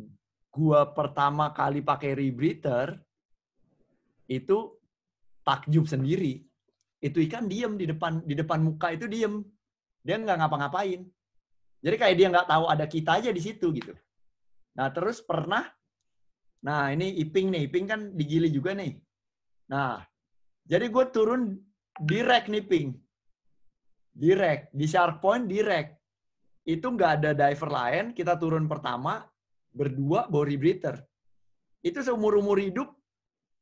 gua 0.49 0.89
pertama 0.91 1.53
kali 1.53 1.85
pakai 1.85 2.17
rebreather, 2.17 2.99
itu 4.25 4.75
takjub 5.45 5.85
sendiri. 5.85 6.41
Itu 6.97 7.21
ikan 7.21 7.45
diem 7.45 7.77
di 7.77 7.85
depan 7.85 8.25
di 8.25 8.33
depan 8.33 8.65
muka 8.65 8.91
itu 8.97 9.05
diem. 9.05 9.45
Dia 10.01 10.17
nggak 10.17 10.37
ngapa-ngapain. 10.41 11.05
Jadi 11.85 11.95
kayak 12.01 12.15
dia 12.17 12.27
nggak 12.33 12.49
tahu 12.49 12.65
ada 12.65 12.85
kita 12.89 13.21
aja 13.21 13.29
di 13.29 13.37
situ 13.37 13.69
gitu. 13.69 13.93
Nah 14.73 14.89
terus 14.89 15.21
pernah, 15.21 15.69
nah 16.65 16.89
ini 16.89 17.21
Iping 17.21 17.53
nih, 17.53 17.61
Iping 17.69 17.85
kan 17.85 18.01
digili 18.17 18.49
juga 18.49 18.73
nih. 18.73 18.97
Nah, 19.69 20.01
jadi 20.65 20.89
gue 20.89 21.05
turun 21.13 21.53
direct 22.01 22.49
nih 22.49 22.65
Ping. 22.65 22.89
Direct, 24.15 24.73
di 24.73 24.85
Shark 24.89 25.21
Point 25.21 25.45
direct. 25.45 25.93
Itu 26.65 26.89
nggak 26.89 27.11
ada 27.21 27.31
diver 27.37 27.69
lain, 27.69 28.05
kita 28.17 28.33
turun 28.41 28.65
pertama, 28.65 29.21
berdua 29.69 30.25
bawa 30.25 30.45
rebreather. 30.49 31.05
Itu 31.85 32.01
seumur-umur 32.01 32.57
hidup 32.57 32.89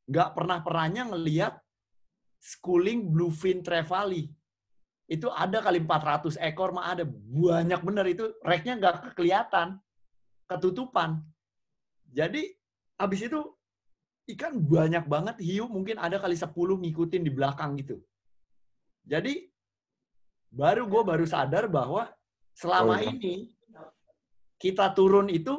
nggak 0.08 0.32
pernah-pernahnya 0.32 1.12
ngeliat 1.12 1.60
schooling 2.40 3.12
bluefin 3.12 3.60
trevally. 3.60 4.32
Itu 5.08 5.28
ada 5.30 5.60
kali 5.60 5.84
400 5.84 6.40
ekor 6.40 6.72
mah 6.72 6.96
ada. 6.96 7.04
Banyak 7.08 7.82
bener 7.84 8.06
itu. 8.08 8.32
Reknya 8.42 8.80
nggak 8.80 9.16
kelihatan. 9.18 9.78
Ketutupan. 10.48 11.20
Jadi 12.14 12.54
habis 12.96 13.26
itu 13.26 13.40
ikan 14.38 14.56
banyak 14.58 15.04
banget. 15.10 15.36
Hiu 15.44 15.68
mungkin 15.68 16.00
ada 16.00 16.20
kali 16.22 16.38
10 16.38 16.54
ngikutin 16.54 17.22
di 17.24 17.32
belakang 17.34 17.76
gitu. 17.80 18.00
Jadi 19.04 19.52
baru 20.54 20.88
gue 20.88 21.02
baru 21.04 21.26
sadar 21.28 21.68
bahwa 21.68 22.08
selama 22.56 22.96
Oh, 22.96 23.02
iya. 23.02 23.12
ini 23.12 23.36
kita 24.62 24.96
turun 24.96 25.28
itu 25.28 25.52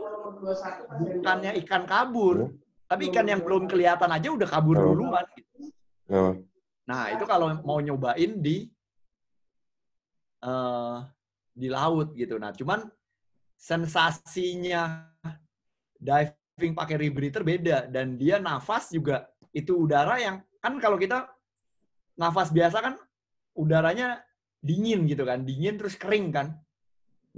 bukannya 0.97 1.53
ikan 1.67 1.85
kabur, 1.85 2.55
tapi 2.89 3.13
ikan 3.13 3.29
yang 3.29 3.45
belum 3.45 3.69
kelihatan 3.69 4.09
aja 4.09 4.29
udah 4.33 4.49
kabur 4.49 4.77
Oh. 4.81 4.85
duluan. 4.95 5.27
Oh. 6.09 6.33
Nah, 6.89 7.13
itu 7.13 7.25
kalau 7.29 7.53
mau 7.65 7.81
nyobain 7.81 8.41
di 8.41 8.69
eh 10.45 10.99
di 11.55 11.69
laut 11.71 12.13
gitu. 12.13 12.37
Nah, 12.37 12.51
cuman 12.53 12.85
sensasinya 13.55 15.09
diving 15.97 16.75
pakai 16.75 16.97
rebreather 16.99 17.47
beda 17.47 17.89
dan 17.89 18.19
dia 18.21 18.43
nafas 18.43 18.91
juga 18.91 19.31
itu 19.55 19.87
udara 19.87 20.19
yang 20.19 20.43
kan 20.59 20.77
kalau 20.83 20.99
kita 20.99 21.31
nafas 22.19 22.51
biasa 22.51 22.83
kan 22.83 22.95
udaranya 23.55 24.21
dingin 24.59 25.07
gitu 25.07 25.23
kan, 25.23 25.47
dingin 25.47 25.79
terus 25.79 25.95
kering 25.95 26.35
kan. 26.35 26.59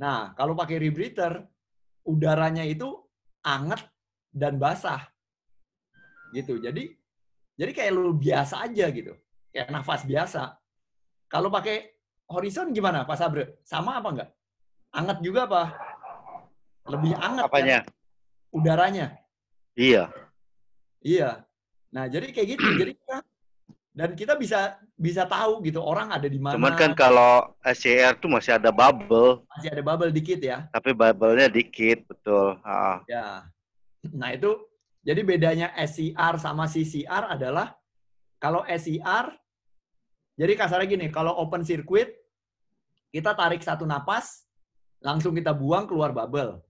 Nah, 0.00 0.32
kalau 0.36 0.56
pakai 0.56 0.80
rebreather 0.80 1.44
udaranya 2.08 2.64
itu 2.64 2.88
anget 3.44 3.84
dan 4.32 4.56
basah. 4.56 5.04
Gitu. 6.32 6.60
Jadi 6.60 6.92
jadi 7.56 7.72
kayak 7.72 7.92
lu 7.96 8.12
biasa 8.16 8.68
aja 8.68 8.92
gitu. 8.92 9.16
Kayak 9.52 9.72
nafas 9.72 10.04
biasa. 10.04 10.56
Kalau 11.26 11.48
pakai 11.48 11.95
horizon 12.30 12.74
gimana 12.74 13.06
Pak 13.06 13.16
Sabre? 13.18 13.62
Sama 13.62 13.98
apa 13.98 14.08
enggak? 14.10 14.30
Anget 14.94 15.18
juga 15.22 15.46
apa? 15.46 15.62
Lebih 16.86 17.12
anget 17.18 17.44
Apanya? 17.46 17.78
kan? 17.82 17.92
Udaranya. 18.54 19.06
Iya. 19.74 20.10
Iya. 21.02 21.46
Nah, 21.90 22.06
jadi 22.10 22.30
kayak 22.30 22.48
gitu. 22.56 22.66
jadi 22.80 22.92
kita 22.94 23.16
dan 23.96 24.12
kita 24.12 24.36
bisa 24.36 24.76
bisa 24.92 25.24
tahu 25.24 25.64
gitu 25.64 25.80
orang 25.80 26.12
ada 26.12 26.28
di 26.28 26.36
mana. 26.36 26.52
Cuman 26.52 26.76
kan 26.76 26.92
kalau 26.92 27.56
SCR 27.64 28.20
tuh 28.20 28.28
masih 28.28 28.60
ada 28.60 28.68
bubble, 28.68 29.40
masih 29.56 29.72
ada 29.72 29.80
bubble 29.80 30.12
dikit 30.12 30.36
ya. 30.36 30.68
tapi 30.68 30.92
bubble-nya 30.92 31.48
dikit, 31.48 32.04
betul. 32.04 32.60
Ah. 32.60 33.00
Ya. 33.08 33.48
Nah, 34.12 34.36
itu 34.36 34.52
jadi 35.00 35.24
bedanya 35.24 35.72
SCR 35.80 36.36
sama 36.36 36.68
CCR 36.68 37.40
adalah 37.40 37.72
kalau 38.36 38.68
SCR 38.68 39.32
jadi 40.36 40.52
kasarnya 40.52 40.86
gini, 40.86 41.06
kalau 41.08 41.32
open 41.40 41.64
circuit 41.64 42.12
kita 43.08 43.32
tarik 43.32 43.64
satu 43.64 43.88
napas 43.88 44.44
langsung 45.00 45.32
kita 45.32 45.56
buang 45.56 45.88
keluar 45.88 46.12
bubble. 46.12 46.60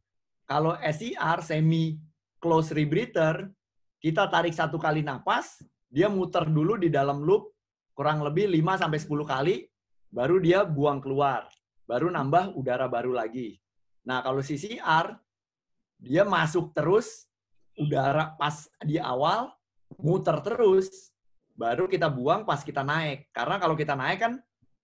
Kalau 0.46 0.78
SCR 0.78 1.42
semi 1.42 1.98
close 2.38 2.70
rebreather 2.70 3.50
kita 3.98 4.30
tarik 4.30 4.54
satu 4.54 4.78
kali 4.78 5.02
napas, 5.02 5.66
dia 5.90 6.06
muter 6.06 6.46
dulu 6.46 6.78
di 6.78 6.86
dalam 6.86 7.26
loop 7.26 7.50
kurang 7.90 8.22
lebih 8.22 8.46
5 8.46 8.86
sampai 8.86 8.98
10 9.02 9.26
kali 9.26 9.56
baru 10.14 10.38
dia 10.38 10.62
buang 10.62 11.02
keluar. 11.02 11.50
Baru 11.82 12.06
nambah 12.06 12.54
udara 12.54 12.86
baru 12.86 13.10
lagi. 13.18 13.58
Nah, 14.06 14.22
kalau 14.22 14.38
CCR 14.38 15.10
dia 15.98 16.22
masuk 16.22 16.70
terus 16.70 17.26
udara 17.74 18.38
pas 18.38 18.70
di 18.86 19.02
awal 19.02 19.50
muter 19.98 20.38
terus 20.46 21.10
baru 21.56 21.88
kita 21.88 22.12
buang 22.12 22.44
pas 22.44 22.60
kita 22.60 22.84
naik. 22.84 23.32
Karena 23.32 23.56
kalau 23.56 23.74
kita 23.74 23.96
naik 23.96 24.18
kan 24.20 24.32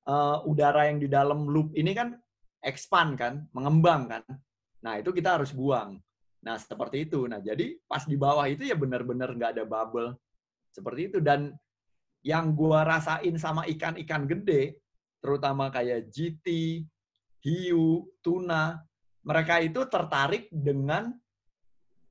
eh, 0.09 0.39
udara 0.49 0.89
yang 0.89 0.99
di 0.99 1.07
dalam 1.07 1.47
loop 1.47 1.77
ini 1.77 1.93
kan 1.93 2.17
expand 2.65 3.15
kan 3.15 3.45
mengembang 3.53 4.09
kan. 4.09 4.25
Nah 4.83 4.99
itu 4.99 5.13
kita 5.13 5.39
harus 5.39 5.53
buang. 5.53 6.01
Nah 6.43 6.57
seperti 6.59 7.07
itu. 7.07 7.29
Nah 7.29 7.39
jadi 7.39 7.79
pas 7.87 8.03
di 8.09 8.17
bawah 8.19 8.49
itu 8.49 8.67
ya 8.67 8.75
benar-benar 8.75 9.37
nggak 9.37 9.61
ada 9.61 9.65
bubble. 9.69 10.17
Seperti 10.73 11.13
itu. 11.13 11.19
Dan 11.23 11.53
yang 12.25 12.57
gua 12.57 12.83
rasain 12.83 13.35
sama 13.37 13.69
ikan-ikan 13.69 14.27
gede 14.27 14.83
terutama 15.23 15.71
kayak 15.71 16.11
GT, 16.11 16.47
hiu, 17.47 18.11
tuna 18.19 18.83
mereka 19.23 19.63
itu 19.63 19.87
tertarik 19.87 20.51
dengan 20.51 21.15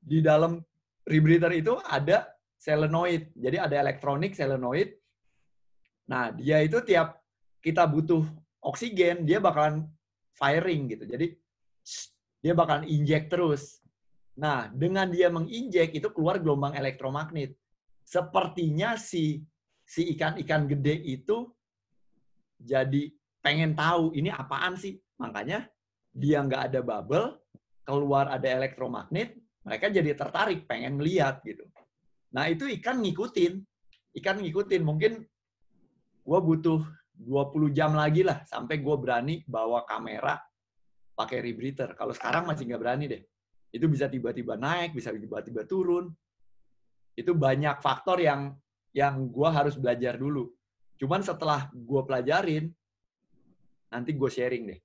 di 0.00 0.24
dalam 0.24 0.64
rebreather 1.04 1.52
itu 1.52 1.76
ada 1.84 2.31
solenoid. 2.62 3.34
Jadi 3.34 3.56
ada 3.58 3.74
elektronik 3.82 4.38
solenoid. 4.38 4.94
Nah, 6.06 6.30
dia 6.30 6.62
itu 6.62 6.78
tiap 6.86 7.18
kita 7.58 7.82
butuh 7.90 8.22
oksigen, 8.62 9.26
dia 9.26 9.42
bakalan 9.42 9.90
firing 10.38 10.94
gitu. 10.94 11.04
Jadi 11.10 11.26
dia 12.38 12.54
bakalan 12.54 12.86
inject 12.86 13.34
terus. 13.34 13.82
Nah, 14.38 14.70
dengan 14.70 15.10
dia 15.10 15.26
menginjek 15.26 15.98
itu 15.98 16.08
keluar 16.14 16.38
gelombang 16.38 16.78
elektromagnet. 16.78 17.58
Sepertinya 18.06 18.94
si 18.94 19.42
si 19.82 20.14
ikan-ikan 20.14 20.70
gede 20.70 20.94
itu 21.02 21.50
jadi 22.62 23.10
pengen 23.42 23.74
tahu 23.74 24.14
ini 24.14 24.30
apaan 24.30 24.78
sih. 24.78 24.98
Makanya 25.18 25.66
dia 26.14 26.42
nggak 26.42 26.70
ada 26.70 26.80
bubble, 26.82 27.38
keluar 27.82 28.30
ada 28.30 28.46
elektromagnet, 28.46 29.34
mereka 29.62 29.90
jadi 29.90 30.14
tertarik, 30.14 30.66
pengen 30.66 30.98
melihat 30.98 31.42
gitu. 31.42 31.66
Nah 32.32 32.48
itu 32.48 32.64
ikan 32.80 33.00
ngikutin, 33.04 33.52
ikan 34.20 34.36
ngikutin. 34.40 34.82
Mungkin 34.82 35.12
gue 36.22 36.40
butuh 36.40 36.80
20 37.12 37.76
jam 37.76 37.92
lagi 37.92 38.24
lah 38.24 38.42
sampai 38.48 38.80
gue 38.80 38.96
berani 38.96 39.44
bawa 39.44 39.84
kamera 39.84 40.40
pakai 41.12 41.44
rebreather. 41.44 41.92
Kalau 41.94 42.16
sekarang 42.16 42.48
masih 42.48 42.66
nggak 42.72 42.82
berani 42.82 43.04
deh. 43.08 43.22
Itu 43.72 43.88
bisa 43.88 44.08
tiba-tiba 44.08 44.56
naik, 44.56 44.96
bisa 44.96 45.12
tiba-tiba 45.12 45.64
turun. 45.68 46.12
Itu 47.12 47.36
banyak 47.36 47.80
faktor 47.84 48.20
yang 48.20 48.56
yang 48.92 49.28
gue 49.28 49.48
harus 49.48 49.76
belajar 49.76 50.16
dulu. 50.16 50.48
Cuman 51.00 51.24
setelah 51.24 51.68
gue 51.72 52.02
pelajarin, 52.04 52.68
nanti 53.92 54.10
gue 54.12 54.30
sharing 54.32 54.64
deh. 54.68 54.80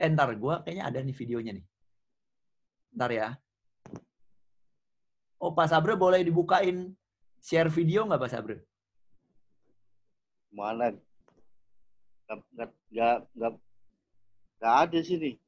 Eh, 0.00 0.08
ntar 0.08 0.32
gue 0.32 0.54
kayaknya 0.64 0.84
ada 0.88 0.98
nih 1.04 1.16
videonya 1.16 1.52
nih. 1.60 1.66
Ntar 2.96 3.10
ya. 3.12 3.28
Oh, 5.40 5.56
Pak 5.56 5.72
Sabre 5.72 5.96
boleh 5.96 6.20
dibukain 6.20 6.92
share 7.40 7.72
video 7.72 8.04
nggak 8.04 8.20
Pak 8.20 8.30
Sabre? 8.30 8.60
Mana? 10.52 10.92
Nggak, 12.28 12.70
nggak, 12.92 13.16
nggak, 13.32 13.52
nggak 14.60 14.74
ada 14.84 14.98
sini. 15.00 15.40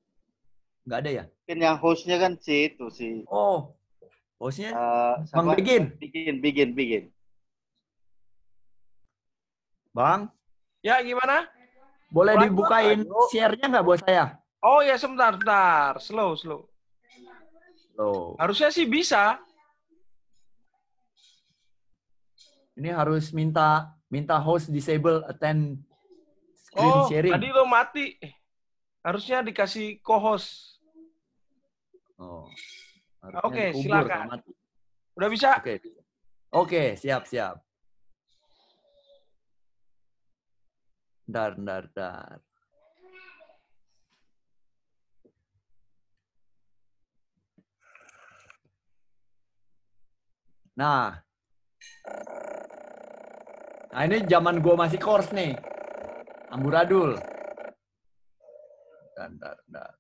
Nggak 0.89 0.99
ada 1.05 1.11
ya? 1.13 1.25
Kan 1.45 1.59
yang 1.61 1.77
hostnya 1.77 2.17
kan 2.17 2.41
si 2.41 2.73
itu 2.73 2.89
si. 2.89 3.21
Oh, 3.29 3.77
hostnya 4.41 4.73
uh, 4.73 5.21
Bang 5.29 5.53
Bikin. 5.61 5.93
Bikin, 6.01 6.41
bikin, 6.41 6.69
bikin. 6.73 7.05
Bang? 9.93 10.33
Ya, 10.81 11.05
gimana? 11.05 11.53
Boleh 12.09 12.41
dibukain 12.41 13.05
share-nya 13.29 13.69
nggak 13.69 13.85
buat 13.85 14.01
saya? 14.09 14.41
Oh 14.65 14.81
ya, 14.81 14.97
sebentar, 14.97 15.37
sebentar. 15.37 16.01
Slow, 16.01 16.33
slow. 16.33 16.65
Slow. 17.93 18.41
Harusnya 18.41 18.73
sih 18.73 18.89
bisa. 18.89 19.37
Ini 22.77 22.91
harus 22.97 23.33
minta 23.37 23.93
minta 24.09 24.41
host 24.41 24.73
disable 24.73 25.21
attend 25.29 25.81
screen 26.57 26.93
oh, 26.93 27.09
sharing. 27.09 27.33
tadi 27.37 27.49
lo 27.53 27.65
mati. 27.69 28.17
Harusnya 29.03 29.43
dikasih 29.43 29.99
co-host. 29.99 30.79
Oh. 32.23 32.47
Oke, 33.43 33.43
okay, 33.43 33.69
silakan. 33.75 34.39
Udah 35.19 35.29
bisa? 35.29 35.59
Oke. 35.59 35.77
Okay. 35.77 35.77
Oke, 35.83 35.99
okay, 36.53 36.89
siap, 36.95 37.27
siap. 37.27 37.59
Dar, 41.27 41.59
dar, 41.59 41.91
dar. 41.91 42.39
Nah. 50.77 51.21
Nah 53.93 54.09
ini 54.09 54.25
zaman 54.25 54.65
gue 54.65 54.73
masih 54.73 54.97
course 54.97 55.29
nih. 55.37 55.53
Amburadul. 56.49 57.21
Dan, 59.13 59.37
dan, 59.37 59.59
dan. 59.69 59.93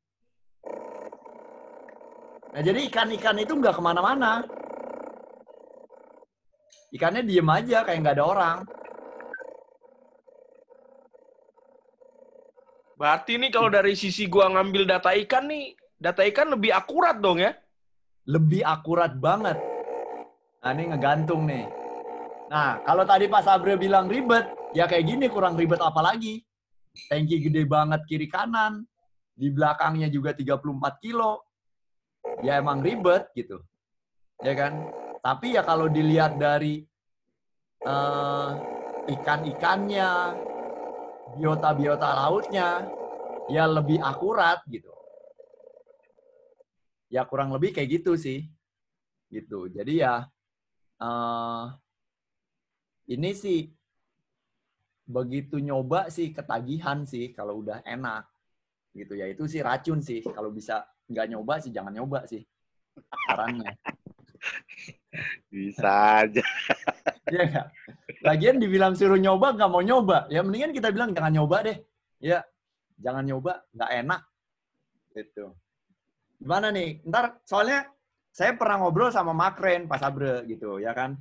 Nah 2.52 2.60
jadi 2.60 2.80
ikan-ikan 2.88 3.36
itu 3.36 3.52
nggak 3.52 3.76
ke 3.76 3.82
mana-mana. 3.84 4.44
Ikannya 6.92 7.24
diem 7.24 7.48
aja 7.48 7.84
kayak 7.84 8.00
nggak 8.04 8.16
ada 8.20 8.26
orang. 8.28 8.58
Berarti 12.96 13.40
nih 13.40 13.50
kalau 13.50 13.72
dari 13.72 13.96
sisi 13.96 14.28
gua 14.28 14.52
ngambil 14.52 14.84
data 14.86 15.16
ikan 15.26 15.48
nih, 15.48 15.72
data 15.96 16.22
ikan 16.28 16.52
lebih 16.52 16.70
akurat 16.76 17.16
dong 17.18 17.40
ya? 17.40 17.56
Lebih 18.28 18.62
akurat 18.62 19.16
banget. 19.16 19.58
Nah, 20.62 20.70
ini 20.70 20.92
ngegantung 20.92 21.42
nih. 21.48 21.81
Nah, 22.52 22.84
kalau 22.84 23.08
tadi 23.08 23.32
Pak 23.32 23.48
Sabre 23.48 23.80
bilang 23.80 24.12
ribet, 24.12 24.44
ya 24.76 24.84
kayak 24.84 25.08
gini 25.08 25.24
kurang 25.32 25.56
ribet 25.56 25.80
apa 25.80 26.04
lagi. 26.04 26.44
Tanki 27.08 27.40
gede 27.48 27.64
banget 27.64 28.04
kiri 28.04 28.28
kanan, 28.28 28.84
di 29.32 29.48
belakangnya 29.48 30.12
juga 30.12 30.36
34 30.36 30.60
kilo. 31.00 31.48
Ya 32.44 32.60
emang 32.60 32.84
ribet 32.84 33.32
gitu. 33.32 33.56
Ya 34.44 34.52
kan? 34.52 34.92
Tapi 35.24 35.56
ya 35.56 35.64
kalau 35.64 35.88
dilihat 35.88 36.36
dari 36.36 36.84
uh, 37.88 38.52
ikan-ikannya, 39.08 40.36
biota-biota 41.40 42.10
lautnya, 42.20 42.84
ya 43.48 43.64
lebih 43.64 43.96
akurat 43.96 44.60
gitu. 44.68 44.92
Ya 47.08 47.24
kurang 47.24 47.48
lebih 47.56 47.72
kayak 47.72 47.96
gitu 47.96 48.12
sih. 48.12 48.44
Gitu. 49.32 49.72
Jadi 49.72 50.04
ya 50.04 50.28
uh, 51.00 51.80
ini 53.12 53.30
sih 53.36 53.68
begitu 55.04 55.60
nyoba 55.60 56.08
sih 56.08 56.32
ketagihan 56.32 57.04
sih 57.04 57.36
kalau 57.36 57.60
udah 57.60 57.84
enak. 57.84 58.24
Gitu 58.96 59.16
ya 59.16 59.28
itu 59.28 59.44
sih 59.44 59.60
racun 59.60 60.00
sih. 60.00 60.24
Kalau 60.24 60.48
bisa 60.48 60.84
nggak 61.08 61.26
nyoba 61.28 61.54
sih 61.60 61.70
jangan 61.72 61.92
nyoba 61.92 62.24
sih. 62.24 62.40
Sarannya. 63.28 63.72
Bisa 65.52 66.24
aja. 66.24 66.44
Ya 67.28 67.42
gak? 67.48 67.68
lagian 68.22 68.56
dibilang 68.62 68.94
suruh 68.94 69.18
nyoba 69.18 69.52
nggak 69.52 69.70
mau 69.70 69.82
nyoba. 69.84 70.30
Ya 70.32 70.40
mendingan 70.40 70.72
kita 70.72 70.88
bilang 70.94 71.12
jangan 71.12 71.32
nyoba 71.32 71.56
deh. 71.68 71.78
Ya 72.22 72.44
jangan 72.96 73.24
nyoba 73.28 73.66
nggak 73.76 73.90
enak. 74.04 74.20
Gitu. 75.12 75.44
Gimana 76.40 76.72
nih? 76.72 77.04
Ntar 77.04 77.38
soalnya 77.44 77.86
saya 78.32 78.56
pernah 78.56 78.80
ngobrol 78.80 79.12
sama 79.12 79.36
Makren 79.36 79.84
pas 79.84 80.00
Abre 80.00 80.48
gitu 80.48 80.80
ya 80.80 80.96
kan? 80.96 81.20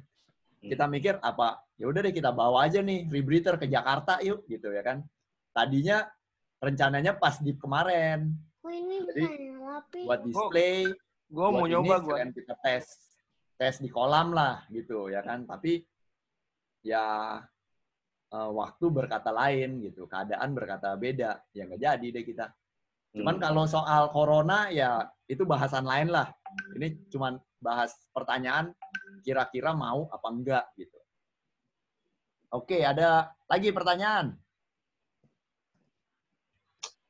Kita 0.62 0.86
hmm. 0.88 0.94
mikir 0.94 1.16
apa 1.20 1.60
ya 1.82 1.90
udah 1.90 2.02
deh 2.06 2.14
kita 2.14 2.30
bawa 2.30 2.70
aja 2.70 2.86
nih 2.86 3.10
rebreather 3.10 3.58
ke 3.58 3.66
Jakarta 3.66 4.22
yuk 4.22 4.46
gitu 4.46 4.70
ya 4.70 4.86
kan. 4.86 5.02
Tadinya 5.50 6.06
rencananya 6.62 7.18
pas 7.18 7.42
di 7.42 7.58
kemarin. 7.58 8.30
Oh, 8.62 8.70
ini 8.70 9.02
jadi 9.10 9.26
buat 10.06 10.22
display 10.22 10.86
gue 11.32 11.48
mau 11.50 11.66
nyoba 11.66 12.06
gue 12.06 12.18
kita 12.38 12.54
tes 12.62 12.86
tes 13.58 13.82
di 13.82 13.90
kolam 13.90 14.30
lah 14.30 14.62
gitu 14.70 15.10
ya 15.10 15.26
kan. 15.26 15.50
Tapi 15.50 15.82
ya 16.86 17.42
uh, 18.30 18.50
waktu 18.54 18.86
berkata 18.94 19.34
lain 19.34 19.82
gitu 19.82 20.06
keadaan 20.06 20.54
berkata 20.54 20.94
beda 20.94 21.42
ya 21.50 21.66
nggak 21.66 21.82
jadi 21.82 22.08
deh 22.14 22.26
kita. 22.30 22.46
Cuman 23.18 23.42
hmm. 23.42 23.44
kalau 23.44 23.66
soal 23.66 24.14
corona 24.14 24.70
ya 24.70 25.02
itu 25.26 25.50
bahasan 25.50 25.90
lain 25.90 26.14
lah. 26.14 26.30
Ini 26.78 27.10
cuma 27.10 27.42
bahas 27.58 27.98
pertanyaan 28.14 28.70
kira-kira 29.26 29.74
mau 29.74 30.06
apa 30.14 30.28
enggak 30.30 30.66
gitu. 30.78 31.01
Oke, 32.52 32.84
ada 32.84 33.32
lagi 33.48 33.72
pertanyaan. 33.72 34.36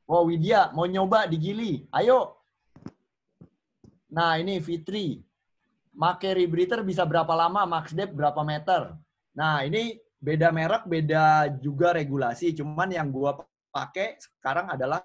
Oh, 0.05 0.29
Widya 0.29 0.69
mau 0.75 0.85
nyoba 0.85 1.25
di 1.25 1.41
Gili. 1.41 1.73
Ayo. 1.89 2.37
Nah, 4.13 4.37
ini 4.37 4.61
Fitri. 4.61 5.17
Make 5.91 6.35
rebreather 6.37 6.85
bisa 6.85 7.03
berapa 7.09 7.31
lama? 7.33 7.65
Max 7.65 7.89
depth 7.91 8.13
berapa 8.13 8.43
meter? 8.45 8.93
Nah, 9.33 9.65
ini 9.65 9.97
beda 10.21 10.53
merek, 10.53 10.85
beda 10.85 11.49
juga 11.57 11.95
regulasi. 11.95 12.53
Cuman 12.53 12.93
yang 12.93 13.09
gua 13.09 13.41
pakai 13.73 14.21
sekarang 14.21 14.69
adalah 14.69 15.01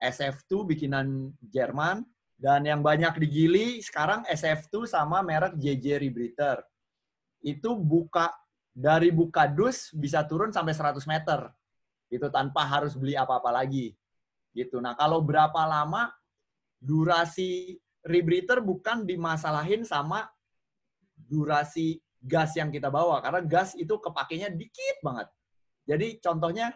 SF2 0.00 0.66
bikinan 0.66 1.30
Jerman 1.46 2.02
dan 2.40 2.64
yang 2.64 2.80
banyak 2.80 3.20
digili 3.20 3.84
sekarang 3.84 4.24
SF2 4.24 4.88
sama 4.88 5.20
merek 5.20 5.54
JJ 5.60 6.00
Rebreather. 6.00 6.64
Itu 7.44 7.76
buka 7.76 8.32
dari 8.70 9.10
buka 9.10 9.50
dus 9.50 9.90
bisa 9.92 10.22
turun 10.24 10.54
sampai 10.54 10.74
100 10.74 11.02
meter. 11.10 11.50
Itu 12.10 12.26
tanpa 12.30 12.66
harus 12.66 12.94
beli 12.94 13.14
apa-apa 13.14 13.50
lagi. 13.50 13.94
Gitu. 14.50 14.82
Nah, 14.82 14.98
kalau 14.98 15.22
berapa 15.22 15.62
lama 15.66 16.10
durasi 16.80 17.76
rebreather 18.02 18.64
bukan 18.64 19.04
dimasalahin 19.04 19.84
sama 19.84 20.24
durasi 21.14 22.00
gas 22.20 22.56
yang 22.56 22.72
kita 22.72 22.88
bawa 22.88 23.20
karena 23.20 23.40
gas 23.44 23.76
itu 23.76 23.96
kepakainya 24.00 24.48
dikit 24.52 24.96
banget. 25.04 25.28
Jadi 25.84 26.20
contohnya 26.20 26.72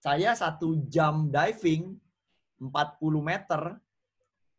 saya 0.00 0.32
satu 0.36 0.86
jam 0.88 1.28
diving 1.28 1.96
40 2.60 2.72
meter 3.20 3.76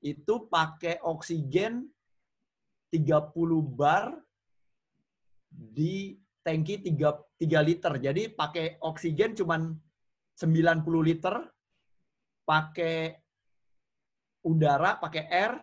itu 0.05 0.45
pakai 0.45 1.01
oksigen 1.01 1.89
30 2.93 3.33
bar 3.73 4.13
di 5.51 6.15
tangki 6.43 6.79
3, 6.79 7.39
3 7.39 7.67
liter. 7.67 7.93
Jadi 7.99 8.31
pakai 8.31 8.79
oksigen 8.79 9.35
cuman 9.35 9.75
90 10.37 11.03
liter, 11.03 11.35
pakai 12.47 13.19
udara, 14.47 14.95
pakai 14.95 15.23
air, 15.27 15.53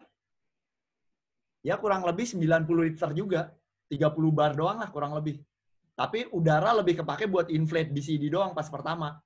ya 1.64 1.80
kurang 1.80 2.04
lebih 2.04 2.28
90 2.28 2.84
liter 2.84 3.10
juga. 3.16 3.42
30 3.88 4.10
bar 4.32 4.52
doang 4.56 4.80
lah 4.80 4.90
kurang 4.92 5.16
lebih. 5.16 5.40
Tapi 5.94 6.26
udara 6.34 6.74
lebih 6.74 7.04
kepake 7.04 7.30
buat 7.30 7.48
inflate 7.48 7.94
di 7.94 8.02
CD 8.02 8.26
doang 8.28 8.52
pas 8.52 8.66
pertama. 8.66 9.20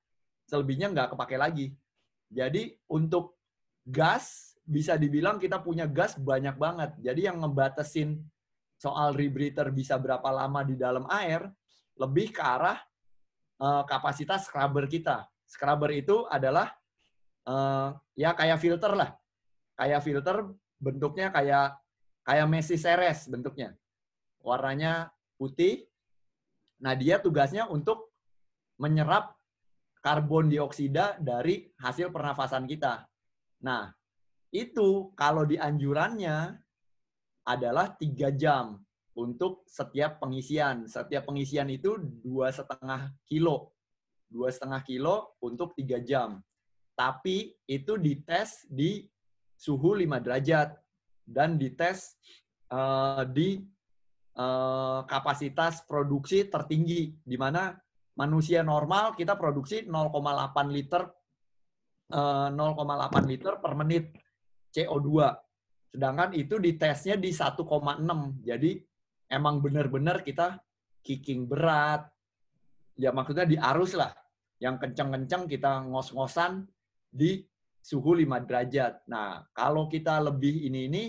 Selebihnya 0.44 0.92
nggak 0.92 1.16
kepake 1.16 1.36
lagi. 1.40 1.66
Jadi 2.28 2.76
untuk 2.92 3.40
gas, 3.88 4.52
bisa 4.68 5.00
dibilang 5.00 5.40
kita 5.40 5.64
punya 5.64 5.88
gas 5.88 6.20
banyak 6.20 6.60
banget. 6.60 6.90
Jadi 7.00 7.20
yang 7.24 7.40
ngebatasin 7.40 8.20
soal 8.78 9.12
rebreather 9.12 9.74
bisa 9.74 9.98
berapa 9.98 10.30
lama 10.30 10.62
di 10.62 10.78
dalam 10.78 11.04
air, 11.10 11.44
lebih 11.98 12.30
ke 12.30 12.40
arah 12.40 12.78
uh, 13.58 13.82
kapasitas 13.84 14.46
scrubber 14.46 14.86
kita. 14.86 15.26
Scrubber 15.44 15.90
itu 15.90 16.24
adalah 16.30 16.70
uh, 17.50 17.92
ya 18.14 18.32
kayak 18.38 18.62
filter 18.62 18.94
lah. 18.94 19.10
Kayak 19.74 20.02
filter 20.06 20.46
bentuknya 20.78 21.34
kayak 21.34 21.74
kayak 22.22 22.46
Messi 22.46 22.78
Ceres 22.78 23.26
bentuknya. 23.26 23.74
Warnanya 24.38 25.10
putih. 25.34 25.86
Nah, 26.78 26.94
dia 26.94 27.18
tugasnya 27.18 27.66
untuk 27.66 28.14
menyerap 28.78 29.34
karbon 29.98 30.46
dioksida 30.46 31.18
dari 31.18 31.66
hasil 31.82 32.14
pernafasan 32.14 32.70
kita. 32.70 33.02
Nah, 33.66 33.90
itu 34.54 35.10
kalau 35.18 35.42
di 35.42 35.58
anjurannya 35.58 36.54
adalah 37.48 37.96
tiga 37.96 38.28
jam 38.28 38.76
untuk 39.16 39.64
setiap 39.64 40.20
pengisian. 40.20 40.84
Setiap 40.84 41.24
pengisian 41.24 41.72
itu 41.72 41.96
dua 41.98 42.52
setengah 42.52 43.16
kilo, 43.24 43.72
dua 44.28 44.52
setengah 44.52 44.84
kilo 44.84 45.40
untuk 45.40 45.72
tiga 45.72 45.98
jam. 46.04 46.44
Tapi 46.92 47.56
itu 47.64 47.96
dites 47.96 48.68
di 48.68 49.08
suhu 49.58 49.96
5 49.98 50.22
derajat 50.22 50.76
dan 51.26 51.58
dites 51.58 52.14
uh, 52.70 53.22
di 53.26 53.58
uh, 54.38 55.02
kapasitas 55.06 55.82
produksi 55.86 56.46
tertinggi, 56.46 57.14
di 57.22 57.36
mana 57.38 57.74
manusia 58.18 58.66
normal 58.66 59.14
kita 59.14 59.38
produksi 59.38 59.86
0,8 59.86 60.74
liter 60.74 61.02
uh, 62.14 62.50
0,8 62.50 63.30
liter 63.30 63.62
per 63.62 63.72
menit 63.78 64.10
CO2. 64.74 65.47
Sedangkan 65.88 66.36
itu 66.36 66.60
ditesnya 66.60 67.16
di 67.16 67.32
1,6. 67.32 67.64
Jadi 68.44 68.80
emang 69.32 69.60
benar-benar 69.64 70.20
kita 70.20 70.60
kicking 71.00 71.48
berat. 71.48 72.04
Ya 72.98 73.14
maksudnya 73.14 73.48
di 73.48 73.56
arus 73.56 73.96
lah. 73.96 74.12
Yang 74.58 74.84
kenceng-kenceng 74.84 75.46
kita 75.46 75.86
ngos-ngosan 75.86 76.66
di 77.08 77.46
suhu 77.78 78.12
5 78.12 78.44
derajat. 78.44 79.06
Nah, 79.08 79.46
kalau 79.54 79.88
kita 79.88 80.20
lebih 80.20 80.66
ini 80.66 80.90
ini 80.90 81.04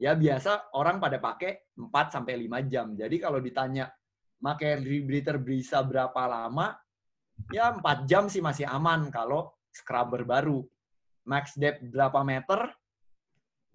ya 0.00 0.16
biasa 0.16 0.74
orang 0.74 0.96
pada 0.98 1.20
pakai 1.20 1.76
4 1.76 2.14
sampai 2.14 2.34
5 2.48 2.66
jam. 2.72 2.86
Jadi 2.96 3.16
kalau 3.20 3.38
ditanya 3.38 3.92
pakai 4.40 4.80
rebreather 4.80 5.38
bisa 5.38 5.84
berapa 5.84 6.24
lama? 6.24 6.74
Ya 7.52 7.70
4 7.70 8.08
jam 8.08 8.26
sih 8.26 8.40
masih 8.40 8.66
aman 8.66 9.12
kalau 9.12 9.52
scrubber 9.70 10.24
baru. 10.26 10.64
Max 11.28 11.54
depth 11.54 11.84
berapa 11.92 12.24
meter? 12.24 12.79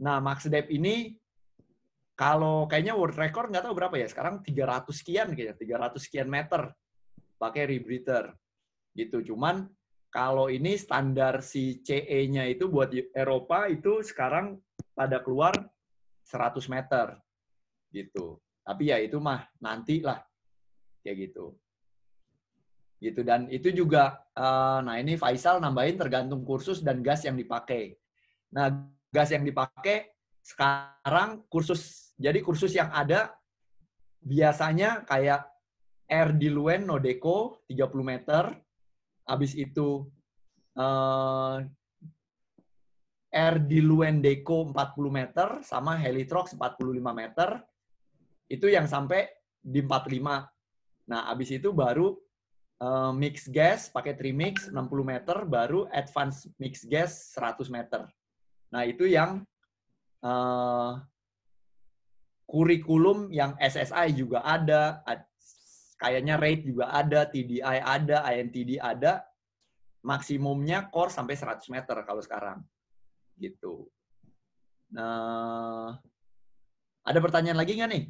Nah, 0.01 0.19
max 0.19 0.47
depth 0.51 0.67
ini 0.71 1.15
kalau 2.15 2.67
kayaknya 2.67 2.95
world 2.95 3.19
record 3.19 3.51
nggak 3.51 3.63
tahu 3.63 3.75
berapa 3.75 3.95
ya. 3.99 4.07
Sekarang 4.07 4.39
300 4.43 4.87
sekian 4.91 5.27
kayaknya, 5.35 5.55
300 5.55 5.99
sekian 5.99 6.27
meter 6.31 6.71
pakai 7.35 7.67
rebreather. 7.67 8.35
Gitu. 8.95 9.31
Cuman 9.31 9.67
kalau 10.07 10.47
ini 10.47 10.79
standar 10.79 11.43
si 11.43 11.83
CE-nya 11.83 12.47
itu 12.47 12.71
buat 12.71 12.91
Eropa 13.11 13.67
itu 13.67 13.99
sekarang 13.99 14.55
pada 14.95 15.19
keluar 15.19 15.51
100 16.23 16.71
meter. 16.71 17.19
Gitu. 17.91 18.39
Tapi 18.63 18.95
ya 18.95 18.97
itu 19.03 19.19
mah 19.19 19.43
nanti 19.59 19.99
lah. 19.99 20.23
Kayak 21.03 21.31
gitu. 21.31 21.55
Gitu 23.03 23.21
dan 23.27 23.51
itu 23.51 23.75
juga 23.75 24.23
uh, 24.39 24.79
nah 24.79 24.95
ini 24.95 25.19
Faisal 25.19 25.59
nambahin 25.59 25.99
tergantung 25.99 26.47
kursus 26.47 26.79
dan 26.79 27.03
gas 27.03 27.27
yang 27.27 27.35
dipakai. 27.35 27.99
Nah, 28.55 28.71
gas 29.13 29.29
yang 29.33 29.43
dipakai 29.45 30.13
sekarang 30.45 31.43
kursus 31.49 32.13
jadi 32.15 32.39
kursus 32.39 32.71
yang 32.77 32.93
ada 32.93 33.33
biasanya 34.25 35.03
kayak 35.05 35.45
Air 36.05 36.37
Diluen 36.37 36.85
Nodeco 36.85 37.65
30 37.65 37.81
meter, 38.05 38.53
habis 39.25 39.57
itu 39.57 40.05
uh, 40.77 41.57
Air 43.35 43.55
Diluen 43.67 44.23
Deco 44.23 44.69
40 44.69 45.11
meter 45.11 45.47
sama 45.65 45.97
Helitrox 45.99 46.55
45 46.55 47.03
meter. 47.11 47.59
Itu 48.47 48.69
yang 48.69 48.85
sampai 48.85 49.27
di 49.59 49.81
45. 49.81 50.45
Nah, 51.09 51.21
habis 51.33 51.49
itu 51.51 51.73
baru 51.73 52.15
uh, 52.79 53.11
mix 53.11 53.49
gas 53.49 53.89
pakai 53.89 54.13
trimix 54.15 54.69
60 54.69 54.77
meter 55.03 55.37
baru 55.43 55.89
advance 55.91 56.47
mix 56.61 56.85
gas 56.85 57.33
100 57.35 57.67
meter. 57.67 58.07
Nah, 58.75 58.83
itu 58.83 59.07
yang 59.07 59.39
uh, 60.19 60.99
kurikulum 62.43 63.31
yang 63.31 63.55
SSI 63.55 64.11
juga 64.11 64.43
ada, 64.43 64.99
kayaknya 65.95 66.35
rate 66.35 66.67
juga 66.67 66.91
ada, 66.91 67.23
TDI 67.23 67.79
ada, 67.79 68.27
INTD 68.35 68.75
ada, 68.83 69.23
maksimumnya 70.03 70.91
core 70.91 71.07
sampai 71.07 71.39
100 71.39 71.71
meter 71.71 71.95
kalau 72.03 72.19
sekarang. 72.19 72.59
Gitu. 73.39 73.87
Nah, 74.91 75.95
ada 77.07 77.19
pertanyaan 77.23 77.55
lagi 77.55 77.79
nggak 77.79 77.91
nih? 77.95 78.05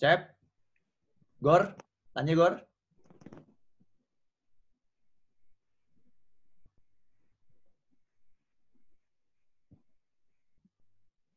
Cep? 0.00 0.32
Gor? 1.44 1.76
Tanya 2.16 2.32
Gor? 2.32 2.73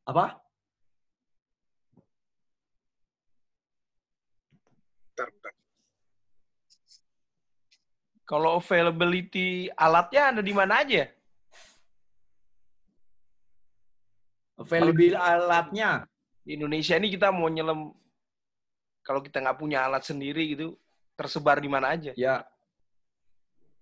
Apa? 0.07 0.39
Kalau 8.27 8.59
availability 8.59 9.67
alatnya 9.75 10.31
ada 10.31 10.41
di 10.43 10.53
mana 10.55 10.84
aja? 10.84 11.11
Availability 14.55 15.15
alatnya 15.15 16.07
di 16.43 16.55
Indonesia 16.55 16.95
ini 16.95 17.11
kita 17.11 17.31
mau 17.31 17.51
nyelam 17.51 17.91
kalau 19.03 19.23
kita 19.23 19.39
nggak 19.39 19.59
punya 19.59 19.88
alat 19.88 20.03
sendiri 20.03 20.55
gitu 20.55 20.75
tersebar 21.15 21.59
di 21.59 21.67
mana 21.71 21.95
aja? 21.95 22.11
Ya. 22.15 22.43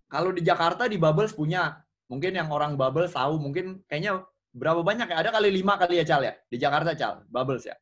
Kalau 0.09 0.33
di 0.33 0.41
Jakarta 0.41 0.89
di 0.89 0.97
Bubbles 0.97 1.33
punya. 1.33 1.81
Mungkin 2.05 2.37
yang 2.37 2.53
orang 2.53 2.77
Bubbles 2.77 3.17
tahu, 3.17 3.41
mungkin 3.41 3.81
kayaknya 3.89 4.21
berapa 4.55 4.79
banyak 4.79 5.11
ya? 5.11 5.17
Ada 5.19 5.29
kali 5.35 5.51
lima 5.51 5.75
kali 5.75 5.99
ya 5.99 6.05
Cal 6.07 6.23
ya? 6.23 6.33
Di 6.47 6.55
Jakarta 6.55 6.95
Cal, 6.95 7.27
Bubbles 7.27 7.67
ya? 7.67 7.75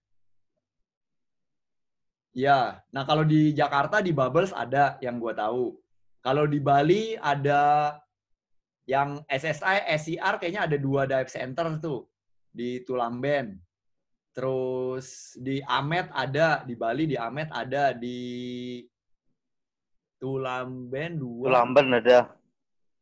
Ya, 2.34 2.82
nah 2.90 3.06
kalau 3.06 3.22
di 3.22 3.54
Jakarta 3.54 4.02
di 4.02 4.10
Bubbles 4.10 4.50
ada 4.58 4.98
yang 5.06 5.22
gue 5.22 5.38
tahu. 5.38 5.78
Kalau 6.26 6.50
di 6.50 6.58
Bali 6.58 7.14
ada 7.22 7.94
yang 8.90 9.22
SSI, 9.30 9.86
SCR 9.86 10.41
kayaknya 10.41 10.66
ada 10.66 10.78
dua 10.82 11.06
dive 11.06 11.30
center 11.30 11.78
tuh 11.78 12.10
di 12.50 12.82
Tulamben. 12.82 13.62
Terus 14.34 15.38
di 15.38 15.62
Amet 15.62 16.10
ada, 16.10 16.66
di 16.66 16.74
Bali 16.74 17.06
di 17.06 17.14
Amet 17.14 17.54
ada, 17.54 17.94
di 17.94 18.82
Tulamben 20.18 21.22
dua. 21.22 21.54
Tulamben 21.54 22.02
ada. 22.02 22.34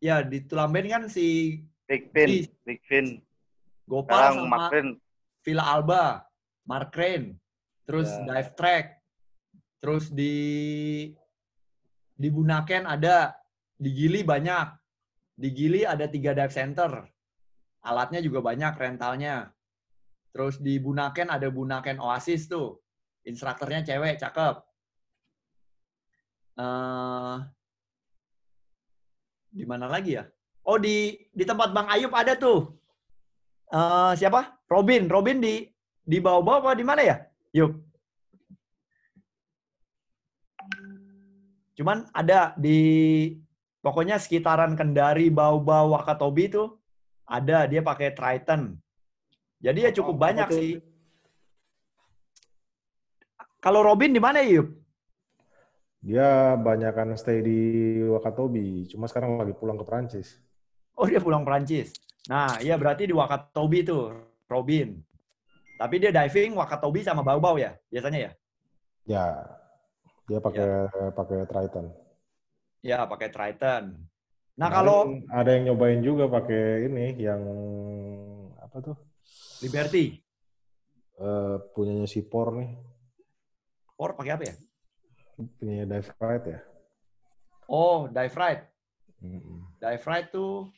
Ya, 0.03 0.19
di 0.27 0.43
Tulamben 0.43 0.91
kan 0.91 1.07
si 1.07 1.56
Big 1.88 2.11
Fin, 2.11 2.52
Big 2.68 2.84
Fin. 2.84 3.23
Gopal 3.91 4.07
Sekarang 4.07 4.35
sama 4.47 4.68
Villa 5.43 5.65
Alba, 5.68 6.23
Mark 6.63 6.95
Crane, 6.95 7.35
terus 7.84 8.07
ya. 8.07 8.23
Dive 8.23 8.51
Track, 8.55 8.85
terus 9.84 10.07
di 10.07 10.35
di 12.15 12.30
Bunaken 12.31 12.88
ada, 12.88 13.35
di 13.76 13.91
Gili 13.91 14.23
banyak, 14.23 14.68
di 15.35 15.49
Gili 15.51 15.84
ada 15.84 16.07
tiga 16.07 16.31
dive 16.31 16.55
center, 16.55 17.03
alatnya 17.84 18.23
juga 18.23 18.39
banyak 18.39 18.80
rentalnya. 18.80 19.51
Terus 20.31 20.63
di 20.63 20.80
Bunaken 20.80 21.27
ada 21.27 21.51
Bunaken 21.51 21.99
Oasis 21.99 22.47
tuh, 22.47 22.80
instrukturnya 23.27 23.84
cewek, 23.84 24.15
cakep. 24.23 24.55
Uh, 26.55 27.43
di 29.51 29.68
mana 29.68 29.91
lagi 29.91 30.15
ya? 30.15 30.23
Oh 30.63 30.80
di 30.80 31.19
di 31.35 31.43
tempat 31.43 31.76
Bang 31.76 31.91
Ayub 31.91 32.13
ada 32.15 32.38
tuh 32.39 32.80
uh, 33.72 34.14
siapa? 34.14 34.60
Robin. 34.68 35.07
Robin 35.07 35.39
di 35.39 35.65
di 36.02 36.18
bawah-bawah 36.19 36.60
apa 36.68 36.72
di 36.76 36.85
mana 36.85 37.02
ya? 37.02 37.18
Yuk. 37.56 37.72
Cuman 41.76 42.06
ada 42.14 42.53
di 42.60 42.80
pokoknya 43.81 44.22
sekitaran 44.22 44.77
Kendari, 44.77 45.34
Bau-Bau, 45.34 45.98
Wakatobi 45.98 46.52
itu 46.52 46.64
ada 47.26 47.65
dia 47.65 47.81
pakai 47.81 48.14
Triton. 48.14 48.77
Jadi 49.61 49.80
ya 49.88 49.91
cukup 49.95 50.15
oh, 50.18 50.22
banyak 50.22 50.48
sih. 50.52 50.72
Kalau 53.61 53.85
Robin 53.85 54.10
di 54.10 54.22
mana 54.22 54.41
Yup? 54.41 54.73
Dia 56.02 56.57
banyak 56.57 56.98
kan 56.98 57.14
stay 57.14 57.45
di 57.45 57.60
Wakatobi, 58.10 58.89
cuma 58.89 59.06
sekarang 59.06 59.38
lagi 59.38 59.53
pulang 59.53 59.77
ke 59.77 59.85
Prancis. 59.85 60.41
Oh, 60.98 61.06
dia 61.06 61.22
pulang 61.22 61.45
Prancis. 61.45 61.93
Nah, 62.30 62.61
iya 62.61 62.77
berarti 62.77 63.10
di 63.10 63.15
Wakatobi 63.15 63.81
tuh, 63.81 64.14
Robin. 64.45 64.93
Tapi 65.81 65.95
dia 65.98 66.14
diving 66.14 66.53
Wakatobi 66.53 67.02
sama 67.02 67.26
bau-bau 67.26 67.57
ya, 67.57 67.73
biasanya 67.89 68.30
ya? 68.30 68.31
Ya, 69.10 69.26
dia 70.30 70.38
pakai 70.38 70.61
ya. 70.61 71.10
pakai 71.18 71.38
Triton. 71.49 71.85
Ya, 72.85 72.99
pakai 73.10 73.34
Triton. 73.34 73.84
Nah, 74.53 74.68
nah 74.68 74.69
kalau 74.69 75.10
ada 75.34 75.49
yang 75.49 75.73
nyobain 75.73 76.06
juga 76.06 76.30
pakai 76.30 76.85
ini 76.85 77.18
yang 77.18 77.41
apa 78.61 78.77
tuh? 78.77 78.98
Liberty. 79.65 80.22
Uh, 81.18 81.57
punyanya 81.73 82.06
si 82.06 82.22
Por 82.22 82.53
nih. 82.53 82.77
Por 83.98 84.14
pakai 84.14 84.31
apa 84.38 84.43
ya? 84.45 84.56
Punya 85.57 85.89
Dive 85.89 86.10
Ride 86.22 86.45
ya. 86.45 86.60
Oh, 87.65 88.06
Dive 88.10 88.35
Ride. 88.38 88.64
Hmm. 89.22 89.65
Dive 89.81 90.06
Ride 90.06 90.30
tuh 90.30 90.69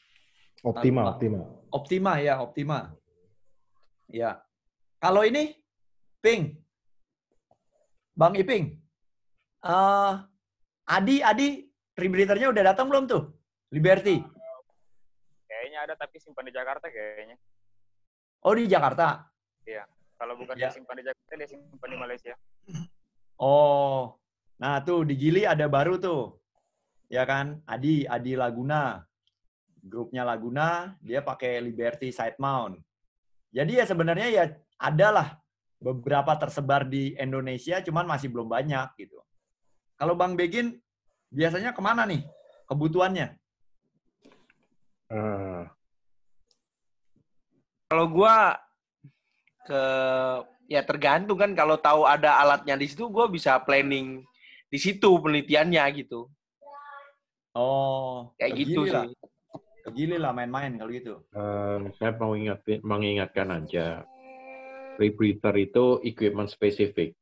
Optima, 0.64 1.04
uh, 1.04 1.12
Optima. 1.12 1.40
Optima 1.76 2.12
ya, 2.24 2.40
Optima. 2.40 2.96
Ya. 4.08 4.40
Kalau 5.04 5.28
ini 5.28 5.60
Ping. 6.24 6.56
Bang 8.16 8.40
Iping. 8.40 8.80
Uh, 9.60 10.24
Adi, 10.88 11.20
Adi, 11.20 11.68
rebreather-nya 12.00 12.48
udah 12.56 12.64
datang 12.72 12.88
belum 12.88 13.12
tuh? 13.12 13.36
Liberty. 13.76 14.24
Kayaknya 15.50 15.80
ada 15.84 15.94
tapi 16.00 16.22
simpan 16.24 16.48
di 16.48 16.54
Jakarta 16.56 16.88
kayaknya. 16.88 17.36
Oh 18.44 18.56
di 18.56 18.70
Jakarta? 18.70 19.28
Iya. 19.68 19.84
Kalau 20.16 20.40
bukan 20.40 20.56
ya. 20.56 20.72
disimpan 20.72 20.96
di 21.00 21.04
Jakarta, 21.04 21.34
dia 21.36 21.50
simpan 21.50 21.90
di 21.92 21.98
Malaysia. 22.00 22.34
Oh, 23.36 24.16
nah 24.56 24.80
tuh 24.80 25.04
di 25.04 25.20
Gili 25.20 25.44
ada 25.44 25.68
baru 25.68 26.00
tuh, 26.00 26.40
ya 27.12 27.28
kan? 27.28 27.60
Adi, 27.68 28.08
Adi 28.08 28.38
Laguna, 28.40 29.04
grupnya 29.84 30.24
Laguna, 30.24 30.96
dia 31.04 31.20
pakai 31.20 31.60
Liberty 31.60 32.10
side 32.16 32.40
mount. 32.40 32.80
Jadi 33.52 33.78
ya 33.78 33.86
sebenarnya 33.86 34.28
ya 34.32 34.44
adalah 34.80 35.38
beberapa 35.78 36.32
tersebar 36.40 36.88
di 36.88 37.14
Indonesia, 37.20 37.84
cuman 37.84 38.08
masih 38.08 38.32
belum 38.32 38.48
banyak 38.48 38.96
gitu. 38.98 39.20
Kalau 40.00 40.16
Bang 40.16 40.40
Begin 40.40 40.80
biasanya 41.28 41.76
ke 41.76 41.82
mana 41.84 42.08
nih 42.08 42.24
kebutuhannya? 42.66 43.36
Uh. 45.12 45.68
Kalau 47.92 48.10
gua 48.10 48.58
ke 49.68 49.82
ya 50.68 50.82
tergantung 50.84 51.38
kan 51.38 51.52
kalau 51.54 51.78
tahu 51.80 52.08
ada 52.08 52.40
alatnya 52.40 52.76
di 52.80 52.88
situ 52.88 53.08
gue 53.12 53.26
bisa 53.32 53.60
planning 53.64 54.24
di 54.68 54.80
situ 54.80 55.08
penelitiannya 55.20 55.84
gitu 56.04 56.28
oh 57.56 58.34
kayak 58.40 58.52
gitu 58.58 58.82
lah. 58.88 59.08
sih 59.08 59.23
Kegili 59.84 60.16
lah 60.16 60.32
main-main 60.32 60.80
kalau 60.80 60.92
gitu. 60.96 61.16
Uh, 61.36 61.92
saya 62.00 62.16
mau 62.16 62.32
ingatin 62.40 62.80
mengingatkan 62.88 63.52
aja. 63.52 64.08
Rebreather 64.96 65.52
itu 65.60 66.00
equipment 66.08 66.48
spesifik. 66.48 67.20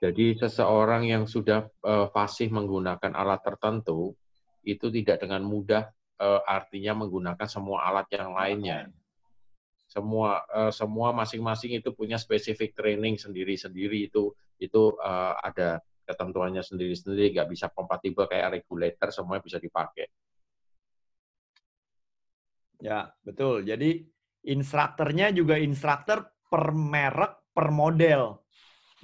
Jadi 0.00 0.32
seseorang 0.40 1.04
yang 1.04 1.28
sudah 1.28 1.68
uh, 1.84 2.08
fasih 2.08 2.48
menggunakan 2.48 3.12
alat 3.12 3.44
tertentu 3.44 4.16
itu 4.64 4.88
tidak 4.88 5.20
dengan 5.20 5.44
mudah 5.44 5.92
uh, 6.16 6.40
artinya 6.48 7.04
menggunakan 7.04 7.44
semua 7.44 7.84
alat 7.84 8.08
yang 8.16 8.32
lainnya. 8.32 8.88
semua 9.90 10.46
uh, 10.54 10.70
semua 10.70 11.10
masing-masing 11.10 11.82
itu 11.82 11.90
punya 11.90 12.14
spesifik 12.14 12.72
training 12.78 13.18
sendiri-sendiri. 13.18 14.06
Itu 14.08 14.38
itu 14.56 14.94
uh, 14.96 15.34
ada 15.42 15.82
ketentuannya 16.06 16.62
sendiri-sendiri. 16.62 17.34
Nggak 17.34 17.50
bisa 17.50 17.66
kompatibel 17.74 18.24
kayak 18.30 18.62
regulator 18.62 19.10
semuanya 19.10 19.42
bisa 19.42 19.58
dipakai. 19.58 20.06
Ya 22.80 23.12
betul. 23.24 23.64
Jadi 23.64 24.04
instrukturnya 24.48 25.28
juga 25.30 25.60
instruktur 25.60 26.24
per 26.48 26.72
merek 26.72 27.52
per 27.52 27.68
model 27.68 28.40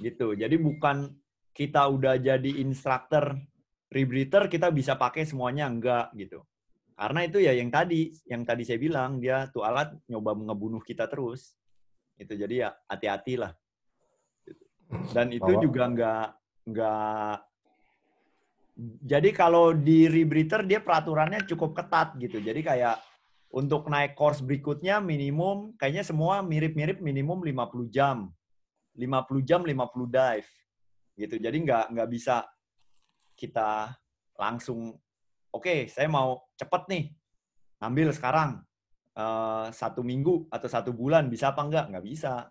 gitu. 0.01 0.33
Jadi 0.33 0.55
bukan 0.57 1.13
kita 1.53 1.89
udah 1.89 2.17
jadi 2.21 2.61
instruktur 2.61 3.37
rebreather 3.89 4.51
kita 4.51 4.69
bisa 4.69 4.97
pakai 4.97 5.25
semuanya 5.25 5.69
enggak 5.69 6.13
gitu. 6.17 6.43
Karena 6.97 7.29
itu 7.29 7.37
ya 7.37 7.53
yang 7.53 7.69
tadi, 7.69 8.09
yang 8.25 8.41
tadi 8.41 8.65
saya 8.65 8.81
bilang 8.81 9.21
dia 9.21 9.45
tuh 9.53 9.61
alat 9.61 9.93
nyoba 10.09 10.33
ngebunuh 10.33 10.81
kita 10.81 11.05
terus. 11.05 11.53
Itu 12.17 12.33
jadi 12.33 12.55
ya 12.65 12.69
hati-hati 12.89 13.37
lah. 13.37 13.53
Dan 15.13 15.29
itu 15.29 15.45
Bawa. 15.45 15.61
juga 15.61 15.83
nggak 15.93 16.27
nggak 16.67 17.35
jadi 19.09 19.29
kalau 19.33 19.73
di 19.73 20.05
rebreather 20.05 20.61
dia 20.65 20.81
peraturannya 20.81 21.45
cukup 21.49 21.73
ketat 21.77 22.17
gitu. 22.21 22.37
Jadi 22.41 22.61
kayak 22.61 22.97
untuk 23.57 23.89
naik 23.89 24.13
course 24.13 24.45
berikutnya 24.45 25.01
minimum 25.01 25.73
kayaknya 25.81 26.05
semua 26.05 26.45
mirip-mirip 26.45 27.01
minimum 27.01 27.41
50 27.41 27.89
jam. 27.89 28.29
50 28.93 29.49
jam 29.49 29.65
50 29.65 29.73
dive. 30.13 30.49
Gitu. 31.17 31.35
Jadi 31.41 31.57
nggak 31.65 31.85
nggak 31.97 32.09
bisa 32.13 32.45
kita 33.33 33.97
langsung 34.37 34.93
oke 35.49 35.65
okay, 35.65 35.89
saya 35.89 36.05
mau 36.05 36.45
cepet 36.53 36.83
nih 36.89 37.05
ambil 37.81 38.13
sekarang 38.13 38.61
uh, 39.17 39.69
satu 39.73 40.01
minggu 40.01 40.49
atau 40.49 40.69
satu 40.69 40.93
bulan 40.93 41.29
bisa 41.29 41.53
apa 41.53 41.61
enggak 41.61 41.85
nggak 41.93 42.05
bisa 42.05 42.49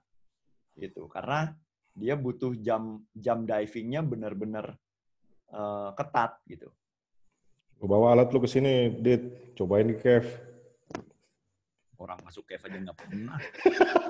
gitu 0.79 1.11
karena 1.11 1.55
dia 1.95 2.15
butuh 2.15 2.55
jam 2.59 3.03
jam 3.15 3.43
divingnya 3.47 4.03
benar-benar 4.03 4.75
uh, 5.55 5.91
ketat 5.95 6.39
gitu. 6.51 6.69
Bawa 7.77 8.17
alat 8.17 8.33
lu 8.33 8.41
ke 8.41 8.49
sini, 8.49 8.89
Dit. 9.01 9.55
Cobain 9.57 9.89
di 9.89 9.97
cave. 9.97 10.56
Orang 11.97 12.21
masuk 12.21 12.45
cave 12.45 12.61
aja 12.69 12.77
nggak 12.77 12.99
pernah. 12.99 13.39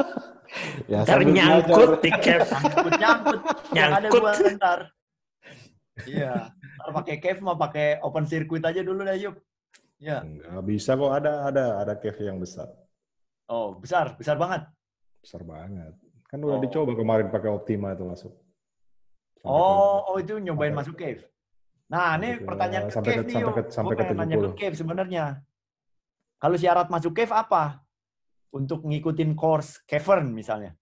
ya, 0.90 1.06
ntar 1.06 1.22
nyangkut 1.22 2.02
di 2.02 2.10
cave. 2.10 2.42
Nyangkut, 2.50 2.92
nyangkut. 3.02 3.40
Nyangkut. 3.70 4.22
Yang 4.22 4.34
ada 4.34 4.50
ntar. 4.58 4.80
Iya. 6.04 6.34
pakai 6.92 7.16
cave 7.22 7.40
mau 7.40 7.56
pakai 7.56 8.02
open 8.04 8.26
circuit 8.28 8.60
aja 8.66 8.82
dulu 8.82 9.06
dah 9.06 9.16
yuk. 9.16 9.38
Ya. 9.96 10.20
Enggak 10.20 10.60
bisa 10.66 10.98
kok 10.98 11.12
ada 11.14 11.48
ada 11.48 11.64
ada 11.80 11.94
cave 11.96 12.20
yang 12.26 12.42
besar. 12.42 12.68
Oh, 13.46 13.78
besar, 13.78 14.18
besar 14.18 14.34
banget. 14.36 14.66
Besar 15.22 15.46
banget. 15.46 15.94
Kan 16.26 16.42
udah 16.42 16.58
oh. 16.58 16.62
dicoba 16.62 16.92
kemarin 16.98 17.30
pakai 17.30 17.50
Optima 17.54 17.94
itu 17.94 18.02
masuk. 18.02 18.32
Sampai 19.38 19.54
oh, 19.54 20.02
ke, 20.02 20.10
oh 20.10 20.16
itu 20.18 20.34
nyobain 20.42 20.74
sampai, 20.74 20.80
masuk 20.82 20.94
cave. 20.98 21.22
Nah, 21.86 22.18
ini 22.18 22.42
ke, 22.42 22.44
pertanyaan 22.44 22.84
ke 22.90 22.92
sampai 22.92 23.12
cave 23.14 23.22
ke, 23.22 23.26
nih, 23.30 23.34
sampai 23.38 23.54
ke, 23.54 23.62
sampai 23.70 23.94
ke, 23.94 24.14
nanya 24.18 24.36
ke 24.42 24.50
cave 24.58 24.74
sebenarnya. 24.74 25.24
Kalau 26.36 26.56
syarat 26.60 26.92
masuk 26.92 27.16
cave 27.16 27.32
apa? 27.32 27.80
Untuk 28.52 28.84
ngikutin 28.84 29.32
course 29.32 29.80
cavern 29.88 30.28
misalnya. 30.32 30.76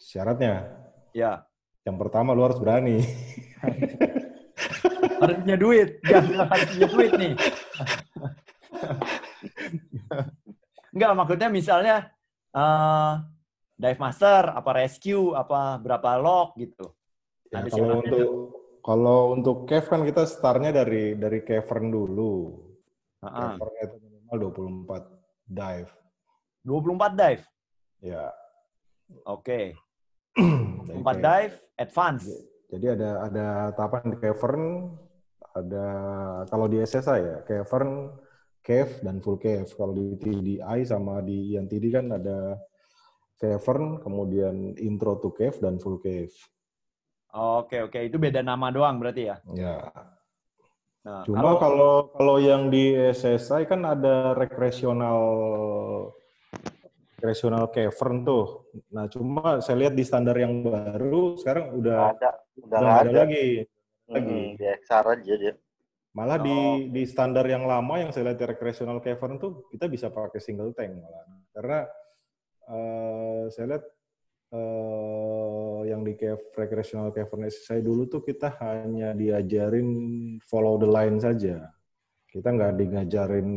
Syaratnya? 0.00 0.64
Ya. 1.12 1.44
Yang 1.84 1.96
pertama 2.02 2.32
lu 2.32 2.42
harus 2.44 2.60
berani. 2.60 3.00
harus 5.20 5.36
punya 5.44 5.56
duit. 5.56 6.00
Jangan 6.04 6.48
harus 6.48 6.68
punya 6.72 6.88
duit 6.88 7.12
nih. 7.16 7.34
Enggak, 10.96 11.12
maksudnya 11.12 11.48
misalnya 11.52 11.96
uh, 12.56 13.20
dive 13.76 14.00
master, 14.00 14.56
apa 14.56 14.70
rescue, 14.72 15.36
apa 15.36 15.76
berapa 15.80 16.16
lock 16.16 16.56
gitu. 16.56 16.96
Ya, 17.52 17.60
kalau 17.68 18.00
untuk 18.00 18.28
kalau 18.80 19.36
untuk 19.36 19.68
cave 19.68 19.86
kan 19.86 20.02
kita 20.02 20.24
startnya 20.24 20.72
dari 20.72 21.14
dari 21.14 21.44
cavern 21.44 21.92
dulu. 21.92 22.56
Uh 23.20 23.28
-huh. 23.28 23.60
Cavern 23.60 23.76
itu 23.84 24.05
minimal 24.32 24.86
24 24.86 25.06
dive. 25.46 25.90
24 26.66 27.14
dive? 27.14 27.42
Ya. 28.02 28.24
Oke. 29.26 29.74
Okay. 30.86 31.02
24 31.02 31.18
dive, 31.18 31.54
advance. 31.82 32.24
Jadi 32.70 32.86
ada 32.94 33.10
ada 33.26 33.46
tahapan 33.74 34.14
di 34.14 34.18
cavern, 34.22 34.94
ada 35.50 35.86
kalau 36.46 36.70
di 36.70 36.78
SSI 36.78 37.20
ya, 37.26 37.38
cavern, 37.42 38.14
cave 38.62 39.02
dan 39.02 39.18
full 39.18 39.34
cave. 39.34 39.66
Kalau 39.74 39.90
di 39.90 40.14
TDI 40.14 40.78
sama 40.86 41.26
di 41.26 41.58
INTD 41.58 41.90
kan 41.90 42.06
ada 42.14 42.54
cavern, 43.34 43.98
kemudian 43.98 44.78
intro 44.78 45.18
to 45.18 45.34
cave 45.34 45.58
dan 45.58 45.82
full 45.82 45.98
cave. 45.98 46.30
Oke 47.34 47.82
oke, 47.82 47.98
itu 47.98 48.14
beda 48.14 48.46
nama 48.46 48.70
doang 48.70 49.02
berarti 49.02 49.26
ya? 49.26 49.36
Ya. 49.58 49.90
Nah, 51.06 51.22
Cuma 51.22 51.54
kalau, 51.62 52.10
kalau 52.18 52.36
yang 52.42 52.66
di 52.66 52.90
SSI 52.90 53.62
kan 53.70 53.86
ada 53.86 54.34
rekreasional 54.34 55.22
recreational 57.14 57.70
cavern 57.70 58.26
tuh. 58.26 58.66
Nah, 58.90 59.06
cuma 59.06 59.62
saya 59.62 59.86
lihat 59.86 59.94
di 59.94 60.02
standar 60.02 60.34
yang 60.34 60.66
baru 60.66 61.38
sekarang 61.38 61.78
udah 61.78 62.10
ada, 62.10 62.30
udah, 62.58 62.78
udah 62.82 62.90
ada, 62.90 63.06
ada 63.06 63.20
lagi. 63.22 63.46
Lagi 64.10 64.34
hmm, 64.34 64.58
di 64.58 64.64
XR 64.82 65.06
aja 65.14 65.34
dia. 65.38 65.54
Malah 66.10 66.38
oh. 66.38 66.44
di 66.44 66.58
di 66.90 67.02
standar 67.06 67.46
yang 67.46 67.70
lama 67.70 68.02
yang 68.02 68.10
saya 68.10 68.34
lihat 68.34 68.42
di 68.42 68.46
recreational 68.50 68.98
cavern 68.98 69.38
tuh 69.38 69.70
kita 69.70 69.86
bisa 69.86 70.10
pakai 70.10 70.42
single 70.42 70.74
tank 70.74 70.90
malah. 70.90 71.22
Karena 71.54 71.78
uh, 72.66 73.46
saya 73.54 73.78
lihat 73.78 73.84
uh, 74.52 75.80
yang 75.86 76.06
di 76.06 76.14
cave 76.14 76.42
recreational 76.54 77.10
cavern 77.10 77.48
saya 77.50 77.82
dulu 77.82 78.06
tuh 78.06 78.22
kita 78.22 78.54
hanya 78.62 79.16
diajarin 79.16 79.88
follow 80.46 80.78
the 80.78 80.86
line 80.86 81.18
saja. 81.18 81.72
Kita 82.30 82.52
nggak 82.52 82.76
dingajarin 82.76 83.48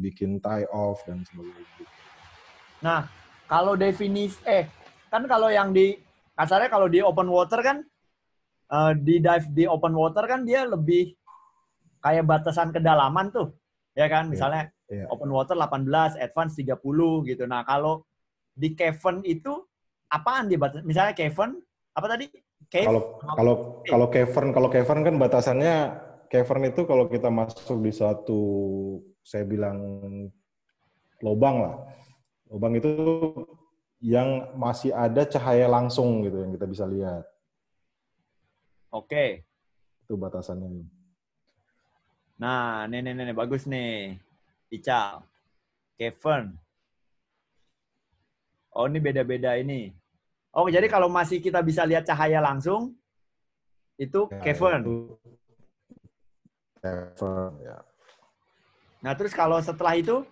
bikin 0.00 0.40
tie 0.40 0.64
off 0.72 1.04
dan 1.04 1.20
sebagainya. 1.28 1.86
Nah, 2.80 3.04
kalau 3.44 3.76
definisi 3.76 4.38
eh 4.48 4.64
kan 5.12 5.28
kalau 5.28 5.52
yang 5.52 5.74
di 5.74 5.98
kasarnya 6.32 6.70
kalau 6.72 6.88
di 6.88 7.02
open 7.04 7.28
water 7.28 7.60
kan 7.60 7.84
uh, 8.72 8.96
di 8.96 9.20
dive 9.20 9.48
di 9.52 9.64
open 9.68 9.92
water 9.92 10.24
kan 10.24 10.46
dia 10.46 10.64
lebih 10.64 11.12
kayak 12.00 12.24
batasan 12.24 12.72
kedalaman 12.72 13.28
tuh. 13.28 13.52
Ya 13.92 14.06
kan? 14.06 14.30
Iya, 14.30 14.32
Misalnya 14.32 14.62
yeah, 14.88 15.04
yeah. 15.04 15.08
open 15.10 15.28
water 15.28 15.58
18, 15.58 16.16
advance 16.22 16.54
30 16.56 17.28
gitu. 17.28 17.44
Nah, 17.44 17.66
kalau 17.66 18.06
di 18.54 18.72
cavern 18.78 19.26
itu 19.26 19.67
apaan 20.08 20.48
dia 20.48 20.58
batas? 20.60 20.82
Misalnya 20.84 21.14
cavern 21.14 21.60
apa 21.94 22.06
tadi? 22.08 22.26
Kalau 22.68 23.16
kalau 23.22 23.54
kalau 23.88 24.06
cavern 24.12 24.50
kalau 24.52 24.68
cavern 24.68 25.00
kan 25.06 25.14
batasannya 25.16 25.76
cavern 26.28 26.68
itu 26.68 26.84
kalau 26.84 27.08
kita 27.08 27.32
masuk 27.32 27.80
di 27.80 27.92
suatu 27.94 28.40
saya 29.24 29.44
bilang 29.48 29.78
lubang 31.24 31.56
lah. 31.64 31.76
Lubang 32.48 32.76
itu 32.76 32.90
yang 33.98 34.54
masih 34.54 34.94
ada 34.94 35.26
cahaya 35.26 35.66
langsung 35.66 36.22
gitu 36.22 36.44
yang 36.44 36.52
kita 36.54 36.66
bisa 36.68 36.84
lihat. 36.86 37.24
Oke. 38.94 39.44
Itu 40.06 40.16
batasannya. 40.16 40.86
Nah, 42.38 42.86
nih, 42.86 43.02
nih, 43.02 43.12
nih, 43.18 43.36
bagus 43.36 43.66
nih. 43.66 44.16
Ical. 44.70 45.26
Kevin. 45.98 46.54
Oh, 48.76 48.84
ini 48.86 48.98
beda-beda 49.00 49.56
ini. 49.56 49.92
Oh, 50.52 50.68
jadi 50.68 50.88
kalau 50.88 51.08
masih 51.12 51.38
kita 51.38 51.60
bisa 51.60 51.84
lihat 51.84 52.08
cahaya 52.08 52.40
langsung, 52.40 52.96
itu 53.98 54.30
ya, 54.30 54.42
Kevin. 54.42 54.80
Kevin, 56.78 57.52
ya. 57.62 57.78
Nah, 59.02 59.12
terus 59.14 59.34
kalau 59.34 59.58
setelah 59.62 59.94
itu? 59.98 60.26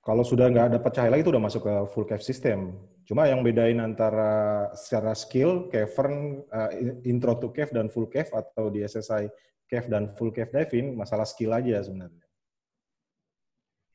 Kalau 0.00 0.24
sudah 0.24 0.48
nggak 0.48 0.80
dapat 0.80 0.90
cahaya 0.96 1.10
lagi, 1.12 1.22
itu 1.22 1.32
udah 1.32 1.44
masuk 1.44 1.62
ke 1.66 1.74
full 1.92 2.06
cave 2.08 2.24
system. 2.24 2.74
Cuma 3.04 3.26
yang 3.26 3.42
bedain 3.42 3.78
antara 3.82 4.70
secara 4.78 5.14
skill, 5.18 5.66
cavern, 5.66 6.46
uh, 6.50 6.70
intro 7.02 7.36
to 7.38 7.50
cave 7.50 7.74
dan 7.74 7.90
full 7.90 8.06
cave, 8.06 8.30
atau 8.30 8.70
di 8.70 8.86
SSI 8.86 9.26
cave 9.70 9.86
dan 9.86 10.10
full 10.18 10.34
cave 10.34 10.50
diving, 10.50 10.98
masalah 10.98 11.26
skill 11.26 11.54
aja 11.54 11.78
sebenarnya. 11.82 12.26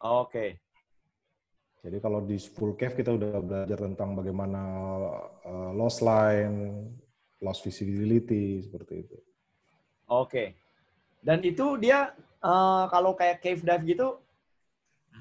Oke. 0.03 0.31
Okay. 0.31 0.49
Jadi 1.85 2.01
kalau 2.01 2.17
di 2.25 2.41
full 2.41 2.73
cave 2.73 2.97
kita 2.97 3.13
udah 3.13 3.37
belajar 3.45 3.77
tentang 3.77 4.17
bagaimana 4.17 4.61
uh, 5.45 5.69
loss 5.77 6.01
line, 6.01 6.89
loss 7.45 7.61
visibility 7.61 8.65
seperti 8.65 9.05
itu. 9.05 9.17
Oke. 10.09 10.25
Okay. 10.25 10.47
Dan 11.21 11.45
itu 11.45 11.77
dia 11.77 12.09
uh, 12.41 12.89
kalau 12.89 13.13
kayak 13.13 13.37
cave 13.37 13.61
dive 13.61 13.85
gitu, 13.85 14.17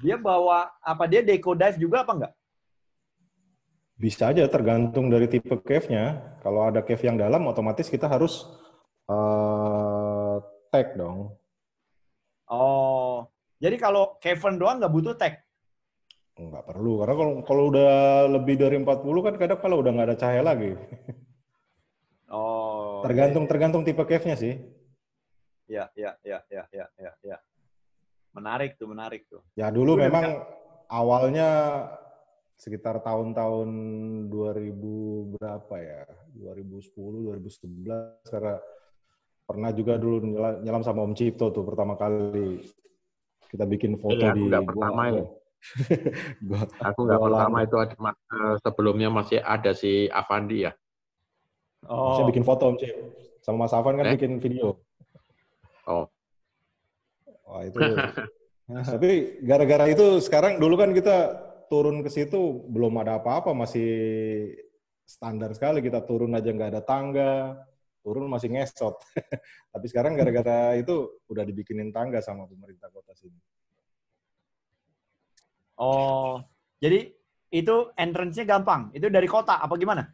dia 0.01 0.17
bawa 0.17 0.73
apa 0.81 1.05
dia 1.05 1.21
deco 1.21 1.53
dive 1.53 1.77
juga 1.77 2.01
apa 2.01 2.11
enggak? 2.17 2.33
Bisa 4.01 4.33
aja 4.33 4.49
tergantung 4.49 5.13
dari 5.13 5.29
tipe 5.29 5.53
cave-nya. 5.61 6.17
Kalau 6.41 6.65
ada 6.65 6.81
cave 6.81 7.05
yang 7.05 7.15
dalam, 7.15 7.45
otomatis 7.45 7.87
kita 7.87 8.09
harus 8.09 8.43
uh, 9.05 10.41
tag 10.73 10.97
dong. 10.97 11.29
Oh, 12.49 13.29
jadi 13.61 13.77
kalau 13.77 14.17
cavern 14.17 14.57
doang 14.57 14.81
nggak 14.81 14.93
butuh 14.93 15.13
tag? 15.13 15.44
Nggak 16.35 16.67
perlu, 16.67 16.99
karena 16.99 17.15
kalau 17.15 17.33
kalau 17.47 17.63
udah 17.71 17.91
lebih 18.27 18.59
dari 18.59 18.75
40 18.75 19.23
kan 19.23 19.35
kadang 19.39 19.59
kalau 19.63 19.79
udah 19.79 19.91
nggak 19.95 20.07
ada 20.11 20.17
cahaya 20.19 20.43
lagi. 20.43 20.75
Oh. 22.27 22.99
Tergantung 23.07 23.47
iya. 23.47 23.49
tergantung 23.53 23.83
tipe 23.87 24.03
cave-nya 24.03 24.35
sih. 24.35 24.59
Ya, 25.71 25.87
ya, 25.95 26.17
ya, 26.25 26.43
ya, 26.51 26.67
ya, 26.73 26.85
ya, 26.99 27.11
ya. 27.23 27.37
Menarik 28.35 28.75
tuh, 28.75 28.91
menarik 28.91 29.23
tuh. 29.31 29.39
Ya 29.55 29.71
dulu 29.71 29.95
Udah 29.95 30.03
memang 30.09 30.25
enggak. 30.35 30.91
awalnya 30.91 31.49
sekitar 32.59 32.99
tahun-tahun 32.99 33.69
2000 34.27 35.39
berapa 35.39 35.75
ya? 35.79 36.03
2010, 36.35 36.91
2011 37.31 38.27
karena 38.27 38.59
pernah 39.45 39.71
juga 39.71 39.95
dulu 39.95 40.35
nyelam 40.59 40.83
sama 40.83 41.05
Om 41.05 41.15
Cipto 41.15 41.53
tuh 41.53 41.63
pertama 41.63 41.95
kali 41.95 42.65
kita 43.47 43.63
bikin 43.69 43.95
foto 43.95 44.17
iya, 44.17 44.33
di 44.33 44.49
pertama 44.49 45.13
ya 45.13 45.23
gua, 46.47 46.61
aku 46.81 46.99
nggak 47.09 47.21
pertama 47.21 47.57
itu 47.65 47.75
ada, 47.81 47.95
eh, 48.13 48.55
sebelumnya 48.61 49.09
masih 49.09 49.39
ada 49.41 49.71
si 49.73 50.05
Avandi 50.09 50.69
ya. 50.69 50.71
Oh. 51.85 52.17
Saya 52.17 52.29
bikin 52.29 52.45
foto 52.45 52.69
Om 52.73 52.77
Cip. 52.81 52.93
Sama 53.41 53.65
Mas 53.65 53.73
Afan 53.73 53.97
kan 53.97 54.09
eh? 54.09 54.13
bikin 54.17 54.41
video. 54.41 54.81
Oh. 55.85 56.09
Wah 57.45 57.61
itu. 57.61 57.77
nah, 58.69 58.81
tapi 58.81 59.37
gara-gara 59.45 59.85
itu 59.89 60.17
sekarang 60.21 60.57
dulu 60.57 60.81
kan 60.81 60.93
kita 60.93 61.45
turun 61.69 62.01
ke 62.01 62.09
situ 62.09 62.65
belum 62.69 62.97
ada 63.01 63.21
apa-apa 63.21 63.53
masih 63.53 63.89
standar 65.05 65.53
sekali 65.53 65.85
kita 65.85 66.01
turun 66.01 66.33
aja 66.33 66.49
nggak 66.49 66.71
ada 66.73 66.81
tangga 66.81 67.61
turun 68.01 68.29
masih 68.29 68.53
ngesot 68.53 68.97
tapi 69.73 69.85
sekarang 69.89 70.17
gara-gara 70.17 70.77
itu 70.77 71.21
udah 71.29 71.45
dibikinin 71.45 71.89
tangga 71.93 72.21
sama 72.21 72.49
pemerintah 72.49 72.89
kota 72.89 73.13
sini 73.13 73.37
Oh, 75.75 76.39
jadi 76.79 77.11
itu 77.51 77.75
entrance-nya 77.95 78.47
gampang. 78.47 78.91
Itu 78.95 79.11
dari 79.11 79.27
kota 79.27 79.59
apa 79.59 79.75
gimana? 79.75 80.07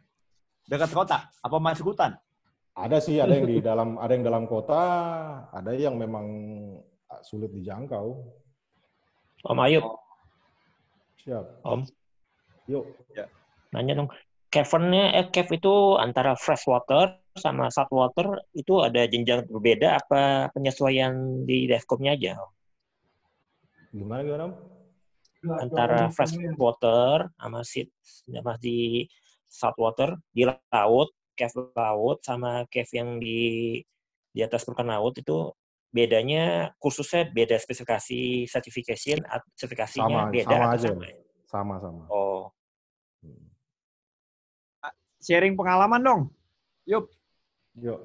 Dekat 0.66 0.90
kota 0.94 1.30
apa 1.30 1.56
masuk 1.58 1.94
hutan? 1.94 2.14
Ada 2.72 2.98
sih, 3.04 3.20
ada 3.20 3.36
yang 3.36 3.46
di 3.46 3.60
dalam 3.60 4.00
ada 4.00 4.12
yang 4.16 4.24
dalam 4.24 4.44
kota, 4.48 4.80
ada 5.52 5.70
yang 5.76 5.98
memang 6.00 6.26
sulit 7.20 7.52
dijangkau. 7.52 8.16
Om 9.42 9.58
Ayub. 9.60 9.84
Siap. 11.26 11.66
Om. 11.66 11.82
Yuk. 12.70 12.84
Ya. 13.12 13.26
Nanya 13.74 14.02
dong. 14.02 14.10
Cavern-nya, 14.52 15.16
eh, 15.16 15.26
cave 15.32 15.56
itu 15.56 15.96
antara 15.96 16.36
fresh 16.36 16.68
water 16.68 17.16
sama 17.32 17.72
salt 17.72 17.88
water 17.88 18.44
itu 18.52 18.84
ada 18.84 19.08
jenjang 19.08 19.48
berbeda 19.48 19.96
apa 19.96 20.52
penyesuaian 20.52 21.44
di 21.48 21.64
devcom-nya 21.64 22.12
aja? 22.12 22.36
Gimana 23.96 24.20
gimana? 24.20 24.44
Antara 25.42 26.06
fresh 26.14 26.38
water 26.54 27.26
sama 27.34 27.60
sit 27.66 27.90
sama 28.04 28.54
di 28.62 29.06
salt 29.50 29.74
water 29.76 30.14
di 30.30 30.46
laut 30.46 31.10
cave 31.34 31.74
laut 31.74 32.22
sama 32.22 32.64
cave 32.70 32.88
yang 32.94 33.18
di 33.18 33.80
di 34.32 34.40
atas 34.40 34.64
permukaan 34.64 34.96
laut 34.96 35.14
itu 35.18 35.52
bedanya 35.92 36.72
kursusnya 36.80 37.28
beda 37.28 37.60
spesifikasi 37.60 38.48
certification 38.48 39.20
sertifikasinya 39.52 40.30
sama, 40.30 40.32
beda 40.32 40.56
sama 40.56 40.66
aja. 40.72 40.88
sama, 40.88 41.06
sama 41.52 41.74
sama. 41.84 42.04
Oh. 42.08 42.48
Sharing 45.22 45.54
pengalaman 45.54 46.00
dong. 46.02 46.22
Yuk. 46.88 47.06
Yuk. 47.78 48.00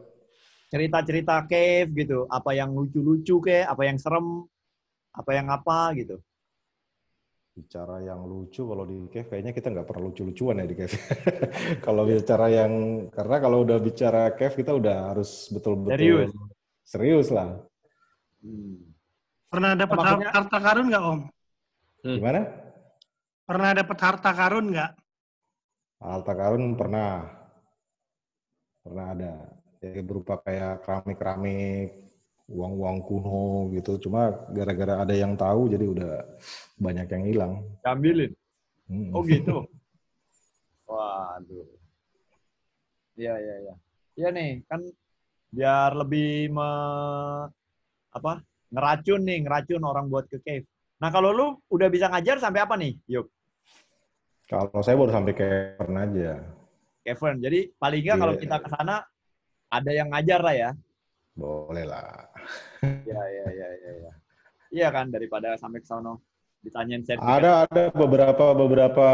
Cerita-cerita 0.70 1.48
cave 1.48 1.90
gitu. 1.96 2.28
Apa 2.30 2.54
yang 2.54 2.76
lucu-lucu 2.76 3.40
ke 3.42 3.64
apa 3.64 3.88
yang 3.88 3.98
serem 3.98 4.46
apa 5.18 5.32
yang 5.34 5.50
apa 5.50 5.98
gitu 5.98 6.22
bicara 7.58 8.06
yang 8.06 8.22
lucu 8.22 8.62
kalau 8.70 8.86
di 8.86 9.10
cave 9.10 9.26
kayaknya 9.34 9.50
kita 9.50 9.74
nggak 9.74 9.88
pernah 9.90 10.04
lucu-lucuan 10.06 10.62
ya 10.62 10.70
di 10.70 10.78
cave. 10.78 10.94
kalau 11.86 12.06
bicara 12.06 12.46
yang 12.54 12.74
karena 13.10 13.38
kalau 13.42 13.58
udah 13.66 13.78
bicara 13.82 14.30
cave 14.38 14.62
kita 14.62 14.78
udah 14.78 15.10
harus 15.10 15.50
betul-betul 15.50 15.98
serius, 15.98 16.32
serius 16.86 17.28
lah. 17.34 17.58
Hmm. 18.46 18.94
Pernah 19.50 19.74
dapat 19.74 19.98
Maksudnya... 19.98 20.30
harta 20.30 20.58
karun 20.62 20.86
nggak 20.94 21.02
Om? 21.02 21.20
Hmm. 22.06 22.18
Gimana? 22.22 22.42
Pernah 23.48 23.70
dapat 23.74 23.98
harta 24.06 24.32
karun 24.38 24.66
nggak? 24.70 24.92
Harta 25.98 26.34
karun 26.38 26.64
pernah. 26.78 27.12
Pernah 28.86 29.06
ada. 29.18 29.34
Ya, 29.82 30.02
berupa 30.06 30.38
kayak 30.46 30.86
keramik-keramik 30.86 32.07
uang-uang 32.48 32.98
kuno 33.04 33.70
gitu. 33.76 34.00
Cuma 34.08 34.32
gara-gara 34.52 35.04
ada 35.04 35.14
yang 35.14 35.36
tahu 35.36 35.68
jadi 35.72 35.86
udah 35.86 36.14
banyak 36.80 37.08
yang 37.12 37.24
hilang. 37.28 37.54
Ambilin. 37.84 38.32
Hmm. 38.88 39.12
Oh 39.12 39.22
gitu. 39.28 39.68
Waduh. 40.90 41.68
Iya 43.20 43.34
iya 43.36 43.56
iya. 43.64 43.76
Iya 44.18 44.30
nih 44.34 44.52
kan 44.66 44.82
biar 45.52 45.94
lebih 45.94 46.52
me, 46.52 46.70
apa 48.12 48.42
ngeracun 48.74 49.22
nih 49.24 49.38
ngeracun 49.46 49.84
orang 49.84 50.08
buat 50.08 50.26
ke 50.32 50.40
cave. 50.42 50.66
Nah 50.98 51.14
kalau 51.14 51.30
lu 51.30 51.48
udah 51.70 51.88
bisa 51.92 52.10
ngajar 52.10 52.42
sampai 52.42 52.66
apa 52.66 52.74
nih, 52.80 52.98
Yuk? 53.06 53.30
Kalau 54.48 54.80
saya 54.80 54.96
baru 54.96 55.12
sampai 55.12 55.34
cavern 55.36 55.96
aja. 56.00 56.34
Cavern. 57.04 57.38
Jadi 57.44 57.60
paling 57.76 58.00
nggak 58.00 58.16
yeah. 58.16 58.24
kalau 58.24 58.36
kita 58.40 58.58
ke 58.64 58.70
sana 58.72 58.96
ada 59.68 59.92
yang 59.92 60.08
ngajar 60.10 60.40
lah 60.40 60.56
ya. 60.56 60.70
Boleh 61.36 61.86
lah. 61.86 62.32
Iya, 63.08 63.22
iya, 63.26 63.46
iya, 63.50 63.68
iya. 63.74 64.12
Iya 64.68 64.88
kan, 64.92 65.10
daripada 65.10 65.56
sampai 65.56 65.80
ke 65.80 65.88
sono 65.88 66.22
Ditanyain 66.58 67.06
sertifikat. 67.06 67.38
Ada 67.40 67.52
ada 67.66 67.84
beberapa 67.94 68.52
beberapa 68.52 69.08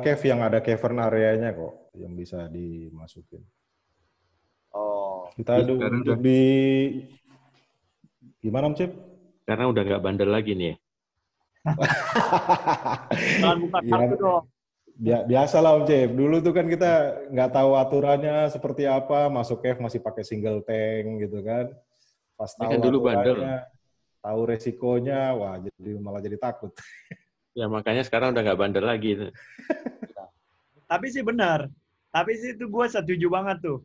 cave 0.00 0.22
yang 0.28 0.40
ada 0.44 0.60
cavern 0.60 1.00
areanya 1.00 1.50
kok 1.50 1.90
yang 1.96 2.12
bisa 2.14 2.46
dimasukin. 2.46 3.42
Oh. 4.70 5.26
Kita 5.34 5.58
Ya, 5.58 5.66
du- 5.66 5.80
sekarang 5.80 6.00
untuk 6.04 6.16
udah- 6.16 6.24
di 6.24 6.42
gimana 8.38 8.68
Om 8.70 8.76
Cip? 8.76 8.90
Karena 9.42 9.64
udah 9.66 9.82
nggak 9.82 10.02
bandel 10.04 10.30
lagi 10.30 10.52
nih. 10.54 10.74
Jangan 13.42 13.56
buka 13.60 13.78
Iya. 13.82 14.14
dong. 14.16 14.44
Bia- 14.92 15.24
biasa 15.24 15.56
lah 15.58 15.72
Om 15.80 15.84
Cip. 15.88 16.10
Dulu 16.14 16.36
tuh 16.40 16.52
kan 16.52 16.66
kita 16.68 16.92
nggak 17.32 17.50
tahu 17.50 17.70
aturannya 17.74 18.46
seperti 18.52 18.84
apa, 18.86 19.26
masuk 19.32 19.64
cave 19.64 19.80
masih 19.80 19.98
pakai 19.98 20.22
single 20.22 20.60
tank 20.62 21.26
gitu 21.26 21.40
kan. 21.42 21.72
Pas 22.42 22.50
Ini 22.58 22.58
tahu 22.58 22.70
kan 22.74 22.80
dulu 22.82 22.98
bandel. 23.06 23.36
tahu 24.18 24.40
resikonya, 24.50 25.30
wah 25.38 25.54
jadi 25.62 25.90
malah 26.02 26.18
jadi 26.18 26.34
takut. 26.42 26.74
Ya 27.52 27.68
makanya 27.68 28.00
sekarang 28.00 28.32
udah 28.32 28.48
nggak 28.48 28.60
bandel 28.64 28.80
lagi. 28.88 29.12
Tapi 30.90 31.06
sih 31.12 31.20
benar. 31.20 31.68
Tapi 32.08 32.32
sih 32.32 32.56
itu 32.56 32.64
gue 32.64 32.86
setuju 32.88 33.28
banget 33.28 33.60
tuh. 33.60 33.84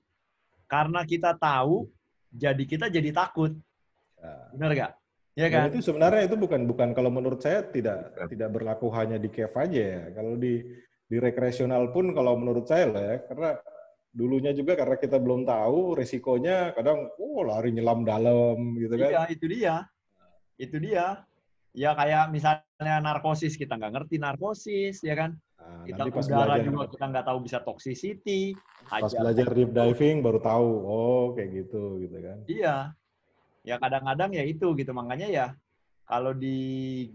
Karena 0.72 1.04
kita 1.04 1.36
tahu, 1.36 1.84
jadi 2.32 2.64
kita 2.64 2.88
jadi 2.88 3.12
takut. 3.12 3.52
Benar 4.56 4.72
gak? 4.72 4.92
Ya 5.36 5.52
Dan 5.52 5.52
kan? 5.52 5.66
itu 5.76 5.84
sebenarnya 5.84 6.32
itu 6.32 6.40
bukan 6.40 6.64
bukan 6.64 6.96
kalau 6.96 7.12
menurut 7.12 7.44
saya 7.44 7.60
tidak 7.68 8.16
tidak 8.32 8.56
berlaku 8.56 8.88
hanya 8.96 9.20
di 9.20 9.28
cave 9.28 9.52
aja 9.60 9.82
ya. 9.84 10.04
Kalau 10.16 10.40
di 10.40 10.64
di 11.04 11.18
rekreasional 11.20 11.92
pun 11.92 12.16
kalau 12.16 12.40
menurut 12.40 12.72
saya 12.72 12.88
lah 12.88 13.04
ya, 13.04 13.16
karena 13.28 13.50
dulunya 14.18 14.50
juga 14.58 14.74
karena 14.74 14.98
kita 14.98 15.22
belum 15.22 15.46
tahu 15.46 15.94
resikonya 15.94 16.74
kadang 16.74 17.06
oh 17.22 17.46
lari 17.46 17.70
nyelam 17.70 18.02
dalam 18.02 18.74
gitu 18.82 18.98
kan. 18.98 19.10
Iya, 19.14 19.22
itu 19.30 19.46
dia. 19.46 19.76
Itu 20.58 20.82
dia. 20.82 21.22
Ya 21.78 21.94
kayak 21.94 22.34
misalnya 22.34 22.98
narkosis, 22.98 23.54
kita 23.54 23.78
nggak 23.78 23.94
ngerti 23.94 24.18
narkosis, 24.18 25.06
ya 25.06 25.14
kan? 25.14 25.38
kita 25.84 26.00
nanti 26.00 26.16
pas 26.16 26.26
udara 26.32 26.56
belajar- 26.56 26.64
juga 26.64 26.86
kita 26.96 27.06
nggak 27.12 27.26
tahu 27.28 27.40
bisa 27.44 27.58
toxicity. 27.60 28.42
Pas 28.88 29.04
hajar 29.04 29.20
belajar 29.20 29.48
deep 29.52 29.72
teknik. 29.76 29.78
diving 29.78 30.18
baru 30.24 30.40
tahu, 30.40 30.70
oh 30.88 31.26
kayak 31.36 31.50
gitu 31.54 31.84
gitu 32.02 32.18
kan. 32.24 32.38
Iya. 32.48 32.76
Ya 33.68 33.76
kadang-kadang 33.76 34.32
ya 34.32 34.44
itu 34.48 34.68
gitu. 34.80 34.92
Makanya 34.96 35.28
ya 35.28 35.48
kalau 36.08 36.32
di 36.32 36.58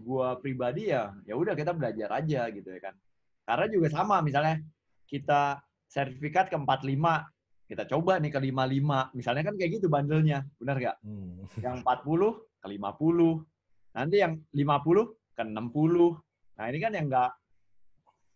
gua 0.05 0.37
pribadi 0.37 0.93
ya 0.93 1.17
ya 1.25 1.33
udah 1.33 1.57
kita 1.57 1.73
belajar 1.73 2.13
aja 2.13 2.45
gitu 2.53 2.69
ya 2.69 2.79
kan. 2.79 2.95
Karena 3.41 3.65
juga 3.73 3.87
sama 3.89 4.21
misalnya 4.21 4.61
kita 5.09 5.57
sertifikat 5.93 6.49
ke 6.49 6.57
45, 6.57 7.69
kita 7.69 7.83
coba 7.85 8.17
nih 8.17 8.33
ke 8.33 8.39
55. 8.41 9.13
Misalnya 9.13 9.43
kan 9.45 9.55
kayak 9.61 9.71
gitu 9.77 9.87
bandelnya, 9.93 10.41
benar 10.57 10.81
nggak? 10.81 10.97
Hmm. 11.05 11.45
Yang 11.61 11.75
40 11.85 12.41
ke 12.57 12.67
50. 12.73 13.93
Nanti 13.93 14.15
yang 14.17 14.33
50 14.49 15.37
ke 15.37 15.43
60. 15.45 16.57
Nah, 16.57 16.65
ini 16.65 16.79
kan 16.81 16.91
yang 16.97 17.05
nggak 17.13 17.31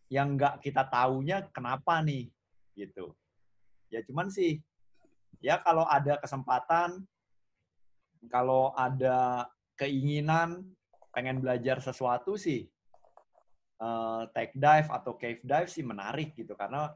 yang 0.07 0.27
nggak 0.38 0.61
kita 0.61 0.85
taunya 0.85 1.41
kenapa 1.49 2.05
nih 2.05 2.29
gitu. 2.77 3.17
Ya 3.89 4.05
cuman 4.05 4.29
sih 4.29 4.61
ya 5.41 5.57
kalau 5.65 5.84
ada 5.89 6.21
kesempatan 6.21 7.01
kalau 8.29 8.73
ada 8.77 9.49
keinginan 9.77 10.65
pengen 11.13 11.41
belajar 11.41 11.81
sesuatu 11.81 12.38
sih 12.38 12.65
eh, 13.81 14.23
tech 14.34 14.53
dive 14.55 14.89
atau 14.89 15.13
cave 15.17 15.41
dive 15.43 15.69
sih 15.69 15.85
menarik 15.85 16.34
gitu 16.34 16.57
karena 16.57 16.89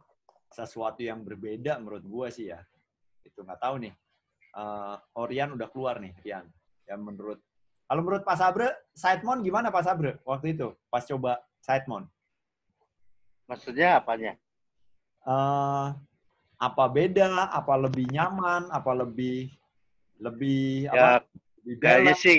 sesuatu 0.52 1.00
yang 1.02 1.24
berbeda 1.24 1.80
menurut 1.80 2.04
gue 2.04 2.28
sih 2.32 2.52
ya. 2.52 2.60
Itu 3.24 3.42
nggak 3.48 3.60
tahu 3.60 3.76
nih. 3.88 3.94
Eh, 4.52 4.96
Orian 5.16 5.56
udah 5.56 5.68
keluar 5.72 5.98
nih 6.04 6.12
Rian. 6.24 6.46
Ya 6.88 7.00
menurut 7.00 7.40
kalau 7.88 8.08
menurut 8.08 8.24
Pak 8.24 8.40
Sabre 8.40 8.68
Sidemon 8.96 9.44
gimana 9.44 9.68
Pak 9.72 9.84
Sabre 9.84 10.20
waktu 10.24 10.56
itu? 10.56 10.72
Pas 10.88 11.04
coba 11.04 11.44
Sidemon 11.60 12.08
Maksudnya 13.52 14.00
apanya? 14.00 14.40
eh 15.28 15.88
apa 16.62 16.86
beda? 16.88 17.52
Apa 17.52 17.74
lebih 17.76 18.08
nyaman? 18.10 18.72
Apa 18.72 18.92
lebih 18.96 19.52
lebih 20.24 20.88
Ya, 20.88 21.20
apa? 21.20 21.28
Lebih 21.68 21.76
kayaknya 21.84 22.14
sih 22.16 22.36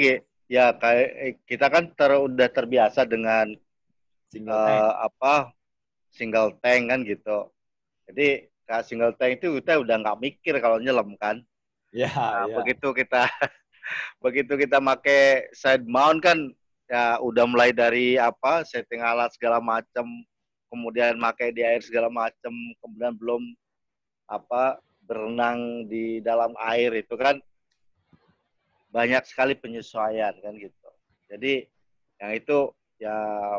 ya 0.48 0.72
kayak 0.72 1.08
eh, 1.20 1.34
kita 1.44 1.68
kan 1.68 1.92
ter, 1.92 2.10
udah 2.16 2.48
terbiasa 2.48 3.04
dengan 3.04 3.52
Single 4.32 4.56
tank. 4.64 4.88
apa 5.04 5.52
single 6.08 6.56
tank 6.64 6.88
kan 6.88 7.04
gitu. 7.04 7.51
Jadi 8.12 8.52
single 8.84 9.16
tank 9.16 9.40
itu 9.40 9.56
kita 9.60 9.80
udah 9.80 9.96
nggak 10.04 10.20
mikir 10.20 10.54
kalau 10.60 10.76
nyelam 10.76 11.16
kan. 11.16 11.40
ya 11.92 12.08
Nah, 12.12 12.48
ya 12.48 12.56
begitu 12.56 12.88
kita 12.92 13.28
begitu 14.24 14.56
kita 14.56 14.80
make 14.80 15.48
side 15.52 15.84
mount 15.84 16.24
kan 16.24 16.38
ya 16.88 17.20
udah 17.20 17.44
mulai 17.48 17.72
dari 17.72 18.16
apa 18.16 18.64
setting 18.68 19.00
alat 19.00 19.32
segala 19.32 19.60
macam 19.60 20.04
kemudian 20.72 21.20
pakai 21.20 21.52
di 21.52 21.60
air 21.64 21.84
segala 21.84 22.08
macam 22.08 22.52
kemudian 22.80 23.12
belum 23.16 23.42
apa 24.28 24.80
berenang 25.04 25.84
di 25.88 26.24
dalam 26.24 26.56
air 26.56 26.92
itu 26.96 27.12
kan 27.16 27.36
banyak 28.92 29.24
sekali 29.28 29.56
penyesuaian 29.56 30.36
kan 30.40 30.52
gitu 30.56 30.88
jadi 31.28 31.64
yang 32.20 32.32
itu 32.36 32.58
ya 33.00 33.16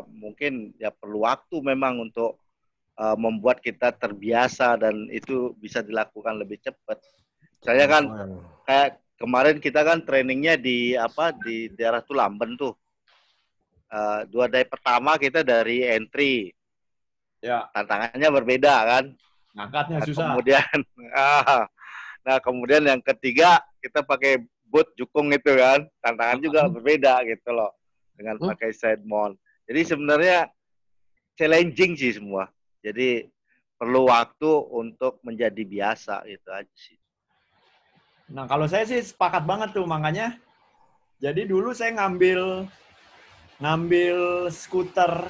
mungkin 0.08 0.72
ya 0.78 0.94
perlu 0.94 1.26
waktu 1.26 1.58
memang 1.58 2.00
untuk 2.06 2.38
uh, 2.98 3.16
membuat 3.18 3.58
kita 3.58 3.94
terbiasa 3.94 4.78
dan 4.78 5.10
itu 5.10 5.54
bisa 5.58 5.82
dilakukan 5.82 6.38
lebih 6.38 6.62
cepat. 6.62 6.98
Saya 7.64 7.88
kan 7.88 8.04
kayak 8.68 9.00
kemarin 9.16 9.56
kita 9.58 9.80
kan 9.82 10.04
trainingnya 10.04 10.60
di 10.60 10.92
apa 10.94 11.32
di 11.32 11.72
daerah 11.72 12.04
Tulamben 12.04 12.60
tuh. 12.60 12.76
Eh, 13.94 14.20
dua 14.26 14.50
day 14.50 14.66
pertama 14.66 15.14
kita 15.16 15.46
dari 15.46 15.86
entry. 15.86 16.50
Ya. 17.38 17.70
Tantangannya 17.70 18.28
berbeda 18.42 18.74
kan? 18.84 19.04
Ngangkatnya 19.54 20.02
Nah, 20.02 20.06
susah. 20.08 20.26
kemudian 20.34 20.76
ah, 21.14 21.64
nah 22.26 22.36
kemudian 22.42 22.82
yang 22.82 22.98
ketiga 22.98 23.62
kita 23.78 24.02
pakai 24.02 24.42
boot 24.66 24.90
jukung 24.98 25.30
itu 25.30 25.56
kan. 25.56 25.86
Tantangan 26.02 26.38
juga 26.42 26.66
berbeda 26.68 27.22
gitu 27.24 27.54
loh 27.54 27.72
dengan 28.12 28.36
pakai 28.36 28.74
side 28.74 29.06
mount. 29.08 29.38
Jadi 29.64 29.80
sebenarnya 29.94 30.50
challenging 31.38 31.96
sih 31.96 32.12
semua 32.18 32.50
jadi 32.84 33.32
perlu 33.80 34.12
waktu 34.12 34.52
untuk 34.68 35.24
menjadi 35.24 35.64
biasa 35.64 36.28
gitu 36.28 36.52
aja 36.52 36.76
sih 36.76 37.00
Nah, 38.24 38.48
kalau 38.48 38.64
saya 38.64 38.88
sih 38.88 39.04
sepakat 39.04 39.44
banget 39.44 39.76
tuh, 39.76 39.84
makanya 39.84 40.40
jadi 41.20 41.44
dulu 41.44 41.76
saya 41.76 41.92
ngambil 41.92 42.64
ngambil 43.60 44.48
skuter 44.48 45.28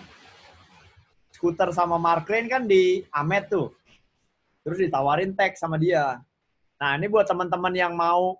skuter 1.35 1.75
sama 1.75 1.99
Mark 1.99 2.31
Rain 2.31 2.47
kan 2.47 2.63
di 2.63 3.03
Amet 3.11 3.51
tuh. 3.51 3.75
Terus 4.63 4.79
ditawarin 4.79 5.35
tag 5.35 5.59
sama 5.59 5.75
dia. 5.75 6.23
Nah, 6.79 6.95
ini 6.95 7.11
buat 7.11 7.27
teman-teman 7.27 7.75
yang 7.75 7.93
mau 7.99 8.39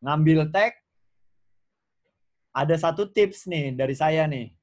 ngambil 0.00 0.48
tag 0.48 0.74
ada 2.56 2.74
satu 2.80 3.04
tips 3.04 3.44
nih 3.44 3.76
dari 3.76 3.92
saya 3.92 4.24
nih. 4.24 4.56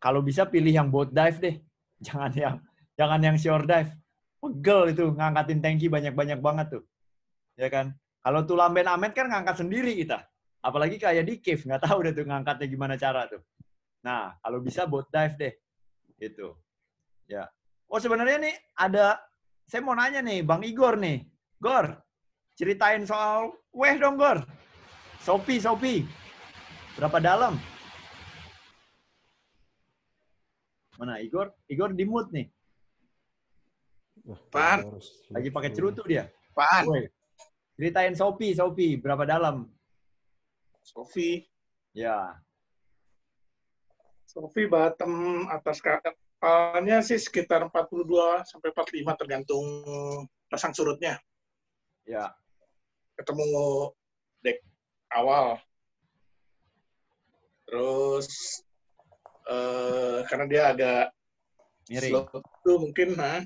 Kalau 0.00 0.24
bisa 0.24 0.48
pilih 0.48 0.72
yang 0.72 0.88
boat 0.88 1.12
dive 1.12 1.38
deh. 1.38 1.56
Jangan 2.00 2.32
yang 2.34 2.56
jangan 2.98 3.20
yang 3.22 3.36
shore 3.38 3.66
dive. 3.66 3.92
Pegel 4.40 4.92
itu 4.92 5.04
ngangkatin 5.14 5.60
tanki 5.64 5.86
banyak-banyak 5.88 6.38
banget 6.42 6.66
tuh. 6.78 6.84
Ya 7.56 7.70
kan? 7.70 7.94
Kalau 8.24 8.44
Tulamben 8.44 8.88
Amet 8.88 9.12
kan 9.12 9.28
ngangkat 9.28 9.64
sendiri 9.64 9.94
kita. 9.96 10.24
Apalagi 10.64 10.96
kayak 10.96 11.28
di 11.28 11.44
cave 11.44 11.60
nggak 11.60 11.84
tahu 11.84 12.08
deh 12.08 12.12
tuh 12.16 12.24
ngangkatnya 12.24 12.66
gimana 12.68 12.94
cara 12.96 13.28
tuh. 13.28 13.40
Nah 14.04 14.36
kalau 14.40 14.60
bisa 14.64 14.88
boat 14.88 15.08
dive 15.12 15.36
deh. 15.36 15.54
Gitu. 16.16 16.56
Ya. 17.28 17.48
Oh 17.88 18.00
sebenarnya 18.00 18.40
nih 18.40 18.54
ada 18.76 19.20
saya 19.64 19.80
mau 19.80 19.96
nanya 19.96 20.20
nih 20.24 20.40
bang 20.44 20.62
Igor 20.64 20.96
nih. 20.96 21.24
Gor 21.60 21.96
ceritain 22.54 23.04
soal 23.04 23.52
weh 23.72 23.96
dong 23.96 24.16
Gor. 24.16 24.44
Sopi 25.24 25.56
Sopi 25.56 26.04
berapa 26.94 27.18
dalam 27.18 27.56
mana 31.00 31.18
Igor 31.20 31.50
Igor 31.66 31.92
di 31.92 32.04
mood 32.06 32.30
nih 32.30 32.46
Pan. 34.48 34.86
lagi 35.34 35.48
pakai 35.52 35.70
cerutu 35.74 36.02
dia 36.06 36.30
Pan. 36.54 36.86
Ceritain 37.74 38.14
Sopi, 38.14 38.54
Sopi, 38.54 38.94
berapa 39.02 39.26
dalam? 39.26 39.66
Sofi. 40.86 41.42
Ya. 41.90 42.38
Sofi 44.30 44.70
bottom 44.70 45.46
atas 45.50 45.82
kapalnya 45.82 47.02
sih 47.02 47.18
sekitar 47.18 47.66
42 47.66 48.46
sampai 48.46 48.70
45 48.70 49.18
tergantung 49.18 49.66
pasang 50.46 50.70
surutnya. 50.70 51.18
Ya. 52.06 52.30
Ketemu 53.18 53.90
dek 54.46 54.62
awal. 55.10 55.58
Terus 57.66 58.62
eh, 59.48 60.18
karena 60.28 60.44
dia 60.48 60.62
agak 60.72 61.02
Miring. 61.90 62.12
slow 62.12 62.24
itu 62.40 62.72
mungkin 62.80 63.08
nah, 63.18 63.40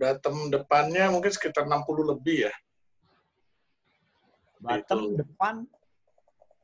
bottom 0.00 0.48
depannya 0.48 1.12
mungkin 1.12 1.32
sekitar 1.32 1.68
60 1.68 2.16
lebih 2.16 2.48
ya. 2.48 2.54
Bottom 4.58 5.14
Gitu. 5.14 5.22
depan 5.22 5.54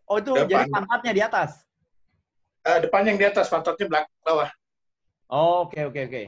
Oh 0.04 0.20
itu 0.20 0.32
Depan. 0.36 0.48
jadi 0.48 0.64
pantatnya 0.68 1.12
di 1.16 1.22
atas? 1.24 1.50
Uh, 2.64 2.80
depannya 2.80 3.12
yang 3.12 3.20
di 3.20 3.28
atas, 3.28 3.46
pantatnya 3.48 3.86
belakang 3.88 4.20
bawah. 4.24 4.50
Oh, 5.32 5.68
oke 5.68 5.80
oke 5.88 6.00
oke. 6.08 6.22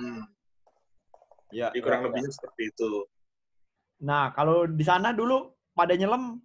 Hmm. 0.00 0.24
Ya, 1.52 1.68
Jadi 1.72 1.84
kurang 1.84 2.00
ya, 2.04 2.04
lebihnya 2.08 2.30
ya. 2.32 2.36
seperti 2.36 2.62
itu. 2.72 2.90
Nah, 4.04 4.32
kalau 4.32 4.64
di 4.68 4.84
sana 4.84 5.12
dulu 5.12 5.52
pada 5.76 5.92
nyelam 5.96 6.40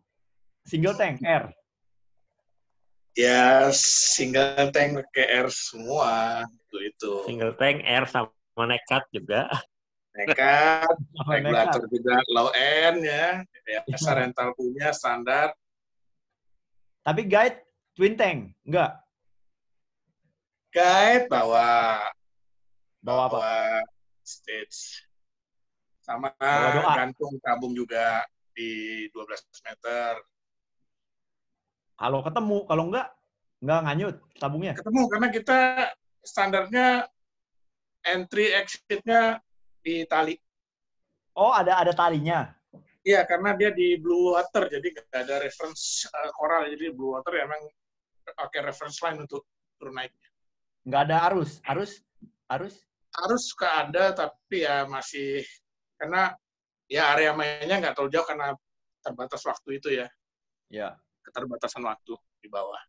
single 0.67 0.95
tank 0.95 1.23
R. 1.23 1.51
Ya, 3.19 3.67
single 3.75 4.71
tank 4.71 5.03
ke 5.11 5.23
R 5.27 5.51
semua 5.51 6.47
itu 6.47 6.77
itu. 6.87 7.11
Single 7.27 7.51
tank 7.59 7.83
R 7.83 8.07
sama 8.07 8.63
nekat 8.63 9.03
juga. 9.11 9.43
Nekat, 10.15 10.95
regulator 11.27 11.83
juga 11.91 12.15
low 12.31 12.47
end 12.55 13.03
ya. 13.03 13.43
Ya, 13.67 13.83
rental 14.15 14.55
punya 14.55 14.95
standar. 14.95 15.51
Tapi 17.03 17.27
guide 17.27 17.59
twin 17.95 18.15
tank, 18.15 18.55
enggak? 18.63 18.99
Guide 20.71 21.27
bawa 21.27 21.99
bawa 23.03 23.21
apa? 23.27 23.37
Bawa 23.39 23.59
stage. 24.23 25.07
Sama 25.99 26.31
gantung 26.95 27.35
tabung 27.43 27.75
juga 27.75 28.23
di 28.55 29.07
12 29.11 29.43
meter. 29.67 30.23
Kalau 31.99 32.23
ketemu, 32.23 32.57
kalau 32.63 32.83
enggak, 32.87 33.07
enggak 33.59 33.79
nganyut 33.83 34.15
tabungnya. 34.39 34.73
Ketemu, 34.79 35.01
karena 35.11 35.27
kita 35.35 35.59
standarnya 36.23 36.87
entry 38.07 38.55
exit-nya 38.55 39.43
di 39.83 40.07
tali. 40.07 40.39
Oh, 41.35 41.51
ada 41.51 41.83
ada 41.83 41.91
talinya. 41.91 42.55
Iya, 43.03 43.27
karena 43.27 43.55
dia 43.55 43.71
di 43.75 43.99
blue 43.99 44.35
water, 44.35 44.71
jadi 44.71 44.87
nggak 44.95 45.23
ada 45.27 45.35
reference 45.43 46.07
uh, 46.07 46.31
coral. 46.35 46.67
Jadi 46.71 46.91
blue 46.95 47.15
water 47.15 47.35
ya 47.35 47.43
emang 47.47 47.63
pakai 48.31 48.59
reference 48.63 48.99
line 49.03 49.23
untuk 49.23 49.43
turun 49.75 49.95
naiknya. 49.99 50.29
Nggak 50.87 51.01
ada 51.07 51.17
arus, 51.31 51.59
arus, 51.67 51.91
arus? 52.51 52.75
Arus 53.27 53.43
suka 53.51 53.87
ada, 53.87 54.15
tapi 54.15 54.63
ya 54.63 54.87
masih 54.87 55.43
karena 55.99 56.31
ya 56.87 57.11
area 57.11 57.35
mainnya 57.35 57.81
nggak 57.81 57.95
terlalu 57.97 58.11
jauh 58.15 58.27
karena 58.27 58.55
terbatas 59.03 59.41
waktu 59.43 59.69
itu 59.79 59.89
ya. 59.95 60.07
Ya. 60.69 60.95
Keterbatasan 61.29 61.85
waktu 61.85 62.17
di 62.41 62.49
bawah. 62.49 62.81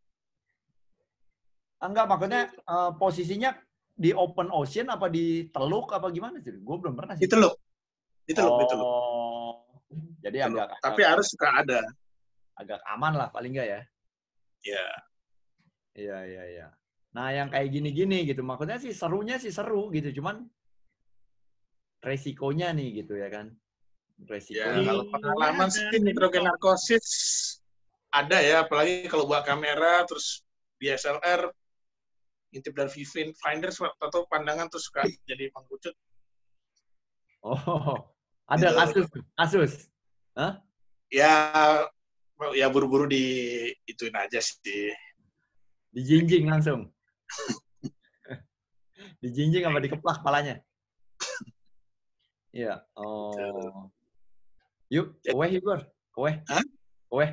Enggak, 1.81 2.09
maksudnya 2.09 2.49
uh, 2.69 2.93
posisinya 2.97 3.53
di 4.01 4.17
open 4.17 4.49
ocean 4.49 4.89
apa 4.89 5.13
di 5.13 5.49
teluk 5.53 5.93
apa 5.93 6.09
gimana 6.09 6.41
sih? 6.41 6.57
Gue 6.57 6.77
belum 6.81 6.97
pernah 6.97 7.17
sih. 7.17 7.25
Di 7.25 7.31
teluk. 7.31 7.57
Di 8.25 8.33
teluk, 8.33 8.53
oh. 8.53 8.61
di 8.61 8.67
teluk. 8.69 9.57
Jadi 10.21 10.39
agak, 10.41 10.67
agak 10.71 10.79
tapi 10.81 11.01
harus 11.05 11.27
suka 11.29 11.49
ada. 11.61 11.81
Agak 12.57 12.81
aman 12.89 13.13
lah 13.17 13.29
paling 13.33 13.53
enggak 13.53 13.69
ya. 13.69 13.81
Iya. 14.65 14.87
Iya, 15.97 16.19
iya, 16.29 16.43
iya. 16.47 16.67
Nah, 17.11 17.35
yang 17.35 17.51
kayak 17.51 17.69
gini-gini 17.75 18.23
gitu, 18.23 18.47
maksudnya 18.47 18.79
sih 18.79 18.95
serunya 18.95 19.35
sih 19.43 19.51
seru 19.51 19.91
gitu, 19.91 20.23
cuman 20.23 20.47
resikonya 22.01 22.71
nih 22.71 23.03
gitu 23.03 23.19
ya 23.19 23.27
kan. 23.33 23.51
Resiko. 24.29 24.63
Ya, 24.63 24.79
kalau 24.85 25.09
pengalaman 25.11 25.69
sih 25.73 25.99
nitrogen 25.99 26.47
narkosis 26.47 27.09
ada 28.11 28.39
ya, 28.43 28.67
apalagi 28.67 29.07
kalau 29.07 29.27
buat 29.27 29.47
kamera 29.47 30.03
terus 30.07 30.43
DSLR 30.83 31.51
intip 32.51 32.75
dari 32.75 32.91
viewfinder 32.91 33.71
atau 34.03 34.27
pandangan 34.27 34.67
terus 34.67 34.91
suka 34.91 35.07
jadi 35.27 35.51
mengkucut. 35.55 35.95
Oh, 37.47 38.11
ada 38.53 38.75
gitu. 38.75 38.79
kasus 38.79 39.07
kasus. 39.39 39.73
Hah? 40.35 40.59
Ya 41.11 41.33
ya 42.57 42.67
buru-buru 42.73 43.07
di 43.07 43.25
ituin 43.87 44.15
aja 44.19 44.43
sih. 44.43 44.91
Dijinjing 45.95 46.51
langsung. 46.51 46.91
Dijinjing 49.23 49.67
apa 49.67 49.79
dikeplak 49.83 50.23
palanya? 50.27 50.59
Iya. 52.51 52.83
Oh. 52.99 53.87
Yuk, 54.91 55.23
kowe 55.23 55.47
Igor. 55.47 55.87
Kowe. 56.11 56.31
Hah? 56.51 56.65
Kowe. 57.07 57.27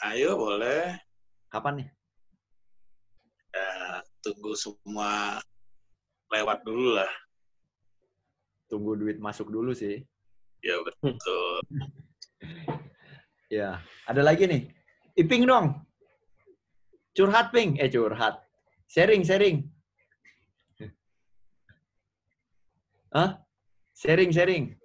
Ayo, 0.00 0.36
boleh. 0.40 0.96
Kapan 1.52 1.84
nih? 1.84 1.88
Ya, 3.50 3.70
tunggu 4.22 4.54
semua 4.54 5.42
lewat 6.30 6.62
dulu 6.62 6.94
lah 6.94 7.10
tunggu 8.70 8.94
duit 8.94 9.18
masuk 9.18 9.50
dulu 9.50 9.74
sih. 9.74 10.06
Ya 10.62 10.78
betul. 10.86 11.58
ya, 13.58 13.82
ada 14.06 14.22
lagi 14.22 14.46
nih. 14.46 14.70
Iping 15.18 15.42
dong. 15.50 15.82
Curhat 17.10 17.50
ping, 17.50 17.74
eh 17.82 17.90
curhat. 17.90 18.38
Sharing, 18.86 19.26
sharing. 19.26 19.66
Hah? 23.14 23.42
Sharing, 23.98 24.30
sharing. 24.30 24.78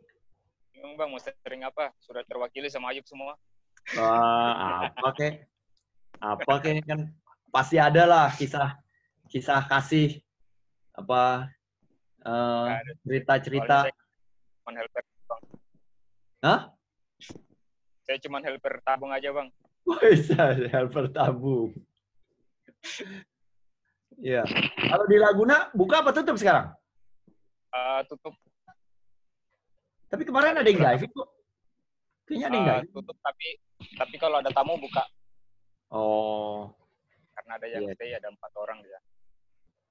Bingung 0.74 0.98
bang, 0.98 1.14
mau 1.14 1.22
sharing 1.22 1.62
apa? 1.62 1.94
Sudah 2.02 2.26
terwakili 2.26 2.74
sama 2.74 2.90
Ayub 2.90 3.06
semua. 3.06 3.38
Wah, 3.94 4.90
apa 4.90 5.10
kek? 5.14 5.34
Apa 6.18 6.54
kek 6.58 6.82
kan 6.90 7.14
pasti 7.54 7.78
ada 7.78 8.10
lah 8.10 8.28
kisah 8.34 8.74
kisah 9.30 9.62
kasih 9.70 10.18
apa 10.98 11.54
Eh, 12.26 12.70
cerita-cerita. 13.06 13.86
Uh, 14.66 14.74
helper, 14.74 15.04
bang. 15.30 15.42
Hah? 16.42 16.60
Saya 18.02 18.18
cuma 18.26 18.42
helper 18.42 18.82
tabung 18.82 19.14
aja, 19.14 19.30
Bang. 19.30 19.54
Bisa, 19.86 20.58
helper 20.74 21.06
tabung. 21.14 21.70
Iya. 24.18 24.42
Kalau 24.90 25.06
di 25.06 25.18
Laguna, 25.22 25.70
buka 25.78 26.02
apa 26.02 26.10
tutup 26.18 26.42
sekarang? 26.42 26.74
Uh, 27.70 28.02
tutup. 28.10 28.34
Tapi 30.10 30.26
kemarin 30.26 30.58
ada 30.58 30.66
yang 30.66 30.82
diving 30.82 31.14
kok. 31.14 31.30
Kayaknya 32.26 32.48
ada 32.50 32.58
yang 32.58 32.66
uh, 32.66 32.74
diving. 32.74 32.94
Tutup, 32.98 33.18
tapi 33.22 33.48
tapi 34.02 34.16
kalau 34.18 34.42
ada 34.42 34.50
tamu 34.50 34.74
buka. 34.82 35.06
Oh. 35.94 36.74
Karena 37.38 37.52
ada 37.62 37.68
yang 37.70 37.86
yeah. 37.86 37.94
stay, 37.94 38.12
ada 38.18 38.28
empat 38.34 38.52
orang 38.58 38.82
dia. 38.82 39.00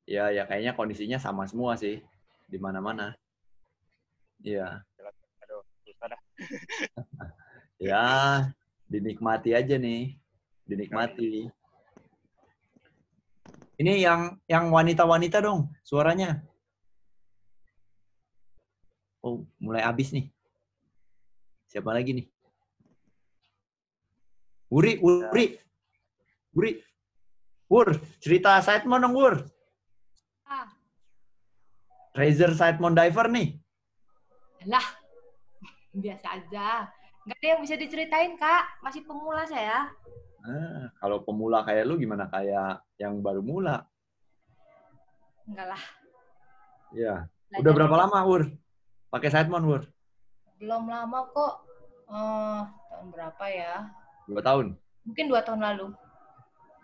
Ya, 0.05 0.24
ya 0.35 0.43
kayaknya 0.44 0.74
kondisinya 0.74 1.16
sama 1.23 1.47
semua 1.47 1.78
sih 1.78 2.02
di 2.51 2.59
mana-mana. 2.59 3.15
Iya. 4.43 4.82
ya, 7.78 8.05
dinikmati 8.90 9.55
aja 9.55 9.78
nih. 9.78 10.19
Dinikmati. 10.66 11.47
Ini 13.78 13.93
yang 14.02 14.39
yang 14.51 14.74
wanita-wanita 14.74 15.39
dong 15.39 15.70
suaranya. 15.86 16.43
Oh, 19.23 19.47
mulai 19.62 19.86
habis 19.86 20.11
nih. 20.11 20.34
Siapa 21.74 21.90
lagi 21.90 22.14
nih? 22.14 22.26
Wuri, 24.70 25.02
Wuri. 25.02 25.59
Wuri. 26.55 26.78
Wur, 27.66 27.98
cerita 28.22 28.62
Sidemon 28.62 29.02
dong, 29.02 29.14
Wur. 29.18 29.42
Razor 32.14 32.55
Sidemount 32.55 32.94
Diver 32.94 33.26
nih? 33.26 33.59
Lah, 34.70 34.86
biasa 35.90 36.38
aja. 36.38 36.86
Nggak 37.26 37.38
ada 37.42 37.48
yang 37.51 37.60
bisa 37.66 37.74
diceritain, 37.74 38.38
Kak. 38.38 38.78
Masih 38.86 39.02
pemula 39.02 39.42
saya. 39.42 39.90
Nah, 40.46 40.94
kalau 41.02 41.26
pemula 41.26 41.66
kayak 41.66 41.90
lu 41.90 41.98
gimana 41.98 42.30
kayak 42.30 42.86
yang 43.02 43.18
baru 43.18 43.42
mula? 43.42 43.82
Enggak 45.51 45.74
lah. 45.74 45.82
Iya. 46.94 47.26
Udah 47.59 47.72
berapa 47.74 47.96
lama, 47.98 48.18
Ur? 48.30 48.46
Pakai 49.10 49.34
Sidemount, 49.34 49.66
Ur? 49.66 49.82
Belum 50.62 50.86
lama 50.86 51.26
kok. 51.34 51.64
Uh, 52.09 52.68
tahun 52.93 53.06
berapa 53.12 53.44
ya? 53.48 53.74
Dua 54.28 54.40
tahun? 54.44 54.66
Mungkin 55.05 55.24
dua 55.28 55.40
tahun 55.44 55.60
lalu. 55.60 55.86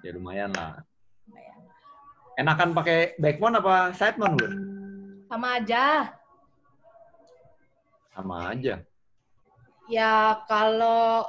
Ya 0.01 0.10
lumayan 0.16 0.51
lah. 0.56 0.80
Lumayan. 1.28 1.60
Enakan 2.40 2.70
pakai 2.72 3.16
backmount 3.20 3.60
apa 3.60 3.92
sidemount, 3.92 4.40
Ur? 4.40 4.52
Sama 5.28 5.48
aja. 5.60 5.84
Sama 8.16 8.36
aja. 8.52 8.74
Ya 9.90 10.40
kalau 10.47 11.26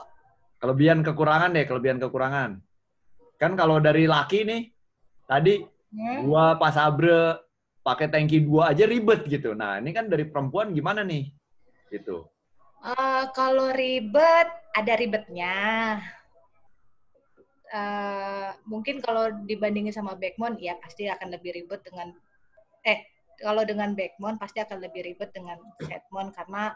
kelebihan 0.62 1.04
kekurangan 1.04 1.52
deh, 1.52 1.66
kelebihan 1.68 2.00
kekurangan. 2.00 2.62
Kan 3.42 3.58
kalau 3.58 3.82
dari 3.82 4.06
laki 4.06 4.46
nih, 4.46 4.62
tadi 5.26 5.66
hmm? 5.66 6.30
gua 6.30 6.56
pas 6.62 6.78
abre 6.78 7.42
pakai 7.82 8.08
tangki 8.08 8.46
dua 8.46 8.72
aja 8.72 8.86
ribet 8.86 9.26
gitu. 9.26 9.58
Nah, 9.58 9.82
ini 9.82 9.90
kan 9.92 10.06
dari 10.08 10.30
perempuan 10.30 10.72
gimana 10.72 11.02
nih? 11.02 11.34
Gitu. 11.90 12.24
Uh, 12.82 13.30
kalau 13.38 13.70
ribet, 13.78 14.50
ada 14.74 14.94
ribetnya. 14.98 15.58
Uh, 17.72 18.52
mungkin 18.66 19.00
kalau 19.00 19.30
dibandingin 19.46 19.94
sama 19.94 20.18
backmount, 20.18 20.58
ya 20.58 20.76
pasti 20.82 21.06
akan 21.06 21.30
lebih 21.30 21.62
ribet 21.62 21.86
dengan 21.86 22.10
eh 22.82 23.06
kalau 23.38 23.62
dengan 23.66 23.94
backmount 23.94 24.42
pasti 24.42 24.62
akan 24.66 24.82
lebih 24.82 25.14
ribet 25.14 25.30
dengan 25.30 25.62
setmount 25.78 26.34
karena 26.34 26.74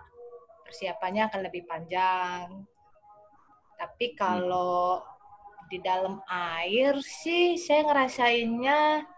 persiapannya 0.65 1.23
akan 1.29 1.41
lebih 1.45 1.65
panjang. 1.65 2.65
Tapi 3.75 4.13
kalau 4.13 5.01
di 5.69 5.81
dalam 5.81 6.21
air 6.29 7.01
sih 7.01 7.57
saya 7.57 7.81
ngerasainnya 7.85 9.09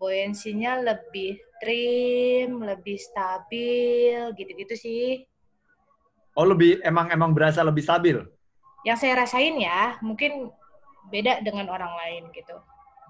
buoyancy-nya 0.00 0.80
lebih 0.80 1.36
trim, 1.60 2.64
lebih 2.64 2.96
stabil, 2.96 4.32
gitu-gitu 4.32 4.74
sih. 4.76 5.29
Oh, 6.38 6.46
lebih 6.46 6.78
emang 6.86 7.10
emang 7.10 7.34
berasa 7.34 7.60
lebih 7.66 7.82
stabil. 7.82 8.16
Yang 8.86 8.98
saya 9.04 9.26
rasain 9.26 9.58
ya, 9.60 9.98
mungkin 10.00 10.48
beda 11.10 11.42
dengan 11.42 11.68
orang 11.68 11.92
lain 12.00 12.22
gitu. 12.32 12.56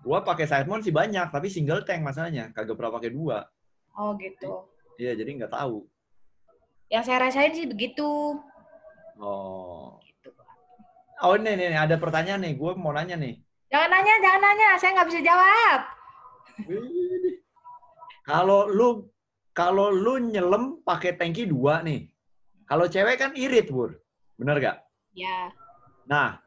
Gua 0.01 0.25
pakai 0.25 0.49
side 0.49 0.65
mount 0.67 0.83
sih 0.83 0.95
banyak, 0.95 1.29
tapi 1.29 1.53
single 1.53 1.85
tank 1.85 2.01
masalahnya, 2.01 2.49
kagak 2.57 2.75
pernah 2.75 2.97
pakai 2.97 3.13
dua. 3.13 3.45
Oh, 3.93 4.17
gitu. 4.17 4.65
Iya, 4.97 5.13
jadi 5.13 5.31
nggak 5.37 5.53
tahu. 5.53 5.85
Yang 6.89 7.03
saya 7.07 7.19
rasain 7.29 7.53
sih 7.53 7.69
begitu. 7.69 8.41
Oh. 9.21 10.01
Gitu, 10.03 10.33
Oh, 11.21 11.37
ini 11.37 11.53
nih, 11.53 11.77
ada 11.77 12.01
pertanyaan 12.01 12.41
nih. 12.41 12.57
Gue 12.57 12.73
mau 12.81 12.97
nanya 12.97 13.21
nih. 13.21 13.37
Jangan 13.69 13.89
nanya, 13.93 14.15
jangan 14.25 14.41
nanya. 14.41 14.71
Saya 14.81 14.91
nggak 14.97 15.09
bisa 15.13 15.21
jawab. 15.21 15.81
Kalau 18.25 18.67
lu 18.73 18.89
kalau 19.53 19.93
lu 19.93 20.19
nyelam 20.33 20.81
pakai 20.81 21.15
tangki 21.15 21.45
dua 21.45 21.85
nih. 21.85 22.09
Kalau 22.71 22.87
cewek 22.87 23.19
kan 23.19 23.35
irit, 23.35 23.67
Bur. 23.67 23.99
Bener 24.39 24.63
gak? 24.63 24.79
Ya. 25.11 25.51
Nah, 26.07 26.39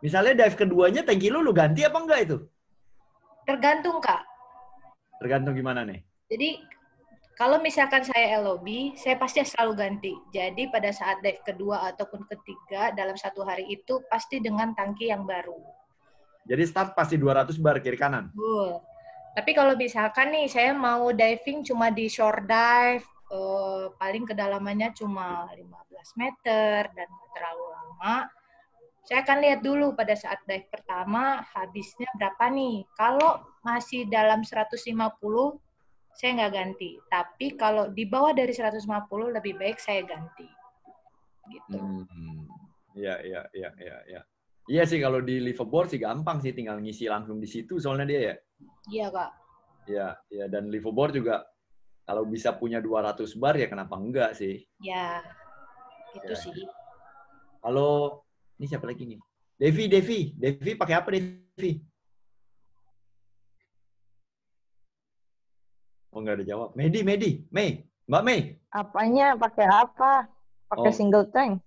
misalnya 0.00 0.32
dive 0.32 0.56
keduanya 0.56 1.04
tangki 1.04 1.28
lu 1.28 1.44
lu 1.44 1.52
ganti 1.52 1.84
apa 1.84 2.00
enggak 2.00 2.20
itu? 2.24 2.36
Tergantung, 3.44 4.00
Kak. 4.00 4.24
Tergantung 5.20 5.52
gimana 5.52 5.84
nih? 5.84 6.00
Jadi 6.32 6.56
kalau 7.36 7.60
misalkan 7.60 8.00
saya 8.00 8.40
LOB, 8.40 8.96
saya 8.96 9.20
pasti 9.20 9.44
selalu 9.44 9.72
ganti. 9.76 10.12
Jadi 10.32 10.72
pada 10.72 10.88
saat 10.88 11.20
dive 11.20 11.44
kedua 11.44 11.84
ataupun 11.92 12.24
ketiga 12.24 12.96
dalam 12.96 13.20
satu 13.20 13.44
hari 13.44 13.68
itu 13.68 14.00
pasti 14.08 14.40
dengan 14.40 14.72
tangki 14.72 15.12
yang 15.12 15.28
baru. 15.28 15.60
Jadi 16.48 16.64
start 16.64 16.96
pasti 16.96 17.20
200 17.20 17.60
bar 17.60 17.76
kiri 17.84 18.00
kanan. 18.00 18.32
Betul. 18.32 18.80
Tapi 19.34 19.50
kalau 19.52 19.74
misalkan 19.76 20.32
nih 20.32 20.46
saya 20.48 20.72
mau 20.72 21.12
diving 21.12 21.66
cuma 21.66 21.90
di 21.90 22.06
shore 22.06 22.46
dive, 22.46 23.04
eh, 23.30 23.86
paling 23.96 24.24
kedalamannya 24.28 24.92
cuma 24.96 25.48
15 25.52 26.20
meter 26.20 26.90
dan 26.92 27.06
nggak 27.08 27.30
terlalu 27.32 27.64
lama, 27.72 28.16
saya 29.04 29.20
akan 29.20 29.38
lihat 29.44 29.60
dulu 29.60 29.92
pada 29.92 30.16
saat 30.16 30.40
dive 30.48 30.64
pertama 30.72 31.44
habisnya 31.52 32.08
berapa 32.16 32.48
nih. 32.48 32.88
Kalau 32.96 33.44
masih 33.60 34.08
dalam 34.08 34.40
150, 34.40 34.80
saya 36.16 36.30
nggak 36.40 36.52
ganti. 36.56 36.96
Tapi 37.12 37.52
kalau 37.52 37.92
di 37.92 38.08
bawah 38.08 38.32
dari 38.32 38.56
150, 38.56 38.80
lebih 39.28 39.60
baik 39.60 39.76
saya 39.76 40.00
ganti. 40.08 40.48
Gitu. 41.52 41.76
Hmm. 41.76 42.48
Iya, 42.96 43.20
iya, 43.20 43.42
iya, 43.52 43.70
iya, 43.76 43.98
iya. 44.08 44.22
Iya 44.64 44.82
sih 44.88 44.96
kalau 44.96 45.20
di 45.20 45.36
liveaboard 45.44 45.92
sih 45.92 46.00
gampang 46.00 46.40
sih 46.40 46.56
tinggal 46.56 46.80
ngisi 46.80 47.04
langsung 47.04 47.36
di 47.36 47.44
situ 47.44 47.76
soalnya 47.76 48.08
dia 48.08 48.20
ya. 48.32 48.34
Iya, 48.88 49.06
Kak. 49.12 49.30
Iya, 49.84 50.08
iya 50.32 50.44
dan 50.48 50.72
liveaboard 50.72 51.12
juga 51.12 51.44
kalau 52.04 52.28
bisa 52.28 52.52
punya 52.52 52.78
200 52.84 53.32
bar 53.34 53.56
ya 53.56 53.66
kenapa 53.66 53.96
enggak 53.96 54.36
sih? 54.36 54.60
Ya. 54.78 55.24
Itu 56.12 56.32
Ya. 56.32 56.38
sih. 56.38 56.52
Halo, 57.64 58.20
ini 58.60 58.68
siapa 58.68 58.84
lagi 58.84 59.08
nih? 59.08 59.20
Devi, 59.56 59.84
Devi, 59.88 60.20
Devi 60.36 60.72
pakai 60.76 60.94
apa 60.94 61.08
Devi? 61.10 61.80
Oh 66.12 66.22
nggak 66.22 66.38
ada 66.38 66.44
jawab. 66.46 66.68
Medi, 66.78 67.00
Medi, 67.02 67.42
Mei, 67.50 67.82
Mbak 68.06 68.22
Mei. 68.22 68.40
Apanya? 68.70 69.34
Pakai 69.34 69.66
apa? 69.66 70.28
Pakai 70.70 70.90
Oh. 70.92 70.94
single 70.94 71.26
tank. 71.32 71.58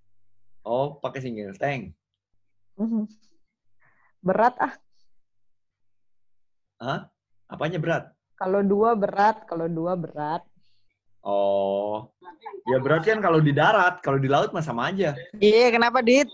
Oh 0.64 0.96
pakai 1.02 1.20
single 1.20 1.58
tank. 1.58 1.92
Mhm. 2.78 3.10
Berat 4.24 4.56
ah. 4.62 4.74
Hah? 6.78 7.10
Apanya 7.50 7.82
berat? 7.82 8.14
Kalau 8.38 8.62
dua 8.62 8.94
berat, 8.94 9.50
kalau 9.50 9.66
dua 9.66 9.98
berat. 9.98 10.46
Oh, 11.26 12.08
ya 12.70 12.78
berarti 12.80 13.12
kan 13.12 13.20
kalau 13.20 13.42
di 13.42 13.52
darat, 13.52 14.00
kalau 14.00 14.22
di 14.22 14.30
laut 14.30 14.54
mah 14.54 14.62
sama 14.62 14.94
aja. 14.94 15.18
Iya, 15.36 15.74
kenapa, 15.74 16.00
Dit? 16.00 16.30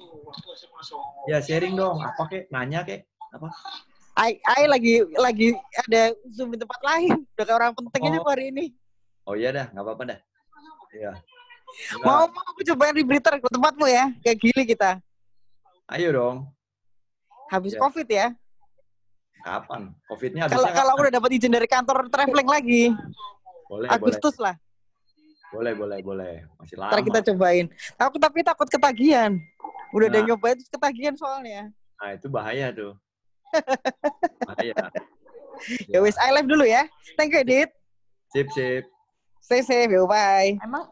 Ya 1.26 1.40
sharing 1.40 1.74
dong. 1.74 1.98
Apa 1.98 2.28
kek? 2.28 2.52
Nanya 2.52 2.84
kek? 2.84 3.08
Apa? 3.32 3.48
Ai, 4.14 4.38
Ai 4.46 4.70
lagi 4.70 5.02
lagi 5.18 5.58
ada 5.80 6.14
Zoom 6.30 6.54
di 6.54 6.60
tempat 6.62 6.78
lain. 6.86 7.26
Udah 7.34 7.44
kayak 7.48 7.58
orang 7.58 7.72
penting 7.74 8.02
aja 8.06 8.18
Oh. 8.20 8.22
gua 8.22 8.34
hari 8.38 8.46
ini. 8.54 8.66
Oh 9.26 9.34
iya 9.34 9.50
dah, 9.50 9.66
nggak 9.74 9.82
apa-apa 9.82 10.04
dah. 10.14 10.20
Iya. 10.94 11.12
Mau 12.06 12.30
mau 12.30 12.44
aku 12.54 12.62
cobain 12.62 12.94
rebreather 12.94 13.42
ke 13.42 13.50
tempatmu 13.50 13.86
ya. 13.90 14.14
Kayak 14.22 14.38
gili 14.38 14.64
kita. 14.68 15.02
Ayo 15.90 16.14
dong. 16.14 16.38
Habis 17.50 17.74
Ya. 17.74 17.80
Covid 17.82 18.06
ya. 18.06 18.28
Kapan? 19.44 19.92
Covidnya 20.08 20.48
Kalau 20.48 20.72
kalau 20.72 20.92
aku 20.96 21.02
udah 21.08 21.16
dapat 21.20 21.30
izin 21.36 21.52
dari 21.52 21.68
kantor 21.68 22.08
traveling 22.08 22.48
lagi. 22.48 22.84
Boleh, 23.68 23.88
Agustus 23.92 24.40
boleh. 24.40 24.46
lah. 24.50 24.56
Boleh, 25.52 25.74
boleh, 25.76 26.00
boleh. 26.02 26.34
Masih 26.58 26.76
lama. 26.80 26.92
Ntar 26.96 27.02
kita 27.04 27.20
cobain. 27.30 27.66
Aku 28.00 28.18
tapi 28.18 28.40
takut 28.42 28.66
ketagihan. 28.66 29.36
Udah 29.94 30.08
ada 30.10 30.20
Nah. 30.20 30.34
nyobain 30.34 30.56
terus 30.58 30.72
ketagihan 30.72 31.14
soalnya. 31.14 31.70
Nah, 32.00 32.10
itu 32.16 32.26
bahaya 32.26 32.74
tuh. 32.74 32.98
bahaya. 34.50 34.74
Ya 35.86 36.02
wis, 36.02 36.18
I 36.18 36.34
live 36.34 36.50
dulu 36.50 36.66
ya. 36.66 36.90
Thank 37.14 37.38
you, 37.38 37.46
Dit. 37.46 37.70
Sip, 38.34 38.50
sip. 38.50 38.90
Stay 39.38 39.62
safe, 39.62 39.92
yo, 39.92 40.10
bye. 40.10 40.58
Emang 40.58 40.90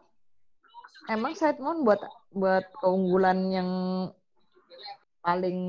emang 1.09 1.33
side 1.33 1.57
mount 1.57 1.81
buat 1.81 1.97
buat 2.29 2.67
keunggulan 2.79 3.49
yang 3.49 3.69
paling 5.19 5.59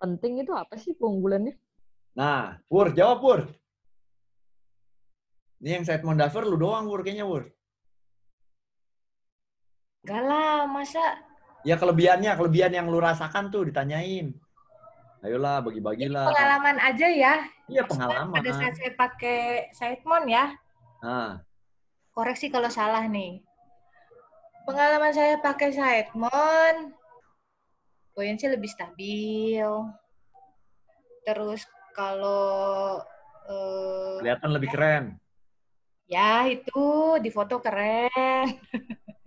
penting 0.00 0.40
itu 0.40 0.56
apa 0.56 0.80
sih 0.80 0.96
keunggulannya? 0.96 1.54
Nah, 2.16 2.56
Pur, 2.66 2.90
jawab 2.96 3.20
Pur. 3.20 3.40
Ini 5.60 5.76
yang 5.80 5.84
side 5.84 6.00
mount 6.00 6.16
diver 6.16 6.48
lu 6.48 6.56
doang, 6.56 6.88
Pur, 6.88 7.04
kayaknya, 7.04 7.28
Pur. 7.28 7.44
Gak 10.08 10.22
lah, 10.24 10.64
masa 10.64 11.20
Ya 11.60 11.76
kelebihannya, 11.76 12.32
kelebihan 12.40 12.72
yang 12.72 12.88
lu 12.88 12.96
rasakan 12.96 13.52
tuh 13.52 13.68
ditanyain. 13.68 14.32
Ayolah, 15.20 15.60
bagi-bagilah. 15.60 16.32
pengalaman 16.32 16.80
aja 16.80 17.04
ya. 17.04 17.34
Iya, 17.68 17.84
pengalaman. 17.84 18.32
Pada 18.40 18.50
saat 18.56 18.72
saya 18.80 18.96
pakai 18.96 19.68
Sidemon 19.76 20.24
ya, 20.24 20.56
Nah, 21.00 21.40
koreksi 22.12 22.52
kalau 22.52 22.68
salah 22.68 23.04
nih. 23.08 23.40
Pengalaman 24.64 25.12
saya 25.12 25.36
pakai 25.40 25.72
Sidemon, 25.72 26.96
buoyancy 28.14 28.46
lebih 28.50 28.70
stabil. 28.70 29.66
Terus 31.22 31.62
kalau 31.92 33.00
eh, 33.46 34.18
kelihatan 34.24 34.50
lebih 34.56 34.68
keren. 34.72 35.04
ya 36.10 36.46
itu 36.50 37.18
di 37.22 37.30
foto 37.30 37.62
keren. 37.62 38.46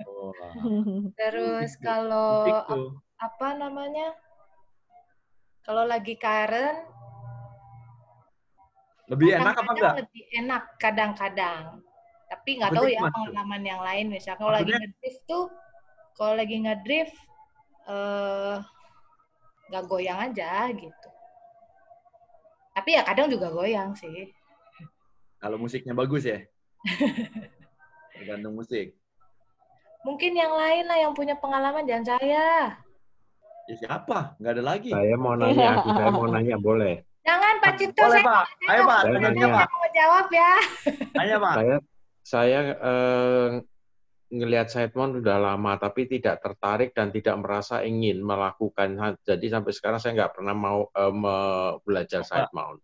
Oh, 0.03 0.35
Terus 1.19 1.79
kalau 1.79 2.43
ap- 2.43 2.67
tuh. 2.67 2.99
apa 3.19 3.55
namanya? 3.55 4.11
Kalau 5.63 5.87
lagi 5.87 6.19
karen, 6.19 6.83
Lebih 9.07 9.35
enak 9.35 9.51
apa 9.55 9.63
kadang-kadang 9.63 9.75
enggak? 9.75 9.93
Lebih 9.99 10.23
enak 10.43 10.63
kadang-kadang. 10.79 11.61
Tapi 12.31 12.49
nggak 12.59 12.71
tahu 12.71 12.87
ya 12.89 13.01
pengalaman 13.03 13.63
yang 13.63 13.81
lain. 13.83 14.05
Misalnya 14.11 14.39
kalau 14.39 14.51
lagi 14.55 14.71
ngedrift 14.73 15.21
tuh, 15.27 15.45
kalau 16.15 16.33
lagi 16.39 16.55
ngedrift 16.63 17.15
eh 17.85 18.55
nggak 19.69 19.83
goyang 19.85 20.19
aja 20.29 20.67
gitu. 20.69 21.09
Tapi 22.73 22.89
ya 22.91 23.01
kadang 23.03 23.27
juga 23.27 23.49
goyang 23.49 23.93
sih. 23.93 24.31
Kalau 25.37 25.57
musiknya 25.57 25.93
bagus 25.93 26.23
ya? 26.23 26.39
Tergantung 28.15 28.55
musik. 28.55 28.95
Mungkin 30.03 30.35
yang 30.35 30.51
lain 30.51 30.83
lah 30.83 30.97
yang 30.99 31.13
punya 31.15 31.35
pengalaman, 31.35 31.87
jangan 31.87 32.15
saya. 32.19 32.75
Ya 33.63 33.75
siapa? 33.79 34.35
Nggak 34.35 34.53
ada 34.59 34.63
lagi. 34.65 34.91
Saya 34.91 35.15
mau 35.15 35.35
nanya, 35.35 35.79
aku 35.79 35.89
saya 35.91 36.09
mau 36.11 36.27
nanya 36.27 36.59
boleh. 36.59 36.99
Jangan 37.23 37.55
Pak 37.63 37.73
Cipto, 37.79 38.03
Boleh, 38.03 38.19
saya 38.19 38.27
Pak. 38.27 38.43
saya 38.43 38.67
Ayo, 38.67 38.81
Pak. 38.83 38.99
mau- 38.99 39.15
Saya 39.15 39.67
mau 39.71 39.87
jawab 39.95 40.27
ya. 40.27 40.51
Tanya, 41.15 41.35
Pak. 41.39 41.53
Saya 41.55 41.75
saya 42.23 42.59
eh, 42.75 43.47
ngelihat 44.33 44.67
Sidemon 44.73 45.21
sudah 45.21 45.37
lama, 45.37 45.77
tapi 45.77 46.09
tidak 46.09 46.41
tertarik 46.41 46.89
dan 46.97 47.13
tidak 47.13 47.37
merasa 47.37 47.85
ingin 47.85 48.17
melakukan. 48.25 48.97
Jadi 49.21 49.45
sampai 49.45 49.69
sekarang 49.69 50.01
saya 50.01 50.17
nggak 50.17 50.33
pernah 50.33 50.55
mau 50.57 50.89
eh, 50.89 51.13
me- 51.13 51.77
belajar 51.85 52.25
side 52.25 52.49
mount. 52.49 52.81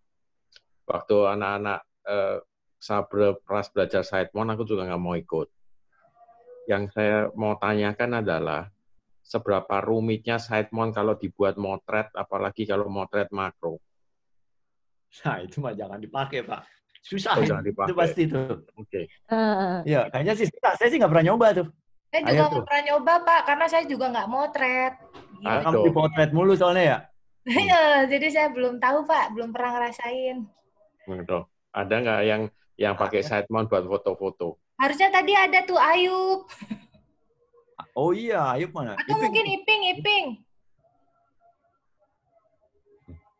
Waktu 0.85 1.15
anak-anak 1.33 1.79
eh, 2.05 2.37
Sabre 2.79 3.35
pras 3.41 3.67
belajar 3.73 4.05
side 4.05 4.31
mount, 4.31 4.53
aku 4.53 4.63
juga 4.63 4.85
nggak 4.85 5.01
mau 5.01 5.17
ikut. 5.17 5.49
Yang 6.69 6.83
saya 6.93 7.17
mau 7.33 7.57
tanyakan 7.57 8.21
adalah 8.21 8.69
seberapa 9.25 9.81
rumitnya 9.81 10.37
side 10.37 10.69
mount 10.69 10.93
kalau 10.93 11.17
dibuat 11.17 11.57
motret, 11.57 12.13
apalagi 12.13 12.69
kalau 12.69 12.85
motret 12.87 13.33
makro. 13.33 13.81
Nah, 15.25 15.41
itu 15.41 15.57
mah 15.57 15.73
jangan 15.73 15.97
dipakai, 15.97 16.45
Pak. 16.45 16.78
Susah. 16.99 17.39
Oh, 17.39 17.43
jangan 17.47 17.63
dipakai. 17.63 17.89
Itu 17.89 17.95
pasti 17.95 18.21
tuh. 18.27 18.63
Oke. 18.75 19.01
Iya, 19.87 20.11
kayaknya 20.11 20.33
sih 20.35 20.47
susah. 20.47 20.75
Saya 20.75 20.87
sih 20.91 20.97
nggak 20.99 21.11
pernah 21.11 21.25
nyoba 21.31 21.47
tuh. 21.55 21.67
Saya 22.09 22.21
juga 22.25 22.45
nggak 22.49 22.65
pernah 22.65 22.83
nyoba 22.89 23.13
Pak, 23.21 23.41
karena 23.45 23.65
saya 23.69 23.83
juga 23.85 24.05
nggak 24.09 24.29
motret. 24.33 24.93
Gitu. 25.39 25.45
Ah, 25.45 25.61
kamu 25.61 25.77
di 25.85 25.91
potret 25.93 26.31
mulu 26.33 26.53
soalnya 26.57 26.83
ya? 26.83 26.97
Iya, 27.49 27.83
jadi 28.09 28.27
saya 28.33 28.47
belum 28.49 28.81
tahu 28.81 29.05
Pak, 29.05 29.37
belum 29.37 29.49
pernah 29.53 29.71
ngerasain. 29.77 30.37
Betul. 31.05 31.45
Ada 31.69 31.95
nggak 32.01 32.19
yang 32.25 32.41
yang 32.81 32.93
pakai 32.97 33.21
side 33.21 33.45
mount 33.53 33.69
buat 33.69 33.85
foto-foto? 33.85 34.57
Harusnya 34.81 35.13
tadi 35.13 35.37
ada 35.37 35.61
tuh 35.67 35.77
Ayub. 35.77 36.49
Oh 37.93 38.09
iya, 38.09 38.57
Ayub 38.57 38.73
mana? 38.73 38.97
Atau 38.97 39.15
Iping. 39.15 39.23
mungkin 39.29 39.45
Iping, 39.45 39.81
Iping. 39.97 40.25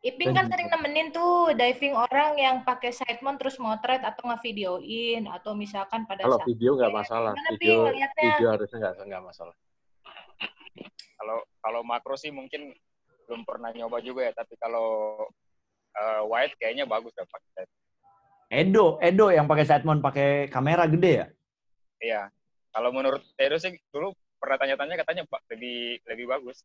Iping 0.00 0.32
kan 0.32 0.48
sering 0.48 0.72
nemenin 0.72 1.12
tuh 1.12 1.52
diving 1.52 1.92
orang 1.92 2.32
yang 2.40 2.56
pakai 2.64 2.88
side 2.88 3.20
mount 3.20 3.36
terus 3.36 3.60
motret 3.60 4.00
atau 4.00 4.32
ngevideoin 4.32 5.28
atau 5.28 5.52
misalkan 5.52 6.08
pada 6.08 6.24
kalau 6.24 6.40
saat 6.40 6.48
video 6.48 6.72
nggak 6.72 6.88
masalah 6.88 7.36
video 7.52 7.92
video 8.16 8.48
harusnya 8.48 8.78
nggak 8.80 8.94
nggak 9.12 9.22
masalah. 9.28 9.54
Kalau 11.20 11.44
kalau 11.60 11.80
makro 11.84 12.16
sih 12.16 12.32
mungkin 12.32 12.72
belum 13.28 13.44
pernah 13.44 13.76
nyoba 13.76 14.00
juga 14.00 14.24
ya 14.24 14.32
tapi 14.32 14.56
kalau 14.56 15.20
uh, 15.92 16.22
wide 16.32 16.56
kayaknya 16.56 16.88
bagus 16.88 17.12
ya 17.12 17.28
pakai 17.28 17.68
Edo 18.50 18.96
Edo 19.04 19.28
yang 19.28 19.44
pakai 19.44 19.68
side 19.68 19.84
mount 19.84 20.00
pakai 20.00 20.48
kamera 20.48 20.88
gede 20.88 21.12
ya? 21.12 21.26
Iya. 22.00 22.22
Kalau 22.72 22.88
menurut 22.88 23.20
Edo 23.36 23.60
sih 23.60 23.76
dulu 23.92 24.16
pernah 24.40 24.56
tanya-tanya 24.56 24.96
katanya 25.04 25.28
pak 25.28 25.44
lebih 25.52 26.00
lebih 26.08 26.24
bagus. 26.24 26.64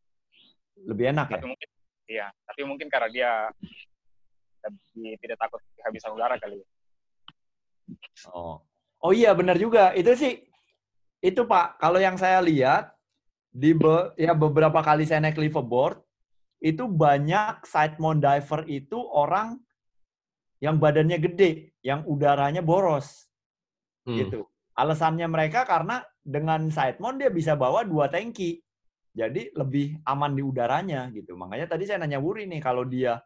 Lebih 0.88 1.12
enak 1.12 1.28
tapi 1.28 1.44
ya 1.44 1.52
mungkin 1.52 1.68
Iya, 2.06 2.30
tapi 2.46 2.62
mungkin 2.62 2.86
karena 2.86 3.08
dia 3.10 3.30
tidak 5.22 5.38
takut 5.38 5.62
kehabisan 5.78 6.14
udara 6.14 6.38
kali. 6.38 6.58
Ya. 6.58 6.66
Oh, 8.30 8.62
oh 9.02 9.12
iya 9.14 9.30
benar 9.34 9.58
juga. 9.58 9.94
Itu 9.94 10.14
sih, 10.18 10.42
itu 11.22 11.46
Pak. 11.46 11.78
Kalau 11.78 12.02
yang 12.02 12.18
saya 12.18 12.42
lihat 12.42 12.94
di 13.50 13.74
be, 13.74 14.14
ya 14.18 14.34
beberapa 14.34 14.82
kali 14.82 15.06
saya 15.06 15.22
naik 15.22 15.38
liveaboard, 15.38 16.02
itu 16.58 16.86
banyak 16.90 17.62
side 17.62 17.98
mount 18.02 18.22
diver 18.22 18.66
itu 18.66 18.98
orang 18.98 19.58
yang 20.58 20.80
badannya 20.80 21.20
gede, 21.20 21.76
yang 21.84 22.02
udaranya 22.08 22.64
boros, 22.64 23.28
hmm. 24.08 24.16
gitu. 24.18 24.40
Alasannya 24.76 25.28
mereka 25.30 25.62
karena 25.64 26.04
dengan 26.20 26.68
side 26.74 26.98
mount 26.98 27.22
dia 27.22 27.30
bisa 27.30 27.54
bawa 27.54 27.86
dua 27.86 28.10
tangki. 28.10 28.65
Jadi 29.16 29.48
lebih 29.56 29.96
aman 30.04 30.36
di 30.36 30.44
udaranya 30.44 31.08
gitu. 31.08 31.40
Makanya 31.40 31.72
tadi 31.72 31.88
saya 31.88 32.04
nanya 32.04 32.20
Wuri 32.20 32.44
nih, 32.44 32.60
kalau 32.60 32.84
dia 32.84 33.16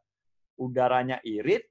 udaranya 0.55 1.19
irit, 1.27 1.67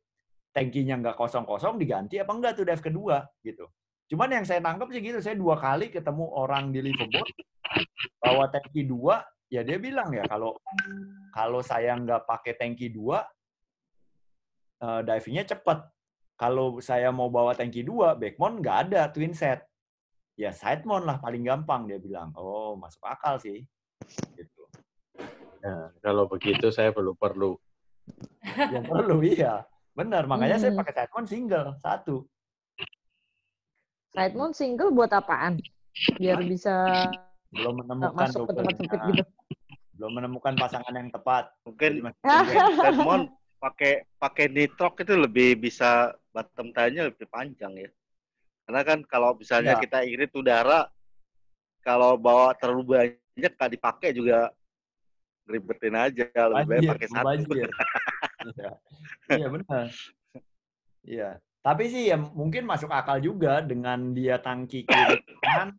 tangkinya 0.52 1.00
nggak 1.00 1.16
kosong-kosong, 1.16 1.80
diganti 1.80 2.20
apa 2.20 2.36
enggak 2.36 2.60
tuh 2.60 2.68
dive 2.68 2.84
kedua 2.84 3.24
gitu. 3.40 3.64
Cuman 4.12 4.42
yang 4.42 4.44
saya 4.44 4.60
tangkap 4.60 4.92
sih 4.92 5.00
gitu, 5.00 5.24
saya 5.24 5.40
dua 5.40 5.56
kali 5.56 5.88
ketemu 5.88 6.26
orang 6.36 6.76
di 6.76 6.84
liveaboard 6.84 7.32
bawa 8.20 8.52
tangki 8.52 8.84
dua, 8.84 9.24
ya 9.48 9.64
dia 9.64 9.78
bilang 9.80 10.12
ya 10.12 10.26
kalau 10.28 10.58
kalau 11.32 11.62
saya 11.64 11.96
nggak 11.96 12.28
pakai 12.28 12.58
tangki 12.60 12.92
dua, 12.92 13.24
uh, 14.84 15.00
divingnya 15.06 15.48
cepet. 15.48 15.80
Kalau 16.40 16.80
saya 16.84 17.12
mau 17.12 17.32
bawa 17.32 17.56
tangki 17.56 17.84
dua, 17.84 18.16
backmount 18.20 18.60
nggak 18.60 18.78
ada 18.90 19.02
twin 19.12 19.32
set. 19.32 19.64
Ya 20.40 20.56
side 20.56 20.88
mount 20.88 21.04
lah 21.04 21.20
paling 21.20 21.44
gampang 21.44 21.88
dia 21.88 22.00
bilang. 22.00 22.32
Oh 22.36 22.76
masuk 22.80 23.04
akal 23.04 23.40
sih. 23.40 23.64
Gitu. 24.36 24.64
Nah, 25.64 25.92
kalau 26.00 26.26
begitu 26.30 26.72
saya 26.72 26.96
perlu 26.96 27.14
perlu. 27.16 27.60
yang 28.74 28.86
perlu 28.88 29.22
iya. 29.22 29.66
Benar, 29.94 30.26
makanya 30.32 30.58
hmm. 30.58 30.64
saya 30.64 30.72
pakai 30.80 30.94
side 30.96 31.12
mount 31.12 31.28
single 31.28 31.68
satu. 31.84 32.16
Side 34.16 34.36
mount 34.40 34.56
single 34.56 34.96
buat 34.96 35.12
apaan? 35.12 35.60
Biar 36.16 36.40
bisa 36.48 36.88
belum 37.50 37.82
menemukan 37.82 38.14
masuk 38.14 38.46
ke 38.46 38.54
tempat 38.56 38.74
sempit 38.78 39.00
gitu. 39.12 39.24
Belum 40.00 40.12
menemukan 40.16 40.54
pasangan 40.56 40.94
yang 40.96 41.10
tepat. 41.12 41.52
Mungkin, 41.68 41.92
side 42.80 43.02
mount 43.04 43.28
pakai 43.60 44.08
pakai 44.16 44.46
nitrok 44.48 45.04
itu 45.04 45.14
lebih 45.20 45.60
bisa 45.60 46.16
bottom 46.32 46.72
time-nya 46.72 47.12
lebih 47.12 47.28
panjang 47.28 47.76
ya. 47.76 47.90
Karena 48.64 48.82
kan 48.86 49.00
kalau 49.04 49.36
misalnya 49.36 49.76
ya. 49.76 49.82
kita 49.84 50.00
irit 50.08 50.32
udara, 50.32 50.88
kalau 51.84 52.16
bawa 52.16 52.56
terlalu 52.56 52.84
banyak 52.88 53.19
banyak 53.40 53.54
kali 53.56 53.72
dipakai 53.80 54.12
juga 54.12 54.52
ribetin 55.48 55.96
aja 55.96 56.28
lebih 56.28 56.68
baik 56.68 56.90
pakai 56.92 57.08
satu. 57.08 57.52
iya. 57.56 58.72
iya 59.32 59.48
benar. 59.48 59.86
Iya. 61.08 61.30
Tapi 61.64 61.84
sih 61.88 62.12
ya 62.12 62.18
mungkin 62.20 62.68
masuk 62.68 62.92
akal 62.92 63.24
juga 63.24 63.64
dengan 63.64 64.12
dia 64.12 64.40
tangki 64.40 64.84
kiri 64.84 65.24
kan 65.44 65.76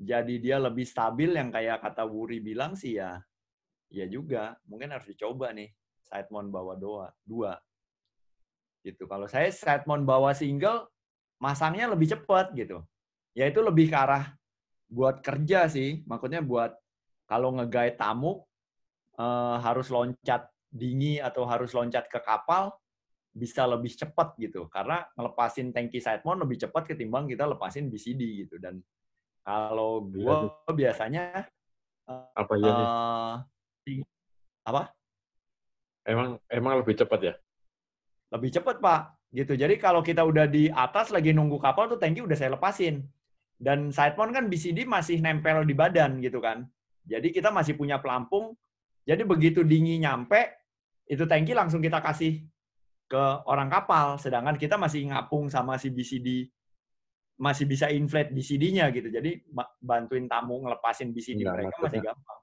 jadi 0.00 0.34
dia 0.40 0.56
lebih 0.56 0.88
stabil 0.88 1.36
yang 1.36 1.52
kayak 1.52 1.84
kata 1.84 2.08
Wuri 2.08 2.40
bilang 2.40 2.72
sih 2.72 2.96
ya. 2.96 3.20
Ya 3.88 4.04
juga, 4.04 4.54
mungkin 4.68 4.92
harus 4.92 5.08
dicoba 5.08 5.48
nih 5.50 5.72
side 6.04 6.28
mount 6.28 6.52
bawa 6.52 6.76
dua, 6.76 7.08
dua. 7.24 7.56
Gitu. 8.84 9.08
Kalau 9.08 9.26
saya 9.26 9.48
side 9.48 9.88
mount 9.88 10.04
bawa 10.04 10.36
single, 10.36 10.86
masangnya 11.40 11.88
lebih 11.88 12.14
cepat 12.14 12.52
gitu. 12.52 12.84
Ya 13.32 13.48
itu 13.48 13.58
lebih 13.64 13.90
ke 13.90 13.96
arah 13.96 14.38
buat 14.88 15.20
kerja 15.20 15.68
sih, 15.68 16.02
maksudnya 16.08 16.40
buat 16.40 16.72
kalau 17.28 17.52
ngegait 17.60 18.00
tamu 18.00 18.40
uh, 19.20 19.56
harus 19.60 19.92
loncat 19.92 20.48
dingin 20.72 21.20
atau 21.20 21.44
harus 21.44 21.72
loncat 21.76 22.08
ke 22.08 22.20
kapal 22.24 22.72
bisa 23.36 23.68
lebih 23.68 23.92
cepat 23.92 24.32
gitu. 24.40 24.66
Karena 24.72 25.04
ngelepasin 25.12 25.70
tangki 25.76 26.00
side 26.00 26.24
mount 26.24 26.40
lebih 26.40 26.56
cepat 26.56 26.88
ketimbang 26.88 27.28
kita 27.28 27.44
lepasin 27.44 27.92
BCD 27.92 28.48
gitu. 28.48 28.56
Dan 28.56 28.80
kalau 29.44 30.08
gua 30.08 30.48
ya, 30.48 30.72
biasanya 30.72 31.24
uh, 32.08 32.32
apa 32.32 32.54
ya 32.56 32.72
uh, 32.72 33.34
apa? 34.64 34.82
Emang 36.08 36.40
emang 36.48 36.80
lebih 36.80 36.96
cepat 36.96 37.20
ya? 37.20 37.34
Lebih 38.32 38.56
cepat 38.56 38.80
pak. 38.80 39.00
Gitu. 39.28 39.52
Jadi 39.60 39.76
kalau 39.76 40.00
kita 40.00 40.24
udah 40.24 40.48
di 40.48 40.72
atas 40.72 41.12
lagi 41.12 41.36
nunggu 41.36 41.60
kapal 41.60 41.84
tuh 41.92 42.00
tangki 42.00 42.24
udah 42.24 42.32
saya 42.32 42.56
lepasin 42.56 43.04
dan 43.58 43.90
side 43.90 44.14
mount 44.14 44.30
kan 44.30 44.46
BCD 44.46 44.86
masih 44.86 45.18
nempel 45.18 45.66
di 45.66 45.74
badan 45.74 46.22
gitu 46.22 46.38
kan. 46.38 46.62
Jadi 47.02 47.34
kita 47.34 47.50
masih 47.50 47.74
punya 47.74 47.98
pelampung. 47.98 48.54
Jadi 49.02 49.26
begitu 49.26 49.66
dingin 49.66 50.06
nyampe, 50.06 50.54
itu 51.10 51.26
tangki 51.26 51.58
langsung 51.58 51.82
kita 51.82 51.98
kasih 51.98 52.46
ke 53.10 53.22
orang 53.50 53.66
kapal. 53.66 54.14
Sedangkan 54.20 54.54
kita 54.54 54.78
masih 54.78 55.10
ngapung 55.10 55.50
sama 55.50 55.74
si 55.74 55.90
BCD, 55.90 56.46
masih 57.40 57.66
bisa 57.66 57.90
inflate 57.90 58.30
BCD-nya 58.30 58.94
gitu. 58.94 59.10
Jadi 59.10 59.42
bantuin 59.82 60.30
tamu 60.30 60.62
ngelepasin 60.62 61.10
BCD 61.10 61.42
Enggak, 61.42 61.54
mereka 61.58 61.76
masih 61.82 62.00
gampang. 62.04 62.40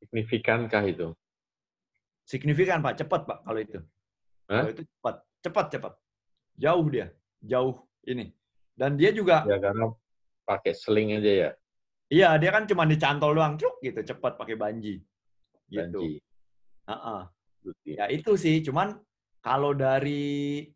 Signifikankah 0.00 0.84
itu? 0.84 1.08
Signifikan 2.28 2.84
Pak, 2.84 3.00
cepat 3.00 3.24
Pak 3.24 3.38
kalau 3.48 3.60
itu. 3.62 3.80
Huh? 4.52 4.52
Kalau 4.52 4.70
itu 4.74 4.82
cepat, 4.84 5.16
cepat 5.40 5.66
cepat. 5.72 5.92
Jauh 6.60 6.86
dia, 6.92 7.06
jauh 7.40 7.88
ini. 8.04 8.34
Dan 8.76 8.98
dia 9.00 9.12
juga 9.12 9.44
ya 9.48 9.60
karena 9.60 9.92
pakai 10.44 10.72
sling 10.72 11.16
aja 11.18 11.32
ya? 11.32 11.50
Iya, 12.10 12.28
dia 12.42 12.50
kan 12.50 12.66
cuma 12.66 12.84
dicantol 12.90 13.38
doang, 13.38 13.54
cuk 13.54 13.78
gitu, 13.86 14.02
cepat 14.02 14.34
pakai 14.34 14.56
banji. 14.58 14.98
Gitu. 15.70 15.78
Banji. 15.78 16.12
Uh 16.90 16.92
-uh. 16.92 17.22
Ya 17.86 18.10
itu 18.10 18.34
sih, 18.34 18.58
cuman 18.66 18.98
kalau 19.38 19.76
dari 19.76 20.66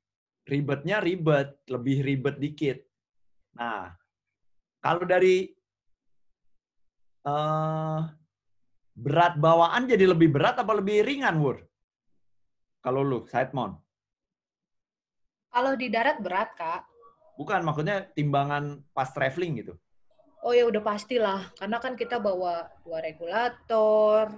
ribetnya 0.47 1.03
ribet, 1.03 1.59
lebih 1.67 2.07
ribet 2.07 2.37
dikit. 2.39 2.79
Nah, 3.59 3.91
kalau 4.79 5.03
dari 5.09 5.49
uh, 7.27 8.05
berat 8.95 9.35
bawaan 9.41 9.91
jadi 9.91 10.07
lebih 10.07 10.31
berat 10.31 10.61
apa 10.61 10.73
lebih 10.77 11.03
ringan, 11.03 11.41
Wur? 11.43 11.59
Kalau 12.85 13.01
lu, 13.01 13.25
side 13.27 13.51
mount. 13.57 13.81
Kalau 15.51 15.73
di 15.75 15.89
darat 15.89 16.21
berat, 16.21 16.53
Kak. 16.55 16.94
Bukan, 17.35 17.61
maksudnya 17.67 18.07
timbangan 18.15 18.83
pas 18.95 19.11
traveling 19.11 19.63
gitu. 19.63 19.75
Oh 20.45 20.53
ya 20.53 20.69
udah 20.69 20.83
pastilah, 20.85 21.51
karena 21.57 21.81
kan 21.81 21.97
kita 21.97 22.21
bawa 22.21 22.69
dua 22.85 23.01
regulator, 23.01 24.29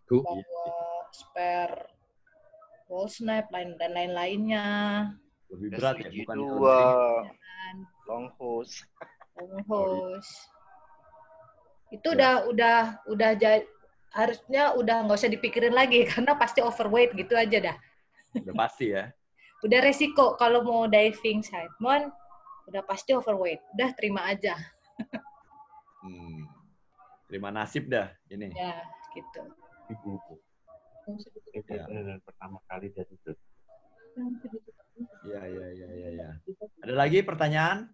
Aduh. 0.00 0.24
bawa 0.24 0.64
spare 1.12 1.92
wall 2.88 3.06
snap 3.06 3.52
lain 3.52 3.76
dan 3.76 3.92
lain-lainnya. 3.92 4.66
Lebih 5.52 5.68
berat 5.76 5.96
ya, 6.00 6.10
bukan 6.24 6.36
dua 6.40 6.78
long 8.08 8.26
hose. 8.40 8.82
Long 9.36 9.60
hose. 9.68 10.32
Itu 11.92 12.16
ya. 12.16 12.16
udah 12.16 12.34
udah 12.48 12.78
udah 13.12 13.30
harusnya 14.10 14.74
udah 14.74 14.96
nggak 15.06 15.18
usah 15.20 15.30
dipikirin 15.30 15.76
lagi 15.76 16.02
karena 16.10 16.32
pasti 16.34 16.64
overweight 16.64 17.12
gitu 17.12 17.36
aja 17.36 17.60
dah. 17.60 17.76
Udah 18.34 18.56
pasti 18.56 18.96
ya 18.96 19.12
udah 19.64 19.80
resiko 19.84 20.36
kalau 20.40 20.64
mau 20.64 20.88
diving 20.88 21.44
mount 21.82 22.12
udah 22.70 22.82
pasti 22.86 23.12
overweight 23.12 23.60
udah 23.76 23.90
terima 23.96 24.30
aja 24.30 24.54
hmm. 26.04 26.46
terima 27.26 27.52
nasib 27.52 27.88
dah 27.90 28.08
ini 28.30 28.52
ya 28.54 28.80
gitu 29.16 29.40
ya. 31.70 31.84
pertama 32.22 32.62
kali 32.70 32.94
dari 32.94 33.12
itu 33.12 33.32
ya 35.26 35.42
ya 35.44 35.66
ya 35.74 35.88
ya 35.90 36.08
ya 36.14 36.30
ada 36.86 36.94
lagi 36.94 37.24
pertanyaan 37.24 37.90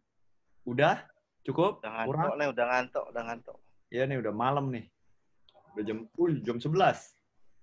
udah 0.66 1.06
Cukup? 1.46 1.78
Udah 1.78 2.02
ngantuk 2.02 2.34
nih, 2.34 2.48
udah 2.50 2.64
ngantuk, 2.66 3.04
udah 3.14 3.22
ngantuk. 3.22 3.56
Iya 3.94 4.02
nih, 4.10 4.18
udah 4.18 4.34
malam 4.34 4.66
nih. 4.74 4.84
Udah 5.78 5.82
jam, 5.86 5.98
uh, 6.10 6.30
jam 6.42 6.58
11. 6.58 6.74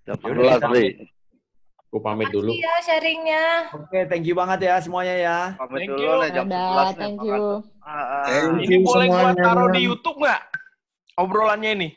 Jam 0.07 0.15
11, 0.23 0.71
Ri. 0.71 0.87
Aku 1.93 2.01
pamit 2.01 2.25
dulu. 2.33 2.49
Iya 2.49 2.73
sharingnya. 2.81 3.69
Oke, 3.69 4.09
thank 4.09 4.25
you 4.25 4.33
banget 4.33 4.65
ya 4.65 4.81
semuanya 4.81 5.13
ya. 5.13 5.37
Pamit 5.61 5.85
Thank 5.85 5.93
dulu 5.93 6.01
you. 6.01 6.21
nih, 6.25 6.29
jam 6.33 6.45
Ada, 6.49 6.57
11 6.57 6.73
nih. 6.73 6.97
thank 6.97 7.19
you. 7.21 7.43
ah. 7.85 8.25
Thank 8.25 8.49
Ini 8.65 8.73
you 8.73 8.79
boleh 8.81 9.05
gua 9.05 9.17
semuanya. 9.21 9.43
taruh 9.45 9.69
di 9.69 9.81
YouTube 9.85 10.17
nggak? 10.17 10.41
Obrolannya 11.21 11.71
ini. 11.77 11.89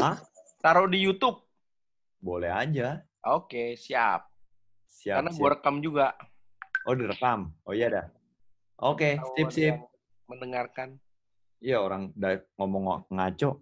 Hah? 0.00 0.16
Taruh 0.64 0.88
di 0.88 0.96
YouTube. 0.96 1.44
Boleh 2.24 2.48
aja. 2.48 3.04
Oke, 3.28 3.76
siap. 3.76 4.32
Siap, 4.88 5.20
Karena 5.20 5.30
gua 5.36 5.48
rekam 5.60 5.84
juga. 5.84 6.16
Oh, 6.88 6.96
direkam. 6.96 7.52
Oh 7.68 7.76
iya 7.76 7.92
dah. 7.92 8.06
Oke, 8.80 9.20
Tahu 9.20 9.44
sip, 9.44 9.48
sip. 9.52 9.76
Mendengarkan. 10.24 10.96
Iya, 11.60 11.84
orang 11.84 12.16
ngomong 12.56 13.12
ngaco. 13.12 13.60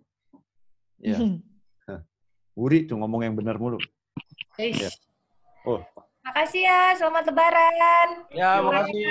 Iya. 1.02 1.18
Wuri 2.54 2.86
tuh 2.86 3.02
ngomong 3.02 3.26
yang 3.26 3.34
benar 3.34 3.58
mulu. 3.58 3.82
Eish. 4.60 4.84
Iya. 4.84 4.90
Oh, 5.64 5.80
Makasih 6.22 6.62
ya, 6.62 6.94
selamat 6.94 7.34
lebaran. 7.34 8.08
Ya, 8.30 8.62
makasih. 8.62 9.02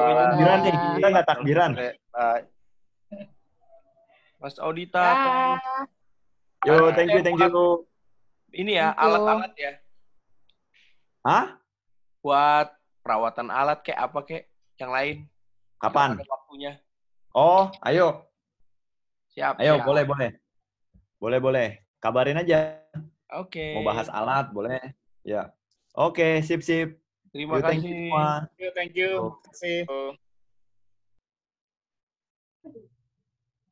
takbiran 0.00 0.58
nih. 0.64 0.74
Kita 0.96 1.06
nggak 1.12 1.26
takbiran. 1.28 1.70
Bye. 1.76 2.44
Mas 4.40 4.56
Audita. 4.56 5.04
Dah. 5.04 5.84
Yo, 6.64 6.88
thank 6.96 7.12
you, 7.12 7.20
thank 7.20 7.36
you. 7.36 7.84
Ini 8.56 8.80
ya, 8.80 8.88
alat-alat 8.96 9.52
ya. 9.60 9.72
Hah? 11.20 11.60
Buat 12.24 12.72
perawatan 13.04 13.52
alat 13.52 13.84
kayak 13.84 14.00
apa 14.08 14.18
kayak 14.24 14.44
yang 14.80 14.90
lain. 14.96 15.16
Kapan? 15.76 16.16
Ada 16.16 16.24
waktunya. 16.24 16.72
Oh, 17.36 17.68
ayo. 17.84 18.24
Siap. 19.36 19.60
Ayo, 19.60 19.76
siap. 19.76 19.84
boleh, 19.84 20.04
boleh. 20.08 20.30
Boleh, 21.20 21.38
boleh. 21.38 21.68
Kabarin 22.00 22.40
aja. 22.40 22.79
Oke. 23.38 23.78
Mau 23.78 23.86
bahas 23.86 24.10
alat, 24.10 24.50
boleh. 24.50 24.80
Ya. 25.22 25.54
Oke, 25.94 26.42
sip, 26.42 26.62
sip. 26.66 26.98
Terima 27.30 27.58
you 27.58 27.62
kasih. 27.62 28.10
Thank 28.10 28.58
you, 28.58 28.70
thank 28.74 28.92
you. 28.98 29.10
Oh. 29.18 29.32
Terima 29.38 29.50
kasih. 29.54 29.78